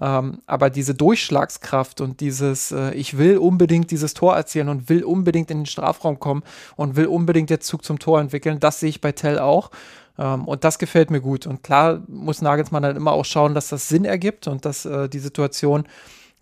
Ähm, 0.00 0.42
aber 0.46 0.70
diese 0.70 0.94
Durchschlagskraft 0.94 2.00
und 2.00 2.20
dieses, 2.20 2.70
äh, 2.70 2.92
ich 2.92 3.18
will 3.18 3.38
unbedingt 3.38 3.90
dieses 3.90 4.14
Tor 4.14 4.36
erzielen 4.36 4.68
und 4.68 4.88
will 4.88 5.02
unbedingt 5.02 5.50
in 5.50 5.60
den 5.60 5.66
Strafraum 5.66 6.20
kommen 6.20 6.44
und 6.76 6.94
will 6.94 7.06
unbedingt 7.06 7.50
den 7.50 7.60
Zug 7.60 7.84
zum 7.84 7.98
Tor 7.98 8.20
entwickeln, 8.20 8.60
das 8.60 8.78
sehe 8.78 8.90
ich 8.90 9.00
bei 9.00 9.12
Tell 9.12 9.38
auch. 9.38 9.70
Und 10.18 10.64
das 10.64 10.78
gefällt 10.78 11.10
mir 11.10 11.20
gut. 11.20 11.46
Und 11.46 11.62
klar 11.62 12.00
muss 12.08 12.40
Nagelsmann 12.40 12.82
dann 12.82 12.96
immer 12.96 13.12
auch 13.12 13.26
schauen, 13.26 13.54
dass 13.54 13.68
das 13.68 13.90
Sinn 13.90 14.06
ergibt 14.06 14.48
und 14.48 14.64
dass 14.64 14.86
äh, 14.86 15.10
die 15.10 15.18
Situation 15.18 15.84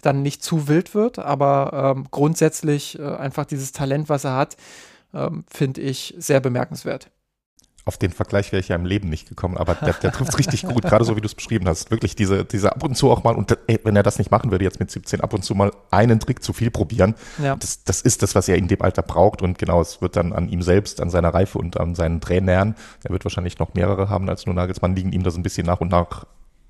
dann 0.04 0.22
nicht 0.22 0.42
zu 0.42 0.68
wild 0.68 0.94
wird, 0.94 1.18
aber 1.18 1.94
ähm, 1.96 2.06
grundsätzlich 2.10 2.98
äh, 2.98 3.02
einfach 3.02 3.44
dieses 3.44 3.72
Talent, 3.72 4.08
was 4.08 4.24
er 4.24 4.36
hat, 4.36 4.56
ähm, 5.14 5.44
finde 5.48 5.80
ich 5.80 6.14
sehr 6.18 6.40
bemerkenswert. 6.40 7.10
auf 7.86 7.98
den 7.98 8.12
Vergleich 8.12 8.50
wäre 8.50 8.60
ich 8.60 8.68
ja 8.68 8.76
im 8.76 8.86
Leben 8.86 9.10
nicht 9.10 9.28
gekommen, 9.28 9.58
aber 9.58 9.74
der, 9.74 9.92
der 9.92 10.10
trifft 10.10 10.30
es 10.30 10.38
richtig 10.38 10.62
gut, 10.62 10.82
gerade 10.82 11.04
so 11.04 11.16
wie 11.16 11.20
du 11.20 11.26
es 11.26 11.34
beschrieben 11.34 11.68
hast. 11.68 11.90
Wirklich 11.90 12.16
diese, 12.16 12.44
diese 12.44 12.72
ab 12.72 12.82
und 12.82 12.96
zu 12.96 13.10
auch 13.10 13.24
mal, 13.24 13.34
und 13.34 13.56
ey, 13.66 13.78
wenn 13.84 13.94
er 13.94 14.02
das 14.02 14.18
nicht 14.18 14.30
machen 14.30 14.50
würde, 14.50 14.64
jetzt 14.64 14.80
mit 14.80 14.90
17 14.90 15.20
ab 15.20 15.34
und 15.34 15.44
zu 15.44 15.54
mal 15.54 15.70
einen 15.90 16.18
Trick 16.18 16.42
zu 16.42 16.54
viel 16.54 16.70
probieren, 16.70 17.14
ja. 17.42 17.56
das, 17.56 17.84
das 17.84 18.00
ist 18.00 18.22
das, 18.22 18.34
was 18.34 18.48
er 18.48 18.56
in 18.56 18.68
dem 18.68 18.80
Alter 18.80 19.02
braucht. 19.02 19.42
Und 19.42 19.58
genau, 19.58 19.82
es 19.82 20.00
wird 20.00 20.16
dann 20.16 20.32
an 20.32 20.48
ihm 20.48 20.62
selbst, 20.62 21.00
an 21.02 21.10
seiner 21.10 21.34
Reife 21.34 21.58
und 21.58 21.78
an 21.78 21.94
seinen 21.94 22.22
Trainern, 22.22 22.74
er 23.02 23.10
wird 23.10 23.24
wahrscheinlich 23.24 23.58
noch 23.58 23.74
mehrere 23.74 24.08
haben 24.08 24.30
als 24.30 24.46
nur 24.46 24.54
Nagelsmann, 24.54 24.96
liegen 24.96 25.12
ihm 25.12 25.22
das 25.22 25.36
ein 25.36 25.42
bisschen 25.42 25.66
nach 25.66 25.80
und 25.82 25.90
nach 25.90 26.24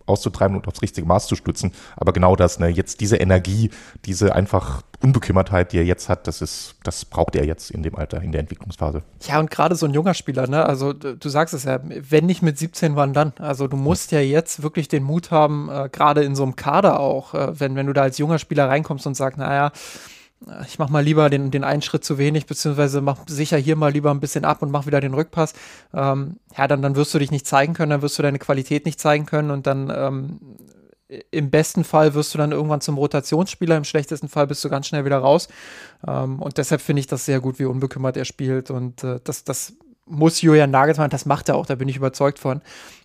auszutreiben 0.06 0.56
und 0.56 0.68
aufs 0.68 0.82
richtige 0.82 1.06
Maß 1.06 1.26
zu 1.26 1.36
stützen. 1.36 1.72
Aber 1.96 2.12
genau 2.12 2.36
das, 2.36 2.58
ne, 2.58 2.68
jetzt 2.68 3.00
diese 3.00 3.16
Energie, 3.16 3.70
diese 4.04 4.34
einfach 4.34 4.82
Unbekümmertheit, 5.02 5.72
die 5.72 5.78
er 5.78 5.84
jetzt 5.84 6.08
hat, 6.08 6.26
das 6.26 6.40
ist, 6.40 6.76
das 6.82 7.04
braucht 7.04 7.36
er 7.36 7.44
jetzt 7.44 7.70
in 7.70 7.82
dem 7.82 7.94
Alter, 7.94 8.22
in 8.22 8.32
der 8.32 8.40
Entwicklungsphase. 8.40 9.02
Ja, 9.22 9.38
und 9.38 9.50
gerade 9.50 9.74
so 9.76 9.86
ein 9.86 9.92
junger 9.92 10.14
Spieler, 10.14 10.46
ne, 10.46 10.64
also 10.64 10.92
du 10.92 11.28
sagst 11.28 11.54
es 11.54 11.64
ja, 11.64 11.80
wenn 11.82 12.26
nicht 12.26 12.42
mit 12.42 12.58
17, 12.58 12.96
wann 12.96 13.12
dann? 13.12 13.32
Also 13.38 13.68
du 13.68 13.76
musst 13.76 14.12
ja, 14.12 14.20
ja 14.20 14.20
jetzt 14.20 14.62
wirklich 14.62 14.88
den 14.88 15.02
Mut 15.02 15.30
haben, 15.30 15.68
äh, 15.70 15.88
gerade 15.90 16.22
in 16.22 16.34
so 16.34 16.42
einem 16.42 16.56
Kader 16.56 17.00
auch, 17.00 17.34
äh, 17.34 17.60
wenn, 17.60 17.76
wenn 17.76 17.86
du 17.86 17.92
da 17.92 18.02
als 18.02 18.18
junger 18.18 18.38
Spieler 18.38 18.68
reinkommst 18.68 19.06
und 19.06 19.14
sagst, 19.14 19.38
naja, 19.38 19.72
ich 20.66 20.78
mach 20.78 20.88
mal 20.88 21.02
lieber 21.02 21.30
den, 21.30 21.50
den 21.50 21.64
einen 21.64 21.82
Schritt 21.82 22.04
zu 22.04 22.18
wenig, 22.18 22.46
beziehungsweise 22.46 23.00
mach 23.00 23.18
sicher 23.26 23.56
hier 23.56 23.76
mal 23.76 23.92
lieber 23.92 24.10
ein 24.10 24.20
bisschen 24.20 24.44
ab 24.44 24.62
und 24.62 24.70
mach 24.70 24.86
wieder 24.86 25.00
den 25.00 25.14
Rückpass. 25.14 25.54
Ähm, 25.92 26.36
ja, 26.56 26.68
dann, 26.68 26.82
dann 26.82 26.96
wirst 26.96 27.14
du 27.14 27.18
dich 27.18 27.30
nicht 27.30 27.46
zeigen 27.46 27.74
können, 27.74 27.90
dann 27.90 28.02
wirst 28.02 28.18
du 28.18 28.22
deine 28.22 28.38
Qualität 28.38 28.84
nicht 28.84 29.00
zeigen 29.00 29.26
können 29.26 29.50
und 29.50 29.66
dann 29.66 29.92
ähm, 29.94 30.40
im 31.30 31.50
besten 31.50 31.84
Fall 31.84 32.14
wirst 32.14 32.34
du 32.34 32.38
dann 32.38 32.52
irgendwann 32.52 32.80
zum 32.80 32.96
Rotationsspieler, 32.98 33.76
im 33.76 33.84
schlechtesten 33.84 34.28
Fall 34.28 34.46
bist 34.46 34.64
du 34.64 34.68
ganz 34.68 34.86
schnell 34.86 35.04
wieder 35.04 35.18
raus. 35.18 35.48
Ähm, 36.06 36.40
und 36.40 36.58
deshalb 36.58 36.80
finde 36.80 37.00
ich 37.00 37.06
das 37.06 37.24
sehr 37.24 37.40
gut, 37.40 37.58
wie 37.58 37.64
unbekümmert 37.64 38.16
er 38.16 38.24
spielt. 38.24 38.70
Und 38.70 39.04
äh, 39.04 39.20
das, 39.22 39.44
das 39.44 39.74
muss 40.06 40.42
Julian 40.42 40.70
Nagelsmann, 40.70 41.10
das 41.10 41.26
macht 41.26 41.48
er 41.48 41.56
auch, 41.56 41.66
da 41.66 41.74
bin 41.76 41.88
ich 41.88 41.96
überzeugt 41.96 42.38
von. 42.38 42.60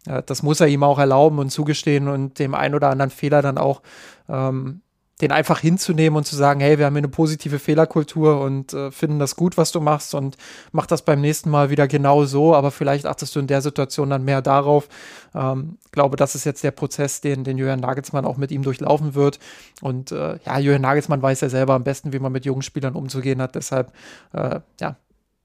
Äh, 0.08 0.24
das 0.26 0.44
muss 0.44 0.60
er 0.60 0.68
ihm 0.68 0.84
auch 0.84 1.00
erlauben 1.00 1.40
und 1.40 1.50
zugestehen 1.50 2.08
und 2.08 2.40
dem 2.40 2.56
einen 2.56 2.76
oder 2.76 2.90
anderen 2.90 3.12
Fehler 3.12 3.42
dann 3.42 3.58
auch 3.58 3.82
ähm, 4.28 4.82
den 5.22 5.32
einfach 5.32 5.60
hinzunehmen 5.60 6.16
und 6.16 6.26
zu 6.26 6.36
sagen, 6.36 6.62
hey, 6.62 6.78
wir 6.78 6.86
haben 6.86 6.94
hier 6.94 7.00
eine 7.00 7.10
positive 7.10 7.60
Fehlerkultur 7.60 8.40
und 8.40 8.74
äh, 8.74 8.90
finden 8.92 9.20
das 9.20 9.36
gut, 9.36 9.58
was 9.58 9.72
du 9.72 9.82
machst 9.82 10.16
und 10.16 10.38
mach 10.72 10.86
das 10.86 11.02
beim 11.02 11.20
nächsten 11.20 11.50
Mal 11.50 11.70
wieder 11.70 11.88
genau 11.88 12.24
so, 12.24 12.56
aber 12.56 12.72
vielleicht 12.72 13.06
achtest 13.06 13.36
du 13.36 13.40
in 13.40 13.48
der 13.48 13.62
Situation 13.62 14.10
dann 14.10 14.24
mehr 14.24 14.42
darauf. 14.42 14.88
Ähm, 15.36 15.78
glaube, 15.92 16.16
das 16.16 16.36
ist 16.36 16.46
jetzt 16.46 16.64
der 16.64 16.72
Prozess, 16.72 17.20
den, 17.20 17.44
den 17.44 17.58
Jürgen 17.58 17.82
Nagelsmann 17.82 18.26
auch 18.26 18.38
mit 18.38 18.52
ihm 18.52 18.64
durchlaufen 18.64 19.14
wird. 19.14 19.40
Und 19.82 20.12
äh, 20.12 20.40
ja, 20.46 20.60
Jürgen 20.60 20.82
Nagelsmann 20.82 21.22
weiß 21.22 21.42
ja 21.42 21.50
selber 21.50 21.74
am 21.74 21.84
besten, 21.84 22.14
wie 22.14 22.20
man 22.20 22.32
mit 22.32 22.46
jungen 22.46 22.62
Spielern 22.62 22.96
umzugehen 22.96 23.42
hat. 23.42 23.56
Deshalb, 23.56 23.92
äh, 24.34 24.62
ja, 24.80 24.96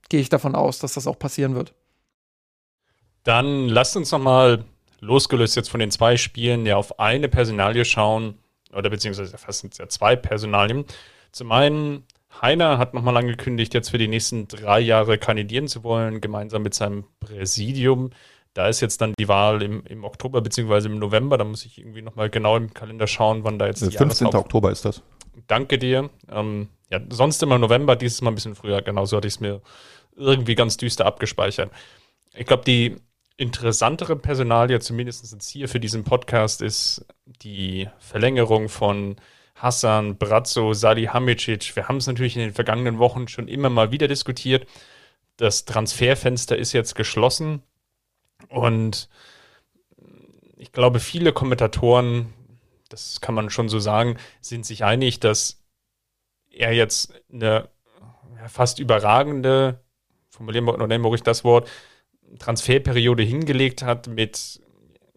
gehe 0.09 0.20
ich 0.20 0.29
davon 0.29 0.55
aus, 0.55 0.79
dass 0.79 0.95
das 0.95 1.09
auch 1.09 1.18
passieren 1.18 1.57
wird. 1.57 1.75
Dann 3.25 3.68
lasst 3.68 3.97
uns 3.97 4.12
nochmal, 4.12 4.64
losgelöst 5.01 5.57
jetzt 5.57 5.70
von 5.70 5.81
den 5.81 5.91
zwei 5.91 6.16
Spielen, 6.16 6.66
ja 6.66 6.77
auf 6.77 7.01
eine 7.01 7.29
Personalie 7.29 7.85
schauen, 7.85 8.39
oder 8.77 8.91
beziehungsweise 8.91 9.37
fast 9.39 9.61
sind 9.61 9.72
es 9.72 9.79
ja 9.79 9.89
zwei 9.89 10.16
Personalien. 10.16 10.85
Zum 11.33 11.53
einen, 11.53 12.05
Heiner 12.41 12.79
hat 12.79 12.95
nochmal 12.95 13.16
angekündigt, 13.16 13.75
jetzt 13.75 13.91
für 13.91 13.99
die 13.99 14.09
nächsten 14.09 14.49
drei 14.49 14.81
Jahre 14.81 15.18
kandidieren 15.18 15.68
zu 15.68 15.85
wollen, 15.85 16.20
gemeinsam 16.20 16.62
mit 16.62 16.75
seinem 16.75 17.05
Präsidium. 17.20 18.11
Da 18.55 18.68
ist 18.68 18.81
jetzt 18.81 19.01
dann 19.01 19.14
die 19.18 19.29
Wahl 19.29 19.62
im, 19.62 19.85
im 19.87 20.05
Oktober 20.05 20.41
beziehungsweise 20.41 20.89
im 20.89 20.99
November. 20.99 21.39
Da 21.39 21.45
muss 21.45 21.64
ich 21.64 21.79
irgendwie 21.79 22.03
nochmal 22.03 22.31
genau 22.31 22.57
im 22.57 22.72
Kalender 22.72 23.07
schauen, 23.07 23.45
wann 23.45 23.59
da 23.59 23.66
jetzt 23.66 23.83
die 23.83 23.97
15. 23.97 24.29
Oktober 24.29 24.70
ist 24.70 24.85
das. 24.85 25.03
Danke 25.49 25.79
dir. 25.79 26.11
Ähm, 26.31 26.68
ja, 26.91 27.01
sonst 27.09 27.43
immer 27.43 27.59
November, 27.59 27.97
dieses 27.97 28.22
Mal 28.22 28.31
ein 28.31 28.37
bisschen 28.37 28.55
früher. 28.55 28.81
Genauso 28.83 29.16
hatte 29.16 29.27
ich 29.27 29.35
es 29.35 29.41
mir 29.41 29.61
irgendwie 30.16 30.55
ganz 30.55 30.77
düster 30.77 31.07
abgespeichert. 31.07 31.70
Ich 32.37 32.47
glaube, 32.47 32.64
die 32.64 32.97
interessantere 33.37 34.16
Personalie, 34.16 34.78
zumindest 34.80 35.30
jetzt 35.32 35.49
hier 35.49 35.68
für 35.68 35.80
diesen 35.80 36.05
Podcast, 36.05 36.62
ist 36.62 37.05
die 37.26 37.89
Verlängerung 37.99 38.68
von 38.68 39.16
Hassan, 39.57 40.16
Brazzo, 40.16 40.72
Salihamidzic. 40.72 41.74
Wir 41.76 41.89
haben 41.89 41.97
es 41.97 42.07
natürlich 42.07 42.37
in 42.37 42.43
den 42.43 42.55
vergangenen 42.55 42.99
Wochen 42.99 43.28
schon 43.28 43.49
immer 43.49 43.70
mal 43.70 43.91
wieder 43.91 44.09
diskutiert. 44.09 44.68
Das 45.37 45.64
Transferfenster 45.64 46.57
ist 46.57 46.72
jetzt 46.72 46.95
geschlossen 46.95 47.62
und 48.49 49.09
ich 50.57 50.72
glaube, 50.72 51.01
viele 51.01 51.32
Kommentatoren, 51.32 52.32
das 52.89 53.20
kann 53.20 53.35
man 53.35 53.51
schon 53.51 53.68
so 53.68 53.80
sagen, 53.80 54.16
sind 54.41 54.64
sich 54.64 54.85
einig, 54.85 55.18
dass 55.20 55.62
er 56.51 56.72
jetzt 56.72 57.12
eine 57.32 57.68
fast 58.47 58.78
überragende, 58.78 59.80
formulieren 60.30 60.64
wir, 60.64 60.76
nennen 60.87 61.03
wir 61.03 61.09
ruhig 61.09 61.22
das 61.22 61.43
Wort, 61.43 61.68
Transferperiode 62.39 63.22
hingelegt 63.22 63.82
hat 63.82 64.09
mit 64.09 64.61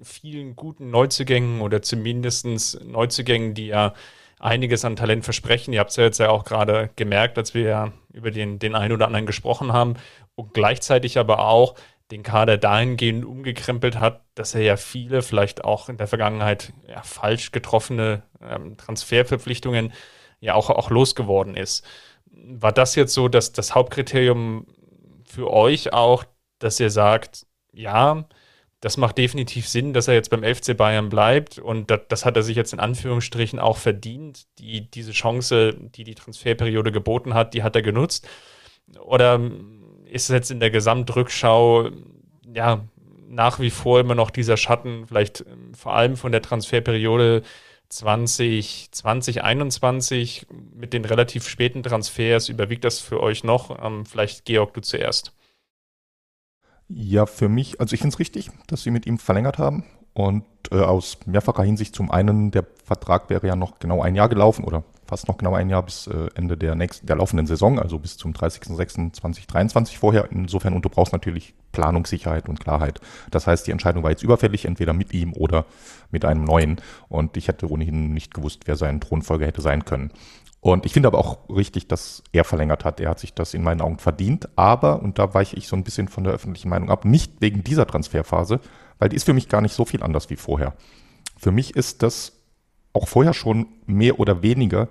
vielen 0.02 0.56
guten 0.56 0.90
Neuzugängen 0.92 1.62
oder 1.62 1.82
zumindest 1.82 2.46
Neuzugängen, 2.84 3.54
die 3.54 3.68
ja 3.68 3.94
einiges 4.40 4.86
an 4.86 4.96
Talent 4.96 5.24
versprechen. 5.24 5.74
Ihr 5.74 5.80
habt 5.80 5.92
es 5.92 5.96
ja 5.96 6.04
jetzt 6.04 6.20
ja 6.20 6.30
auch 6.30 6.44
gerade 6.44 6.90
gemerkt, 6.96 7.38
als 7.38 7.54
wir 7.54 7.64
ja 7.64 7.94
über 8.14 8.32
den, 8.32 8.60
den 8.60 8.76
einen 8.76 8.94
oder 8.94 9.08
anderen 9.08 9.26
gesprochen 9.26 9.74
haben 9.74 9.96
und 10.36 10.54
gleichzeitig 10.54 11.18
aber 11.18 11.40
auch 11.40 11.76
den 12.12 12.24
Kader 12.24 12.58
dahingehend 12.58 13.26
umgekrempelt 13.26 14.00
hat, 14.00 14.22
dass 14.36 14.56
er 14.56 14.62
ja 14.62 14.78
viele, 14.78 15.22
vielleicht 15.22 15.66
auch 15.66 15.90
in 15.90 15.98
der 15.98 16.08
Vergangenheit 16.08 16.72
ja, 16.88 17.02
falsch 17.02 17.52
getroffene 17.52 18.24
ähm, 18.42 18.78
Transferverpflichtungen 18.78 19.92
ja 20.40 20.54
auch, 20.54 20.70
auch 20.70 20.90
losgeworden 20.90 21.56
ist. 21.56 21.86
War 22.26 22.72
das 22.72 22.96
jetzt 22.96 23.14
so 23.14 23.28
dass 23.28 23.52
das 23.52 23.76
Hauptkriterium 23.76 24.68
für 25.26 25.52
euch 25.52 25.92
auch, 25.92 26.24
dass 26.60 26.80
ihr 26.80 26.90
sagt, 26.90 27.46
ja, 27.74 28.26
das 28.80 28.98
macht 28.98 29.18
definitiv 29.18 29.68
Sinn, 29.68 29.94
dass 29.94 30.08
er 30.08 30.14
jetzt 30.14 30.30
beim 30.30 30.44
FC 30.44 30.78
Bayern 30.78 31.10
bleibt 31.10 31.58
und 31.58 31.90
das, 31.90 32.02
das, 32.10 32.26
hat 32.26 32.36
er 32.36 32.44
sich 32.44 32.56
jetzt 32.56 32.74
in 32.74 32.80
Anführungsstrichen 32.80 33.60
auch 33.60 33.78
verdient. 33.78 34.46
Die, 34.60 34.90
diese 34.90 35.12
Chance, 35.12 35.76
die 35.96 36.04
die 36.04 36.16
Transferperiode 36.16 36.92
geboten 36.92 37.34
hat, 37.34 37.54
die 37.54 37.64
hat 37.64 37.76
er 37.76 37.82
genutzt. 37.82 38.28
Oder 39.02 39.42
ist 40.06 40.30
es 40.30 40.30
jetzt 40.30 40.52
in 40.52 40.60
der 40.60 40.70
Gesamtrückschau 40.70 41.90
ja 42.54 42.88
nach 43.28 43.60
wie 43.60 43.70
vor 43.70 44.00
immer 44.00 44.16
noch 44.16 44.30
dieser 44.30 44.58
Schatten, 44.58 45.06
vielleicht 45.08 45.42
ähm, 45.42 45.74
vor 45.74 45.94
allem 45.94 46.18
von 46.18 46.32
der 46.32 46.42
Transferperiode 46.42 47.44
20, 47.90 48.90
2021 48.92 50.48
mit 50.76 50.94
den 50.94 51.06
relativ 51.06 51.48
späten 51.48 51.84
Transfers, 51.84 52.50
überwiegt 52.50 52.84
das 52.84 53.00
für 53.00 53.22
euch 53.22 53.44
noch? 53.44 53.84
Ähm, 53.84 54.06
vielleicht 54.06 54.46
Georg, 54.46 54.74
du 54.74 54.82
zuerst. 54.82 55.34
Ja, 56.90 57.26
für 57.26 57.50
mich, 57.50 57.80
also 57.82 57.94
ich 57.94 58.02
finde 58.02 58.14
es 58.14 58.20
richtig, 58.20 58.50
dass 58.68 58.84
sie 58.84 58.92
mit 58.92 59.06
ihm 59.06 59.18
verlängert 59.18 59.58
haben. 59.58 59.84
Und 60.14 60.46
äh, 60.72 60.78
aus 60.78 61.20
mehrfacher 61.28 61.62
Hinsicht 61.62 61.94
zum 61.94 62.10
einen, 62.10 62.50
der 62.50 62.66
Vertrag 62.84 63.30
wäre 63.30 63.46
ja 63.46 63.56
noch 63.56 63.78
genau 63.78 64.02
ein 64.02 64.16
Jahr 64.16 64.30
gelaufen 64.30 64.64
oder 64.64 64.84
fast 65.06 65.28
noch 65.28 65.38
genau 65.38 65.54
ein 65.54 65.70
Jahr 65.70 65.84
bis 65.84 66.08
äh, 66.08 66.28
Ende 66.34 66.58
der 66.58 66.74
nächsten, 66.74 67.06
der 67.06 67.18
laufenden 67.18 67.46
Saison, 67.46 67.78
also 67.78 68.00
bis 68.00 68.18
zum 68.18 68.34
30.06.2023 68.34 69.98
vorher. 69.98 70.30
Insofern, 70.32 70.74
und 70.74 70.84
du 70.84 70.90
brauchst 70.90 71.14
natürlich 71.14 71.54
Planungssicherheit 71.72 72.50
und 72.50 72.60
Klarheit. 72.60 73.00
Das 73.30 73.46
heißt, 73.46 73.68
die 73.68 73.72
Entscheidung 73.72 74.02
war 74.04 74.10
jetzt 74.10 74.24
überfällig, 74.24 74.66
entweder 74.66 74.94
mit 74.94 75.14
ihm 75.14 75.34
oder 75.34 75.66
mit 76.10 76.26
einem 76.26 76.44
neuen. 76.44 76.78
Und 77.10 77.38
ich 77.38 77.48
hätte 77.48 77.70
ohnehin 77.70 78.12
nicht 78.14 78.34
gewusst, 78.34 78.64
wer 78.66 78.76
sein 78.76 79.00
Thronfolger 79.00 79.46
hätte 79.46 79.62
sein 79.62 79.86
können. 79.86 80.12
Und 80.60 80.86
ich 80.86 80.94
finde 80.94 81.08
aber 81.08 81.20
auch 81.20 81.50
richtig, 81.50 81.88
dass 81.88 82.24
er 82.32 82.44
verlängert 82.44 82.84
hat. 82.84 83.00
Er 83.00 83.12
hat 83.12 83.20
sich 83.20 83.34
das 83.34 83.54
in 83.54 83.64
meinen 83.64 83.82
Augen 83.82 84.00
verdient. 84.00 84.50
Aber, 84.56 85.02
und 85.02 85.20
da 85.20 85.34
weiche 85.34 85.56
ich 85.56 85.68
so 85.68 85.76
ein 85.76 85.84
bisschen 85.84 86.08
von 86.08 86.24
der 86.24 86.34
öffentlichen 86.34 86.70
Meinung 86.70 86.90
ab, 86.90 87.06
nicht 87.06 87.34
wegen 87.40 87.64
dieser 87.64 87.86
Transferphase, 87.86 88.60
weil 89.00 89.10
die 89.10 89.16
ist 89.16 89.26
für 89.26 89.34
mich 89.34 89.50
gar 89.50 89.62
nicht 89.62 89.74
so 89.74 89.86
viel 89.86 90.04
anders 90.04 90.30
wie 90.30 90.36
vorher. 90.36 90.74
Für 91.38 91.52
mich 91.52 91.76
ist 91.76 92.02
das 92.04 92.34
auch 92.94 93.08
vorher 93.08 93.34
schon 93.34 93.68
mehr 93.86 94.20
oder 94.20 94.42
weniger 94.42 94.90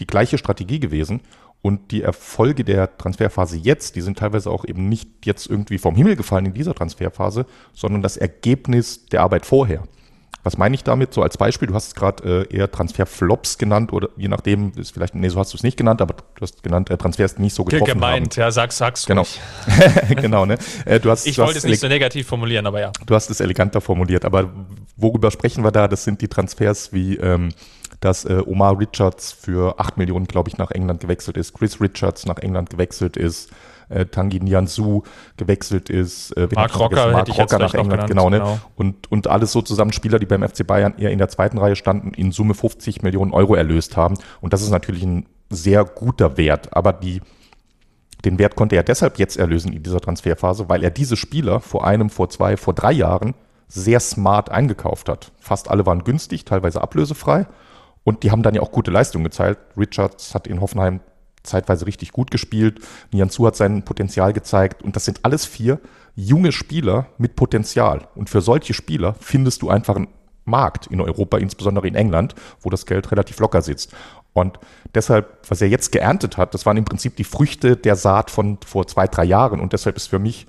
die 0.00 0.06
gleiche 0.06 0.38
Strategie 0.38 0.80
gewesen. 0.80 1.20
Und 1.62 1.92
die 1.92 2.02
Erfolge 2.02 2.62
der 2.62 2.98
Transferphase 2.98 3.56
jetzt, 3.56 3.96
die 3.96 4.02
sind 4.02 4.18
teilweise 4.18 4.50
auch 4.50 4.66
eben 4.66 4.88
nicht 4.90 5.24
jetzt 5.24 5.46
irgendwie 5.46 5.78
vom 5.78 5.96
Himmel 5.96 6.16
gefallen 6.16 6.44
in 6.44 6.52
dieser 6.52 6.74
Transferphase, 6.74 7.46
sondern 7.72 8.02
das 8.02 8.18
Ergebnis 8.18 9.06
der 9.06 9.22
Arbeit 9.22 9.46
vorher. 9.46 9.84
Was 10.42 10.58
meine 10.58 10.74
ich 10.74 10.84
damit? 10.84 11.14
So 11.14 11.22
als 11.22 11.38
Beispiel, 11.38 11.68
du 11.68 11.74
hast 11.74 11.88
es 11.88 11.94
gerade 11.94 12.46
äh, 12.50 12.56
eher 12.56 12.70
Transferflops 12.70 13.56
genannt 13.58 13.92
oder 13.92 14.08
je 14.16 14.28
nachdem, 14.28 14.72
ist 14.76 14.92
vielleicht, 14.92 15.14
nee, 15.14 15.28
so 15.28 15.38
hast 15.38 15.52
du 15.52 15.56
es 15.56 15.62
nicht 15.62 15.76
genannt, 15.76 16.02
aber 16.02 16.14
du 16.14 16.42
hast 16.42 16.62
genannt, 16.62 16.90
äh, 16.90 16.96
Transfers 16.96 17.38
nicht 17.38 17.54
so 17.54 17.64
getroffen 17.64 17.94
Gemeint, 17.94 18.34
haben. 18.36 18.40
ja, 18.40 18.50
sag's, 18.50 18.78
sag's 18.78 19.06
Genau, 19.06 19.24
genau, 20.08 20.44
ne? 20.44 20.58
Äh, 20.84 21.00
du 21.00 21.10
hast, 21.10 21.26
ich 21.26 21.38
wollte 21.38 21.58
es 21.58 21.64
nicht 21.64 21.80
so 21.80 21.88
negativ 21.88 22.26
formulieren, 22.26 22.66
aber 22.66 22.80
ja. 22.80 22.92
Du 23.06 23.14
hast 23.14 23.30
es 23.30 23.40
eleganter 23.40 23.80
formuliert, 23.80 24.24
aber 24.24 24.50
worüber 24.96 25.30
sprechen 25.30 25.64
wir 25.64 25.70
da? 25.70 25.88
Das 25.88 26.04
sind 26.04 26.20
die 26.20 26.28
Transfers 26.28 26.92
wie 26.92 27.16
ähm, 27.16 27.50
dass 28.04 28.24
äh, 28.24 28.42
Omar 28.44 28.78
Richards 28.78 29.32
für 29.32 29.78
8 29.80 29.96
Millionen, 29.96 30.26
glaube 30.26 30.50
ich, 30.50 30.58
nach 30.58 30.70
England 30.70 31.00
gewechselt 31.00 31.36
ist, 31.36 31.54
Chris 31.54 31.80
Richards 31.80 32.26
nach 32.26 32.38
England 32.38 32.70
gewechselt 32.70 33.16
ist, 33.16 33.50
äh, 33.88 34.06
Tangi 34.06 34.40
Nianzu 34.40 35.04
gewechselt 35.36 35.88
ist, 35.90 36.32
äh, 36.32 36.48
Mark 36.54 36.78
Rocker, 36.78 37.12
Mark 37.12 37.28
Rocker 37.36 37.58
nach 37.58 37.74
England, 37.74 38.06
genau, 38.08 38.30
ne? 38.30 38.38
Genau. 38.38 38.58
Und, 38.76 39.10
und 39.10 39.26
alles 39.26 39.52
so 39.52 39.62
zusammen 39.62 39.92
Spieler, 39.92 40.18
die 40.18 40.26
beim 40.26 40.46
FC 40.46 40.66
Bayern 40.66 40.94
eher 40.98 41.10
in 41.10 41.18
der 41.18 41.28
zweiten 41.28 41.58
Reihe 41.58 41.76
standen, 41.76 42.12
in 42.14 42.32
Summe 42.32 42.54
50 42.54 43.02
Millionen 43.02 43.32
Euro 43.32 43.54
erlöst 43.54 43.96
haben. 43.96 44.16
Und 44.40 44.52
das 44.52 44.62
ist 44.62 44.70
natürlich 44.70 45.02
ein 45.02 45.26
sehr 45.50 45.84
guter 45.84 46.36
Wert. 46.36 46.76
Aber 46.76 46.92
die 46.92 47.20
den 48.24 48.38
Wert 48.38 48.56
konnte 48.56 48.76
er 48.76 48.82
deshalb 48.82 49.18
jetzt 49.18 49.36
erlösen 49.36 49.72
in 49.72 49.82
dieser 49.82 50.00
Transferphase, 50.00 50.68
weil 50.70 50.82
er 50.82 50.90
diese 50.90 51.16
Spieler 51.16 51.60
vor 51.60 51.86
einem, 51.86 52.08
vor 52.08 52.30
zwei, 52.30 52.56
vor 52.56 52.72
drei 52.72 52.92
Jahren 52.92 53.34
sehr 53.68 54.00
smart 54.00 54.50
eingekauft 54.50 55.10
hat. 55.10 55.32
Fast 55.38 55.70
alle 55.70 55.84
waren 55.84 56.04
günstig, 56.04 56.46
teilweise 56.46 56.80
ablösefrei. 56.80 57.46
Und 58.04 58.22
die 58.22 58.30
haben 58.30 58.42
dann 58.42 58.54
ja 58.54 58.62
auch 58.62 58.72
gute 58.72 58.90
Leistungen 58.90 59.24
gezeigt. 59.24 59.76
Richards 59.76 60.34
hat 60.34 60.46
in 60.46 60.60
Hoffenheim 60.60 61.00
zeitweise 61.42 61.86
richtig 61.86 62.12
gut 62.12 62.30
gespielt. 62.30 62.80
Nianzu 63.12 63.46
hat 63.46 63.56
sein 63.56 63.84
Potenzial 63.84 64.32
gezeigt. 64.32 64.82
Und 64.82 64.96
das 64.96 65.04
sind 65.04 65.20
alles 65.22 65.44
vier 65.44 65.80
junge 66.14 66.52
Spieler 66.52 67.06
mit 67.18 67.36
Potenzial. 67.36 68.08
Und 68.14 68.30
für 68.30 68.40
solche 68.40 68.74
Spieler 68.74 69.14
findest 69.20 69.62
du 69.62 69.70
einfach 69.70 69.96
einen 69.96 70.08
Markt 70.44 70.86
in 70.88 71.00
Europa, 71.00 71.38
insbesondere 71.38 71.88
in 71.88 71.94
England, 71.94 72.34
wo 72.60 72.70
das 72.70 72.86
Geld 72.86 73.10
relativ 73.10 73.38
locker 73.40 73.62
sitzt. 73.62 73.94
Und 74.32 74.58
deshalb, 74.94 75.38
was 75.48 75.62
er 75.62 75.68
jetzt 75.68 75.92
geerntet 75.92 76.36
hat, 76.36 76.54
das 76.54 76.66
waren 76.66 76.76
im 76.76 76.84
Prinzip 76.84 77.16
die 77.16 77.24
Früchte 77.24 77.76
der 77.76 77.96
Saat 77.96 78.30
von 78.30 78.58
vor 78.66 78.86
zwei, 78.86 79.06
drei 79.06 79.24
Jahren. 79.24 79.60
Und 79.60 79.72
deshalb 79.72 79.96
ist 79.96 80.08
für 80.08 80.18
mich 80.18 80.46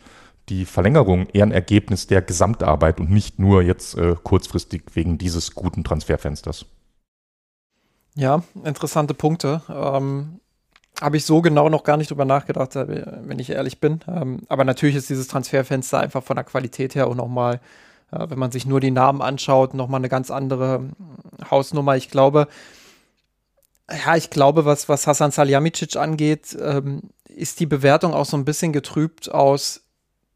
die 0.50 0.66
Verlängerung 0.66 1.28
eher 1.34 1.46
ein 1.46 1.52
Ergebnis 1.52 2.08
der 2.08 2.22
Gesamtarbeit 2.22 3.00
und 3.00 3.10
nicht 3.10 3.40
nur 3.40 3.62
jetzt 3.62 3.98
äh, 3.98 4.16
kurzfristig 4.22 4.84
wegen 4.94 5.18
dieses 5.18 5.56
guten 5.56 5.84
Transferfensters. 5.84 6.66
Ja, 8.16 8.44
interessante 8.64 9.14
Punkte. 9.14 9.62
Ähm, 9.70 10.40
Habe 11.02 11.18
ich 11.18 11.26
so 11.26 11.42
genau 11.42 11.68
noch 11.70 11.84
gar 11.84 11.98
nicht 11.98 12.12
drüber 12.12 12.26
nachgedacht, 12.26 12.76
äh, 12.76 13.06
wenn 13.24 13.40
ich 13.40 13.50
ehrlich 13.50 13.80
bin. 13.80 14.00
Ähm, 14.08 14.42
aber 14.48 14.64
natürlich 14.64 14.96
ist 14.96 15.10
dieses 15.10 15.28
Transferfenster 15.28 16.00
einfach 16.00 16.24
von 16.24 16.38
der 16.38 16.46
Qualität 16.46 16.96
her 16.96 17.08
auch 17.08 17.16
nochmal, 17.16 17.60
äh, 18.12 18.30
wenn 18.30 18.40
man 18.40 18.52
sich 18.52 18.66
nur 18.66 18.80
die 18.80 18.92
Namen 18.92 19.22
anschaut, 19.22 19.74
nochmal 19.74 20.00
eine 20.00 20.10
ganz 20.10 20.32
andere 20.32 20.86
äh, 21.40 21.46
Hausnummer. 21.52 21.98
Ich 21.98 22.10
glaube, 22.10 22.48
ja, 24.06 24.16
ich 24.16 24.30
glaube, 24.30 24.66
was, 24.66 24.88
was 24.88 25.06
Hasan 25.08 25.32
Salihamidzic 25.32 25.98
angeht, 25.98 26.58
ähm, 26.60 27.02
ist 27.28 27.60
die 27.60 27.66
Bewertung 27.66 28.14
auch 28.14 28.26
so 28.26 28.38
ein 28.38 28.46
bisschen 28.46 28.72
getrübt 28.72 29.30
aus 29.30 29.82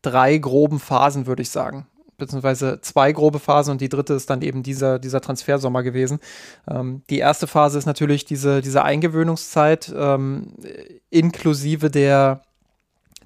drei 0.02 0.38
groben 0.38 0.80
Phasen, 0.80 1.28
würde 1.28 1.42
ich 1.42 1.50
sagen 1.50 1.88
beziehungsweise 2.20 2.80
zwei 2.82 3.12
grobe 3.12 3.40
Phasen 3.40 3.72
und 3.72 3.82
die 3.82 3.90
dritte 3.90 4.14
ist 4.14 4.30
dann 4.30 4.42
eben 4.42 4.64
dieser, 4.64 5.00
dieser 5.00 5.22
Transfersommer 5.22 5.84
gewesen. 5.84 6.20
Ähm, 6.70 7.02
die 7.10 7.20
erste 7.20 7.48
Phase 7.48 7.78
ist 7.78 7.86
natürlich 7.86 8.26
diese, 8.26 8.62
diese 8.62 8.84
Eingewöhnungszeit 8.84 9.94
ähm, 9.96 10.54
inklusive 11.10 11.90
der 11.90 12.42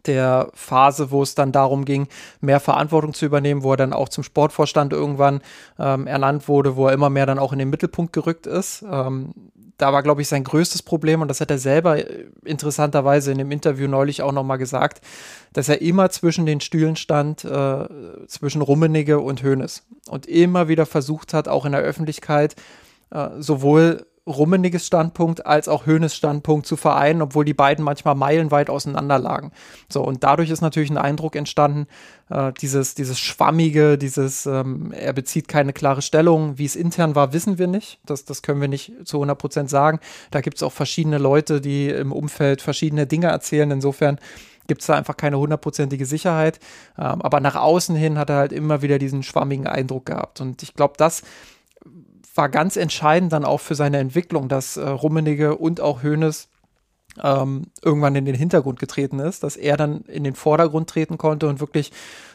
der 0.06 0.50
Phase, 0.54 1.12
wo 1.12 1.22
es 1.24 1.36
dann 1.36 1.52
darum 1.52 1.86
ging, 1.86 2.08
mehr 2.42 2.60
Verantwortung 2.60 3.14
zu 3.14 3.26
übernehmen, 3.26 3.64
wo 3.64 3.72
er 3.72 3.78
dann 3.78 3.94
auch 3.94 4.10
zum 4.10 4.24
Sportvorstand 4.24 4.94
irgendwann 4.94 5.42
ähm, 5.80 6.08
ernannt 6.08 6.48
wurde, 6.48 6.76
wo 6.76 6.88
er 6.88 6.94
immer 6.94 7.10
mehr 7.10 7.26
dann 7.26 7.40
auch 7.40 7.54
in 7.54 7.60
den 7.60 7.70
Mittelpunkt 7.70 8.14
gerückt 8.14 8.46
ist. 8.46 8.84
Ähm, 8.90 9.34
da 9.84 9.92
war, 9.92 10.02
glaube 10.02 10.22
ich, 10.22 10.30
sein 10.30 10.46
größtes 10.46 10.82
Problem, 10.82 11.22
und 11.22 11.28
das 11.28 11.42
hat 11.42 11.52
er 11.52 11.58
selber 11.58 11.98
äh, 11.98 12.26
interessanterweise 12.46 13.34
in 13.34 13.38
dem 13.38 13.52
Interview 13.52 13.90
neulich 13.90 14.22
auch 14.22 14.32
nochmal 14.32 14.58
gesagt, 14.58 15.02
dass 15.52 15.68
er 15.68 15.82
immer 15.82 16.10
zwischen 16.10 16.46
den 16.46 16.62
Stühlen 16.62 16.96
stand, 16.96 17.44
äh, 17.44 17.86
zwischen 18.28 18.62
Rummenigge 18.62 19.20
und 19.20 19.44
Hoeneß. 19.44 19.84
Und 20.08 20.26
immer 20.26 20.70
wieder 20.70 20.86
versucht 20.86 21.34
hat, 21.34 21.50
auch 21.50 21.66
in 21.66 21.74
der 21.74 21.82
Öffentlichkeit, 21.82 22.56
äh, 23.12 23.28
sowohl 23.40 24.06
Rummeniges 24.26 24.88
Standpunkt 24.88 25.46
als 25.46 25.68
auch 25.68 25.86
Höhnes 25.86 26.16
Standpunkt 26.16 26.66
zu 26.66 26.78
vereinen, 26.78 27.22
obwohl 27.22 27.44
die 27.44 27.54
beiden 27.54 27.84
manchmal 27.84 28.16
meilenweit 28.16 28.70
auseinander 28.70 29.20
lagen. 29.20 29.52
So, 29.90 30.02
und 30.02 30.24
dadurch 30.24 30.50
ist 30.50 30.62
natürlich 30.62 30.90
ein 30.90 30.98
Eindruck 30.98 31.36
entstanden, 31.36 31.88
äh, 32.30 32.54
dieses, 32.54 32.96
dieses 32.96 33.20
Schwammige, 33.20 33.98
dieses, 33.98 34.46
ähm, 34.46 34.94
er 34.94 35.12
bezieht 35.12 35.50
keine 35.50 35.74
klare 35.74 36.02
Stellung. 36.02 36.58
Wie 36.58 36.66
es 36.66 36.78
intern 36.78 37.16
war, 37.16 37.34
wissen 37.34 37.58
wir 37.58 37.68
nicht. 37.68 38.00
Das, 38.06 38.24
das 38.24 38.42
können 38.42 38.62
wir 38.62 38.70
nicht 38.70 38.94
zu 39.04 39.18
100 39.18 39.38
Prozent 39.38 39.70
sagen. 39.70 40.00
Da 40.32 40.40
gibt 40.40 40.58
es 40.58 40.64
auch 40.64 40.72
verschiedene 40.72 41.18
Leute, 41.18 41.60
die 41.60 41.90
im 41.90 42.14
Umfeld 42.14 42.62
verschiedene 42.62 43.06
Dinge 43.06 43.28
erzählen. 43.28 43.72
Insofern 43.72 44.20
gibt 44.68 44.82
es 44.82 44.88
da 44.88 44.94
einfach 44.96 45.18
keine 45.18 45.38
hundertprozentige 45.38 46.06
Sicherheit. 46.06 46.60
Ähm, 46.98 47.22
aber 47.22 47.40
nach 47.40 47.56
außen 47.56 47.96
hin 47.96 48.18
hat 48.18 48.30
er 48.30 48.38
halt 48.38 48.54
immer 48.54 48.82
wieder 48.82 49.00
diesen 49.00 49.24
schwammigen 49.24 49.68
Eindruck 49.68 50.06
gehabt. 50.06 50.42
Und 50.42 50.64
ich 50.64 50.74
glaube, 50.74 50.94
das 50.98 51.24
war 52.36 52.50
ganz 52.50 52.76
entscheidend 52.78 53.34
dann 53.34 53.46
auch 53.46 53.60
für 53.60 53.76
seine 53.76 53.98
Entwicklung, 53.98 54.48
dass 54.50 54.78
äh, 54.78 54.88
Rummenigge 54.88 55.56
und 55.56 55.82
auch 55.82 56.04
Hoeneß 56.04 56.50
ähm, 57.22 57.68
irgendwann 57.84 58.16
in 58.16 58.26
den 58.26 58.36
Hintergrund 58.36 58.80
getreten 58.80 59.20
ist, 59.20 59.44
dass 59.44 59.56
er 59.56 59.78
dann 59.78 60.02
in 60.02 60.24
den 60.24 60.36
Vordergrund 60.36 60.90
treten 60.90 61.18
konnte 61.18 61.48
und 61.48 61.60
wirklich 61.60 61.92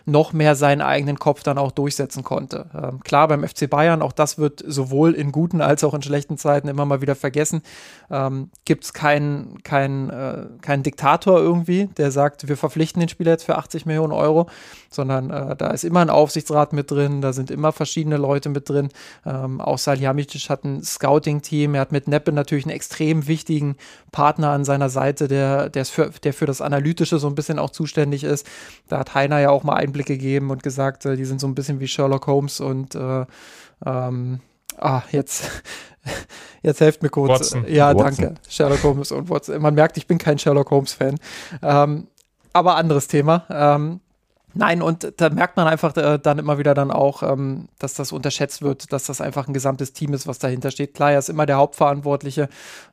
noch 0.08 0.32
mehr 0.32 0.54
seinen 0.54 0.80
eigenen 0.80 1.18
Kopf 1.18 1.42
dann 1.42 1.58
auch 1.58 1.70
durchsetzen 1.70 2.24
konnte. 2.24 2.66
Ähm, 2.74 3.00
klar, 3.00 3.28
beim 3.28 3.46
FC 3.46 3.68
Bayern, 3.68 4.02
auch 4.02 4.12
das 4.12 4.38
wird 4.38 4.64
sowohl 4.66 5.14
in 5.14 5.32
guten 5.32 5.60
als 5.60 5.84
auch 5.84 5.94
in 5.94 6.02
schlechten 6.02 6.38
Zeiten 6.38 6.68
immer 6.68 6.84
mal 6.84 7.00
wieder 7.00 7.14
vergessen, 7.14 7.62
ähm, 8.10 8.50
gibt 8.64 8.84
es 8.84 8.92
keinen 8.92 9.62
kein, 9.62 10.10
äh, 10.10 10.46
kein 10.60 10.82
Diktator 10.82 11.38
irgendwie, 11.38 11.88
der 11.96 12.10
sagt, 12.10 12.48
wir 12.48 12.56
verpflichten 12.56 13.00
den 13.00 13.08
Spieler 13.08 13.32
jetzt 13.32 13.44
für 13.44 13.56
80 13.56 13.86
Millionen 13.86 14.12
Euro, 14.12 14.48
sondern 14.90 15.30
äh, 15.30 15.54
da 15.54 15.70
ist 15.70 15.84
immer 15.84 16.00
ein 16.00 16.10
Aufsichtsrat 16.10 16.72
mit 16.72 16.90
drin, 16.90 17.20
da 17.20 17.32
sind 17.32 17.50
immer 17.50 17.72
verschiedene 17.72 18.16
Leute 18.16 18.48
mit 18.48 18.68
drin. 18.68 18.88
Ähm, 19.26 19.60
auch 19.60 19.78
Salihamidzic 19.78 20.48
hat 20.48 20.64
ein 20.64 20.82
Scouting-Team, 20.82 21.74
er 21.74 21.82
hat 21.82 21.92
mit 21.92 22.08
Neppe 22.08 22.32
natürlich 22.32 22.64
einen 22.64 22.74
extrem 22.74 23.28
wichtigen 23.28 23.76
Partner 24.10 24.50
an 24.50 24.64
seiner 24.64 24.88
Seite, 24.88 25.28
der, 25.28 25.68
der, 25.68 25.84
für, 25.84 26.10
der 26.22 26.32
für 26.32 26.46
das 26.46 26.62
Analytische 26.62 27.18
so 27.18 27.28
ein 27.28 27.34
bisschen 27.34 27.58
auch 27.58 27.70
zuständig 27.70 28.24
ist. 28.24 28.46
Da 28.88 29.00
hat 29.00 29.14
Heiner 29.14 29.38
ja 29.40 29.50
auch 29.50 29.64
mal 29.64 29.74
Einblick 29.74 29.97
gegeben 30.06 30.50
und 30.50 30.62
gesagt, 30.62 31.06
äh, 31.06 31.16
die 31.16 31.24
sind 31.24 31.40
so 31.40 31.46
ein 31.46 31.54
bisschen 31.54 31.80
wie 31.80 31.88
Sherlock 31.88 32.26
Holmes 32.26 32.60
und 32.60 32.94
äh, 32.94 33.26
ähm, 33.84 34.40
ah, 34.78 35.02
jetzt, 35.10 35.50
jetzt 36.62 36.80
helft 36.80 37.02
mir 37.02 37.10
kurz. 37.10 37.30
Watson. 37.30 37.64
Ja, 37.68 37.94
Watson. 37.94 38.24
danke. 38.24 38.40
Sherlock 38.48 38.82
Holmes 38.82 39.12
und 39.12 39.28
Watson. 39.28 39.60
Man 39.60 39.74
merkt, 39.74 39.96
ich 39.96 40.06
bin 40.06 40.18
kein 40.18 40.38
Sherlock 40.38 40.70
Holmes-Fan. 40.70 41.18
Ähm, 41.62 42.08
aber 42.52 42.76
anderes 42.76 43.08
Thema. 43.08 43.46
Ähm, 43.50 44.00
Nein, 44.54 44.82
und 44.82 45.12
da 45.18 45.30
merkt 45.30 45.56
man 45.56 45.68
einfach 45.68 45.96
äh, 45.96 46.18
dann 46.18 46.38
immer 46.38 46.58
wieder 46.58 46.74
dann 46.74 46.90
auch, 46.90 47.22
ähm, 47.22 47.68
dass 47.78 47.94
das 47.94 48.10
unterschätzt 48.12 48.62
wird, 48.62 48.92
dass 48.92 49.04
das 49.04 49.20
einfach 49.20 49.46
ein 49.46 49.52
gesamtes 49.52 49.92
Team 49.92 50.14
ist, 50.14 50.26
was 50.26 50.38
dahinter 50.38 50.70
steht. 50.70 50.94
Klar, 50.94 51.12
er 51.12 51.18
ist 51.18 51.28
immer 51.28 51.46
der 51.46 51.58
Hauptverantwortliche. 51.58 52.48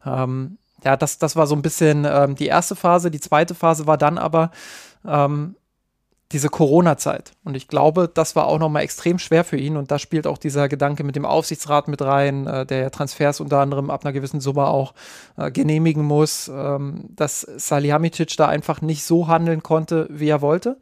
Ähm, 0.05 0.57
ja, 0.83 0.95
das, 0.97 1.17
das 1.17 1.35
war 1.35 1.47
so 1.47 1.55
ein 1.55 1.63
bisschen 1.63 2.05
ähm, 2.07 2.35
die 2.35 2.47
erste 2.47 2.75
Phase. 2.75 3.09
Die 3.09 3.19
zweite 3.19 3.55
Phase 3.55 3.87
war 3.87 3.97
dann 3.97 4.17
aber 4.19 4.51
ähm, 5.07 5.55
diese 6.35 6.49
Corona-Zeit. 6.49 7.31
Und 7.45 7.55
ich 7.55 7.69
glaube, 7.69 8.11
das 8.13 8.35
war 8.35 8.47
auch 8.47 8.59
nochmal 8.59 8.83
extrem 8.83 9.19
schwer 9.19 9.45
für 9.45 9.55
ihn. 9.55 9.77
Und 9.77 9.89
da 9.89 9.97
spielt 9.97 10.27
auch 10.27 10.37
dieser 10.37 10.67
Gedanke 10.67 11.05
mit 11.05 11.15
dem 11.15 11.23
Aufsichtsrat 11.23 11.87
mit 11.87 12.01
rein, 12.01 12.45
äh, 12.45 12.65
der 12.65 12.91
Transfers 12.91 13.39
unter 13.39 13.61
anderem 13.61 13.89
ab 13.89 14.03
einer 14.03 14.11
gewissen 14.11 14.41
Summe 14.41 14.67
auch 14.67 14.93
äh, 15.37 15.49
genehmigen 15.49 16.03
muss, 16.03 16.51
ähm, 16.53 17.05
dass 17.15 17.39
Salihamidzic 17.39 18.35
da 18.35 18.47
einfach 18.47 18.81
nicht 18.81 19.05
so 19.05 19.29
handeln 19.29 19.63
konnte, 19.63 20.09
wie 20.11 20.27
er 20.27 20.41
wollte. 20.41 20.77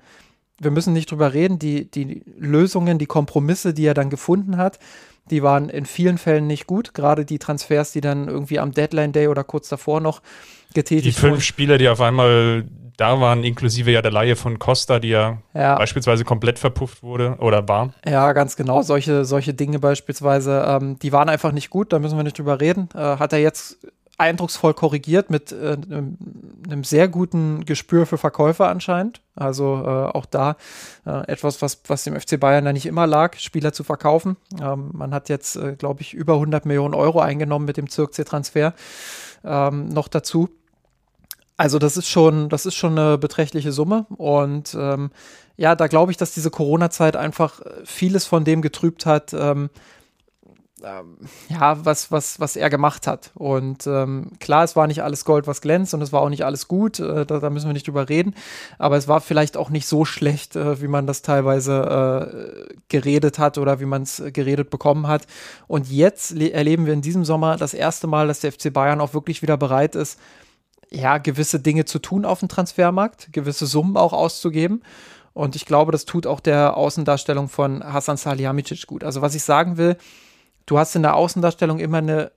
Wir 0.58 0.72
müssen 0.72 0.92
nicht 0.92 1.12
drüber 1.12 1.36
reden, 1.36 1.60
die, 1.60 1.86
die 1.86 2.24
Lösungen, 2.36 2.98
die 2.98 3.06
Kompromisse, 3.06 3.76
die 3.76 3.86
er 3.86 3.94
dann 3.94 4.10
gefunden 4.10 4.58
hat, 4.58 4.80
die 5.30 5.44
waren 5.44 5.70
in 5.70 5.86
vielen 5.86 6.18
Fällen 6.18 6.48
nicht 6.48 6.68
gut. 6.68 6.94
Gerade 6.94 7.26
die 7.26 7.40
Transfers, 7.40 7.92
die 7.92 8.02
dann 8.02 8.28
irgendwie 8.28 8.60
am 8.60 8.72
Deadline 8.72 9.14
Day 9.14 9.28
oder 9.28 9.44
kurz 9.44 9.70
davor 9.70 10.02
noch 10.02 10.22
getätigt 10.74 11.06
wurden. 11.06 11.14
Die 11.16 11.20
fünf 11.20 11.32
wurden. 11.32 11.42
Spieler, 11.42 11.78
die 11.78 11.90
auf 11.90 12.02
einmal 12.02 12.66
da 12.98 13.20
waren, 13.20 13.44
inklusive 13.44 13.92
ja 13.92 14.02
der 14.02 14.12
Laie 14.12 14.36
von 14.36 14.60
Costa, 14.60 15.00
die 15.00 15.10
ja, 15.10 15.40
ja, 15.54 15.76
beispielsweise 15.76 16.24
komplett 16.24 16.60
verpufft 16.60 17.02
wurde 17.02 17.38
oder 17.40 17.68
war. 17.68 17.94
Ja, 18.06 18.34
ganz 18.34 18.56
genau. 18.56 18.82
Solche, 18.82 19.26
solche 19.26 19.54
Dinge 19.54 19.80
beispielsweise, 19.80 20.64
ähm, 20.68 21.00
die 21.00 21.12
waren 21.12 21.30
einfach 21.30 21.52
nicht 21.52 21.70
gut, 21.70 21.92
da 21.92 22.00
müssen 22.00 22.18
wir 22.18 22.24
nicht 22.24 22.38
drüber 22.38 22.62
reden. 22.62 22.90
Äh, 22.94 23.18
hat 23.18 23.34
er 23.34 23.40
jetzt 23.40 23.80
eindrucksvoll 24.18 24.74
korrigiert 24.74 25.30
mit 25.30 25.52
äh, 25.52 25.74
einem 25.74 26.84
sehr 26.84 27.08
guten 27.08 27.66
Gespür 27.66 28.06
für 28.06 28.18
Verkäufer 28.18 28.70
anscheinend. 28.70 29.22
Also 29.36 29.82
äh, 29.84 29.88
auch 29.88 30.26
da 30.26 30.56
äh, 31.06 31.28
etwas, 31.28 31.62
was, 31.62 31.82
was 31.88 32.04
dem 32.04 32.20
FC 32.20 32.40
Bayern 32.40 32.66
da 32.66 32.74
nicht 32.74 32.86
immer 32.86 33.08
lag, 33.08 33.38
Spieler 33.38 33.74
zu 33.74 33.84
verkaufen. 33.84 34.38
Ähm, 34.62 34.92
man 34.94 35.14
hat 35.14 35.30
jetzt, 35.30 35.56
äh, 35.56 35.76
glaube 35.76 36.02
ich, 36.02 36.14
über 36.14 36.36
100 36.36 36.66
Millionen 36.66 36.94
Euro 36.94 37.20
eingenommen 37.20 37.66
mit 37.66 37.78
dem 37.78 37.90
Zirkzee-Transfer 37.90 38.74
ähm, 39.44 39.90
noch 39.90 40.08
dazu. 40.08 40.50
Also 41.58 41.80
das 41.80 41.98
ist 41.98 42.08
schon, 42.08 42.50
das 42.50 42.66
ist 42.66 42.76
schon 42.76 42.98
eine 42.98 43.18
beträchtliche 43.18 43.72
Summe 43.72 44.06
und 44.18 44.76
ähm, 44.80 45.12
ja, 45.56 45.76
da 45.76 45.86
glaube 45.86 46.12
ich, 46.12 46.18
dass 46.18 46.34
diese 46.34 46.50
Corona-Zeit 46.50 47.16
einfach 47.16 47.62
vieles 47.84 48.26
von 48.26 48.44
dem 48.44 48.64
getrübt 48.64 49.06
hat, 49.06 49.34
ähm, 50.84 51.18
ja, 51.50 51.84
was, 51.86 52.12
was, 52.12 52.40
was 52.40 52.56
er 52.56 52.70
gemacht 52.70 53.08
hat. 53.08 53.32
Und 53.36 53.88
ähm, 53.88 54.32
klar, 54.40 54.64
es 54.64 54.76
war 54.76 54.88
nicht 54.88 55.04
alles 55.04 55.26
Gold, 55.26 55.48
was 55.48 55.62
glänzt 55.62 55.94
und 55.94 56.02
es 56.02 56.12
war 56.12 56.22
auch 56.22 56.30
nicht 56.30 56.46
alles 56.46 56.68
gut, 56.68 57.00
äh, 57.00 57.26
da, 57.26 57.40
da, 57.40 57.50
müssen 57.50 57.68
wir 57.68 57.74
nicht 57.74 57.88
drüber 57.88 58.10
reden, 58.10 58.36
aber 58.78 58.98
es 58.98 59.08
war 59.08 59.22
vielleicht 59.22 59.58
auch 59.58 59.70
nicht 59.70 59.88
so 59.88 60.06
schlecht, 60.06 60.56
äh, 60.56 60.82
wie 60.82 60.88
man 60.88 61.08
das 61.08 61.22
teilweise 61.22 62.70
äh, 62.70 62.74
geredet 62.90 63.40
hat 63.40 63.58
oder 63.58 63.80
wie 63.80 63.86
man 63.86 64.04
es 64.04 64.22
geredet 64.34 64.70
bekommen 64.70 65.08
hat. 65.08 65.28
Und 65.68 65.90
jetzt 65.90 66.38
erleben 66.38 66.86
wir 66.86 66.94
in 66.94 67.02
diesem 67.02 67.26
Sommer 67.26 67.58
das 67.58 67.74
erste 67.74 68.08
Mal, 68.08 68.28
dass 68.28 68.42
der 68.42 68.52
FC 68.52 68.72
Bayern 68.72 69.02
auch 69.02 69.14
wirklich 69.14 69.42
wieder 69.42 69.58
bereit 69.58 69.96
ist, 69.96 70.20
ja, 70.92 71.18
gewisse 71.18 71.60
Dinge 71.60 71.86
zu 71.86 72.00
tun 72.00 72.24
auf 72.24 72.40
dem 72.40 72.50
Transfermarkt, 72.50 73.34
gewisse 73.34 73.66
Summen 73.66 73.98
auch 73.98 74.14
auszugeben. 74.14 74.84
Und 75.34 75.56
ich 75.56 75.66
glaube, 75.66 75.92
das 75.92 76.06
tut 76.06 76.28
auch 76.28 76.40
der 76.40 76.78
Außendarstellung 76.78 77.50
von 77.50 77.84
Hasan 77.84 78.18
Salihamidzic 78.18 78.86
gut. 78.86 79.04
Also 79.04 79.22
was 79.22 79.34
ich 79.34 79.44
sagen 79.44 79.78
will, 79.78 79.98
du 80.66 80.78
hast 80.78 80.96
in 80.96 81.02
der 81.02 81.16
Außendarstellung 81.16 81.80
immer 81.80 82.00
eine 82.00 82.32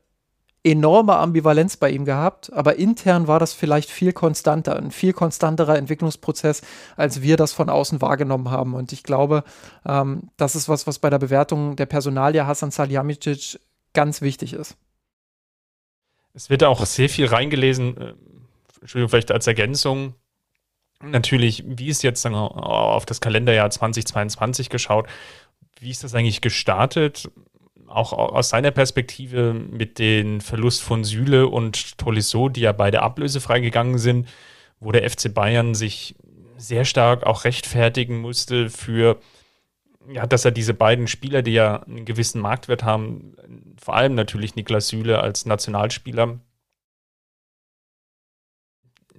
enorme 0.66 1.16
Ambivalenz 1.16 1.76
bei 1.76 1.90
ihm 1.90 2.04
gehabt, 2.04 2.52
aber 2.52 2.76
intern 2.76 3.28
war 3.28 3.38
das 3.38 3.52
vielleicht 3.52 3.88
viel 3.88 4.12
konstanter, 4.12 4.76
ein 4.76 4.90
viel 4.90 5.12
konstanterer 5.12 5.78
Entwicklungsprozess, 5.78 6.62
als 6.96 7.22
wir 7.22 7.36
das 7.36 7.52
von 7.52 7.70
außen 7.70 8.00
wahrgenommen 8.00 8.50
haben. 8.50 8.74
Und 8.74 8.92
ich 8.92 9.04
glaube, 9.04 9.44
ähm, 9.86 10.28
das 10.36 10.56
ist 10.56 10.68
was, 10.68 10.88
was 10.88 10.98
bei 10.98 11.08
der 11.08 11.20
Bewertung 11.20 11.76
der 11.76 11.86
Personalie 11.86 12.46
Hasan 12.46 12.72
Salihamidzic 12.72 13.60
ganz 13.92 14.22
wichtig 14.22 14.54
ist. 14.54 14.76
Es 16.34 16.50
wird 16.50 16.64
auch 16.64 16.84
sehr 16.84 17.08
viel 17.08 17.26
reingelesen, 17.26 17.96
äh, 17.96 18.14
Entschuldigung, 18.80 19.10
vielleicht 19.10 19.30
als 19.30 19.46
Ergänzung. 19.46 20.14
Natürlich, 21.00 21.62
wie 21.66 21.88
ist 21.88 22.02
jetzt 22.02 22.26
auf 22.26 23.06
das 23.06 23.20
Kalenderjahr 23.20 23.70
2022 23.70 24.68
geschaut? 24.68 25.06
Wie 25.78 25.90
ist 25.90 26.02
das 26.04 26.14
eigentlich 26.14 26.40
gestartet? 26.40 27.30
Auch 27.96 28.12
aus 28.12 28.50
seiner 28.50 28.70
Perspektive 28.70 29.54
mit 29.54 29.98
dem 29.98 30.40
Verlust 30.40 30.82
von 30.82 31.02
Süle 31.02 31.48
und 31.48 31.96
Tolisso, 31.98 32.48
die 32.48 32.60
ja 32.60 32.72
beide 32.72 33.02
ablösefrei 33.02 33.60
gegangen 33.60 33.98
sind, 33.98 34.28
wo 34.80 34.92
der 34.92 35.08
FC 35.08 35.32
Bayern 35.32 35.74
sich 35.74 36.14
sehr 36.58 36.84
stark 36.84 37.24
auch 37.24 37.44
rechtfertigen 37.44 38.20
musste 38.20 38.68
für, 38.68 39.18
ja, 40.10 40.26
dass 40.26 40.44
er 40.44 40.50
diese 40.50 40.74
beiden 40.74 41.06
Spieler, 41.06 41.42
die 41.42 41.52
ja 41.52 41.82
einen 41.82 42.04
gewissen 42.04 42.40
Marktwert 42.40 42.84
haben, 42.84 43.34
vor 43.80 43.96
allem 43.96 44.14
natürlich 44.14 44.56
Niklas 44.56 44.88
Süle 44.88 45.20
als 45.20 45.46
Nationalspieler, 45.46 46.38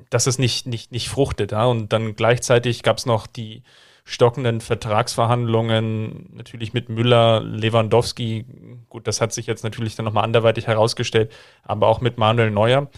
dass 0.10 0.28
es 0.28 0.38
nicht, 0.38 0.68
nicht, 0.68 0.92
nicht 0.92 1.10
fruchtet. 1.10 1.52
Ja? 1.52 1.66
Und 1.66 1.94
dann 1.94 2.16
gleichzeitig 2.16 2.84
gab 2.84 2.98
es 2.98 3.06
noch 3.06 3.28
die 3.28 3.64
stockenden 4.10 4.62
Vertragsverhandlungen, 4.62 6.30
natürlich 6.34 6.74
mit 6.74 6.88
Müller, 6.88 7.42
Lewandowski, 7.42 8.46
gut, 8.88 9.06
das 9.06 9.20
hat 9.20 9.34
sich 9.34 9.48
jetzt 9.48 9.66
natürlich 9.66 9.98
dann 9.98 10.06
nochmal 10.06 10.24
anderweitig 10.24 10.66
herausgestellt, 10.66 11.30
aber 11.64 11.88
auch 11.88 12.00
mit 12.00 12.18
Manuel 12.18 12.50
Neuer. 12.50 12.90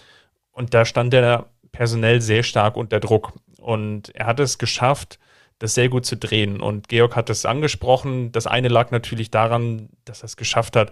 Und 0.52 0.76
da 0.76 0.86
stand 0.86 1.15
er 1.15 1.48
personell 1.72 2.22
sehr 2.22 2.44
stark 2.44 2.77
unter 2.77 2.99
Druck. 2.99 3.34
Und 3.60 4.15
er 4.15 4.27
hat 4.27 4.40
es 4.40 4.60
geschafft, 4.60 5.18
das 5.57 5.73
sehr 5.73 5.90
gut 5.90 6.06
zu 6.06 6.15
drehen. 6.15 6.61
Und 6.61 6.90
Georg 6.90 7.15
hat 7.15 7.31
es 7.31 7.44
angesprochen. 7.44 8.31
Das 8.31 8.45
eine 8.45 8.68
lag 8.68 8.91
natürlich 8.91 9.31
daran, 9.31 9.90
dass 10.06 10.22
er 10.22 10.26
es 10.26 10.38
geschafft 10.38 10.76
hat, 10.76 10.91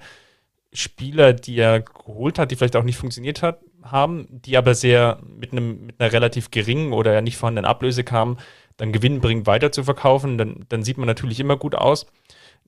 Spieler, 0.74 1.34
die 1.34 1.60
er 1.60 1.82
geholt 1.82 2.40
hat, 2.40 2.50
die 2.50 2.56
vielleicht 2.56 2.76
auch 2.76 2.84
nicht 2.84 2.98
funktioniert 2.98 3.44
hat, 3.44 3.60
haben, 3.84 4.28
die 4.32 4.58
aber 4.58 4.74
sehr 4.74 5.20
mit 5.24 5.52
einem 5.52 5.86
mit 5.86 6.02
einer 6.02 6.12
relativ 6.12 6.50
geringen 6.50 6.92
oder 6.92 7.14
ja 7.14 7.22
nicht 7.22 7.38
vorhandenen 7.38 7.70
Ablöse 7.70 8.04
kamen, 8.04 8.38
dann 8.78 8.92
gewinnbringend 8.92 9.48
weiter 9.48 9.72
zu 9.72 9.84
verkaufen, 9.84 10.38
dann, 10.38 10.66
dann 10.70 10.84
sieht 10.84 10.98
man 10.98 11.08
natürlich 11.08 11.40
immer 11.40 11.58
gut 11.58 11.76
aus. 11.76 12.06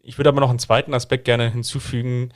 Ich 0.01 0.17
würde 0.17 0.29
aber 0.29 0.41
noch 0.41 0.49
einen 0.49 0.59
zweiten 0.59 0.93
Aspekt 0.93 1.25
gerne 1.25 1.51
hinzufügen 1.51 2.33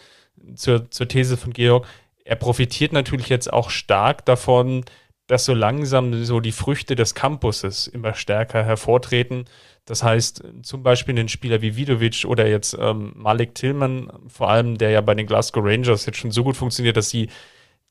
zur, 0.55 0.89
zur 0.91 1.07
These 1.07 1.37
von 1.37 1.53
Georg. 1.53 1.87
Er 2.23 2.35
profitiert 2.35 2.93
natürlich 2.93 3.29
jetzt 3.29 3.51
auch 3.51 3.69
stark 3.69 4.25
davon, 4.25 4.85
dass 5.27 5.45
so 5.45 5.53
langsam 5.53 6.23
so 6.23 6.39
die 6.39 6.51
Früchte 6.51 6.95
des 6.95 7.15
Campuses 7.15 7.87
immer 7.87 8.13
stärker 8.13 8.63
hervortreten. 8.63 9.45
Das 9.85 10.03
heißt, 10.03 10.43
zum 10.61 10.83
Beispiel 10.83 11.17
einen 11.17 11.29
Spieler 11.29 11.61
wie 11.61 11.75
Vidovic 11.75 12.25
oder 12.25 12.47
jetzt 12.47 12.77
ähm, 12.79 13.13
Malik 13.15 13.55
Tillman, 13.55 14.11
vor 14.27 14.49
allem, 14.49 14.77
der 14.77 14.91
ja 14.91 15.01
bei 15.01 15.15
den 15.15 15.27
Glasgow 15.27 15.63
Rangers 15.65 16.05
jetzt 16.05 16.17
schon 16.17 16.31
so 16.31 16.43
gut 16.43 16.55
funktioniert, 16.57 16.97
dass 16.97 17.09
sie 17.09 17.29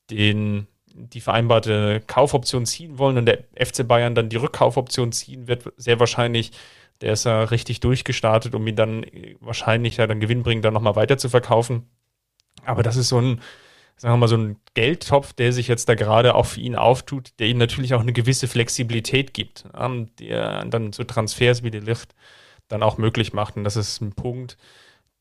den 0.09 0.67
die 0.93 1.21
vereinbarte 1.21 2.01
Kaufoption 2.05 2.65
ziehen 2.65 2.97
wollen 2.97 3.17
und 3.17 3.25
der 3.25 3.39
FC 3.55 3.87
Bayern 3.87 4.15
dann 4.15 4.29
die 4.29 4.37
Rückkaufoption 4.37 5.11
ziehen 5.11 5.47
wird, 5.47 5.71
sehr 5.77 5.99
wahrscheinlich. 5.99 6.51
Der 7.01 7.13
ist 7.13 7.25
ja 7.25 7.43
richtig 7.43 7.79
durchgestartet, 7.79 8.55
um 8.55 8.65
ihn 8.67 8.75
dann 8.75 9.05
wahrscheinlich 9.39 9.97
ja 9.97 10.07
dann 10.07 10.19
gewinnbringend 10.19 10.63
dann 10.63 10.73
nochmal 10.73 10.95
weiter 10.95 11.17
zu 11.17 11.27
verkaufen. 11.27 11.89
Aber 12.63 12.83
das 12.83 12.95
ist 12.95 13.09
so 13.09 13.19
ein, 13.19 13.41
sagen 13.97 14.13
wir 14.13 14.17
mal, 14.17 14.27
so 14.27 14.37
ein 14.37 14.57
Geldtopf, 14.73 15.33
der 15.33 15.51
sich 15.51 15.67
jetzt 15.67 15.89
da 15.89 15.95
gerade 15.95 16.35
auch 16.35 16.45
für 16.45 16.61
ihn 16.61 16.75
auftut, 16.75 17.31
der 17.39 17.47
ihm 17.47 17.57
natürlich 17.57 17.93
auch 17.93 18.01
eine 18.01 18.13
gewisse 18.13 18.47
Flexibilität 18.47 19.33
gibt, 19.33 19.65
der 20.19 20.65
dann 20.65 20.93
so 20.93 21.03
Transfers 21.03 21.63
wie 21.63 21.71
die 21.71 21.79
Licht 21.79 22.15
dann 22.69 22.83
auch 22.83 22.97
möglich 22.97 23.33
macht. 23.33 23.57
Und 23.57 23.65
das 23.65 23.75
ist 23.75 23.99
ein 23.99 24.13
Punkt, 24.13 24.57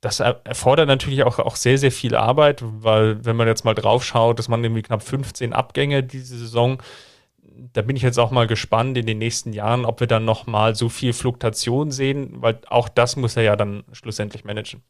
das 0.02 0.18
erfordert 0.18 0.88
natürlich 0.88 1.22
auch, 1.22 1.38
auch 1.38 1.54
sehr, 1.54 1.78
sehr 1.78 1.92
viel 1.92 2.16
Arbeit, 2.16 2.60
weil 2.60 3.24
wenn 3.24 3.36
man 3.36 3.46
jetzt 3.46 3.64
mal 3.64 3.74
drauf 3.74 4.04
schaut, 4.04 4.38
dass 4.38 4.48
man 4.48 4.62
irgendwie 4.62 4.82
knapp 4.82 5.02
15 5.02 5.52
Abgänge 5.52 6.02
diese 6.02 6.36
Saison, 6.36 6.82
da 7.72 7.82
bin 7.82 7.94
ich 7.94 8.02
jetzt 8.02 8.18
auch 8.18 8.32
mal 8.32 8.48
gespannt 8.48 8.98
in 8.98 9.06
den 9.06 9.18
nächsten 9.18 9.52
Jahren, 9.52 9.84
ob 9.84 10.00
wir 10.00 10.08
dann 10.08 10.24
nochmal 10.24 10.74
so 10.74 10.88
viel 10.88 11.12
Fluktuation 11.12 11.92
sehen, 11.92 12.42
weil 12.42 12.58
auch 12.68 12.88
das 12.88 13.14
muss 13.14 13.36
er 13.36 13.44
ja 13.44 13.54
dann 13.54 13.84
schlussendlich 13.92 14.44
managen. 14.44 14.82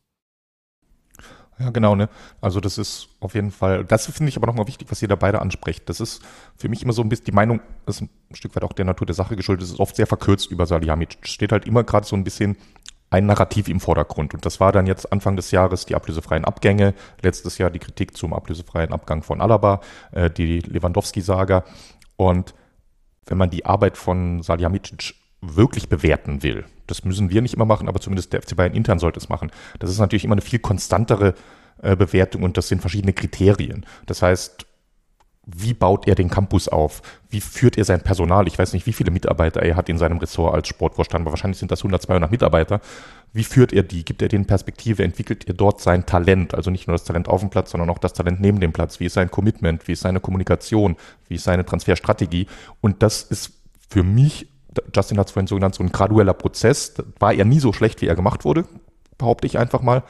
Ja, 1.58 1.68
genau, 1.68 1.94
ne? 1.94 2.08
Also 2.40 2.60
das 2.60 2.78
ist 2.78 3.08
auf 3.20 3.34
jeden 3.34 3.50
Fall, 3.50 3.84
das 3.84 4.06
finde 4.10 4.30
ich 4.30 4.36
aber 4.38 4.46
nochmal 4.46 4.66
wichtig, 4.66 4.90
was 4.90 5.02
ihr 5.02 5.08
da 5.08 5.16
beide 5.16 5.42
ansprecht. 5.42 5.86
Das 5.90 6.00
ist 6.00 6.22
für 6.56 6.70
mich 6.70 6.82
immer 6.82 6.94
so 6.94 7.02
ein 7.02 7.10
bisschen, 7.10 7.26
die 7.26 7.32
Meinung 7.32 7.60
ist 7.84 8.00
ein 8.00 8.08
Stück 8.32 8.56
weit 8.56 8.64
auch 8.64 8.72
der 8.72 8.86
Natur 8.86 9.06
der 9.06 9.14
Sache 9.14 9.36
geschuldet, 9.36 9.64
es 9.64 9.72
ist 9.72 9.80
oft 9.80 9.94
sehr 9.94 10.06
verkürzt 10.06 10.50
über 10.50 10.64
Salihamidzic. 10.64 11.28
Steht 11.28 11.52
halt 11.52 11.66
immer 11.66 11.84
gerade 11.84 12.06
so 12.06 12.16
ein 12.16 12.24
bisschen 12.24 12.56
ein 13.12 13.26
Narrativ 13.26 13.68
im 13.68 13.78
Vordergrund. 13.78 14.32
Und 14.32 14.46
das 14.46 14.58
war 14.58 14.72
dann 14.72 14.86
jetzt 14.86 15.12
Anfang 15.12 15.36
des 15.36 15.50
Jahres 15.50 15.84
die 15.84 15.94
ablösefreien 15.94 16.46
Abgänge, 16.46 16.94
letztes 17.20 17.58
Jahr 17.58 17.70
die 17.70 17.78
Kritik 17.78 18.16
zum 18.16 18.32
ablösefreien 18.32 18.90
Abgang 18.90 19.22
von 19.22 19.42
Alaba, 19.42 19.82
äh, 20.12 20.30
die 20.30 20.60
Lewandowski-Saga. 20.60 21.64
Und 22.16 22.54
wenn 23.26 23.36
man 23.36 23.50
die 23.50 23.66
Arbeit 23.66 23.98
von 23.98 24.42
Salihamidzic 24.42 25.14
wirklich 25.42 25.90
bewerten 25.90 26.42
will, 26.42 26.64
das 26.86 27.04
müssen 27.04 27.28
wir 27.28 27.42
nicht 27.42 27.54
immer 27.54 27.66
machen, 27.66 27.86
aber 27.86 28.00
zumindest 28.00 28.32
der 28.32 28.40
FC 28.40 28.56
Bayern 28.56 28.72
intern 28.72 28.98
sollte 28.98 29.20
es 29.20 29.28
machen. 29.28 29.50
Das 29.78 29.90
ist 29.90 29.98
natürlich 29.98 30.24
immer 30.24 30.34
eine 30.34 30.40
viel 30.40 30.58
konstantere 30.58 31.34
äh, 31.82 31.94
Bewertung 31.94 32.42
und 32.44 32.56
das 32.56 32.68
sind 32.68 32.80
verschiedene 32.80 33.12
Kriterien. 33.12 33.84
Das 34.06 34.22
heißt, 34.22 34.66
wie 35.44 35.74
baut 35.74 36.06
er 36.06 36.14
den 36.14 36.30
Campus 36.30 36.68
auf? 36.68 37.02
Wie 37.28 37.40
führt 37.40 37.76
er 37.76 37.84
sein 37.84 38.00
Personal? 38.00 38.46
Ich 38.46 38.58
weiß 38.58 38.72
nicht, 38.74 38.86
wie 38.86 38.92
viele 38.92 39.10
Mitarbeiter 39.10 39.60
er 39.60 39.74
hat 39.74 39.88
in 39.88 39.98
seinem 39.98 40.18
Ressort 40.18 40.54
als 40.54 40.68
Sportvorstand, 40.68 41.22
aber 41.22 41.32
wahrscheinlich 41.32 41.58
sind 41.58 41.72
das 41.72 41.80
100, 41.80 42.02
200 42.02 42.30
Mitarbeiter. 42.30 42.80
Wie 43.32 43.42
führt 43.42 43.72
er 43.72 43.82
die? 43.82 44.04
Gibt 44.04 44.22
er 44.22 44.28
denen 44.28 44.46
Perspektive? 44.46 45.02
Entwickelt 45.02 45.48
er 45.48 45.54
dort 45.54 45.80
sein 45.80 46.06
Talent? 46.06 46.54
Also 46.54 46.70
nicht 46.70 46.86
nur 46.86 46.94
das 46.94 47.04
Talent 47.04 47.28
auf 47.28 47.40
dem 47.40 47.50
Platz, 47.50 47.72
sondern 47.72 47.90
auch 47.90 47.98
das 47.98 48.12
Talent 48.12 48.40
neben 48.40 48.60
dem 48.60 48.72
Platz. 48.72 49.00
Wie 49.00 49.06
ist 49.06 49.14
sein 49.14 49.32
Commitment? 49.32 49.88
Wie 49.88 49.92
ist 49.92 50.02
seine 50.02 50.20
Kommunikation? 50.20 50.96
Wie 51.28 51.34
ist 51.34 51.44
seine 51.44 51.66
Transferstrategie? 51.66 52.46
Und 52.80 53.02
das 53.02 53.22
ist 53.24 53.52
für 53.88 54.04
mich, 54.04 54.46
Justin 54.94 55.18
hat 55.18 55.26
es 55.26 55.32
vorhin 55.32 55.48
so 55.48 55.56
genannt, 55.56 55.74
so 55.74 55.82
ein 55.82 55.90
gradueller 55.90 56.34
Prozess. 56.34 56.94
War 57.18 57.34
er 57.34 57.44
nie 57.44 57.58
so 57.58 57.72
schlecht, 57.72 58.00
wie 58.00 58.06
er 58.06 58.14
gemacht 58.14 58.44
wurde, 58.44 58.64
behaupte 59.18 59.48
ich 59.48 59.58
einfach 59.58 59.82
mal 59.82 60.04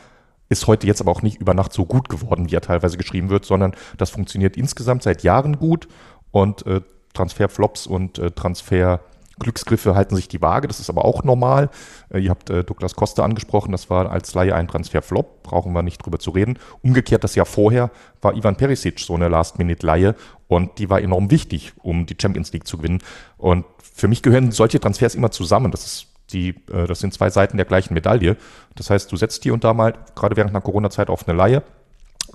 ist 0.53 0.67
heute 0.67 0.87
jetzt 0.87 1.01
aber 1.01 1.11
auch 1.11 1.23
nicht 1.23 1.41
über 1.41 1.55
Nacht 1.55 1.73
so 1.73 1.85
gut 1.85 2.09
geworden, 2.09 2.51
wie 2.51 2.55
er 2.55 2.61
teilweise 2.61 2.97
geschrieben 2.97 3.31
wird, 3.31 3.45
sondern 3.45 3.73
das 3.99 4.11
funktioniert 4.11 4.57
insgesamt 4.57 5.03
seit 5.03 5.23
Jahren 5.23 5.59
gut 5.59 5.89
und 6.31 6.67
äh, 6.67 6.81
Transferflops 7.15 7.87
und 7.87 8.19
äh, 8.19 8.31
Transfer 8.31 9.01
halten 9.45 10.15
sich 10.15 10.29
die 10.29 10.41
Waage, 10.41 10.69
das 10.69 10.79
ist 10.79 10.89
aber 10.89 11.05
auch 11.05 11.25
normal. 11.25 11.71
Äh, 12.11 12.21
ihr 12.21 12.31
habt 12.31 12.51
äh, 12.51 12.63
Douglas 12.65 12.95
Costa 12.95 13.25
angesprochen, 13.25 13.73
das 13.73 13.91
war 13.91 14.11
als 14.11 14.35
Laie 14.35 14.55
ein 14.55 14.69
Transferflop, 14.69 15.43
brauchen 15.43 15.73
wir 15.73 15.83
nicht 15.83 16.05
drüber 16.05 16.19
zu 16.19 16.31
reden. 16.31 16.59
Umgekehrt, 16.83 17.25
das 17.25 17.35
Jahr 17.35 17.47
vorher 17.47 17.91
war 18.21 18.37
Ivan 18.37 18.57
Perisic 18.57 19.01
so 19.01 19.15
eine 19.15 19.29
Last-Minute-Laie 19.29 20.15
und 20.49 20.79
die 20.79 20.91
war 20.91 21.01
enorm 21.01 21.31
wichtig, 21.31 21.73
um 21.83 22.07
die 22.07 22.17
Champions 22.21 22.53
League 22.53 22.67
zu 22.67 22.77
gewinnen. 22.77 23.03
Und 23.37 23.65
für 23.81 24.09
mich 24.09 24.23
gehören 24.23 24.53
solche 24.53 24.81
Transfers 24.81 25.15
immer 25.15 25.31
zusammen. 25.31 25.71
Das 25.71 25.85
ist 25.85 26.12
die, 26.33 26.51
äh, 26.73 26.87
das 26.87 27.01
sind 27.01 27.15
zwei 27.15 27.31
Seiten 27.31 27.57
der 27.57 27.67
gleichen 27.67 27.95
Medaille. 27.95 28.37
Das 28.75 28.91
heißt, 28.91 29.11
du 29.11 29.17
setzt 29.17 29.43
hier 29.43 29.55
und 29.55 29.65
da 29.65 29.75
mal, 29.75 29.95
gerade 30.15 30.37
während 30.37 30.51
einer 30.51 30.61
Corona-Zeit, 30.61 31.11
auf 31.11 31.29
eine 31.29 31.37
Laie. 31.37 31.63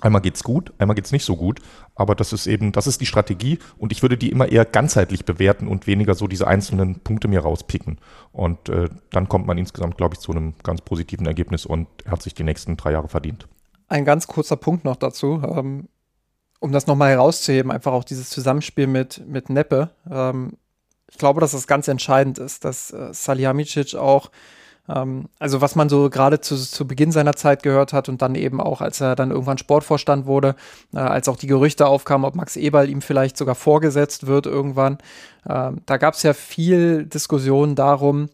Einmal 0.00 0.22
geht's 0.22 0.44
gut, 0.44 0.72
einmal 0.78 0.94
geht's 0.94 1.10
nicht 1.10 1.24
so 1.24 1.34
gut, 1.34 1.60
aber 1.96 2.14
das 2.14 2.32
ist 2.32 2.46
eben, 2.46 2.70
das 2.70 2.86
ist 2.86 3.00
die 3.00 3.06
Strategie 3.06 3.58
und 3.78 3.90
ich 3.90 4.02
würde 4.02 4.16
die 4.16 4.30
immer 4.30 4.48
eher 4.48 4.64
ganzheitlich 4.64 5.24
bewerten 5.24 5.66
und 5.66 5.88
weniger 5.88 6.14
so 6.14 6.28
diese 6.28 6.46
einzelnen 6.46 7.00
Punkte 7.00 7.26
mir 7.26 7.40
rauspicken. 7.40 7.98
Und 8.30 8.68
äh, 8.68 8.88
dann 9.10 9.28
kommt 9.28 9.46
man 9.46 9.58
insgesamt, 9.58 9.96
glaube 9.96 10.14
ich, 10.14 10.20
zu 10.20 10.30
einem 10.30 10.54
ganz 10.62 10.82
positiven 10.82 11.26
Ergebnis 11.26 11.66
und 11.66 11.88
hat 12.06 12.22
sich 12.22 12.34
die 12.34 12.44
nächsten 12.44 12.76
drei 12.76 12.92
Jahre 12.92 13.08
verdient. 13.08 13.48
Ein 13.88 14.04
ganz 14.04 14.28
kurzer 14.28 14.56
Punkt 14.56 14.84
noch 14.84 14.96
dazu, 14.96 15.42
ähm, 15.44 15.88
um 16.60 16.70
das 16.70 16.86
nochmal 16.86 17.10
herauszuheben, 17.10 17.72
einfach 17.72 17.92
auch 17.92 18.04
dieses 18.04 18.30
Zusammenspiel 18.30 18.86
mit, 18.86 19.26
mit 19.26 19.48
Neppe. 19.48 19.90
Ähm, 20.08 20.58
ich 21.10 21.18
glaube, 21.18 21.40
dass 21.40 21.52
das 21.52 21.66
ganz 21.66 21.88
entscheidend 21.88 22.38
ist, 22.38 22.64
dass 22.64 22.90
äh, 22.90 23.12
Salihamidzic 23.12 23.94
auch, 23.94 24.30
ähm, 24.88 25.28
also 25.38 25.60
was 25.60 25.74
man 25.74 25.88
so 25.88 26.10
gerade 26.10 26.40
zu, 26.40 26.56
zu 26.56 26.86
Beginn 26.86 27.12
seiner 27.12 27.34
Zeit 27.34 27.62
gehört 27.62 27.92
hat 27.92 28.08
und 28.08 28.22
dann 28.22 28.34
eben 28.34 28.60
auch, 28.60 28.80
als 28.80 29.00
er 29.00 29.16
dann 29.16 29.30
irgendwann 29.30 29.58
Sportvorstand 29.58 30.26
wurde, 30.26 30.54
äh, 30.94 30.98
als 30.98 31.28
auch 31.28 31.36
die 31.36 31.46
Gerüchte 31.46 31.86
aufkamen, 31.86 32.26
ob 32.26 32.34
Max 32.34 32.56
Eberl 32.56 32.88
ihm 32.88 33.02
vielleicht 33.02 33.36
sogar 33.36 33.54
vorgesetzt 33.54 34.26
wird 34.26 34.46
irgendwann, 34.46 34.98
äh, 35.48 35.72
da 35.86 35.96
gab 35.96 36.14
es 36.14 36.22
ja 36.22 36.34
viel 36.34 37.06
Diskussion 37.06 37.74
darum, 37.74 38.28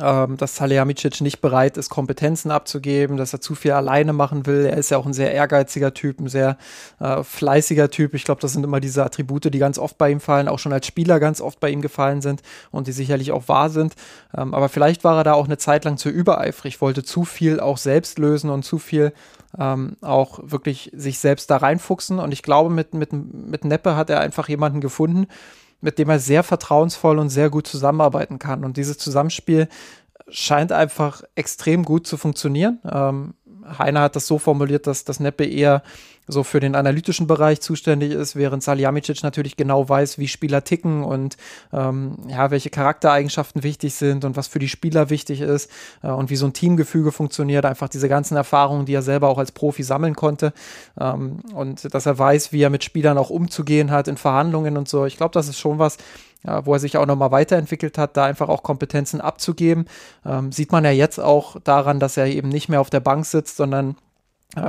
ähm, 0.00 0.36
dass 0.36 0.56
Salihamidzic 0.56 1.20
nicht 1.20 1.40
bereit 1.40 1.76
ist, 1.76 1.88
Kompetenzen 1.88 2.50
abzugeben, 2.50 3.16
dass 3.16 3.32
er 3.32 3.40
zu 3.40 3.54
viel 3.54 3.72
alleine 3.72 4.12
machen 4.12 4.46
will. 4.46 4.66
Er 4.66 4.76
ist 4.76 4.90
ja 4.90 4.98
auch 4.98 5.06
ein 5.06 5.12
sehr 5.12 5.32
ehrgeiziger 5.32 5.94
Typ, 5.94 6.20
ein 6.20 6.28
sehr 6.28 6.56
äh, 7.00 7.22
fleißiger 7.22 7.90
Typ. 7.90 8.14
Ich 8.14 8.24
glaube, 8.24 8.40
das 8.40 8.52
sind 8.52 8.64
immer 8.64 8.80
diese 8.80 9.04
Attribute, 9.04 9.52
die 9.52 9.58
ganz 9.58 9.78
oft 9.78 9.98
bei 9.98 10.10
ihm 10.10 10.20
fallen, 10.20 10.48
auch 10.48 10.58
schon 10.58 10.72
als 10.72 10.86
Spieler 10.86 11.20
ganz 11.20 11.40
oft 11.40 11.60
bei 11.60 11.70
ihm 11.70 11.82
gefallen 11.82 12.22
sind 12.22 12.42
und 12.70 12.86
die 12.86 12.92
sicherlich 12.92 13.32
auch 13.32 13.48
wahr 13.48 13.70
sind. 13.70 13.94
Ähm, 14.36 14.54
aber 14.54 14.68
vielleicht 14.68 15.04
war 15.04 15.18
er 15.18 15.24
da 15.24 15.34
auch 15.34 15.46
eine 15.46 15.58
Zeit 15.58 15.84
lang 15.84 15.96
zu 15.96 16.08
übereifrig, 16.08 16.80
wollte 16.80 17.04
zu 17.04 17.24
viel 17.24 17.60
auch 17.60 17.78
selbst 17.78 18.18
lösen 18.18 18.50
und 18.50 18.64
zu 18.64 18.78
viel 18.78 19.12
ähm, 19.58 19.96
auch 20.00 20.40
wirklich 20.42 20.90
sich 20.94 21.18
selbst 21.18 21.50
da 21.50 21.58
reinfuchsen. 21.58 22.18
Und 22.18 22.32
ich 22.32 22.42
glaube, 22.42 22.70
mit, 22.70 22.94
mit, 22.94 23.12
mit 23.12 23.64
Neppe 23.64 23.96
hat 23.96 24.10
er 24.10 24.20
einfach 24.20 24.48
jemanden 24.48 24.80
gefunden, 24.80 25.26
mit 25.84 25.98
dem 25.98 26.08
er 26.08 26.18
sehr 26.18 26.42
vertrauensvoll 26.42 27.18
und 27.18 27.28
sehr 27.28 27.50
gut 27.50 27.66
zusammenarbeiten 27.66 28.38
kann. 28.38 28.64
Und 28.64 28.78
dieses 28.78 28.96
Zusammenspiel 28.96 29.68
scheint 30.28 30.72
einfach 30.72 31.22
extrem 31.34 31.84
gut 31.84 32.06
zu 32.06 32.16
funktionieren. 32.16 32.80
Ähm, 32.90 33.34
Heiner 33.78 34.00
hat 34.00 34.16
das 34.16 34.26
so 34.26 34.38
formuliert, 34.38 34.86
dass 34.86 35.04
das 35.04 35.20
Neppe 35.20 35.44
eher 35.44 35.82
so 36.26 36.42
für 36.42 36.60
den 36.60 36.74
analytischen 36.74 37.26
Bereich 37.26 37.60
zuständig 37.60 38.12
ist, 38.12 38.36
während 38.36 38.62
Salihamidzic 38.62 39.22
natürlich 39.22 39.56
genau 39.56 39.88
weiß, 39.88 40.18
wie 40.18 40.28
Spieler 40.28 40.64
ticken 40.64 41.04
und 41.04 41.36
ähm, 41.72 42.16
ja, 42.28 42.50
welche 42.50 42.70
Charaktereigenschaften 42.70 43.62
wichtig 43.62 43.94
sind 43.94 44.24
und 44.24 44.36
was 44.36 44.48
für 44.48 44.58
die 44.58 44.68
Spieler 44.68 45.10
wichtig 45.10 45.40
ist 45.40 45.70
äh, 46.02 46.08
und 46.08 46.30
wie 46.30 46.36
so 46.36 46.46
ein 46.46 46.52
Teamgefüge 46.52 47.12
funktioniert. 47.12 47.64
Einfach 47.66 47.88
diese 47.88 48.08
ganzen 48.08 48.36
Erfahrungen, 48.36 48.86
die 48.86 48.94
er 48.94 49.02
selber 49.02 49.28
auch 49.28 49.38
als 49.38 49.52
Profi 49.52 49.82
sammeln 49.82 50.14
konnte 50.14 50.52
ähm, 50.98 51.40
und 51.54 51.92
dass 51.94 52.06
er 52.06 52.18
weiß, 52.18 52.52
wie 52.52 52.62
er 52.62 52.70
mit 52.70 52.84
Spielern 52.84 53.18
auch 53.18 53.30
umzugehen 53.30 53.90
hat 53.90 54.08
in 54.08 54.16
Verhandlungen 54.16 54.76
und 54.76 54.88
so. 54.88 55.04
Ich 55.04 55.16
glaube, 55.16 55.32
das 55.32 55.48
ist 55.48 55.58
schon 55.58 55.78
was, 55.78 55.98
ja, 56.46 56.64
wo 56.66 56.74
er 56.74 56.78
sich 56.78 56.96
auch 56.96 57.06
nochmal 57.06 57.30
weiterentwickelt 57.30 57.98
hat, 57.98 58.16
da 58.16 58.24
einfach 58.24 58.48
auch 58.48 58.62
Kompetenzen 58.62 59.20
abzugeben. 59.20 59.86
Ähm, 60.24 60.52
sieht 60.52 60.72
man 60.72 60.84
ja 60.84 60.90
jetzt 60.90 61.18
auch 61.18 61.56
daran, 61.64 62.00
dass 62.00 62.16
er 62.16 62.26
eben 62.26 62.48
nicht 62.48 62.68
mehr 62.68 62.80
auf 62.80 62.90
der 62.90 63.00
Bank 63.00 63.24
sitzt, 63.26 63.56
sondern 63.56 63.90
äh, 63.90 63.94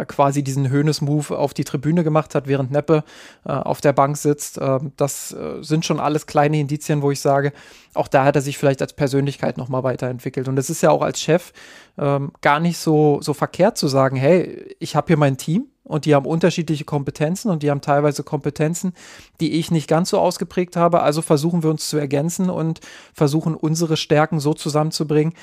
quasi 0.07 0.44
diesen 0.44 0.70
Höhnes-Move 0.70 1.38
auf 1.38 1.53
die 1.53 1.64
Tribüne 1.64 2.03
gemacht 2.03 2.36
hat, 2.36 2.48
während 2.48 2.72
Neppe 2.72 3.03
äh, 3.45 3.52
auf 3.52 3.82
der 3.82 3.94
Bank 3.94 4.18
sitzt. 4.18 4.57
Äh, 4.57 4.80
das 4.98 5.32
äh, 5.32 5.62
sind 5.62 5.86
schon 5.86 5.99
alles 5.99 6.26
kleine 6.26 6.60
Indizien, 6.60 7.02
wo 7.02 7.12
ich 7.12 7.20
sage, 7.20 7.53
auch 7.94 8.07
da 8.07 8.26
hat 8.26 8.36
er 8.36 8.41
sich 8.41 8.57
vielleicht 8.57 8.82
als 8.82 8.94
Persönlichkeit 8.94 9.57
nochmal 9.57 9.84
weiterentwickelt. 9.84 10.48
Und 10.48 10.57
es 10.57 10.70
ist 10.70 10.82
ja 10.82 10.91
auch 10.91 11.02
als 11.02 11.22
Chef 11.22 11.53
ähm, 11.98 12.32
gar 12.41 12.60
nicht 12.60 12.78
so, 12.78 13.20
so 13.22 13.34
verkehrt 13.34 13.78
zu 13.78 13.88
sagen, 13.88 14.16
hey, 14.16 14.76
ich 14.80 14.95
habe 14.95 15.07
hier 15.07 15.18
mein 15.18 15.38
Team, 15.38 15.68
und 15.86 16.06
die 16.06 16.16
haben 16.16 16.26
unterschiedliche 16.26 16.84
Kompetenzen 16.84 17.52
und 17.52 17.62
die 17.62 17.70
haben 17.70 17.82
teilweise 17.82 18.24
Kompetenzen, 18.24 18.94
die 19.40 19.53
ich 19.53 19.70
nicht 19.70 19.88
ganz 19.88 20.10
so 20.10 20.20
ausgeprägt 20.20 20.76
habe. 20.76 21.02
Also 21.02 21.22
versuchen 21.22 21.62
wir 21.62 21.70
uns 21.70 21.88
zu 21.88 21.98
ergänzen 21.98 22.49
und 22.49 22.80
versuchen 23.14 23.53
unsere 23.53 23.95
Stärken 23.95 24.40
so 24.40 24.56
zusammenzubringen, 24.56 25.34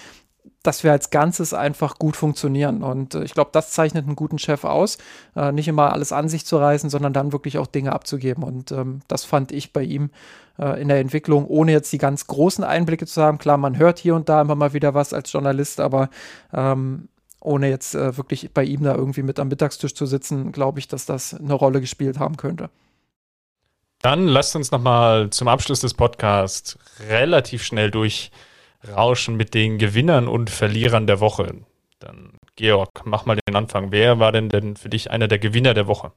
dass 0.63 0.85
wir 0.85 0.93
als 0.93 1.11
Ganzes 1.11 1.55
einfach 1.55 1.99
gut 1.99 2.17
funktionieren. 2.17 2.83
Und 2.83 3.15
äh, 3.15 3.25
ich 3.25 3.35
glaube, 3.35 3.51
das 3.53 3.71
zeichnet 3.71 4.07
einen 4.07 4.17
guten 4.17 4.39
Chef 4.39 4.65
aus, 4.65 4.99
äh, 5.37 5.53
nicht 5.53 5.69
immer 5.69 5.93
alles 5.93 6.13
an 6.13 6.29
sich 6.29 6.47
zu 6.47 6.57
reißen, 6.57 6.91
sondern 6.91 7.13
dann 7.13 7.33
wirklich 7.33 7.59
auch 7.59 7.67
Dinge 7.67 7.93
abzugeben. 7.93 8.45
Und 8.45 8.73
ähm, 8.73 9.01
das 9.09 9.25
fand 9.25 9.53
ich 9.53 9.73
bei 9.73 9.83
ihm 9.83 10.11
äh, 10.59 10.81
in 10.81 10.89
der 10.89 11.01
Entwicklung, 11.01 11.47
ohne 11.47 11.73
jetzt 11.73 11.93
die 11.93 11.99
ganz 11.99 12.27
großen 12.27 12.65
Einblicke 12.65 13.07
zu 13.07 13.23
haben. 13.23 13.39
Klar, 13.39 13.57
man 13.57 13.79
hört 13.79 13.99
hier 13.99 14.15
und 14.15 14.29
da 14.29 14.41
immer 14.41 14.55
mal 14.55 14.73
wieder 14.73 14.95
was 14.95 15.13
als 15.13 15.33
Journalist, 15.33 15.81
aber 15.81 16.09
ähm, 16.53 17.09
ohne 17.41 17.69
jetzt 17.69 17.95
äh, 17.95 18.17
wirklich 18.17 18.51
bei 18.53 18.63
ihm 18.63 18.85
da 18.85 18.95
irgendwie 18.95 19.23
mit 19.23 19.41
am 19.41 19.49
Mittagstisch 19.49 19.95
zu 19.95 20.07
sitzen, 20.07 20.53
glaube 20.53 20.79
ich, 20.79 20.87
dass 20.87 21.07
das 21.07 21.35
eine 21.35 21.55
Rolle 21.55 21.81
gespielt 21.81 22.19
haben 22.19 22.37
könnte. 22.37 22.71
Dann 24.01 24.27
lasst 24.27 24.57
uns 24.57 24.71
nochmal 24.71 25.31
zum 25.31 25.49
Abschluss 25.49 25.81
des 25.81 25.95
Podcasts 25.95 26.77
relativ 27.09 27.63
schnell 27.63 27.91
durch 27.91 28.33
rauschen 28.89 29.37
mit 29.37 29.55
den 29.55 29.79
Gewinnern 29.79 30.29
und 30.29 30.51
Verlierern 30.51 31.07
der 31.07 31.21
Woche. 31.21 31.55
Dann, 31.99 32.33
Georg, 32.57 33.05
mach 33.05 33.27
mal 33.27 33.39
den 33.47 33.57
Anfang. 33.57 33.93
Wer 33.93 34.19
war 34.19 34.33
denn 34.33 34.49
denn 34.49 34.77
für 34.77 34.89
dich 34.89 35.11
einer 35.11 35.29
der 35.29 35.39
Gewinner 35.39 35.75
der 35.75 35.87
Woche? 35.87 36.13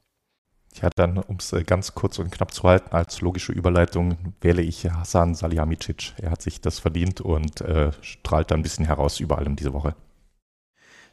Ja, 0.82 0.90
dann, 0.96 1.18
um 1.18 1.38
es 1.38 1.54
äh, 1.54 1.64
ganz 1.64 1.94
kurz 1.96 2.20
und 2.20 2.32
knapp 2.32 2.54
zu 2.54 2.64
halten, 2.64 2.94
als 2.94 3.22
logische 3.22 3.54
Überleitung 3.54 4.18
wähle 4.42 4.62
ich 4.62 4.86
Hassan 4.86 5.34
Salihamidzic. 5.34 6.14
Er 6.22 6.32
hat 6.32 6.42
sich 6.42 6.60
das 6.60 6.80
verdient 6.80 7.22
und 7.22 7.62
äh, 7.62 7.92
strahlt 8.02 8.52
da 8.52 8.56
ein 8.56 8.62
bisschen 8.62 8.86
heraus 8.86 9.20
über 9.20 9.38
allem 9.38 9.56
diese 9.56 9.74
Woche. 9.74 9.96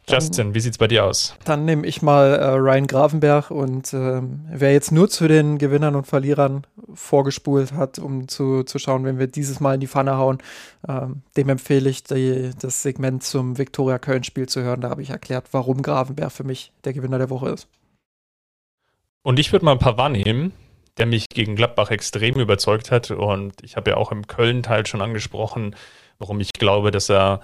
Justin, 0.08 0.52
wie 0.54 0.60
sieht's 0.60 0.78
bei 0.78 0.88
dir 0.88 1.04
aus? 1.04 1.36
Dann 1.44 1.64
nehme 1.64 1.86
ich 1.86 2.02
mal 2.02 2.34
äh, 2.34 2.48
Ryan 2.54 2.86
Gravenberg 2.88 3.50
und 3.52 3.94
ähm, 3.94 4.44
wer 4.50 4.72
jetzt 4.72 4.90
nur 4.90 5.08
zu 5.08 5.28
den 5.28 5.58
Gewinnern 5.58 5.94
und 5.94 6.06
Verlierern 6.06 6.66
vorgespult 6.92 7.72
hat, 7.72 7.98
um 8.00 8.26
zu, 8.26 8.64
zu 8.64 8.78
schauen, 8.78 9.04
wenn 9.04 9.18
wir 9.18 9.28
dieses 9.28 9.60
Mal 9.60 9.74
in 9.74 9.80
die 9.80 9.86
Pfanne 9.86 10.16
hauen, 10.16 10.38
ähm, 10.88 11.22
dem 11.36 11.48
empfehle 11.48 11.88
ich, 11.88 12.02
die, 12.02 12.50
das 12.60 12.82
Segment 12.82 13.22
zum 13.22 13.58
Viktoria 13.58 13.98
Köln-Spiel 13.98 14.48
zu 14.48 14.62
hören. 14.62 14.80
Da 14.80 14.90
habe 14.90 15.02
ich 15.02 15.10
erklärt, 15.10 15.46
warum 15.52 15.82
Gravenberg 15.82 16.32
für 16.32 16.44
mich 16.44 16.72
der 16.84 16.92
Gewinner 16.94 17.18
der 17.18 17.30
Woche 17.30 17.50
ist. 17.50 17.68
Und 19.22 19.38
ich 19.38 19.52
würde 19.52 19.64
mal 19.64 19.72
ein 19.72 19.78
paar 19.78 19.98
wahrnehmen, 19.98 20.52
der 20.98 21.06
mich 21.06 21.28
gegen 21.28 21.54
Gladbach 21.54 21.90
extrem 21.90 22.40
überzeugt 22.40 22.90
hat. 22.90 23.12
Und 23.12 23.54
ich 23.62 23.76
habe 23.76 23.90
ja 23.90 23.96
auch 23.96 24.10
im 24.10 24.26
Köln-Teil 24.26 24.84
schon 24.84 25.00
angesprochen, 25.00 25.76
warum 26.18 26.40
ich 26.40 26.52
glaube, 26.52 26.90
dass 26.90 27.08
er 27.08 27.40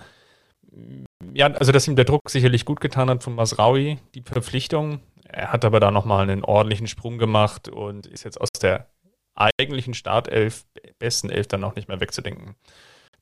ja, 1.35 1.47
also 1.47 1.73
dass 1.73 1.89
ihm 1.89 1.97
der 1.97 2.05
Druck 2.05 2.31
sicherlich 2.31 2.65
gut 2.65 2.81
getan 2.81 3.11
hat 3.11 3.23
von 3.23 3.35
Masraui, 3.35 3.99
die 4.15 4.23
Verpflichtung. 4.23 5.01
Er 5.25 5.53
hat 5.53 5.65
aber 5.65 5.81
da 5.81 5.91
nochmal 5.91 6.23
einen 6.23 6.45
ordentlichen 6.45 6.87
Sprung 6.87 7.19
gemacht 7.19 7.69
und 7.69 8.07
ist 8.07 8.25
jetzt 8.25 8.41
aus 8.41 8.49
der 8.61 8.89
eigentlichen 9.35 9.95
Startelf, 9.95 10.65
besten 10.99 11.31
Elf 11.31 11.47
dann 11.47 11.65
auch 11.65 11.77
nicht 11.77 11.89
mehr 11.89 12.01
wegzudenken. 12.01 12.57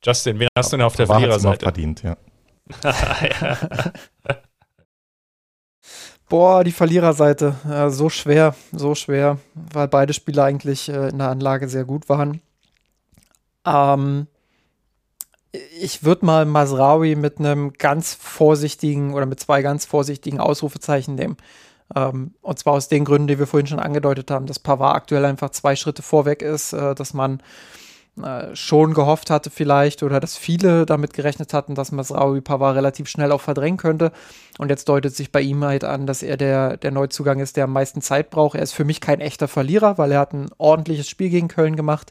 Justin, 0.05 0.39
wen 0.39 0.49
hast 0.57 0.73
du 0.73 0.77
denn 0.77 0.87
auf 0.87 0.97
der 0.97 1.07
Verliererseite? 1.07 1.65
verdient, 1.65 2.03
ja. 2.03 2.17
ja. 2.85 3.93
Boah, 6.29 6.65
die 6.65 6.73
Verliererseite. 6.73 7.55
Ja, 7.69 7.91
so 7.91 8.09
schwer, 8.09 8.55
so 8.73 8.95
schwer, 8.95 9.39
weil 9.55 9.87
beide 9.87 10.13
Spieler 10.13 10.45
eigentlich 10.45 10.89
äh, 10.89 11.09
in 11.09 11.19
der 11.19 11.31
Anlage 11.31 11.69
sehr 11.69 11.85
gut 11.85 12.09
waren. 12.09 12.41
Ähm, 13.65 14.27
ich 15.81 16.05
würde 16.05 16.27
mal 16.27 16.45
Masraui 16.45 17.15
mit 17.15 17.39
einem 17.39 17.73
ganz 17.73 18.15
vorsichtigen 18.15 19.15
oder 19.15 19.27
mit 19.27 19.41
zwei 19.41 19.63
ganz 19.63 19.85
vorsichtigen 19.85 20.41
Ausrufezeichen 20.41 21.15
nehmen. 21.15 21.37
Ähm, 21.95 22.33
und 22.43 22.59
zwar 22.59 22.75
aus 22.75 22.89
den 22.89 23.05
Gründen, 23.05 23.29
die 23.29 23.39
wir 23.39 23.47
vorhin 23.47 23.67
schon 23.67 23.79
angedeutet 23.79 24.31
haben, 24.31 24.47
dass 24.47 24.59
Pavard 24.59 24.97
aktuell 24.97 25.25
einfach 25.25 25.51
zwei 25.51 25.77
Schritte 25.77 26.03
vorweg 26.03 26.43
ist, 26.43 26.73
äh, 26.73 26.95
dass 26.95 27.15
man 27.15 27.43
äh, 28.23 28.57
schon 28.57 28.95
gehofft 28.95 29.31
hatte 29.31 29.51
vielleicht 29.51 30.03
oder 30.03 30.21
dass 30.21 30.37
viele 30.37 30.87
damit 30.87 31.13
gerechnet 31.13 31.53
hatten, 31.53 31.75
dass 31.75 31.93
Masraui 31.93 32.41
Pavard 32.41 32.75
relativ 32.77 33.09
schnell 33.09 33.31
auch 33.31 33.43
verdrängen 33.43 33.77
könnte. 33.77 34.11
Und 34.59 34.71
jetzt 34.71 34.89
deutet 34.89 35.15
sich 35.15 35.31
bei 35.31 35.43
ihm 35.43 35.63
halt 35.63 35.85
an, 35.85 36.07
dass 36.07 36.23
er 36.23 36.37
der, 36.37 36.77
der 36.79 36.93
Neuzugang 36.93 37.41
ist, 37.41 37.57
der 37.57 37.65
am 37.65 37.73
meisten 37.73 38.01
Zeit 38.01 38.31
braucht. 38.31 38.57
Er 38.57 38.63
ist 38.63 38.73
für 38.73 38.85
mich 38.85 39.01
kein 39.01 39.21
echter 39.21 39.49
Verlierer, 39.49 39.99
weil 39.99 40.13
er 40.13 40.21
hat 40.21 40.33
ein 40.33 40.49
ordentliches 40.59 41.09
Spiel 41.09 41.29
gegen 41.29 41.49
Köln 41.49 41.77
gemacht. 41.77 42.11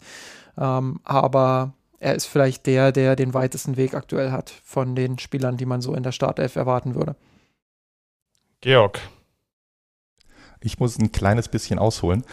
Ähm, 0.57 0.99
aber 1.03 1.73
er 2.05 2.13
ist 2.13 2.27
vielleicht 2.27 2.67
der, 2.67 2.91
der 2.91 3.15
den 3.15 3.33
weitesten 3.33 3.77
Weg 3.77 3.95
aktuell 3.95 4.31
hat 4.31 4.51
von 4.63 4.95
den 4.95 5.17
Spielern, 5.17 5.57
die 5.57 5.65
man 5.65 5.81
so 5.81 5.95
in 5.95 6.03
der 6.03 6.11
Startelf 6.11 6.55
erwarten 6.55 6.93
würde. 6.93 7.15
Georg. 8.61 8.99
Ich 10.61 10.79
muss 10.79 10.99
ein 10.99 11.11
kleines 11.11 11.47
bisschen 11.47 11.79
ausholen 11.79 12.23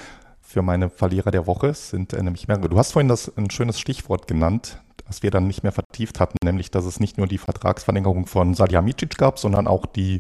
für 0.43 0.61
meine 0.61 0.91
Verlierer 0.91 1.31
der 1.31 1.47
Woche. 1.47 1.73
Sind 1.73 2.13
äh, 2.13 2.23
nämlich 2.23 2.49
mehrere. 2.49 2.69
Du 2.69 2.77
hast 2.77 2.93
vorhin 2.93 3.09
das 3.09 3.35
ein 3.39 3.49
schönes 3.49 3.81
Stichwort 3.81 4.29
genannt, 4.29 4.79
das 5.07 5.23
wir 5.23 5.31
dann 5.31 5.47
nicht 5.47 5.63
mehr 5.63 5.73
vertieft 5.73 6.21
hatten, 6.21 6.37
nämlich 6.45 6.71
dass 6.71 6.85
es 6.85 7.01
nicht 7.01 7.17
nur 7.17 7.27
die 7.27 7.39
Vertragsverlängerung 7.39 8.27
von 8.27 8.53
Salihamidzic 8.53 9.17
gab, 9.17 9.39
sondern 9.39 9.67
auch 9.67 9.87
die, 9.87 10.19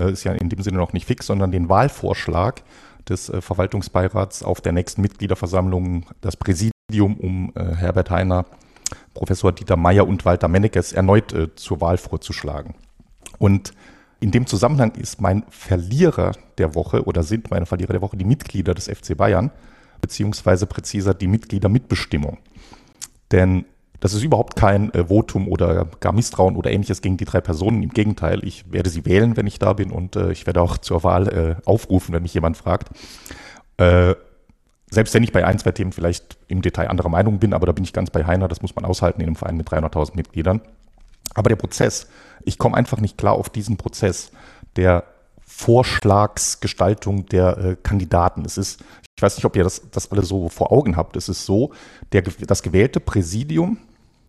äh, 0.00 0.10
ist 0.10 0.24
ja 0.24 0.32
in 0.32 0.48
dem 0.48 0.60
Sinne 0.60 0.78
noch 0.78 0.92
nicht 0.92 1.06
fix, 1.06 1.26
sondern 1.26 1.52
den 1.52 1.68
Wahlvorschlag 1.68 2.64
des 3.08 3.28
äh, 3.28 3.40
Verwaltungsbeirats 3.42 4.42
auf 4.42 4.60
der 4.60 4.72
nächsten 4.72 5.02
Mitgliederversammlung, 5.02 6.06
das 6.20 6.36
Präsidium 6.36 6.72
um 7.20 7.52
Herbert 7.54 8.08
Heiner 8.08 8.46
Professor 9.14 9.52
Dieter 9.52 9.76
Meyer 9.76 10.06
und 10.06 10.24
Walter 10.24 10.48
Mennekes 10.48 10.92
erneut 10.92 11.32
äh, 11.32 11.54
zur 11.54 11.80
Wahl 11.80 11.98
vorzuschlagen. 11.98 12.74
Und 13.38 13.72
in 14.20 14.30
dem 14.30 14.46
Zusammenhang 14.46 14.92
ist 14.92 15.20
mein 15.20 15.44
Verlierer 15.48 16.32
der 16.58 16.74
Woche 16.74 17.04
oder 17.04 17.22
sind 17.22 17.50
meine 17.50 17.66
Verlierer 17.66 17.92
der 17.92 18.02
Woche 18.02 18.16
die 18.16 18.24
Mitglieder 18.24 18.74
des 18.74 18.88
FC 18.88 19.16
Bayern, 19.16 19.50
beziehungsweise 20.00 20.66
präziser 20.66 21.14
die 21.14 21.28
Mitgliedermitbestimmung. 21.28 22.38
Denn 23.30 23.64
das 24.00 24.14
ist 24.14 24.22
überhaupt 24.22 24.56
kein 24.56 24.92
äh, 24.94 25.06
Votum 25.06 25.48
oder 25.48 25.86
gar 26.00 26.12
Misstrauen 26.12 26.56
oder 26.56 26.70
ähnliches 26.70 27.02
gegen 27.02 27.16
die 27.16 27.24
drei 27.24 27.40
Personen. 27.40 27.82
Im 27.82 27.90
Gegenteil, 27.90 28.44
ich 28.44 28.70
werde 28.72 28.90
sie 28.90 29.04
wählen, 29.04 29.36
wenn 29.36 29.46
ich 29.46 29.58
da 29.58 29.72
bin 29.72 29.90
und 29.90 30.16
äh, 30.16 30.30
ich 30.30 30.46
werde 30.46 30.62
auch 30.62 30.78
zur 30.78 31.02
Wahl 31.02 31.28
äh, 31.28 31.56
aufrufen, 31.64 32.14
wenn 32.14 32.22
mich 32.22 32.34
jemand 32.34 32.56
fragt. 32.56 32.90
Selbst 34.90 35.12
wenn 35.14 35.22
ich 35.22 35.32
bei 35.32 35.44
ein, 35.44 35.58
zwei 35.58 35.72
Themen 35.72 35.92
vielleicht 35.92 36.38
im 36.48 36.62
Detail 36.62 36.88
anderer 36.88 37.10
Meinung 37.10 37.38
bin, 37.38 37.52
aber 37.52 37.66
da 37.66 37.72
bin 37.72 37.84
ich 37.84 37.92
ganz 37.92 38.10
bei 38.10 38.24
Heiner, 38.24 38.48
das 38.48 38.62
muss 38.62 38.74
man 38.74 38.84
aushalten 38.84 39.20
in 39.20 39.26
einem 39.26 39.36
Verein 39.36 39.56
mit 39.56 39.68
300.000 39.68 40.16
Mitgliedern. 40.16 40.62
Aber 41.34 41.50
der 41.50 41.56
Prozess, 41.56 42.08
ich 42.44 42.58
komme 42.58 42.76
einfach 42.76 43.00
nicht 43.00 43.18
klar 43.18 43.34
auf 43.34 43.50
diesen 43.50 43.76
Prozess 43.76 44.30
der 44.76 45.04
Vorschlagsgestaltung 45.46 47.26
der 47.26 47.58
äh, 47.58 47.76
Kandidaten. 47.82 48.44
Es 48.44 48.58
ist, 48.58 48.82
ich 49.16 49.22
weiß 49.22 49.36
nicht, 49.36 49.44
ob 49.44 49.56
ihr 49.56 49.64
das, 49.64 49.90
das 49.90 50.10
alle 50.10 50.22
so 50.22 50.48
vor 50.48 50.72
Augen 50.72 50.96
habt, 50.96 51.16
es 51.16 51.28
ist 51.28 51.44
so, 51.44 51.72
der, 52.12 52.22
das 52.22 52.62
gewählte 52.62 53.00
Präsidium 53.00 53.78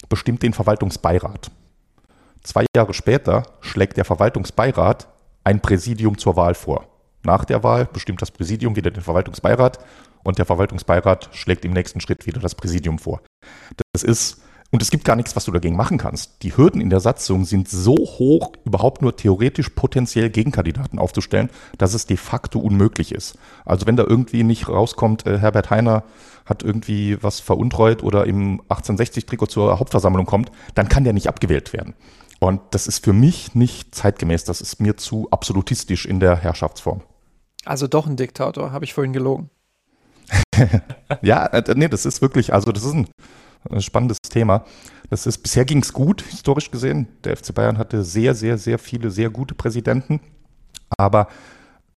bestimmt 0.10 0.44
den 0.44 0.54
Verwaltungsbeirat. 0.54 1.52
Zwei 2.44 2.66
Jahre 2.76 2.94
später 2.94 3.44
schlägt 3.62 3.98
der 3.98 4.06
Verwaltungsbeirat 4.06 5.08
ein 5.44 5.62
Präsidium 5.62 6.18
zur 6.18 6.36
Wahl 6.36 6.56
vor. 6.56 6.86
Nach 7.24 7.44
der 7.46 7.64
Wahl 7.64 7.86
bestimmt 7.86 8.22
das 8.22 8.32
Präsidium 8.32 8.76
wieder 8.76 8.92
den 8.92 9.04
Verwaltungsbeirat 9.04 9.80
und 10.24 10.38
der 10.38 10.46
Verwaltungsbeirat 10.46 11.30
schlägt 11.32 11.66
im 11.66 11.74
nächsten 11.74 12.02
Schritt 12.02 12.26
wieder 12.26 12.40
das 12.40 12.56
Präsidium 12.56 13.00
vor. 13.00 13.22
Das 13.94 14.04
ist, 14.04 14.42
und 14.72 14.82
es 14.82 14.92
gibt 14.92 15.06
gar 15.06 15.16
nichts, 15.16 15.36
was 15.36 15.46
du 15.46 15.52
dagegen 15.52 15.76
machen 15.76 15.98
kannst. 15.98 16.44
Die 16.44 16.56
Hürden 16.56 16.82
in 16.82 16.90
der 16.90 17.00
Satzung 17.00 17.46
sind 17.46 17.70
so 17.70 17.96
hoch, 17.96 18.52
überhaupt 18.66 19.02
nur 19.02 19.16
theoretisch 19.16 19.70
potenziell 19.70 20.30
Gegenkandidaten 20.30 21.00
aufzustellen, 21.00 21.50
dass 21.78 21.94
es 21.94 22.06
de 22.06 22.18
facto 22.18 22.60
unmöglich 22.60 23.12
ist. 23.12 23.38
Also 23.66 23.88
wenn 23.88 23.96
da 23.96 24.04
irgendwie 24.08 24.44
nicht 24.44 24.68
rauskommt, 24.68 25.26
äh, 25.26 25.40
Herbert 25.40 25.70
Heiner 25.70 26.04
hat 26.46 26.64
irgendwie 26.64 27.22
was 27.22 27.40
veruntreut 27.40 28.04
oder 28.04 28.26
im 28.26 28.62
1860-Trikot 28.70 29.48
zur 29.48 29.80
Hauptversammlung 29.80 30.26
kommt, 30.26 30.52
dann 30.76 30.90
kann 30.90 31.04
der 31.04 31.14
nicht 31.14 31.28
abgewählt 31.28 31.74
werden. 31.74 31.96
Und 32.40 32.62
das 32.72 32.88
ist 32.88 33.04
für 33.04 33.14
mich 33.14 33.54
nicht 33.54 33.94
zeitgemäß. 33.94 34.46
Das 34.46 34.62
ist 34.62 34.80
mir 34.80 34.98
zu 34.98 35.28
absolutistisch 35.30 36.06
in 36.06 36.20
der 36.20 36.38
Herrschaftsform. 36.38 37.02
Also 37.66 37.88
doch 37.88 38.08
ein 38.08 38.16
Diktator, 38.16 38.72
habe 38.72 38.86
ich 38.86 38.94
vorhin 38.94 39.14
gelogen. 39.14 39.50
ja, 41.22 41.46
äh, 41.48 41.74
nee, 41.76 41.88
das 41.88 42.06
ist 42.06 42.22
wirklich, 42.22 42.54
also 42.54 42.72
das 42.72 42.84
ist 42.84 42.94
ein, 42.94 43.08
spannendes 43.80 44.18
Thema. 44.30 44.64
Das 45.10 45.26
ist, 45.26 45.40
bisher 45.40 45.66
ging 45.66 45.82
es 45.82 45.92
gut, 45.92 46.22
historisch 46.22 46.72
gesehen. 46.72 47.08
Der 47.24 47.36
FC 47.36 47.54
Bayern 47.54 47.78
hatte 47.78 48.04
sehr, 48.04 48.34
sehr, 48.36 48.58
sehr 48.58 48.80
viele, 48.80 49.12
sehr 49.12 49.30
gute 49.30 49.54
Präsidenten. 49.54 50.22
Aber 50.98 51.28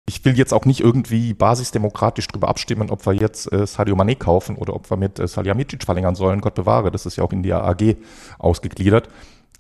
ich 0.08 0.26
will 0.26 0.38
jetzt 0.38 0.53
auch 0.53 0.66
nicht 0.66 0.80
irgendwie 0.80 1.34
basisdemokratisch 1.34 2.28
darüber 2.28 2.48
abstimmen, 2.48 2.90
ob 2.90 3.06
wir 3.06 3.14
jetzt 3.14 3.52
äh, 3.52 3.68
Sadio 3.68 3.95
Mané 3.95 4.16
kaufen 4.16 4.56
oder 4.56 4.74
ob 4.74 4.90
wir 4.90 4.98
mit 4.98 5.20
äh, 5.20 5.28
Salihamidzic 5.28 5.84
verlängern 5.84 6.16
sollen. 6.16 6.41
Gott 6.41 6.56
bewahre, 6.56 6.91
das 6.91 7.06
ist 7.06 7.18
ja 7.18 7.24
auch 7.24 7.32
in 7.32 7.44
die 7.44 7.53
AG 7.53 7.98
ausgegliedert. 8.40 9.10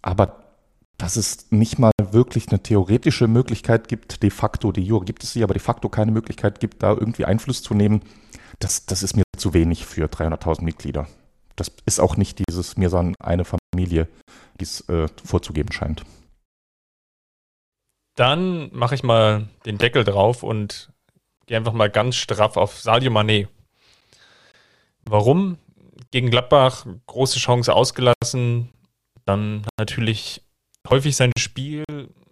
Aber 0.01 0.41
dass 0.97 1.15
es 1.15 1.51
nicht 1.51 1.79
mal 1.79 1.91
wirklich 2.11 2.49
eine 2.49 2.61
theoretische 2.61 3.27
Möglichkeit 3.27 3.87
gibt, 3.87 4.23
de 4.23 4.29
facto, 4.29 4.71
de 4.71 4.83
jure 4.83 5.05
gibt 5.05 5.23
es 5.23 5.33
sie, 5.33 5.43
aber 5.43 5.53
de 5.53 5.61
facto 5.61 5.89
keine 5.89 6.11
Möglichkeit 6.11 6.59
gibt, 6.59 6.83
da 6.83 6.91
irgendwie 6.91 7.25
Einfluss 7.25 7.63
zu 7.63 7.73
nehmen, 7.73 8.01
das, 8.63 8.85
das 8.85 9.03
ist 9.03 9.15
mir 9.15 9.23
zu 9.37 9.53
wenig 9.53 9.85
für 9.85 10.05
300.000 10.05 10.63
Mitglieder. 10.63 11.07
Das 11.55 11.71
ist 11.85 11.99
auch 11.99 12.15
nicht 12.15 12.39
dieses 12.39 12.77
mir 12.77 12.89
sondern 12.89 13.15
eine 13.19 13.45
Familie, 13.45 14.07
die 14.59 14.63
es 14.63 14.87
äh, 14.89 15.07
vorzugeben 15.23 15.71
scheint. 15.71 16.03
Dann 18.15 18.69
mache 18.73 18.95
ich 18.95 19.03
mal 19.03 19.47
den 19.65 19.77
Deckel 19.77 20.03
drauf 20.03 20.43
und 20.43 20.91
gehe 21.47 21.57
einfach 21.57 21.73
mal 21.73 21.89
ganz 21.89 22.15
straff 22.15 22.57
auf 22.57 22.79
Sadio 22.79 23.11
Mané. 23.11 23.47
Warum? 25.05 25.57
Gegen 26.11 26.29
Gladbach 26.29 26.85
große 27.07 27.39
Chance 27.39 27.73
ausgelassen, 27.73 28.69
dann 29.25 29.65
natürlich 29.79 30.43
häufig 30.89 31.15
sein 31.15 31.31
Spiel, 31.37 31.83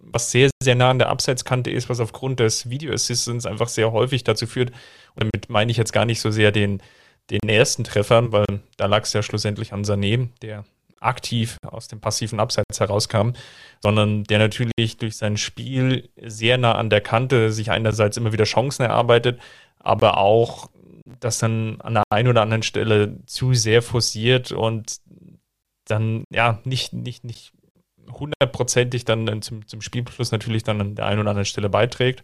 was 0.01 0.31
sehr, 0.31 0.49
sehr 0.61 0.75
nah 0.75 0.89
an 0.89 0.99
der 0.99 1.09
Abseitskante 1.09 1.69
ist, 1.69 1.89
was 1.89 1.99
aufgrund 1.99 2.39
des 2.39 2.69
Video 2.69 2.93
Assistants 2.93 3.45
einfach 3.45 3.67
sehr 3.67 3.91
häufig 3.91 4.23
dazu 4.23 4.47
führt. 4.47 4.71
Und 5.15 5.23
damit 5.23 5.49
meine 5.49 5.71
ich 5.71 5.77
jetzt 5.77 5.93
gar 5.93 6.05
nicht 6.05 6.21
so 6.21 6.31
sehr 6.31 6.51
den, 6.51 6.81
den 7.29 7.47
ersten 7.47 7.83
Treffern, 7.83 8.31
weil 8.31 8.45
da 8.77 8.85
lag 8.85 9.03
es 9.03 9.13
ja 9.13 9.21
schlussendlich 9.21 9.73
an 9.73 9.83
Sané, 9.83 10.29
der 10.41 10.65
aktiv 10.99 11.57
aus 11.65 11.87
dem 11.87 12.01
passiven 12.01 12.39
Abseits 12.39 12.79
herauskam, 12.79 13.31
sondern 13.81 14.23
der 14.25 14.39
natürlich 14.39 14.97
durch 14.97 15.15
sein 15.15 15.37
Spiel 15.37 16.09
sehr 16.21 16.57
nah 16.57 16.73
an 16.73 16.89
der 16.89 17.01
Kante 17.01 17.51
sich 17.51 17.71
einerseits 17.71 18.17
immer 18.17 18.33
wieder 18.33 18.43
Chancen 18.43 18.83
erarbeitet, 18.83 19.39
aber 19.79 20.17
auch 20.17 20.69
das 21.19 21.39
dann 21.39 21.79
an 21.81 21.95
der 21.95 22.03
einen 22.09 22.27
oder 22.27 22.41
anderen 22.41 22.63
Stelle 22.63 23.17
zu 23.25 23.53
sehr 23.53 23.81
forciert 23.81 24.51
und 24.51 24.97
dann 25.85 26.23
ja 26.29 26.59
nicht, 26.65 26.93
nicht, 26.93 27.23
nicht 27.23 27.53
hundertprozentig 28.11 29.05
dann 29.05 29.41
zum, 29.41 29.67
zum 29.67 29.81
Spielbeschluss 29.81 30.31
natürlich 30.31 30.63
dann 30.63 30.81
an 30.81 30.95
der 30.95 31.05
einen 31.05 31.19
oder 31.19 31.31
anderen 31.31 31.45
Stelle 31.45 31.69
beiträgt. 31.69 32.23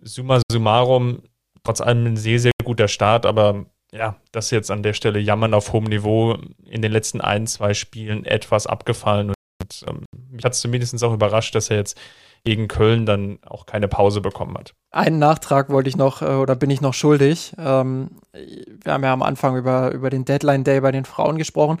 Summa 0.00 0.40
summarum, 0.50 1.22
trotz 1.62 1.80
allem 1.80 2.06
ein 2.06 2.16
sehr, 2.16 2.38
sehr 2.38 2.52
guter 2.62 2.88
Start, 2.88 3.26
aber 3.26 3.66
ja, 3.92 4.16
das 4.32 4.50
jetzt 4.50 4.70
an 4.70 4.82
der 4.82 4.92
Stelle 4.92 5.20
jammern 5.20 5.54
auf 5.54 5.72
hohem 5.72 5.84
Niveau 5.84 6.36
in 6.66 6.82
den 6.82 6.90
letzten 6.92 7.20
ein, 7.20 7.46
zwei 7.46 7.74
Spielen 7.74 8.24
etwas 8.24 8.66
abgefallen 8.66 9.30
und 9.30 9.84
ähm, 9.88 10.04
mich 10.30 10.44
hat 10.44 10.52
es 10.52 10.60
zumindest 10.60 11.02
auch 11.04 11.14
überrascht, 11.14 11.54
dass 11.54 11.70
er 11.70 11.76
jetzt 11.76 11.98
gegen 12.44 12.68
Köln 12.68 13.06
dann 13.06 13.38
auch 13.46 13.64
keine 13.64 13.88
Pause 13.88 14.20
bekommen 14.20 14.56
hat. 14.58 14.74
Einen 14.90 15.18
Nachtrag 15.18 15.70
wollte 15.70 15.88
ich 15.88 15.96
noch 15.96 16.20
äh, 16.20 16.26
oder 16.26 16.54
bin 16.56 16.70
ich 16.70 16.80
noch 16.80 16.92
schuldig. 16.92 17.54
Ähm, 17.58 18.10
wir 18.32 18.92
haben 18.92 19.02
ja 19.02 19.12
am 19.12 19.22
Anfang 19.22 19.56
über, 19.56 19.92
über 19.92 20.10
den 20.10 20.24
Deadline 20.24 20.64
Day 20.64 20.80
bei 20.80 20.92
den 20.92 21.06
Frauen 21.06 21.38
gesprochen. 21.38 21.78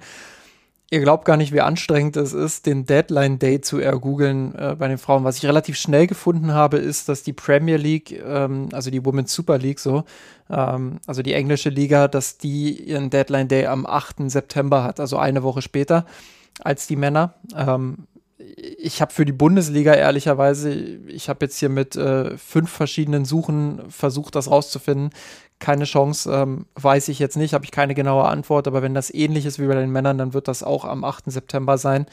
Ihr 0.90 1.00
glaubt 1.00 1.24
gar 1.24 1.36
nicht, 1.36 1.52
wie 1.52 1.60
anstrengend 1.60 2.16
es 2.16 2.32
ist, 2.32 2.66
den 2.66 2.84
Deadline 2.84 3.38
Day 3.38 3.60
zu 3.60 3.78
ergoogeln 3.78 4.54
äh, 4.54 4.76
bei 4.78 4.86
den 4.86 4.98
Frauen. 4.98 5.24
Was 5.24 5.38
ich 5.38 5.46
relativ 5.46 5.76
schnell 5.76 6.06
gefunden 6.06 6.52
habe, 6.52 6.76
ist, 6.76 7.08
dass 7.08 7.22
die 7.22 7.32
Premier 7.32 7.78
League, 7.78 8.12
ähm, 8.24 8.68
also 8.72 8.90
die 8.90 9.04
Women's 9.04 9.32
Super 9.32 9.58
League 9.58 9.80
so, 9.80 10.04
ähm, 10.50 11.00
also 11.06 11.22
die 11.22 11.32
englische 11.32 11.70
Liga, 11.70 12.06
dass 12.06 12.36
die 12.36 12.82
ihren 12.82 13.10
Deadline 13.10 13.48
Day 13.48 13.66
am 13.66 13.86
8. 13.86 14.30
September 14.30 14.84
hat, 14.84 15.00
also 15.00 15.16
eine 15.16 15.42
Woche 15.42 15.62
später 15.62 16.04
als 16.60 16.86
die 16.86 16.96
Männer. 16.96 17.34
Ähm, 17.56 18.06
ich 18.38 19.00
habe 19.00 19.12
für 19.12 19.24
die 19.24 19.32
Bundesliga 19.32 19.94
ehrlicherweise, 19.94 20.72
ich 20.72 21.28
habe 21.28 21.46
jetzt 21.46 21.58
hier 21.58 21.70
mit 21.70 21.96
äh, 21.96 22.36
fünf 22.36 22.70
verschiedenen 22.70 23.24
Suchen 23.24 23.80
versucht, 23.88 24.34
das 24.34 24.50
rauszufinden. 24.50 25.10
Keine 25.64 25.84
Chance, 25.84 26.30
ähm, 26.30 26.66
weiß 26.74 27.08
ich 27.08 27.18
jetzt 27.18 27.38
nicht, 27.38 27.54
habe 27.54 27.64
ich 27.64 27.70
keine 27.70 27.94
genaue 27.94 28.24
Antwort, 28.24 28.68
aber 28.68 28.82
wenn 28.82 28.92
das 28.92 29.12
ähnlich 29.12 29.46
ist 29.46 29.58
wie 29.58 29.66
bei 29.66 29.74
den 29.74 29.90
Männern, 29.90 30.18
dann 30.18 30.34
wird 30.34 30.46
das 30.46 30.62
auch 30.62 30.84
am 30.84 31.04
8. 31.04 31.32
September 31.32 31.78
sein. 31.78 32.04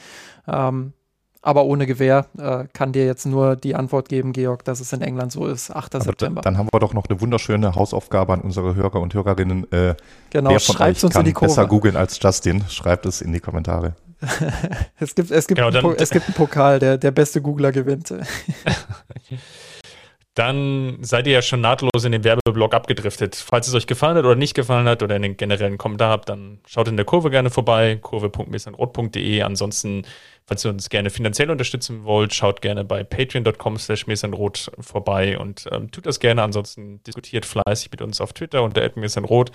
Ähm, 0.48 0.94
aber 1.42 1.66
ohne 1.66 1.86
Gewehr 1.86 2.24
äh, 2.38 2.64
kann 2.72 2.92
dir 2.92 3.04
jetzt 3.04 3.26
nur 3.26 3.56
die 3.56 3.74
Antwort 3.74 4.08
geben, 4.08 4.32
Georg, 4.32 4.64
dass 4.64 4.80
es 4.80 4.90
in 4.94 5.02
England 5.02 5.32
so 5.32 5.46
ist, 5.46 5.70
8. 5.70 5.96
Aber 5.96 6.04
September. 6.04 6.40
Dann 6.40 6.56
haben 6.56 6.70
wir 6.72 6.80
doch 6.80 6.94
noch 6.94 7.04
eine 7.10 7.20
wunderschöne 7.20 7.74
Hausaufgabe 7.74 8.32
an 8.32 8.40
unsere 8.40 8.74
Hörer 8.74 9.00
und 9.00 9.12
Hörerinnen. 9.12 9.70
Äh, 9.70 9.96
genau, 10.30 10.58
schreibt 10.58 11.04
uns 11.04 11.14
in 11.14 11.24
die 11.24 11.34
Kurve. 11.34 11.48
besser 11.48 11.66
googeln 11.66 11.94
als 11.94 12.18
Justin? 12.22 12.64
Schreibt 12.70 13.04
es 13.04 13.20
in 13.20 13.34
die 13.34 13.40
Kommentare. 13.40 13.96
es, 14.98 15.14
gibt, 15.14 15.30
es, 15.30 15.46
gibt 15.46 15.60
genau, 15.60 15.76
einen, 15.76 15.96
es 15.98 16.08
gibt 16.08 16.24
einen 16.26 16.34
Pokal, 16.34 16.78
der, 16.78 16.96
der 16.96 17.10
beste 17.10 17.42
Googler 17.42 17.70
gewinnt. 17.70 18.14
dann 20.34 20.98
seid 21.02 21.26
ihr 21.26 21.34
ja 21.34 21.42
schon 21.42 21.60
nahtlos 21.60 22.04
in 22.04 22.12
den 22.12 22.24
Werbeblock 22.24 22.72
abgedriftet. 22.72 23.36
Falls 23.36 23.68
es 23.68 23.74
euch 23.74 23.86
gefallen 23.86 24.16
hat 24.16 24.24
oder 24.24 24.34
nicht 24.34 24.54
gefallen 24.54 24.88
hat 24.88 25.02
oder 25.02 25.14
einen 25.14 25.36
generellen 25.36 25.76
Kommentar 25.76 26.10
habt, 26.10 26.30
dann 26.30 26.60
schaut 26.66 26.88
in 26.88 26.96
der 26.96 27.04
Kurve 27.04 27.28
gerne 27.28 27.50
vorbei, 27.50 27.98
kurve.mesanrot.de. 28.00 29.42
Ansonsten, 29.42 30.06
falls 30.46 30.64
ihr 30.64 30.70
uns 30.70 30.88
gerne 30.88 31.10
finanziell 31.10 31.50
unterstützen 31.50 32.04
wollt, 32.04 32.32
schaut 32.32 32.62
gerne 32.62 32.82
bei 32.82 33.04
patreon.com 33.04 33.76
slash 33.76 34.06
mesanrot 34.06 34.70
vorbei 34.78 35.38
und 35.38 35.68
ähm, 35.70 35.90
tut 35.90 36.06
das 36.06 36.18
gerne. 36.18 36.42
Ansonsten 36.42 37.02
diskutiert 37.02 37.44
fleißig 37.44 37.90
mit 37.90 38.00
uns 38.00 38.22
auf 38.22 38.32
Twitter 38.32 38.62
unter 38.62 38.90
mesanrot. 38.94 39.52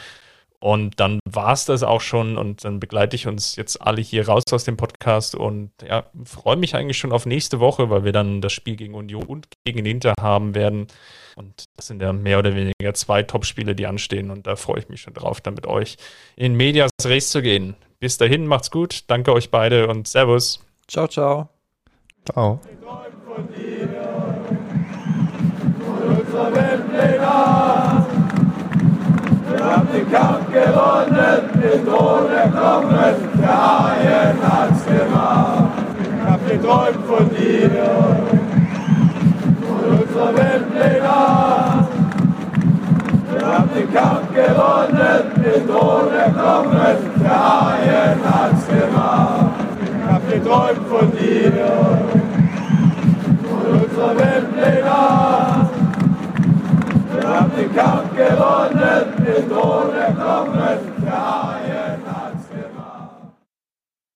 Und 0.60 1.00
dann 1.00 1.20
war 1.30 1.54
es 1.54 1.66
das 1.66 1.84
auch 1.84 2.02
schon 2.02 2.36
und 2.36 2.66
dann 2.66 2.80
begleite 2.80 3.16
ich 3.16 3.28
uns 3.28 3.56
jetzt 3.58 3.80
alle 3.80 4.02
hier 4.02 4.28
raus 4.28 4.44
aus 4.52 4.64
dem 4.64 4.76
Podcast 4.76 5.36
und 5.36 5.70
ja, 5.88 6.06
freue 6.26 6.56
mich 6.56 6.76
eigentlich 6.76 6.98
schon 6.98 7.12
auf 7.12 7.28
nächste 7.28 7.60
Woche, 7.60 7.92
weil 7.92 8.04
wir 8.04 8.12
dann 8.12 8.42
das 8.42 8.54
Spiel 8.54 8.76
gegen 8.76 8.96
Union 8.96 9.24
und 9.26 9.48
gegen 9.66 9.86
Inter 9.86 10.14
haben 10.20 10.56
werden. 10.56 10.88
Und 11.36 11.66
das 11.76 11.88
sind 11.88 12.02
ja 12.02 12.12
mehr 12.12 12.40
oder 12.40 12.56
weniger 12.56 12.96
zwei 12.96 13.22
Top-Spiele, 13.22 13.76
die 13.76 13.86
anstehen 13.86 14.32
und 14.32 14.48
da 14.48 14.56
freue 14.56 14.80
ich 14.80 14.90
mich 14.90 15.02
schon 15.02 15.14
drauf, 15.14 15.42
dann 15.42 15.54
mit 15.54 15.68
euch 15.68 15.98
in 16.36 16.56
Medias 16.56 16.90
Race 17.04 17.30
zu 17.30 17.44
gehen. 17.44 17.76
Bis 18.00 18.18
dahin, 18.18 18.48
macht's 18.48 18.72
gut, 18.72 19.04
danke 19.08 19.34
euch 19.34 19.52
beide 19.52 19.88
und 19.88 20.08
Servus. 20.08 20.66
Ciao, 20.88 21.08
ciao. 21.08 21.50
Ciao. 22.26 22.60
Kampf 30.18 30.52
gewonnen, 30.52 31.42
den 31.62 31.86
Tod 31.86 32.32
erklommen, 32.32 33.16
der 33.40 33.58
Haien 33.68 34.38
hat's 34.42 34.84
gemacht. 34.86 35.68
Ich 36.02 36.28
hab 36.28 36.50
geträumt 36.50 37.06
von 37.06 37.30
dir 37.30 37.70
und 39.70 40.02
unserer 40.02 40.34
Welt 40.36 40.66
den 40.74 41.04
Arzt. 41.04 41.90
Wir 43.32 43.46
haben 43.46 43.70
den 43.76 43.94
Kampf 43.94 44.28
gewonnen, 44.34 45.24
den 45.36 45.68
Tod 45.68 46.12
erklommen, 46.12 46.98
der 47.22 47.40
Haien 47.48 48.20
hat's 48.26 48.68
gemacht. 48.68 49.52
Ich 49.84 50.12
hab 50.12 50.22
geträumt 50.32 50.88
von 50.90 51.12
dir 51.12 51.54
und 53.52 53.66
unserer 53.84 54.18
Welt 54.18 54.48
den 54.56 54.84
Arzt. 54.84 55.57
Wir 57.28 57.42
haben 57.42 57.52
den 57.58 57.76
Kampf 57.76 58.16
gewonnen, 58.16 59.14
mit 59.20 59.52
ohne 59.52 60.16
Kommen. 60.16 60.48
der 61.06 61.67